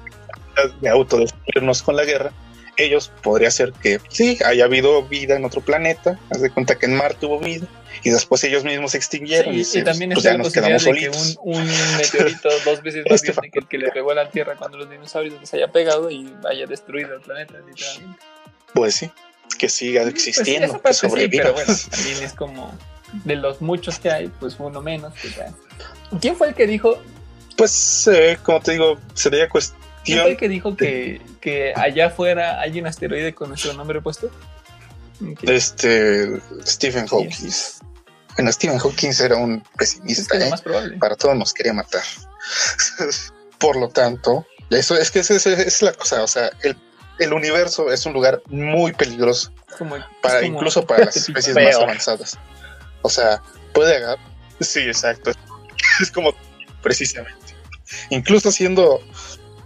de 0.81 0.89
autodestruirnos 0.89 1.83
con 1.83 1.97
la 1.97 2.05
guerra, 2.05 2.33
ellos 2.77 3.11
podría 3.23 3.51
ser 3.51 3.73
que 3.73 4.01
sí 4.09 4.39
haya 4.45 4.65
habido 4.65 5.03
vida 5.03 5.37
en 5.37 5.45
otro 5.45 5.61
planeta, 5.61 6.19
haz 6.31 6.41
de 6.41 6.51
cuenta 6.51 6.77
que 6.79 6.87
en 6.87 6.97
Marte 6.97 7.27
hubo 7.27 7.41
vida 7.41 7.67
y 8.05 8.11
después 8.11 8.43
ellos 8.45 8.63
mismos 8.65 8.93
se 8.93 8.99
extinguieron 8.99 9.53
Sí, 9.65 9.79
y, 9.79 9.81
y 9.81 9.85
también 9.85 10.11
pues 10.13 10.25
está 10.25 10.31
ya 10.31 10.39
la 10.39 10.45
nos 10.45 10.53
quedamos 10.53 10.85
de 10.85 10.93
que 10.93 11.13
solitos. 11.13 11.39
un, 11.43 11.59
un 11.59 11.97
meteorito 11.97 12.49
dos 12.65 12.83
veces 12.83 13.05
más 13.11 13.23
Este 13.23 13.33
grande 13.33 13.51
que 13.51 13.59
el 13.59 13.67
que 13.69 13.79
le 13.79 13.91
pegó 13.91 14.13
a 14.13 14.15
la 14.15 14.31
Tierra 14.31 14.55
cuando 14.57 14.79
los 14.79 14.89
dinosaurios 14.91 15.41
les 15.41 15.53
haya 15.55 15.69
pegado 15.73 16.09
y 16.11 16.33
haya 16.49 16.67
destruido 16.67 17.15
el 17.17 17.21
planeta, 17.21 17.55
literalmente. 17.67 18.21
Pues 18.75 18.95
sí, 18.95 19.11
que 19.59 19.69
siga 19.69 20.03
Pues, 20.03 20.15
existiendo, 20.15 20.67
esa 20.67 20.77
que 20.77 20.81
parte 20.83 20.99
sí, 20.99 21.09
sobreviva. 21.09 21.43
pero 21.43 21.55
bueno, 21.55 21.75
también 21.91 22.23
es 22.23 22.33
como 22.35 22.73
de 23.25 23.37
los 23.37 23.61
muchos 23.61 23.99
que 23.99 24.11
hay, 24.11 24.29
pues 24.39 24.55
uno 24.61 24.81
menos. 24.83 25.15
que 25.15 25.31
ya. 25.31 25.53
¿Quién 26.21 26.37
fue 26.37 26.49
el 26.49 26.55
que 26.55 26.67
dijo? 26.69 26.99
Pues, 27.59 28.09
eh, 28.11 28.39
como 28.43 28.61
te 28.61 28.73
digo, 28.73 28.99
sería 29.15 29.41
¿Quién 29.41 29.51
cuestión. 29.51 30.37
que 30.39 30.49
dijo 30.49 30.77
que, 30.77 31.21
que 31.41 31.75
allá 31.77 32.07
afuera 32.07 32.61
hay 32.61 32.81
un 32.81 32.87
asteroide 32.87 33.35
con 33.35 33.49
nuestro 33.51 33.75
nombre 33.75 34.01
puesto? 34.01 34.31
Este 35.43 36.41
Stephen 36.65 37.07
Hawking. 37.09 37.51
Bueno, 38.37 38.53
Stephen 38.53 38.79
Hawking 38.79 39.11
era 39.21 39.37
un 39.37 39.57
Es 39.81 39.97
pesimista, 39.97 40.33
que 40.33 40.39
lo 40.39 40.45
¿eh? 40.45 40.51
más 40.51 40.63
probable. 40.63 40.97
para 40.99 41.17
todos 41.17 41.37
nos 41.37 41.53
quería 41.53 41.73
matar. 41.73 42.03
Por 43.59 43.77
lo 43.77 43.89
tanto, 43.89 44.47
eso 44.71 44.97
es 44.97 45.11
que 45.11 45.19
esa 45.19 45.35
es, 45.35 45.47
es 45.47 45.83
la 45.83 45.93
cosa. 45.93 46.23
O 46.23 46.29
sea, 46.29 46.51
el, 46.63 46.77
el 47.19 47.33
universo 47.33 47.91
es 47.93 48.07
un 48.07 48.13
lugar 48.13 48.41
muy 48.47 48.93
peligroso, 48.93 49.53
Como- 49.77 49.97
es 49.97 50.05
para, 50.23 50.41
como- 50.43 50.55
incluso 50.55 50.87
para 50.87 51.07
las 51.07 51.17
especies 51.17 51.55
Feo. 51.55 51.65
más 51.65 51.75
avanzadas. 51.83 52.39
O 53.03 53.09
sea, 53.11 53.43
puede 53.75 53.97
agarrar. 53.97 54.19
Sí, 54.61 54.81
exacto. 54.81 55.33
Es 56.01 56.13
como 56.13 56.33
precisamente. 56.83 57.38
Incluso 58.11 58.53
siendo 58.53 59.01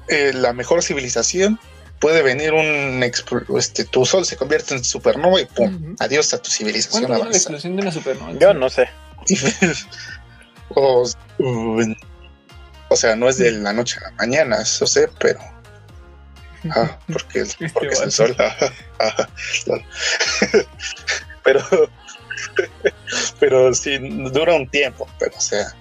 eh, 0.08 0.32
la 0.34 0.52
mejor 0.52 0.82
civilización, 0.82 1.58
puede 2.00 2.22
venir 2.22 2.52
un 2.52 3.02
este, 3.56 3.84
tu 3.84 4.04
sol 4.04 4.26
se 4.26 4.36
convierte 4.36 4.74
en 4.74 4.84
supernova 4.84 5.40
y 5.40 5.46
pum, 5.46 5.94
adiós 6.00 6.34
a 6.34 6.38
tu 6.38 6.50
civilización 6.50 7.04
¿Cuánto 7.04 7.06
dura 7.08 7.18
la 7.18 7.24
avanzada. 7.24 7.38
explosión 7.38 7.76
de 7.76 7.82
una 7.82 7.92
supernova? 7.92 8.32
Yo 8.38 8.54
no 8.54 8.68
sé. 8.68 8.88
o, 10.70 11.08
o 12.88 12.96
sea, 12.96 13.14
no 13.14 13.28
es 13.28 13.38
de 13.38 13.52
la 13.52 13.72
noche 13.72 13.98
a 14.00 14.10
la 14.10 14.16
mañana, 14.16 14.62
eso 14.62 14.86
sé, 14.86 15.08
pero 15.20 15.38
ah, 16.70 16.98
porque, 17.12 17.40
Este 17.40 17.68
porque 17.70 17.88
es 17.94 18.00
el 18.00 18.10
sol. 18.10 18.36
ah, 18.38 18.56
ah, 18.98 19.28
pero 21.44 21.62
pero 23.38 23.72
sí 23.74 23.98
dura 24.32 24.54
un 24.54 24.68
tiempo, 24.68 25.08
pero 25.18 25.36
o 25.36 25.40
sea, 25.40 25.72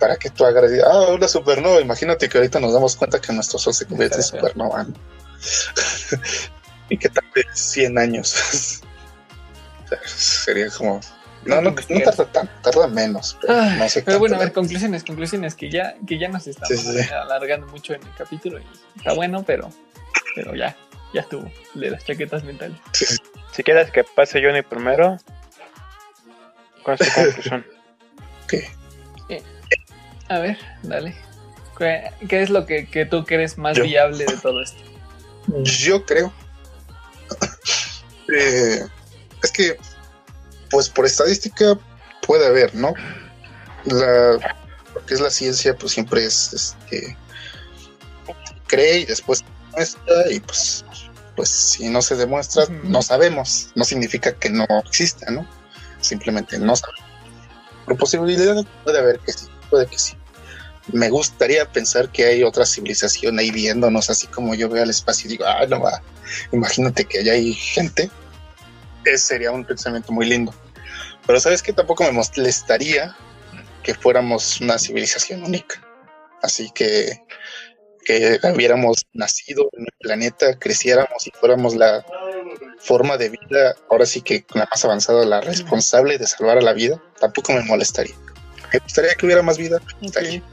para 0.00 0.16
que 0.16 0.30
tú 0.30 0.44
y, 0.44 0.80
ah, 0.84 1.12
una 1.12 1.28
supernova, 1.28 1.80
imagínate 1.80 2.28
que 2.28 2.38
ahorita 2.38 2.58
nos 2.58 2.72
damos 2.72 2.96
cuenta 2.96 3.20
que 3.20 3.32
nuestro 3.32 3.58
sol 3.58 3.74
se 3.74 3.86
convierte 3.86 4.16
en 4.16 4.22
supernova. 4.22 4.84
¿no? 4.84 4.94
y 6.88 6.98
que 6.98 7.08
tarde 7.08 7.46
100 7.52 7.98
años. 7.98 8.80
Sería 10.06 10.70
como 10.70 11.00
no, 11.44 11.60
no, 11.60 11.70
no 11.70 12.00
tarda 12.00 12.24
tanto, 12.26 12.52
tarda 12.62 12.86
menos, 12.86 13.38
pero 13.40 13.54
Ay, 13.54 13.78
no 13.78 13.88
sé 13.88 14.02
Pero 14.02 14.18
bueno, 14.18 14.36
a 14.36 14.40
ver, 14.40 14.52
conclusiones, 14.52 15.04
conclusiones, 15.04 15.54
que 15.54 15.70
ya, 15.70 15.94
que 16.06 16.18
ya 16.18 16.28
nos 16.28 16.46
estamos 16.46 16.68
Sí, 16.68 16.76
sí, 16.76 17.02
sí. 17.02 17.12
alargando 17.12 17.66
mucho 17.68 17.94
en 17.94 18.02
el 18.02 18.14
capítulo 18.14 18.58
y 18.58 18.64
está 18.96 19.14
bueno, 19.14 19.42
pero, 19.44 19.70
pero 20.34 20.54
ya, 20.54 20.76
ya 21.14 21.22
estuvo, 21.22 21.50
de 21.74 21.90
las 21.90 22.04
chaquetas 22.04 22.44
mentales. 22.44 22.76
Si 23.52 23.62
quieres 23.62 23.90
que 23.90 24.04
pase 24.04 24.42
Johnny 24.42 24.62
primero, 24.62 25.16
con 26.82 26.98
su 26.98 27.04
conclusión. 27.12 27.66
A 30.30 30.38
ver, 30.38 30.56
dale. 30.84 31.14
¿Qué, 31.76 32.10
qué 32.28 32.42
es 32.42 32.50
lo 32.50 32.64
que, 32.64 32.86
que 32.86 33.04
tú 33.04 33.24
crees 33.24 33.58
más 33.58 33.76
Yo. 33.76 33.82
viable 33.82 34.24
de 34.24 34.36
todo 34.36 34.62
esto? 34.62 34.78
Yo 35.64 36.06
creo. 36.06 36.32
eh, 38.32 38.86
es 39.42 39.50
que, 39.50 39.76
pues 40.70 40.88
por 40.88 41.04
estadística 41.04 41.76
puede 42.26 42.46
haber, 42.46 42.74
¿no? 42.76 42.94
La, 43.86 44.54
lo 44.94 45.04
que 45.04 45.14
es 45.14 45.20
la 45.20 45.30
ciencia, 45.30 45.74
pues 45.74 45.92
siempre 45.92 46.24
es, 46.24 46.52
este, 46.52 47.16
cree 48.68 49.00
y 49.00 49.04
después 49.06 49.42
demuestra 49.72 50.30
y 50.30 50.38
pues, 50.38 50.84
pues 51.34 51.48
si 51.48 51.88
no 51.88 52.02
se 52.02 52.14
demuestra, 52.14 52.66
no 52.84 53.02
sabemos. 53.02 53.72
No 53.74 53.82
significa 53.82 54.32
que 54.32 54.50
no 54.50 54.64
exista, 54.84 55.28
¿no? 55.32 55.44
Simplemente 56.00 56.56
no 56.56 56.76
sabemos. 56.76 57.04
Por 57.84 57.96
posibilidad 57.96 58.64
puede 58.84 58.98
haber 59.00 59.18
que 59.18 59.32
sí, 59.32 59.48
puede 59.68 59.86
que 59.86 59.98
sí. 59.98 60.19
Me 60.92 61.10
gustaría 61.10 61.70
pensar 61.70 62.10
que 62.10 62.24
hay 62.24 62.42
otra 62.42 62.66
civilización 62.66 63.38
ahí 63.38 63.50
viéndonos, 63.50 64.10
así 64.10 64.26
como 64.26 64.54
yo 64.54 64.68
veo 64.68 64.82
al 64.82 64.90
espacio 64.90 65.28
y 65.28 65.32
digo, 65.32 65.44
ah, 65.46 65.66
no 65.68 65.80
va, 65.80 66.02
imagínate 66.52 67.04
que 67.04 67.18
allá 67.18 67.32
hay 67.32 67.54
gente. 67.54 68.10
Ese 69.04 69.18
sería 69.18 69.50
un 69.50 69.64
pensamiento 69.64 70.12
muy 70.12 70.26
lindo. 70.26 70.54
Pero 71.26 71.40
sabes 71.40 71.62
que 71.62 71.72
tampoco 71.72 72.04
me 72.04 72.12
molestaría 72.12 73.16
que 73.82 73.94
fuéramos 73.94 74.60
una 74.60 74.78
civilización 74.78 75.42
única. 75.44 75.82
Así 76.42 76.70
que 76.74 77.20
que 78.04 78.38
hubiéramos 78.54 79.06
nacido 79.12 79.70
en 79.74 79.82
el 79.82 79.92
planeta, 79.98 80.58
creciéramos 80.58 81.26
y 81.26 81.30
fuéramos 81.30 81.74
la 81.74 82.04
forma 82.78 83.16
de 83.16 83.28
vida, 83.30 83.74
ahora 83.90 84.06
sí 84.06 84.22
que 84.22 84.44
la 84.54 84.66
más 84.70 84.84
avanzada, 84.84 85.24
la 85.24 85.40
responsable 85.40 86.18
de 86.18 86.26
salvar 86.26 86.58
a 86.58 86.62
la 86.62 86.72
vida, 86.72 87.00
tampoco 87.20 87.52
me 87.52 87.62
molestaría. 87.62 88.14
Me 88.72 88.78
gustaría 88.80 89.14
que 89.14 89.26
hubiera 89.26 89.42
más 89.42 89.58
vida. 89.58 89.78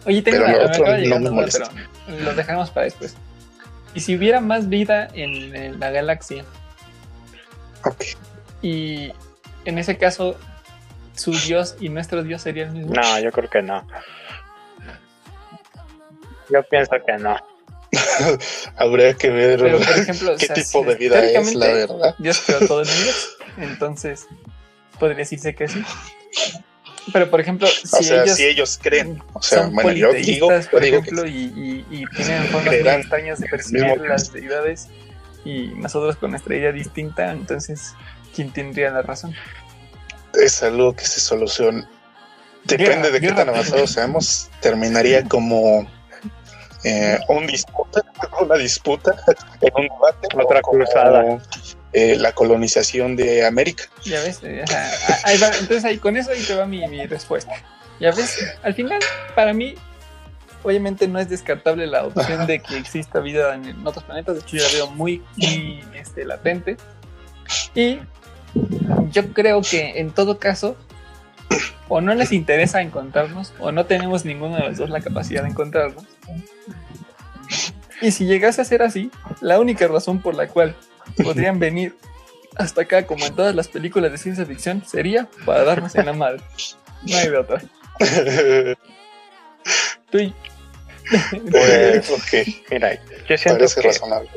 Oye, 0.05 0.21
tengo 0.21 0.45
Pero 0.45 0.47
lo 0.59 0.65
otro 0.65 0.85
llegar 0.97 1.21
no 1.21 1.29
me 1.29 1.35
molesta. 1.35 1.69
pero 2.05 2.19
lo 2.23 2.33
dejamos 2.33 2.69
para 2.71 2.85
después. 2.85 3.15
Y 3.93 3.99
si 4.01 4.15
hubiera 4.15 4.41
más 4.41 4.69
vida 4.69 5.07
en, 5.13 5.55
en 5.55 5.79
la 5.79 5.89
galaxia, 5.91 6.45
Ok. 7.85 8.03
y 8.61 9.11
en 9.65 9.77
ese 9.77 9.97
caso 9.97 10.37
su 11.13 11.31
dios 11.31 11.75
y 11.79 11.89
nuestro 11.89 12.23
dios 12.23 12.41
sería 12.41 12.63
el 12.65 12.71
mismo. 12.71 12.93
No, 12.93 13.19
yo 13.19 13.31
creo 13.31 13.49
que 13.49 13.61
no. 13.61 13.87
Yo 16.49 16.63
pienso 16.63 16.91
que 17.05 17.13
no. 17.17 17.35
Habría 18.77 19.13
que 19.13 19.29
ver 19.29 19.59
Pero 19.59 19.79
por 19.79 19.89
ejemplo, 19.97 20.33
o 20.33 20.37
qué 20.37 20.45
sea, 20.47 20.55
tipo 20.55 20.83
de 20.83 20.95
vida 20.95 21.23
es, 21.23 21.55
la 21.55 21.67
verdad. 21.67 22.15
Dios 22.19 22.41
creó 22.45 22.59
todo 22.67 22.81
el 22.81 22.87
universo, 22.89 23.27
entonces 23.57 24.27
podría 24.99 25.17
decirse 25.19 25.55
que 25.55 25.67
sí. 25.67 25.83
Pero 27.13 27.29
por 27.29 27.39
ejemplo, 27.39 27.67
si 27.67 27.87
o 27.97 28.03
sea, 28.03 28.23
ellos 28.23 28.35
si 28.35 28.45
ellos 28.45 28.79
creen, 28.81 29.23
o 29.33 29.41
sea, 29.41 29.63
son 29.63 29.73
bueno, 29.73 29.91
yo 29.93 30.11
digo, 30.13 30.47
por 30.71 30.81
digo 30.81 31.01
que 31.01 31.09
ejemplo, 31.09 31.25
y, 31.27 31.31
y- 31.55 31.85
y 31.89 32.05
tienen 32.15 32.43
formas 32.45 32.73
muy 32.79 32.89
extrañas 32.89 33.39
de 33.39 33.47
percibir 33.47 33.85
mismo 33.85 34.05
las 34.05 34.31
deidades 34.33 34.87
y 35.45 35.67
nosotros 35.75 36.17
con 36.17 36.31
nuestra 36.31 36.55
idea 36.55 36.71
distinta, 36.73 37.31
entonces, 37.31 37.93
¿quién 38.35 38.51
tendría 38.51 38.91
la 38.91 39.01
razón? 39.01 39.33
es 40.33 40.61
algo 40.61 40.93
que 40.93 41.05
se 41.05 41.19
soluciona. 41.19 41.89
Depende 42.65 42.95
Guerra, 42.95 43.09
de 43.09 43.11
qué 43.13 43.19
guerra. 43.27 43.35
tan 43.37 43.49
avanzados 43.49 43.91
seamos, 43.91 44.49
terminaría 44.61 45.23
como 45.23 45.87
eh, 46.83 47.17
un 47.29 47.47
disputa, 47.47 48.03
una 48.41 48.55
disputa, 48.57 49.15
en 49.61 49.71
un 49.75 49.83
debate, 49.83 50.27
Otra 50.35 50.59
o 50.59 50.61
como, 50.61 50.83
cruzada. 50.83 51.39
Eh, 51.97 52.15
la 52.17 52.31
colonización 52.33 53.15
de 53.15 53.45
América. 53.45 53.85
Ya 54.05 54.21
ves, 54.21 54.39
Eh, 54.43 54.61
o 54.63 54.67
sea, 54.67 54.87
a- 54.89 55.27
ahí 55.29 55.37
va, 55.39 55.47
entonces 55.47 55.83
ahí 55.85 55.97
con 55.97 56.15
eso 56.17 56.31
ahí 56.31 56.43
te 56.43 56.53
va 56.55 56.65
mi, 56.65 56.87
mi 56.87 57.05
respuesta. 57.05 57.51
Ya 57.99 58.11
ves, 58.11 58.37
al 58.63 58.73
final, 58.75 58.99
para 59.35 59.53
mí, 59.53 59.73
obviamente 60.63 61.07
no 61.07 61.17
es 61.19 61.29
descartable 61.29 61.87
la 61.87 62.03
opción 62.05 62.45
de 62.45 62.59
que 62.59 62.77
exista 62.77 63.19
vida 63.19 63.55
en 63.55 63.85
otros 63.87 64.03
planetas, 64.03 64.35
de 64.35 64.41
hecho 64.41 64.57
yo 64.57 64.63
la 64.63 64.69
veo 64.73 64.87
muy, 64.91 65.23
muy 65.37 65.83
este, 65.95 66.23
latente. 66.25 66.77
Y 67.73 67.99
yo 69.11 69.33
creo 69.33 69.61
que 69.61 69.99
en 69.99 70.11
todo 70.11 70.37
caso, 70.39 70.75
o 71.87 72.01
no 72.01 72.13
les 72.13 72.31
interesa 72.33 72.81
encontrarnos, 72.81 73.53
o 73.59 73.71
no 73.71 73.85
tenemos 73.85 74.25
ninguno 74.25 74.57
de 74.57 74.63
los 74.67 74.77
dos 74.77 74.89
la 74.89 74.99
capacidad 75.01 75.41
de 75.43 75.49
encontrarnos. 75.49 76.03
Y 78.01 78.11
si 78.11 78.25
llegase 78.25 78.61
a 78.61 78.65
ser 78.65 78.83
así, 78.83 79.09
la 79.41 79.59
única 79.59 79.87
razón 79.87 80.21
por 80.21 80.35
la 80.35 80.47
cual 80.47 80.75
podrían 81.23 81.59
venir 81.59 81.95
hasta 82.55 82.81
acá, 82.81 83.05
como 83.05 83.25
en 83.25 83.35
todas 83.35 83.53
las 83.55 83.67
películas 83.67 84.11
de 84.11 84.17
ciencia 84.17 84.45
ficción, 84.45 84.83
sería 84.85 85.27
para 85.45 85.63
darnos 85.63 85.93
en 85.95 86.05
la 86.07 86.13
madre. 86.13 86.41
No 87.03 87.15
hay 87.17 87.29
de 87.29 87.37
otra. 87.37 87.61
Tú 90.09 90.19
y- 90.19 90.33
Pues, 91.51 92.09
ok, 92.09 92.47
mira, 92.71 92.95
yo 93.27 93.37
siento 93.37 93.59
parece 93.59 93.81
que 93.81 93.87
razonable. 93.87 94.29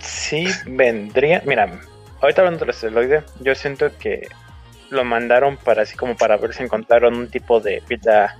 sí 0.00 0.46
vendría. 0.66 1.42
Mira, 1.46 1.80
ahorita 2.20 2.40
hablando 2.40 2.60
del 2.60 2.70
esteroide, 2.70 3.22
yo 3.40 3.54
siento 3.54 3.96
que 3.98 4.26
lo 4.90 5.04
mandaron 5.04 5.56
para 5.56 5.82
así 5.82 5.96
como 5.96 6.16
para 6.16 6.36
ver 6.36 6.52
si 6.54 6.62
encontraron 6.64 7.14
un 7.14 7.28
tipo 7.28 7.60
de 7.60 7.80
vida 7.88 8.36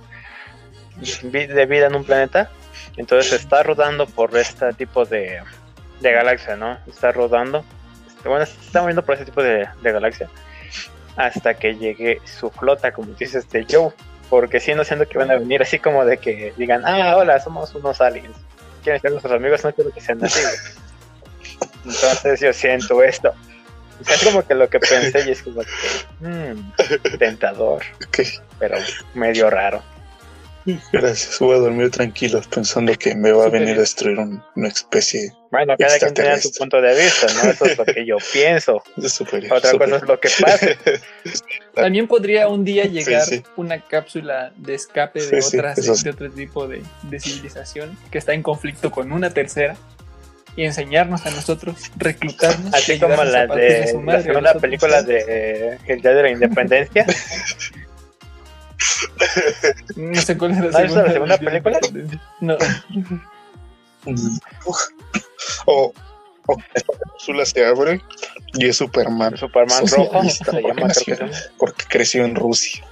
vi- 1.23 1.47
de 1.47 1.65
vida 1.65 1.87
en 1.87 1.95
un 1.95 2.03
planeta. 2.03 2.51
Entonces 2.97 3.31
está 3.33 3.63
rodando 3.63 4.05
por 4.05 4.37
este 4.37 4.73
tipo 4.73 5.05
de, 5.05 5.39
de 6.03 6.11
galaxia, 6.11 6.55
¿no? 6.55 6.77
Está 6.87 7.11
rodando. 7.11 7.63
Este, 8.07 8.29
Bueno, 8.29 8.45
se 8.45 8.59
está 8.59 8.81
moviendo 8.81 9.03
por 9.03 9.15
ese 9.15 9.25
tipo 9.25 9.41
de, 9.41 9.67
de 9.81 9.91
galaxia. 9.91 10.29
Hasta 11.15 11.53
que 11.55 11.75
llegue 11.75 12.21
su 12.25 12.49
flota, 12.51 12.91
como 12.91 13.13
dice 13.13 13.39
este 13.39 13.65
Joe. 13.69 13.91
Porque 14.29 14.59
si 14.59 14.73
no 14.73 14.83
siento 14.83 15.07
que 15.07 15.17
van 15.17 15.31
a 15.31 15.37
venir 15.37 15.61
así 15.61 15.79
como 15.79 16.05
de 16.05 16.17
que 16.17 16.53
digan, 16.57 16.83
ah, 16.85 17.15
hola, 17.17 17.39
somos 17.39 17.73
unos 17.75 18.01
aliens. 18.01 18.35
Quieren 18.83 19.01
ser 19.01 19.11
nuestros 19.11 19.33
amigos, 19.33 19.63
no 19.63 19.73
quiero 19.73 19.91
que 19.91 20.01
sean 20.01 20.23
así. 20.23 20.41
güey". 20.41 20.55
Entonces 21.85 22.39
yo 22.39 22.53
siento 22.53 23.03
esto. 23.03 23.33
O 24.01 24.03
sea, 24.03 24.15
es 24.15 24.23
como 24.23 24.45
que 24.45 24.55
lo 24.55 24.69
que 24.69 24.79
pensé 24.79 25.23
y 25.27 25.31
es 25.31 25.43
como 25.43 25.61
que, 25.61 25.69
mmm, 26.19 27.17
tentador, 27.19 27.83
pero 28.59 28.77
medio 29.13 29.49
raro. 29.49 29.83
Gracias. 30.91 31.39
Voy 31.39 31.55
a 31.55 31.59
dormir 31.59 31.89
tranquilo 31.91 32.41
pensando 32.53 32.93
que 32.95 33.15
me 33.15 33.31
va 33.31 33.45
a 33.45 33.49
venir 33.49 33.75
a 33.75 33.79
destruir 33.81 34.17
un- 34.19 34.41
una 34.55 34.67
especie 34.69 35.33
Bueno, 35.51 35.75
cada 35.77 35.99
quien 35.99 36.13
tiene 36.13 36.39
su 36.39 36.51
punto 36.51 36.81
de 36.81 36.95
vista, 37.01 37.27
¿no? 37.33 37.49
Eso 37.51 37.65
es 37.65 37.77
lo 37.77 37.85
que 37.85 38.05
yo 38.05 38.17
pienso. 38.31 38.81
de 38.95 39.09
superior. 39.09 39.53
Otra 39.53 39.71
cosa 39.73 39.95
es 39.97 40.03
lo 40.03 40.19
que 40.19 40.29
pasa. 40.41 40.67
También 41.75 42.07
podría 42.07 42.47
un 42.47 42.63
día 42.63 42.85
llegar 42.85 43.25
sí. 43.25 43.43
una 43.55 43.79
cápsula 43.81 44.51
de 44.57 44.75
escape 44.75 45.19
de, 45.21 45.41
Sí, 45.41 45.49
sí, 45.51 45.57
otras, 45.57 45.79
sí. 45.83 46.03
de 46.03 46.09
otro 46.11 46.31
tipo 46.31 46.67
de, 46.67 46.81
de 47.03 47.19
civilización 47.19 47.97
que 48.11 48.17
está 48.17 48.33
en 48.33 48.43
conflicto 48.43 48.91
con 48.91 49.11
una 49.11 49.29
tercera 49.31 49.75
y 50.55 50.65
enseñarnos 50.65 51.25
a 51.25 51.31
nosotros, 51.31 51.75
reclutarnos. 51.97 52.73
Así 52.75 52.99
como 52.99 53.23
la 53.23 53.47
de 53.47 53.87
su 53.87 53.97
la 53.97 54.03
madre 54.03 54.19
a 54.19 54.23
segunda 54.27 54.41
nosotros. 54.53 54.61
película 54.61 55.01
de 55.01 55.25
eh, 55.27 55.77
El 55.87 56.01
Día 56.01 56.11
de 56.13 56.21
la 56.23 56.29
Independencia. 56.29 57.05
No 59.95 60.21
sé 60.21 60.37
cuál 60.37 60.51
es 60.51 60.57
la 60.59 60.63
¿No 60.71 60.77
has 60.77 60.83
visto 60.83 61.01
la 61.03 61.11
segunda 61.13 61.37
película? 61.37 61.79
No. 62.41 62.57
o, 65.65 65.93
o 66.47 66.57
esta 66.73 66.93
cápsula 66.97 67.45
se 67.45 67.65
abre 67.65 68.01
y 68.53 68.67
es 68.67 68.77
Superman. 68.77 69.37
Superman 69.37 69.85
rojo 69.87 70.23
se 70.29 70.61
llama, 70.61 70.87
nació- 70.87 71.17
porque 71.57 71.85
creció 71.87 72.25
en 72.25 72.35
Rusia. 72.35 72.83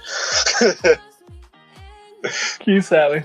¿Quién 2.64 2.82
sabe? 2.82 3.24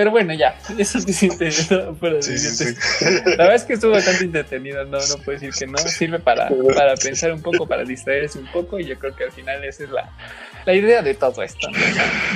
Pero 0.00 0.12
bueno, 0.12 0.32
ya, 0.32 0.54
eso 0.78 0.96
es 0.96 1.04
suficiente. 1.04 1.50
fuera 1.50 2.16
de 2.16 2.22
Sí, 2.22 2.38
sí, 2.38 2.64
dientes. 2.64 2.84
sí. 2.98 3.04
La 3.04 3.36
verdad 3.36 3.54
es 3.56 3.64
que 3.64 3.74
estuvo 3.74 3.92
bastante 3.92 4.24
entretenido, 4.24 4.82
no, 4.86 4.96
no 4.96 5.16
puedo 5.22 5.38
decir 5.38 5.50
que 5.52 5.66
no. 5.66 5.76
Sirve 5.76 6.18
para, 6.18 6.48
para 6.74 6.94
pensar 6.94 7.34
un 7.34 7.42
poco, 7.42 7.66
para 7.66 7.84
distraerse 7.84 8.38
un 8.38 8.46
poco, 8.46 8.78
y 8.78 8.86
yo 8.86 8.98
creo 8.98 9.14
que 9.14 9.24
al 9.24 9.32
final 9.32 9.62
esa 9.62 9.84
es 9.84 9.90
la, 9.90 10.08
la 10.64 10.72
idea 10.72 11.02
de 11.02 11.12
todo 11.12 11.42
esto. 11.42 11.68
¿no? 11.70 11.76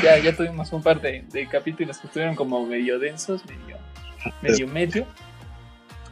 Ya, 0.03 0.19
ya 0.19 0.37
tuvimos 0.37 0.71
un 0.75 0.83
par 0.83 1.01
de, 1.01 1.25
de 1.33 1.49
capítulos 1.49 1.97
que 1.97 2.07
estuvieron 2.09 2.37
como 2.37 2.67
medio 2.67 2.99
densos, 2.99 3.41
medio, 3.47 3.79
medio 4.43 4.69
medio. 4.69 5.07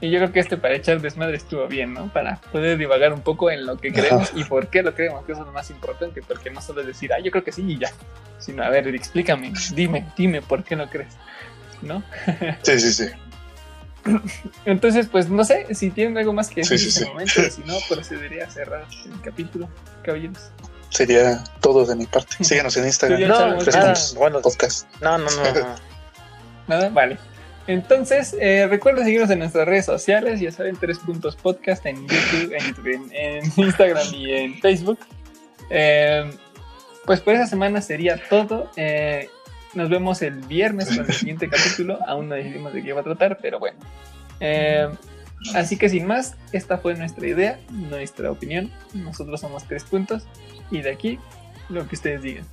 Y 0.00 0.10
yo 0.10 0.20
creo 0.20 0.32
que 0.32 0.40
este 0.40 0.56
para 0.56 0.74
echar 0.74 1.02
desmadre 1.02 1.36
estuvo 1.36 1.68
bien, 1.68 1.92
¿no? 1.92 2.10
Para 2.14 2.36
poder 2.50 2.78
divagar 2.78 3.12
un 3.12 3.20
poco 3.20 3.50
en 3.50 3.66
lo 3.66 3.76
que 3.76 3.92
creemos 3.92 4.32
y 4.34 4.42
por 4.44 4.68
qué 4.68 4.82
lo 4.82 4.94
creemos, 4.94 5.24
que 5.26 5.32
eso 5.32 5.42
es 5.42 5.46
lo 5.46 5.52
más 5.52 5.68
importante, 5.70 6.22
porque 6.26 6.48
no 6.50 6.62
solo 6.62 6.80
es 6.80 6.86
decir, 6.86 7.12
ah, 7.12 7.20
yo 7.20 7.30
creo 7.30 7.44
que 7.44 7.52
sí 7.52 7.62
y 7.64 7.78
ya, 7.78 7.92
sino, 8.38 8.64
a 8.64 8.70
ver, 8.70 8.88
explícame, 8.88 9.52
dime, 9.74 10.06
dime 10.16 10.40
por 10.42 10.64
qué 10.64 10.74
no 10.74 10.88
crees, 10.90 11.14
¿no? 11.82 12.02
Sí, 12.62 12.80
sí, 12.80 12.92
sí. 12.92 13.06
Entonces, 14.64 15.06
pues 15.10 15.28
no 15.28 15.44
sé 15.44 15.72
si 15.74 15.90
tienen 15.90 16.18
algo 16.18 16.32
más 16.32 16.48
que 16.48 16.64
Sí, 16.64 16.74
decir 16.74 16.92
sí, 16.92 17.04
en 17.04 17.20
este 17.20 17.50
sí. 17.50 17.60
momento, 17.60 17.78
si 17.78 17.88
no, 17.88 17.94
procedería 17.94 18.46
a 18.46 18.50
cerrar 18.50 18.86
el 19.04 19.20
capítulo, 19.20 19.68
caballeros. 20.02 20.50
Sería 20.88 21.42
todo 21.60 21.86
de 21.86 21.96
mi 21.96 22.06
parte. 22.06 22.36
Síganos 22.44 22.76
en 22.76 22.84
Instagram. 22.86 23.20
No, 23.22 23.28
nada, 23.28 23.56
puntos, 23.56 24.14
bueno, 24.16 24.40
podcast. 24.42 24.86
no, 25.00 25.16
no, 25.18 25.24
no, 25.30 25.52
no. 25.60 25.74
Nada, 26.68 26.88
vale. 26.90 27.18
Entonces, 27.66 28.36
eh, 28.40 28.66
recuerda 28.68 29.02
seguirnos 29.04 29.30
en 29.30 29.38
nuestras 29.40 29.66
redes 29.66 29.84
sociales, 29.86 30.40
ya 30.40 30.50
saben, 30.52 30.76
tres 30.76 30.98
puntos 30.98 31.34
podcast 31.36 31.84
en 31.86 31.96
YouTube, 32.08 32.52
en, 32.56 32.66
YouTube, 32.66 32.86
en- 32.88 33.12
en 33.14 33.52
Instagram 33.56 34.14
y 34.14 34.32
en 34.32 34.60
Facebook. 34.60 34.98
Eh, 35.70 36.30
pues 37.06 37.20
por 37.20 37.34
esa 37.34 37.46
semana 37.46 37.80
sería 37.80 38.20
todo. 38.28 38.70
Eh, 38.76 39.28
nos 39.74 39.88
vemos 39.90 40.22
el 40.22 40.40
viernes 40.40 40.88
con 40.88 41.06
el 41.06 41.12
siguiente 41.12 41.48
capítulo. 41.50 41.98
Aún 42.06 42.28
no 42.28 42.34
decidimos 42.34 42.72
de 42.72 42.82
qué 42.82 42.92
va 42.92 43.00
a 43.00 43.04
tratar, 43.04 43.38
pero 43.40 43.58
bueno. 43.58 43.78
Eh, 44.40 44.88
así 45.54 45.76
que 45.78 45.88
sin 45.88 46.06
más, 46.06 46.36
esta 46.52 46.78
fue 46.78 46.94
nuestra 46.94 47.26
idea, 47.26 47.60
nuestra 47.70 48.30
opinión. 48.30 48.72
Nosotros 48.94 49.40
somos 49.40 49.66
tres 49.66 49.84
puntos 49.84 50.24
y 50.70 50.82
de 50.82 50.90
aquí 50.90 51.18
lo 51.68 51.86
que 51.88 51.94
ustedes 51.96 52.22
digan. 52.22 52.46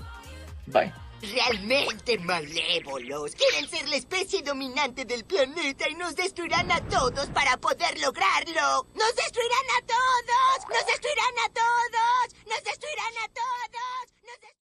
Bye. 0.67 0.93
Realmente 1.21 2.17
malévolos. 2.19 3.35
Quieren 3.35 3.69
ser 3.69 3.89
la 3.89 3.97
especie 3.97 4.41
dominante 4.41 5.03
del 5.03 5.25
planeta 5.25 5.89
y 5.89 5.95
nos 5.95 6.15
destruirán 6.15 6.71
a 6.71 6.79
todos 6.87 7.27
para 7.31 7.57
poder 7.57 7.99
lograrlo. 7.99 8.87
¡Nos 8.95 9.15
destruirán 9.15 9.67
a 9.81 9.85
todos! 9.85 10.69
¡Nos 10.69 10.85
destruirán 10.87 11.35
a 11.45 11.49
todos! 11.53 12.45
¡Nos 12.47 12.63
destruirán 12.63 13.13
a 13.25 13.27
todos! 13.33 14.13
¡Nos 14.23 14.39
dest- 14.39 14.68